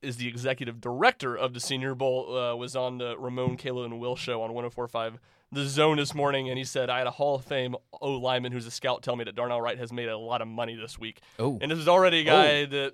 is 0.00 0.16
the 0.16 0.28
executive 0.28 0.80
director 0.80 1.36
of 1.36 1.54
the 1.54 1.60
Senior 1.60 1.94
Bowl, 1.94 2.36
uh, 2.36 2.54
was 2.54 2.76
on 2.76 2.98
the 2.98 3.16
Ramon, 3.18 3.56
Kayla, 3.56 3.84
and 3.84 3.98
Will 3.98 4.14
show 4.16 4.42
on 4.42 4.50
104.5 4.52 5.14
The 5.50 5.64
Zone 5.66 5.96
this 5.96 6.14
morning, 6.14 6.48
and 6.48 6.56
he 6.56 6.64
said, 6.64 6.88
"I 6.88 6.98
had 6.98 7.06
a 7.06 7.10
Hall 7.12 7.34
of 7.34 7.44
Fame 7.44 7.74
O 8.00 8.12
lineman 8.12 8.52
who's 8.52 8.66
a 8.66 8.70
scout 8.70 9.02
tell 9.02 9.16
me 9.16 9.24
that 9.24 9.34
Darnell 9.34 9.60
Wright 9.60 9.78
has 9.78 9.92
made 9.92 10.08
a 10.08 10.16
lot 10.16 10.40
of 10.40 10.48
money 10.48 10.76
this 10.76 10.98
week, 10.98 11.20
Oh, 11.38 11.58
and 11.60 11.70
this 11.70 11.78
is 11.78 11.88
already 11.88 12.20
a 12.20 12.24
guy 12.24 12.64
that 12.66 12.92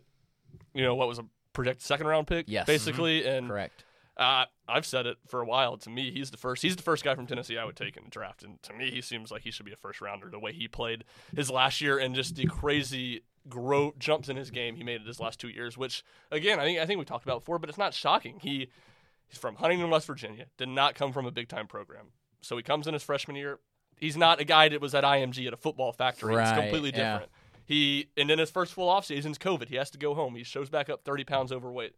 you 0.73 0.83
know 0.83 0.95
what 0.95 1.09
was 1.09 1.19
a 1.19 1.27
projected 1.53 1.83
second 1.83 2.07
round 2.07 2.27
pick, 2.27 2.47
Yes. 2.49 2.67
basically, 2.67 3.27
and 3.27 3.49
correct. 3.49 3.85
Uh, 4.17 4.45
I've 4.69 4.87
said 4.87 5.07
it 5.07 5.17
for 5.27 5.41
a 5.41 5.45
while. 5.45 5.77
To 5.79 5.91
me, 5.91 6.11
he's 6.11 6.31
the 6.31 6.37
first. 6.37 6.63
He's 6.63 6.77
the 6.77 6.83
first 6.83 7.05
guy 7.05 7.15
from 7.15 7.27
Tennessee 7.27 7.59
I 7.59 7.65
would 7.65 7.77
take 7.77 7.97
in 7.97 8.05
the 8.05 8.11
draft, 8.11 8.43
and 8.43 8.63
to 8.63 8.73
me, 8.73 8.91
he 8.91 9.01
seems 9.01 9.31
like 9.31 9.43
he 9.43 9.51
should 9.51 9.67
be 9.67 9.73
a 9.73 9.77
first 9.77 10.01
rounder. 10.01 10.31
The 10.31 10.39
way 10.39 10.53
he 10.53 10.69
played 10.69 11.05
his 11.35 11.51
last 11.51 11.81
year 11.81 11.99
and 11.99 12.15
just 12.15 12.37
the 12.37 12.47
crazy 12.47 13.23
grow 13.49 13.93
jumps 13.99 14.31
in 14.31 14.37
his 14.37 14.51
game 14.51 14.75
he 14.75 14.83
made 14.83 15.01
it 15.03 15.07
his 15.07 15.21
last 15.21 15.39
two 15.39 15.49
years, 15.49 15.77
which 15.77 16.03
again 16.31 16.59
I 16.59 16.65
think 16.65 16.79
I 16.79 16.87
think 16.87 16.99
we 16.99 17.05
talked 17.05 17.25
about 17.25 17.41
before, 17.41 17.59
but 17.59 17.69
it's 17.69 17.79
not 17.79 17.93
shocking. 17.93 18.39
He 18.41 18.69
he's 19.27 19.39
from 19.39 19.57
Huntington, 19.57 19.91
West 19.91 20.07
Virginia. 20.07 20.47
Did 20.57 20.69
not 20.69 20.95
come 20.95 21.13
from 21.13 21.27
a 21.27 21.31
big 21.33 21.49
time 21.49 21.67
program, 21.67 22.07
so 22.41 22.57
he 22.57 22.63
comes 22.63 22.87
in 22.87 22.95
his 22.95 23.03
freshman 23.03 23.37
year. 23.37 23.59
He's 23.99 24.17
not 24.17 24.41
a 24.41 24.45
guy 24.45 24.69
that 24.69 24.81
was 24.81 24.95
at 24.95 25.05
IMG 25.05 25.47
at 25.47 25.53
a 25.53 25.57
football 25.57 25.93
factory. 25.93 26.35
it's 26.35 26.51
Right, 26.51 26.61
completely 26.63 26.91
yeah. 26.91 27.13
different. 27.13 27.33
He 27.67 28.11
and 28.17 28.29
then 28.31 28.39
his 28.39 28.51
first 28.51 28.73
full 28.73 28.89
off 28.89 29.07
season's 29.07 29.39
COVID. 29.39 29.69
He 29.69 29.77
has 29.77 29.91
to 29.91 29.99
go 29.99 30.15
home. 30.15 30.35
He 30.37 30.45
shows 30.45 30.69
back 30.71 30.89
up 30.89 31.05
30 31.05 31.25
pounds 31.25 31.53
overweight 31.53 31.95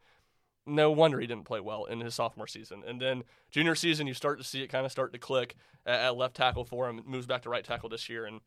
no 0.66 0.90
wonder 0.90 1.20
he 1.20 1.26
didn't 1.26 1.44
play 1.44 1.60
well 1.60 1.84
in 1.84 2.00
his 2.00 2.14
sophomore 2.14 2.46
season. 2.46 2.82
And 2.86 3.00
then 3.00 3.22
junior 3.50 3.74
season, 3.74 4.06
you 4.06 4.14
start 4.14 4.38
to 4.38 4.44
see 4.44 4.62
it 4.62 4.68
kind 4.68 4.84
of 4.84 4.92
start 4.92 5.12
to 5.12 5.18
click 5.18 5.54
at, 5.86 6.00
at 6.00 6.16
left 6.16 6.34
tackle 6.36 6.64
for 6.64 6.88
him. 6.88 7.00
Moves 7.06 7.26
back 7.26 7.42
to 7.42 7.48
right 7.48 7.64
tackle 7.64 7.88
this 7.88 8.08
year, 8.08 8.26
and 8.26 8.40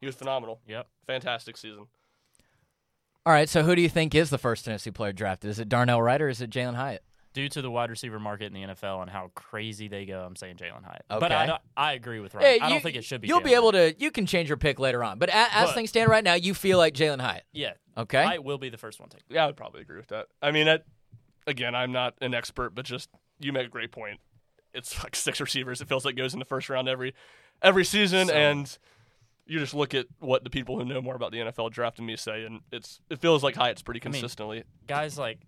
he 0.00 0.06
was 0.06 0.14
phenomenal. 0.14 0.60
Yep. 0.66 0.88
Fantastic 1.06 1.56
season. 1.56 1.86
All 3.24 3.32
right, 3.32 3.48
so 3.48 3.62
who 3.62 3.76
do 3.76 3.82
you 3.82 3.88
think 3.88 4.14
is 4.14 4.30
the 4.30 4.38
first 4.38 4.64
Tennessee 4.64 4.90
player 4.90 5.12
drafted? 5.12 5.48
Is 5.50 5.58
it 5.60 5.68
Darnell 5.68 6.02
Wright 6.02 6.20
or 6.20 6.28
is 6.28 6.40
it 6.40 6.50
Jalen 6.50 6.74
Hyatt? 6.74 7.04
Due 7.34 7.48
to 7.48 7.62
the 7.62 7.70
wide 7.70 7.88
receiver 7.88 8.18
market 8.18 8.46
in 8.46 8.52
the 8.52 8.60
NFL 8.74 9.00
and 9.00 9.08
how 9.10 9.30
crazy 9.34 9.88
they 9.88 10.04
go, 10.04 10.22
I'm 10.22 10.36
saying 10.36 10.56
Jalen 10.56 10.84
Hyatt. 10.84 11.04
But 11.08 11.22
Okay. 11.32 11.34
I, 11.34 11.58
I 11.76 11.92
agree 11.94 12.18
with 12.20 12.34
Ryan. 12.34 12.46
Hey, 12.46 12.60
I 12.60 12.68
don't 12.68 12.82
think 12.82 12.96
it 12.96 13.04
should 13.04 13.20
be. 13.22 13.28
You'll 13.28 13.40
be 13.40 13.50
Jalen. 13.52 13.56
able 13.56 13.72
to. 13.72 13.94
You 13.98 14.10
can 14.10 14.26
change 14.26 14.48
your 14.50 14.58
pick 14.58 14.78
later 14.80 15.02
on, 15.04 15.18
but 15.18 15.28
a, 15.30 15.36
as 15.36 15.68
But- 15.68 15.74
things 15.76 15.88
stand 15.90 16.10
right 16.10 16.24
now, 16.24 16.34
you 16.34 16.52
feel 16.52 16.76
like 16.78 16.94
Jalen 16.94 17.20
Hyatt. 17.22 17.44
Yeah. 17.52 17.72
Okay. 17.96 18.22
Hyatt 18.22 18.44
will 18.44 18.58
be 18.58 18.68
the 18.70 18.76
first 18.76 18.98
one 19.00 19.08
taken. 19.08 19.24
Yeah, 19.30 19.44
I 19.44 19.46
would 19.46 19.56
probably 19.56 19.80
agree 19.82 19.96
with 19.98 20.08
that. 20.08 20.26
I 20.42 20.50
mean, 20.50 20.66
that, 20.66 20.84
again, 21.46 21.74
I'm 21.74 21.92
not 21.92 22.14
an 22.20 22.34
expert, 22.34 22.74
but 22.74 22.84
just 22.84 23.08
you 23.40 23.52
make 23.52 23.66
a 23.66 23.70
great 23.70 23.92
point. 23.92 24.20
It's 24.74 25.02
like 25.02 25.14
six 25.16 25.40
receivers. 25.40 25.80
It 25.80 25.88
feels 25.88 26.04
like 26.04 26.16
goes 26.16 26.32
in 26.32 26.38
the 26.38 26.44
first 26.46 26.68
round 26.68 26.88
every 26.88 27.14
every 27.60 27.84
season, 27.84 28.28
So- 28.28 28.34
and 28.34 28.78
you 29.46 29.58
just 29.58 29.74
look 29.74 29.92
at 29.92 30.06
what 30.20 30.44
the 30.44 30.50
people 30.50 30.78
who 30.78 30.84
know 30.84 31.02
more 31.02 31.14
about 31.16 31.32
the 31.32 31.38
NFL 31.38 31.70
draft 31.70 31.96
than 31.96 32.06
me 32.06 32.16
say, 32.16 32.44
and 32.44 32.60
it's 32.70 33.00
it 33.10 33.18
feels 33.20 33.42
like 33.42 33.56
Hyatt's 33.56 33.82
pretty 33.82 34.00
I 34.02 34.06
mean, 34.06 34.12
consistently. 34.14 34.64
Guys 34.86 35.18
like 35.18 35.40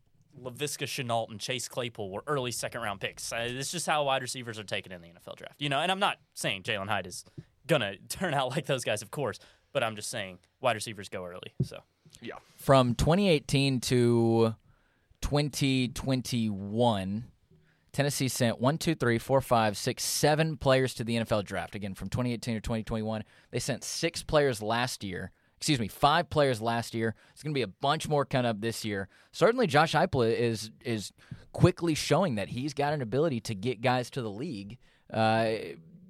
Laviska 0.43 0.85
Shenault 0.87 1.31
and 1.31 1.39
Chase 1.41 1.69
Claypool 1.69 2.11
were 2.11 2.25
early 2.27 2.51
second 2.51 2.81
round 2.83 3.01
picks. 3.01 3.33
Uh, 3.33 3.47
it's 3.49 3.71
just 3.71 3.87
how 3.87 4.03
wide 4.05 4.21
receivers 4.21 4.59
are 4.59 4.65
taken 4.65 4.91
in 4.93 5.01
the 5.01 5.09
NFL 5.09 5.37
draft. 5.37 5.55
You 5.61 5.69
know, 5.69 5.79
and 5.79 5.93
I'm 5.93 6.01
not 6.01 6.19
saying 6.35 6.65
Jalen 6.65 6.89
Hyatt 6.89 7.07
is 7.07 7.25
gonna 7.67 7.97
turn 8.09 8.35
out 8.35 8.51
like 8.51 8.67
those 8.67 8.85
guys, 8.85 9.01
of 9.01 9.11
course, 9.13 9.39
but 9.73 9.83
I'm 9.85 9.95
just 9.97 10.11
saying 10.11 10.39
wide 10.61 10.75
receivers 10.75 11.09
go 11.09 11.25
early. 11.25 11.55
So 11.63 11.79
yeah, 12.21 12.35
From 12.57 12.95
2018 12.97 13.81
to 13.83 14.55
2021, 15.25 17.25
Tennessee 17.93 18.29
sent 18.29 18.61
one, 18.61 18.77
two, 18.77 18.95
three, 18.95 19.19
four, 19.19 19.41
five, 19.41 19.75
six, 19.77 20.05
seven 20.05 20.59
players 20.59 20.93
to 20.95 21.05
the 21.05 21.17
NFL 21.17 21.45
draft. 21.45 21.75
Again, 21.75 21.95
from 21.95 22.11
2018 22.11 22.57
to 22.57 22.61
2021, 22.61 23.25
they 23.51 23.59
sent 23.59 23.85
six 23.85 24.23
players 24.23 24.61
last 24.61 25.03
year. 25.03 25.33
Excuse 25.57 25.81
me, 25.81 25.89
five 25.89 26.29
players 26.29 26.61
last 26.61 26.95
year. 26.95 27.15
It's 27.33 27.43
going 27.43 27.55
to 27.55 27.59
be 27.59 27.63
a 27.63 27.67
bunch 27.67 28.07
more 28.07 28.27
coming 28.27 28.45
up 28.45 28.61
this 28.61 28.85
year. 28.85 29.09
Certainly, 29.33 29.69
Josh 29.69 29.95
Heupel 29.95 30.31
is 30.31 30.71
is 30.85 31.11
quickly 31.53 31.95
showing 31.95 32.35
that 32.35 32.51
he's 32.51 32.75
got 32.75 32.93
an 32.93 33.01
ability 33.01 33.41
to 33.41 33.55
get 33.55 33.81
guys 33.81 34.11
to 34.11 34.21
the 34.21 34.31
league. 34.31 34.77
Uh, 35.11 35.53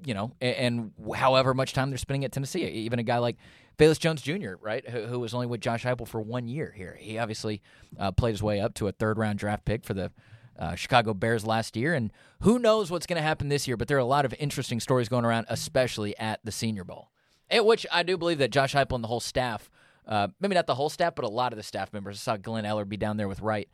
you 0.04 0.12
know, 0.12 0.32
a- 0.42 0.60
and, 0.60 0.90
however 1.14 1.54
much 1.54 1.72
time 1.72 1.90
they're 1.90 1.98
spending 1.98 2.24
at 2.24 2.32
Tennessee, 2.32 2.66
even 2.66 2.98
a 2.98 3.04
guy 3.04 3.18
like 3.18 3.36
Velus 3.78 3.98
Jones 3.98 4.22
Jr., 4.22 4.54
right, 4.60 4.88
who, 4.88 5.02
who 5.02 5.20
was 5.20 5.34
only 5.34 5.46
with 5.46 5.60
Josh 5.60 5.84
Heupel 5.84 6.06
for 6.06 6.20
one 6.20 6.48
year 6.48 6.72
here. 6.76 6.96
He 6.98 7.18
obviously 7.18 7.62
uh, 7.98 8.12
played 8.12 8.32
his 8.32 8.42
way 8.42 8.60
up 8.60 8.74
to 8.74 8.88
a 8.88 8.92
third 8.92 9.18
round 9.18 9.38
draft 9.38 9.64
pick 9.64 9.84
for 9.84 9.94
the 9.94 10.12
uh, 10.58 10.74
Chicago 10.74 11.14
Bears 11.14 11.44
last 11.44 11.76
year, 11.76 11.94
and 11.94 12.12
who 12.42 12.58
knows 12.58 12.90
what's 12.90 13.06
going 13.06 13.16
to 13.16 13.22
happen 13.22 13.48
this 13.48 13.66
year? 13.66 13.76
But 13.76 13.88
there 13.88 13.96
are 13.96 14.00
a 14.00 14.04
lot 14.04 14.24
of 14.24 14.34
interesting 14.38 14.80
stories 14.80 15.08
going 15.08 15.24
around, 15.24 15.46
especially 15.48 16.16
at 16.18 16.40
the 16.44 16.52
Senior 16.52 16.84
Bowl, 16.84 17.10
at 17.50 17.66
which 17.66 17.86
I 17.90 18.02
do 18.02 18.16
believe 18.16 18.38
that 18.38 18.50
Josh 18.50 18.74
Heupel 18.74 18.94
and 18.94 19.04
the 19.04 19.08
whole 19.08 19.20
staff, 19.20 19.68
uh, 20.06 20.28
maybe 20.40 20.54
not 20.54 20.66
the 20.66 20.76
whole 20.76 20.90
staff, 20.90 21.14
but 21.16 21.24
a 21.24 21.28
lot 21.28 21.52
of 21.52 21.56
the 21.56 21.62
staff 21.62 21.92
members. 21.92 22.16
I 22.16 22.18
saw 22.18 22.36
Glen 22.36 22.64
Elarbee 22.64 22.98
down 22.98 23.16
there 23.16 23.28
with 23.28 23.40
Wright. 23.40 23.68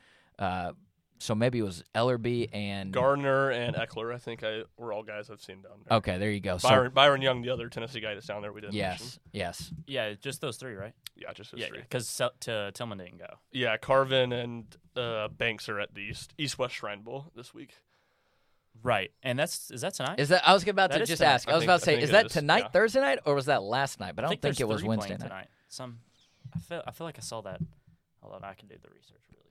So 1.23 1.35
maybe 1.35 1.59
it 1.59 1.63
was 1.63 1.85
Elarbee 1.95 2.49
and 2.53 2.93
Garner 2.93 3.51
and 3.51 3.77
Ekeler, 3.77 4.15
I 4.15 4.17
think, 4.19 4.43
I 4.43 4.63
were 4.79 4.93
all 4.93 5.03
guys 5.03 5.29
I've 5.31 5.43
seen 5.43 5.61
down 5.61 5.73
there. 5.87 5.99
Okay, 5.99 6.17
there 6.17 6.31
you 6.31 6.41
go. 6.41 6.57
So 6.57 6.69
Byron, 6.69 6.93
Byron 6.95 7.21
Young, 7.23 7.43
the 7.43 7.51
other 7.51 7.69
Tennessee 7.69 8.01
guy 8.01 8.15
that's 8.15 8.27
down 8.27 8.41
there, 8.41 8.53
we 8.55 8.63
didn't 8.63 8.75
mention. 8.75 9.07
yes, 9.07 9.21
yes. 9.33 9.73
yeah, 9.87 10.15
just 10.15 10.41
those 10.41 10.57
three, 10.57 10.73
right? 10.75 10.95
Yeah, 11.17 11.33
just 11.35 11.53
those 11.53 11.61
Yeah, 11.61 11.67
three. 11.69 11.81
because 11.81 12.21
to 12.41 12.73
Tillman 12.73 12.97
didn't 12.99 13.19
go. 13.19 13.35
Yeah, 13.53 13.77
Carvin 13.77 14.33
and 14.33 14.65
uh, 14.97 15.29
Banks 15.29 15.69
are 15.69 15.79
at 15.79 15.95
the 15.95 16.01
East 16.01 16.33
East 16.39 16.59
West 16.59 16.75
Shrine 16.75 17.03
Bowl 17.03 17.31
this 17.37 17.53
week. 17.53 17.75
Right, 18.83 19.11
and 19.23 19.39
that's 19.39 19.71
is 19.71 19.83
that 19.83 19.93
tonight? 19.95 20.19
Is 20.19 20.31
that 20.31 20.49
I 20.49 20.55
was 20.55 20.67
about 20.67 20.91
That 20.91 20.99
to 21.01 21.05
just 21.05 21.21
tonight. 21.21 21.33
ask. 21.35 21.49
I 21.49 21.53
I 21.53 21.55
was 21.57 21.61
think- 21.63 21.69
about 21.69 21.79
to 21.81 21.85
say, 21.85 21.93
think 21.97 22.03
is 22.05 22.09
it 22.09 22.13
that 22.13 22.27
is, 22.27 22.33
tonight, 22.33 22.59
yeah. 22.65 22.69
Thursday 22.69 23.01
night, 23.01 23.19
or 23.27 23.35
was 23.35 23.45
that 23.47 23.63
last 23.63 24.01
night? 24.01 24.17
But 24.17 24.25
I, 24.25 24.29
I 24.29 24.31
don't 24.31 24.41
think, 24.41 24.57
think, 24.57 24.61
it 24.61 24.69
was 24.73 24.83
Wednesday 24.83 25.11
night. 25.19 25.21
tonight. 25.21 25.47
Some, 25.69 25.99
I 26.55 26.59
feel 26.61 26.83
I 26.87 26.91
feel 26.93 27.07
like 27.07 27.19
I 27.19 27.21
saw 27.21 27.43
that. 27.43 27.61
Hold 28.23 28.35
on, 28.37 28.45
I 28.45 28.55
can 28.55 28.69
do 28.69 28.77
the 28.81 28.89
research 28.89 29.21
really 29.31 29.43
fast. 29.45 29.50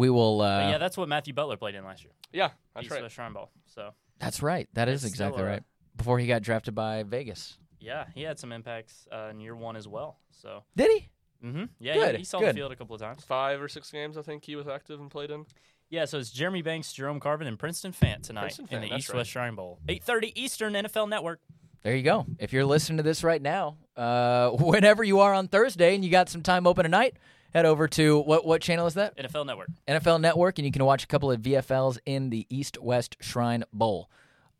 We 0.00 0.08
will. 0.10 0.38
But 0.38 0.44
Uh, 0.66 0.70
yeah, 0.70 0.78
that's 0.78 0.96
what 0.96 1.08
Matthew 1.08 1.34
Butler 1.34 1.56
played 1.56 1.74
in 1.74 1.84
last 1.84 2.02
year. 2.04 2.12
Yeah, 2.32 2.48
that's 2.48 2.56
right. 2.74 2.82
East 2.84 2.90
right. 2.92 3.02
West 3.02 3.14
Shrine 3.14 3.32
Bowl. 3.34 3.50
So 3.66 3.90
that's 4.18 4.42
right. 4.42 4.68
That 4.72 4.88
is 4.88 5.04
It's 5.04 5.12
exactly 5.12 5.42
right. 5.42 5.62
Before 5.96 6.18
he 6.18 6.26
got 6.26 6.42
drafted 6.42 6.74
by 6.74 7.02
Vegas. 7.02 7.58
yeah, 7.80 8.06
he 8.14 8.22
had 8.22 8.38
some 8.38 8.52
impacts 8.52 9.06
uh, 9.12 9.28
in 9.30 9.40
year 9.40 9.54
one 9.54 9.76
as 9.76 9.86
well. 9.86 10.18
So 10.30 10.64
Did 10.74 10.90
he? 10.90 11.08
Mm-hmm. 11.46 11.64
yeah, 11.78 11.94
Good, 11.94 12.12
he, 12.12 12.18
he 12.18 12.24
saw 12.24 12.38
good. 12.38 12.50
the 12.50 12.54
field 12.54 12.72
a 12.72 12.76
couple 12.76 12.94
of 12.94 13.00
times. 13.00 13.24
Five 13.24 13.60
or 13.62 13.68
six 13.68 13.90
games, 13.90 14.16
I 14.18 14.22
think 14.22 14.44
he 14.44 14.56
was 14.56 14.68
active 14.68 15.00
and 15.00 15.10
played 15.10 15.30
in. 15.30 15.44
Yeah, 15.90 16.04
so 16.04 16.18
it's 16.18 16.30
Jeremy 16.30 16.62
Banks, 16.62 16.92
Jerome 16.92 17.18
Carvin, 17.20 17.46
and 17.46 17.58
Princeton 17.58 17.92
Fant 17.92 18.22
tonight 18.22 18.54
Princeton 18.56 18.68
in 18.70 18.78
Fant, 18.78 18.82
the 18.82 18.88
that's 18.90 18.98
East 19.00 19.08
right. 19.10 19.16
West 19.18 19.30
Shrine 19.30 19.54
Bowl, 19.54 19.80
eight 19.88 20.02
thirty 20.04 20.32
Eastern, 20.40 20.72
NFL 20.74 21.08
Network. 21.08 21.40
There 21.82 21.96
you 21.96 22.02
go. 22.02 22.26
If 22.38 22.52
you're 22.52 22.64
listening 22.64 22.98
to 22.98 23.02
this 23.02 23.24
right 23.24 23.40
now, 23.42 23.76
uh, 23.96 24.50
whenever 24.58 25.02
you 25.02 25.20
are 25.20 25.34
on 25.34 25.48
Thursday 25.48 25.94
and 25.94 26.04
you 26.04 26.10
got 26.10 26.28
some 26.28 26.42
time 26.42 26.66
open 26.66 26.84
tonight, 26.84 27.16
head 27.52 27.66
over 27.66 27.88
to 27.88 28.20
what 28.20 28.46
what 28.46 28.60
channel 28.62 28.86
is 28.86 28.94
that? 28.94 29.16
NFL 29.16 29.46
Network. 29.46 29.68
NFL 29.86 30.20
Network, 30.20 30.58
and 30.58 30.66
you 30.66 30.72
can 30.72 30.84
watch 30.84 31.04
a 31.04 31.06
couple 31.06 31.30
of 31.30 31.40
VFLs 31.40 31.98
in 32.06 32.30
the 32.30 32.46
East 32.48 32.78
West 32.80 33.16
Shrine 33.20 33.64
Bowl. 33.72 34.10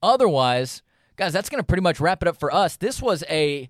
Otherwise, 0.02 0.82
guys, 1.16 1.32
that's 1.32 1.48
going 1.50 1.60
to 1.60 1.66
pretty 1.66 1.82
much 1.82 2.00
wrap 2.00 2.22
it 2.22 2.28
up 2.28 2.38
for 2.38 2.52
us. 2.52 2.76
This 2.76 3.02
was 3.02 3.24
a 3.28 3.68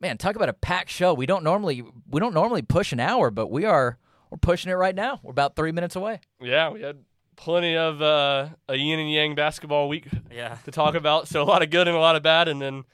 man. 0.00 0.18
Talk 0.18 0.36
about 0.36 0.48
a 0.48 0.54
packed 0.54 0.90
show. 0.90 1.14
We 1.14 1.26
don't 1.26 1.44
normally 1.44 1.84
we 2.08 2.20
don't 2.20 2.34
normally 2.34 2.62
push 2.62 2.92
an 2.92 3.00
hour, 3.00 3.30
but 3.30 3.50
we 3.50 3.64
are 3.64 3.98
we're 4.30 4.38
pushing 4.38 4.70
it 4.70 4.74
right 4.74 4.94
now. 4.94 5.20
We're 5.22 5.32
about 5.32 5.56
three 5.56 5.72
minutes 5.72 5.96
away. 5.96 6.20
Yeah, 6.40 6.70
we 6.70 6.82
had 6.82 6.98
plenty 7.36 7.76
of 7.76 8.02
uh, 8.02 8.48
a 8.68 8.76
yin 8.76 8.98
and 8.98 9.10
yang 9.10 9.34
basketball 9.34 9.88
week 9.88 10.06
Yeah, 10.30 10.56
to 10.64 10.70
talk 10.70 10.94
about. 10.94 11.26
So 11.28 11.42
a 11.42 11.44
lot 11.44 11.62
of 11.62 11.70
good 11.70 11.88
and 11.88 11.96
a 11.96 12.00
lot 12.00 12.16
of 12.16 12.22
bad, 12.22 12.48
and 12.48 12.60
then 12.60 12.84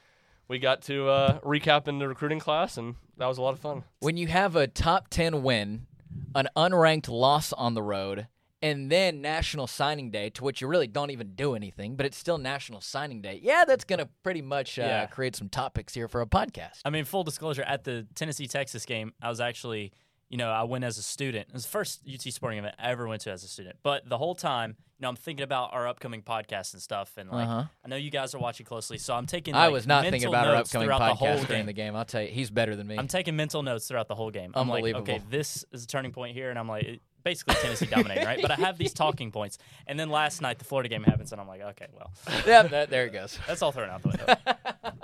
we 0.48 0.58
got 0.58 0.82
to 0.82 1.08
uh, 1.08 1.40
recap 1.40 1.88
in 1.88 1.98
the 1.98 2.08
recruiting 2.08 2.38
class, 2.40 2.76
and 2.76 2.94
that 3.16 3.26
was 3.26 3.38
a 3.38 3.42
lot 3.42 3.54
of 3.54 3.60
fun. 3.60 3.84
When 4.00 4.16
you 4.16 4.26
have 4.28 4.56
a 4.56 4.66
top 4.66 5.08
ten 5.08 5.42
win, 5.42 5.86
an 6.34 6.48
unranked 6.56 7.08
loss 7.08 7.52
on 7.52 7.74
the 7.74 7.82
road, 7.82 8.26
and 8.62 8.90
then 8.90 9.20
National 9.20 9.66
Signing 9.66 10.10
Day, 10.10 10.30
to 10.30 10.42
which 10.44 10.60
you 10.60 10.66
really 10.66 10.86
don't 10.86 11.10
even 11.10 11.34
do 11.34 11.54
anything, 11.54 11.94
but 11.96 12.06
it's 12.06 12.16
still 12.16 12.38
National 12.38 12.80
Signing 12.80 13.20
Day. 13.20 13.38
Yeah, 13.42 13.64
that's 13.66 13.84
going 13.84 13.98
to 13.98 14.08
pretty 14.22 14.42
much 14.42 14.78
uh, 14.78 14.82
Yeah. 14.82 15.06
create 15.06 15.36
some 15.36 15.48
topics 15.48 15.94
here 15.94 16.08
for 16.08 16.20
a 16.20 16.26
podcast. 16.26 16.80
I 16.84 16.90
mean, 16.90 17.04
full 17.04 17.22
disclosure, 17.24 17.62
at 17.62 17.84
the 17.84 18.06
Tennessee 18.14 18.46
Texas 18.46 18.84
game, 18.86 19.12
I 19.22 19.28
was 19.28 19.40
actually, 19.40 19.92
you 20.28 20.36
know, 20.36 20.50
I 20.50 20.64
went 20.64 20.84
as 20.84 20.98
a 20.98 21.02
student. 21.02 21.48
It 21.48 21.54
was 21.54 21.62
the 21.64 21.70
first 21.70 22.00
UT 22.12 22.20
sporting 22.32 22.58
event 22.58 22.74
I 22.78 22.90
ever 22.90 23.06
went 23.06 23.22
to 23.22 23.30
as 23.30 23.44
a 23.44 23.48
student. 23.48 23.76
But 23.82 24.08
the 24.08 24.18
whole 24.18 24.34
time, 24.34 24.76
you 24.98 25.02
know, 25.02 25.08
I'm 25.08 25.16
thinking 25.16 25.44
about 25.44 25.72
our 25.74 25.86
upcoming 25.86 26.22
podcast 26.22 26.72
and 26.72 26.82
stuff. 26.82 27.12
And 27.16 27.30
like, 27.30 27.46
Uh-huh. 27.46 27.64
I 27.84 27.88
know 27.88 27.96
you 27.96 28.10
guys 28.10 28.34
are 28.34 28.38
watching 28.38 28.66
closely, 28.66 28.98
so 28.98 29.14
I'm 29.14 29.26
taking. 29.26 29.54
I 29.54 29.68
was 29.68 29.86
not 29.86 30.04
thinking 30.04 30.28
about 30.28 30.46
our 30.48 30.56
upcoming 30.56 30.86
throughout 30.88 30.98
the 31.08 31.14
whole 31.14 31.28
podcast 31.28 31.46
during 31.46 31.60
game. 31.60 31.66
the 31.66 31.72
game. 31.74 31.94
I'll 31.96 32.04
tell 32.04 32.22
you, 32.22 32.28
he's 32.28 32.50
better 32.50 32.74
than 32.74 32.86
me. 32.86 32.96
I'm 32.98 33.06
taking 33.08 33.36
mental 33.36 33.62
notes 33.62 33.86
throughout 33.86 34.08
the 34.08 34.14
whole 34.14 34.30
game. 34.30 34.52
I'm 34.54 34.68
like, 34.68 34.78
Unbelievable. 34.78 35.02
okay, 35.14 35.22
this 35.30 35.64
is 35.72 35.84
a 35.84 35.86
turning 35.86 36.12
point 36.12 36.34
here, 36.34 36.50
and 36.50 36.58
I'm 36.58 36.68
like, 36.68 37.00
basically 37.26 37.56
Tennessee 37.56 37.86
dominating, 37.90 38.24
right? 38.24 38.40
But 38.40 38.52
I 38.52 38.54
have 38.54 38.78
these 38.78 38.92
talking 38.94 39.32
points, 39.32 39.58
and 39.88 39.98
then 39.98 40.08
last 40.10 40.40
night 40.40 40.58
the 40.60 40.64
Florida 40.64 40.88
game 40.88 41.02
happens, 41.02 41.32
and 41.32 41.40
I'm 41.40 41.48
like, 41.48 41.60
okay, 41.60 41.88
well, 41.92 42.12
yeah, 42.46 42.62
that, 42.62 42.88
there 42.88 43.06
it 43.06 43.12
goes. 43.12 43.36
that's 43.48 43.62
all 43.62 43.72
thrown 43.72 43.90
out 43.90 44.02
the 44.02 44.08
window. 44.08 44.36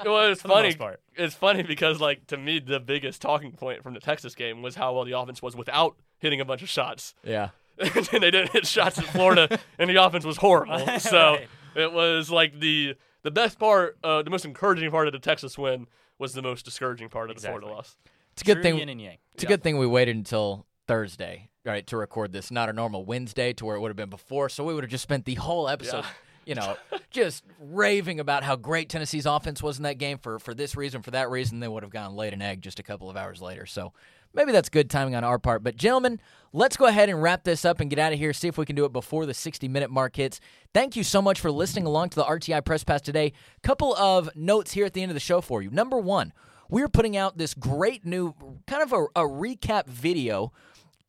Well, 0.05 0.31
it's 0.33 0.41
funny. 0.43 0.75
part. 0.75 1.01
It's 1.17 1.35
funny 1.35 1.65
because, 1.65 2.01
like, 2.01 2.27
to 2.29 2.37
me, 2.37 2.61
the 2.61 2.79
biggest 2.81 3.21
talking 3.21 3.51
point 3.53 3.83
from 3.83 3.95
the 3.95 4.01
Texas 4.01 4.35
game 4.37 4.63
was 4.63 4.77
how 4.77 4.95
well 4.95 5.05
the 5.05 5.19
offense 5.19 5.43
was 5.43 5.57
without 5.57 5.97
hitting 6.21 6.41
a 6.41 6.45
bunch 6.45 6.63
of 6.63 6.69
shots. 6.69 7.15
Yeah. 7.25 7.51
and 7.79 8.07
they 8.23 8.31
didn't 8.31 8.53
hit 8.53 8.67
shots 8.67 8.99
in 8.99 9.05
Florida, 9.05 9.59
and 9.79 9.91
the 9.91 9.97
offense 9.97 10.25
was 10.25 10.37
horrible. 10.37 10.79
So 11.01 11.33
Right. 11.33 11.49
it 11.75 11.93
was 11.93 12.31
like 12.31 12.61
the 12.61 12.95
the 13.23 13.31
best 13.33 13.59
part, 13.59 13.97
uh, 14.05 14.23
the 14.23 14.31
most 14.31 14.45
encouraging 14.45 14.91
part 14.91 15.07
of 15.09 15.13
the 15.13 15.19
Texas 15.19 15.57
win 15.59 15.87
was 16.19 16.33
the 16.35 16.43
most 16.43 16.65
discouraging 16.65 17.09
part 17.09 17.31
of 17.31 17.37
the 17.37 17.43
Florida 17.43 17.67
loss. 17.67 17.97
It's 18.33 18.43
a 18.43 18.45
good 18.45 18.55
True 18.55 18.63
thing. 18.63 18.79
yin 18.79 18.89
and 18.89 19.01
yang. 19.01 19.19
It's 19.35 19.43
a 19.45 19.47
good 19.47 19.63
thing 19.63 19.79
we 19.79 19.87
waited 19.87 20.17
until 20.17 20.67
Thursday, 20.89 21.49
right, 21.65 21.87
to 21.87 21.97
record 21.97 22.33
this. 22.33 22.51
Not 22.51 22.69
a 22.69 22.73
normal 22.73 23.05
Wednesday 23.05 23.53
to 23.55 23.65
where 23.65 23.77
it 23.77 23.81
would 23.81 23.89
have 23.89 23.97
been 23.97 24.11
before. 24.11 24.49
So 24.49 24.65
we 24.65 24.75
would 24.75 24.85
have 24.85 24.91
just 24.91 25.03
spent 25.03 25.25
the 25.25 25.35
whole 25.35 25.69
episode, 25.69 25.99
Yeah. 25.99 26.07
you 26.47 26.55
know, 26.57 26.77
just 27.11 27.45
raving 27.61 28.19
about 28.19 28.43
how 28.43 28.57
great 28.57 28.89
Tennessee's 28.89 29.27
offense 29.27 29.63
was 29.63 29.77
in 29.77 29.85
that 29.85 29.99
game 29.99 30.19
for 30.19 30.39
for 30.39 30.55
this 30.55 30.77
reason, 30.77 31.03
for 31.03 31.13
that 31.13 31.31
reason. 31.31 31.61
They 31.61 31.69
would 31.69 31.83
have 31.85 31.93
gone 31.93 32.17
laid 32.17 32.33
an 32.33 32.43
egg 32.43 32.63
just 32.63 32.79
a 32.81 32.83
couple 32.83 33.09
of 33.09 33.17
hours 33.17 33.41
later. 33.41 33.65
So 33.65 33.93
maybe 34.35 34.51
that's 34.51 34.69
good 34.69 34.91
timing 34.91 35.15
on 35.15 35.23
our 35.23 35.39
part. 35.39 35.63
But 35.63 35.77
gentlemen, 35.77 36.21
let's 36.53 36.77
go 36.77 36.87
ahead 36.87 37.09
and 37.09 37.23
wrap 37.23 37.45
this 37.45 37.65
up 37.65 37.79
and 37.79 37.89
get 37.89 38.01
out 38.01 38.13
of 38.13 38.19
here. 38.19 38.33
See 38.33 38.49
if 38.49 38.59
we 38.59 38.65
can 38.67 38.75
do 38.75 38.85
it 38.85 38.93
before 38.93 39.25
the 39.25 39.35
60 39.35 39.69
minute 39.69 39.91
mark 39.91 40.17
hits. 40.17 40.41
Thank 40.75 40.97
you 40.97 41.05
so 41.05 41.23
much 41.23 41.39
for 41.39 41.53
listening 41.53 41.87
along 41.87 42.09
to 42.11 42.17
the 42.17 42.25
RTI 42.25 42.65
Press 42.65 42.83
Pass 42.83 43.03
today. 43.03 43.33
Couple 43.63 43.95
of 43.95 44.35
notes 44.35 44.73
here 44.73 44.85
at 44.85 44.95
the 44.95 45.03
end 45.03 45.11
of 45.11 45.15
the 45.15 45.21
show 45.21 45.41
for 45.41 45.63
you. 45.63 45.71
Number 45.71 45.99
one, 45.99 46.33
we're 46.69 46.89
putting 46.89 47.17
out 47.17 47.39
this 47.39 47.55
great 47.55 48.05
new 48.05 48.35
kind 48.67 48.83
of 48.83 48.93
a, 48.93 49.05
a 49.15 49.29
recap 49.29 49.87
video 49.87 50.53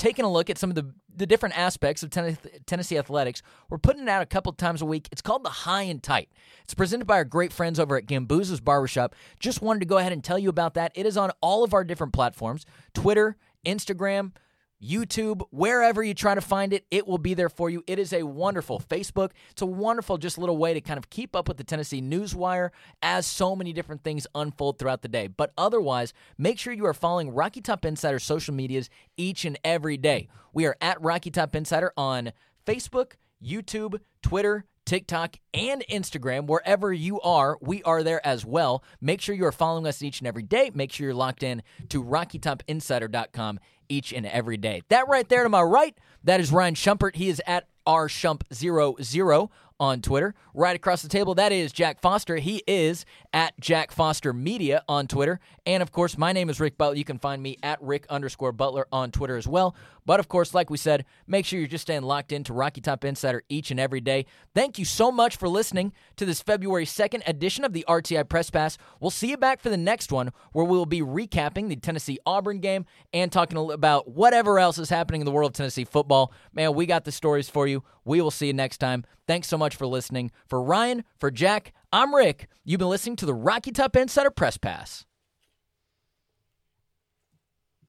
taking 0.04 0.26
a 0.26 0.32
look 0.32 0.50
at 0.50 0.58
some 0.58 0.70
of 0.70 0.76
the, 0.76 0.94
the 1.16 1.26
different 1.26 1.58
aspects 1.58 2.04
of 2.04 2.10
Tenn- 2.10 2.38
Tennessee 2.66 2.98
athletics. 2.98 3.42
We're 3.70 3.78
putting 3.78 4.04
it 4.04 4.10
out 4.10 4.22
a 4.22 4.26
couple 4.26 4.52
times 4.52 4.82
a 4.82 4.86
week. 4.86 5.08
It's 5.14 5.22
called 5.22 5.46
The 5.46 5.50
High 5.50 5.84
and 5.84 6.04
Tight. 6.04 6.28
It's 6.66 6.74
presented 6.74 7.06
by 7.06 7.16
our 7.16 7.24
great 7.24 7.54
friends 7.54 7.80
over 7.80 7.96
at 7.96 8.06
Gambuza's 8.06 8.60
Barbershop. 8.60 9.16
Just 9.40 9.62
wanted 9.62 9.80
to 9.80 9.86
go 9.86 10.00
ahead 10.00 10.12
and 10.12 10.22
tell 10.22 10.38
you 10.38 10.50
about 10.50 10.74
that. 10.74 10.92
It 10.94 11.06
is 11.06 11.16
on 11.16 11.32
all 11.40 11.64
of 11.64 11.74
our 11.74 11.86
different 11.86 12.12
platforms 12.12 12.66
Twitter, 12.94 13.38
Instagram, 13.66 14.34
YouTube, 14.84 15.42
wherever 15.52 16.04
you 16.04 16.14
try 16.14 16.36
to 16.36 16.42
find 16.42 16.74
it, 16.74 16.86
it 16.92 17.08
will 17.08 17.18
be 17.18 17.34
there 17.34 17.50
for 17.50 17.70
you. 17.70 17.84
It 17.88 18.00
is 18.00 18.12
a 18.12 18.24
wonderful 18.24 18.80
Facebook. 18.80 19.32
It's 19.52 19.62
a 19.62 19.66
wonderful 19.66 20.18
just 20.18 20.38
little 20.38 20.58
way 20.58 20.74
to 20.74 20.82
kind 20.82 20.98
of 20.98 21.10
keep 21.10 21.36
up 21.36 21.48
with 21.48 21.58
the 21.58 21.64
Tennessee 21.64 22.02
Newswire 22.02 22.72
as 23.02 23.26
so 23.26 23.56
many 23.56 23.72
different 23.72 24.04
things 24.04 24.28
unfold 24.36 24.80
throughout 24.80 25.02
the 25.02 25.08
day. 25.08 25.28
But 25.28 25.54
otherwise, 25.58 26.14
make 26.38 26.60
sure 26.60 26.74
you 26.74 26.86
are 26.86 26.94
following 26.94 27.32
Rocky 27.32 27.62
Top 27.62 27.86
Insider 27.86 28.20
social 28.20 28.54
medias 28.54 28.90
each 29.16 29.46
and 29.46 29.58
every 29.64 29.96
day. 29.96 30.28
We 30.52 30.66
are 30.66 30.76
at 30.82 31.02
Rocky 31.02 31.32
Top 31.32 31.56
Insider 31.56 31.94
on 31.96 32.34
Facebook, 32.66 33.14
YouTube, 33.42 34.00
Twitter, 34.22 34.66
TikTok, 34.86 35.38
and 35.54 35.84
Instagram. 35.90 36.46
Wherever 36.48 36.92
you 36.92 37.22
are, 37.22 37.58
we 37.62 37.82
are 37.84 38.04
there 38.04 38.26
as 38.26 38.46
well. 38.46 38.84
Make 39.00 39.22
sure 39.22 39.34
you 39.34 39.46
are 39.46 39.52
following 39.54 39.88
us 39.88 40.02
each 40.02 40.20
and 40.20 40.28
every 40.28 40.44
day. 40.44 40.72
Make 40.74 40.92
sure 40.92 41.06
you're 41.06 41.14
locked 41.14 41.44
in 41.44 41.64
to 41.90 42.04
RockyTopInsider.com 42.04 43.60
each 43.94 44.12
and 44.12 44.26
every 44.26 44.58
day. 44.58 44.82
That 44.90 45.08
right 45.08 45.28
there 45.28 45.44
to 45.44 45.50
my 45.50 45.62
right, 45.62 45.96
that 46.24 46.40
is 46.40 46.52
Ryan 46.52 46.76
Shumpert. 46.76 47.16
He 47.16 47.30
is 47.30 47.42
at 47.46 47.68
rshump00 47.86 49.50
on 49.80 50.02
Twitter. 50.02 50.34
Right 50.54 50.76
across 50.76 51.02
the 51.02 51.10
table, 51.10 51.36
that 51.36 51.52
is 51.52 51.72
Jack 51.72 52.00
Foster. 52.00 52.38
He 52.38 52.64
is 52.68 53.06
at 53.34 53.60
Jack 53.60 53.92
Foster 53.92 54.34
Media 54.34 54.84
on 54.88 55.08
Twitter. 55.08 55.40
And 55.66 55.84
of 55.84 55.92
course, 55.92 56.18
my 56.18 56.32
name 56.32 56.50
is 56.50 56.60
Rick 56.60 56.78
Butler. 56.78 56.96
You 56.96 57.04
can 57.04 57.18
find 57.20 57.42
me 57.42 57.58
at 57.62 57.82
Rick 57.82 58.06
underscore 58.10 58.52
Butler 58.52 58.88
on 58.92 59.12
Twitter 59.12 59.36
as 59.36 59.48
well. 59.48 59.76
But 60.06 60.20
of 60.20 60.28
course, 60.28 60.54
like 60.54 60.70
we 60.70 60.78
said, 60.78 61.06
make 61.28 61.46
sure 61.46 61.60
you're 61.60 61.68
just 61.68 61.84
staying 61.84 62.04
locked 62.04 62.32
into 62.32 62.54
Rocky 62.54 62.82
Top 62.82 63.06
Insider 63.06 63.44
each 63.50 63.72
and 63.72 63.80
every 63.80 64.02
day. 64.02 64.26
Thank 64.54 64.78
you 64.78 64.86
so 64.86 65.12
much 65.12 65.38
for 65.38 65.48
listening 65.48 65.94
to 66.18 66.26
this 66.26 66.42
February 66.42 66.86
2nd 66.86 67.22
edition 67.28 67.64
of 67.64 67.74
the 67.74 67.86
RTI 67.88 68.28
Press 68.28 68.50
Pass. 68.50 68.78
We'll 69.00 69.12
see 69.12 69.30
you 69.30 69.38
back 69.38 69.62
for 69.62 69.70
the 69.70 69.78
next 69.78 70.12
one 70.12 70.32
where 70.52 70.66
we 70.66 70.78
will 70.78 70.86
be 70.86 71.02
recapping 71.02 71.70
the 71.70 71.76
Tennessee 71.76 72.20
Auburn 72.26 72.60
game 72.60 72.86
and 73.14 73.32
talking 73.32 73.58
about 73.72 74.10
whatever 74.10 74.60
else 74.60 74.78
is 74.78 74.90
happening 74.90 75.22
in 75.22 75.26
the 75.26 75.32
world 75.32 75.52
of 75.52 75.56
Tennessee 75.56 75.86
football. 75.86 76.34
Man, 76.54 76.74
we 76.74 76.86
got 76.86 77.06
the 77.06 77.12
stories 77.12 77.50
for 77.50 77.68
you. 77.68 77.84
We 78.06 78.22
will 78.22 78.32
see 78.32 78.48
you 78.48 78.54
next 78.54 78.78
time. 78.80 79.06
Thanks 79.28 79.48
so 79.48 79.58
much 79.58 79.76
for 79.76 79.88
listening. 79.88 80.32
For 80.48 80.62
Ryan, 80.62 81.04
for 81.20 81.32
Jack, 81.32 81.74
I'm 81.92 82.14
Rick. 82.14 82.48
You've 82.66 82.80
been 82.80 82.90
listening 82.90 83.16
to 83.18 83.26
the 83.26 83.34
Rocky 83.34 83.72
Top 83.72 83.96
Insider 83.96 84.32
Press 84.32 84.58
Pass. 84.58 85.06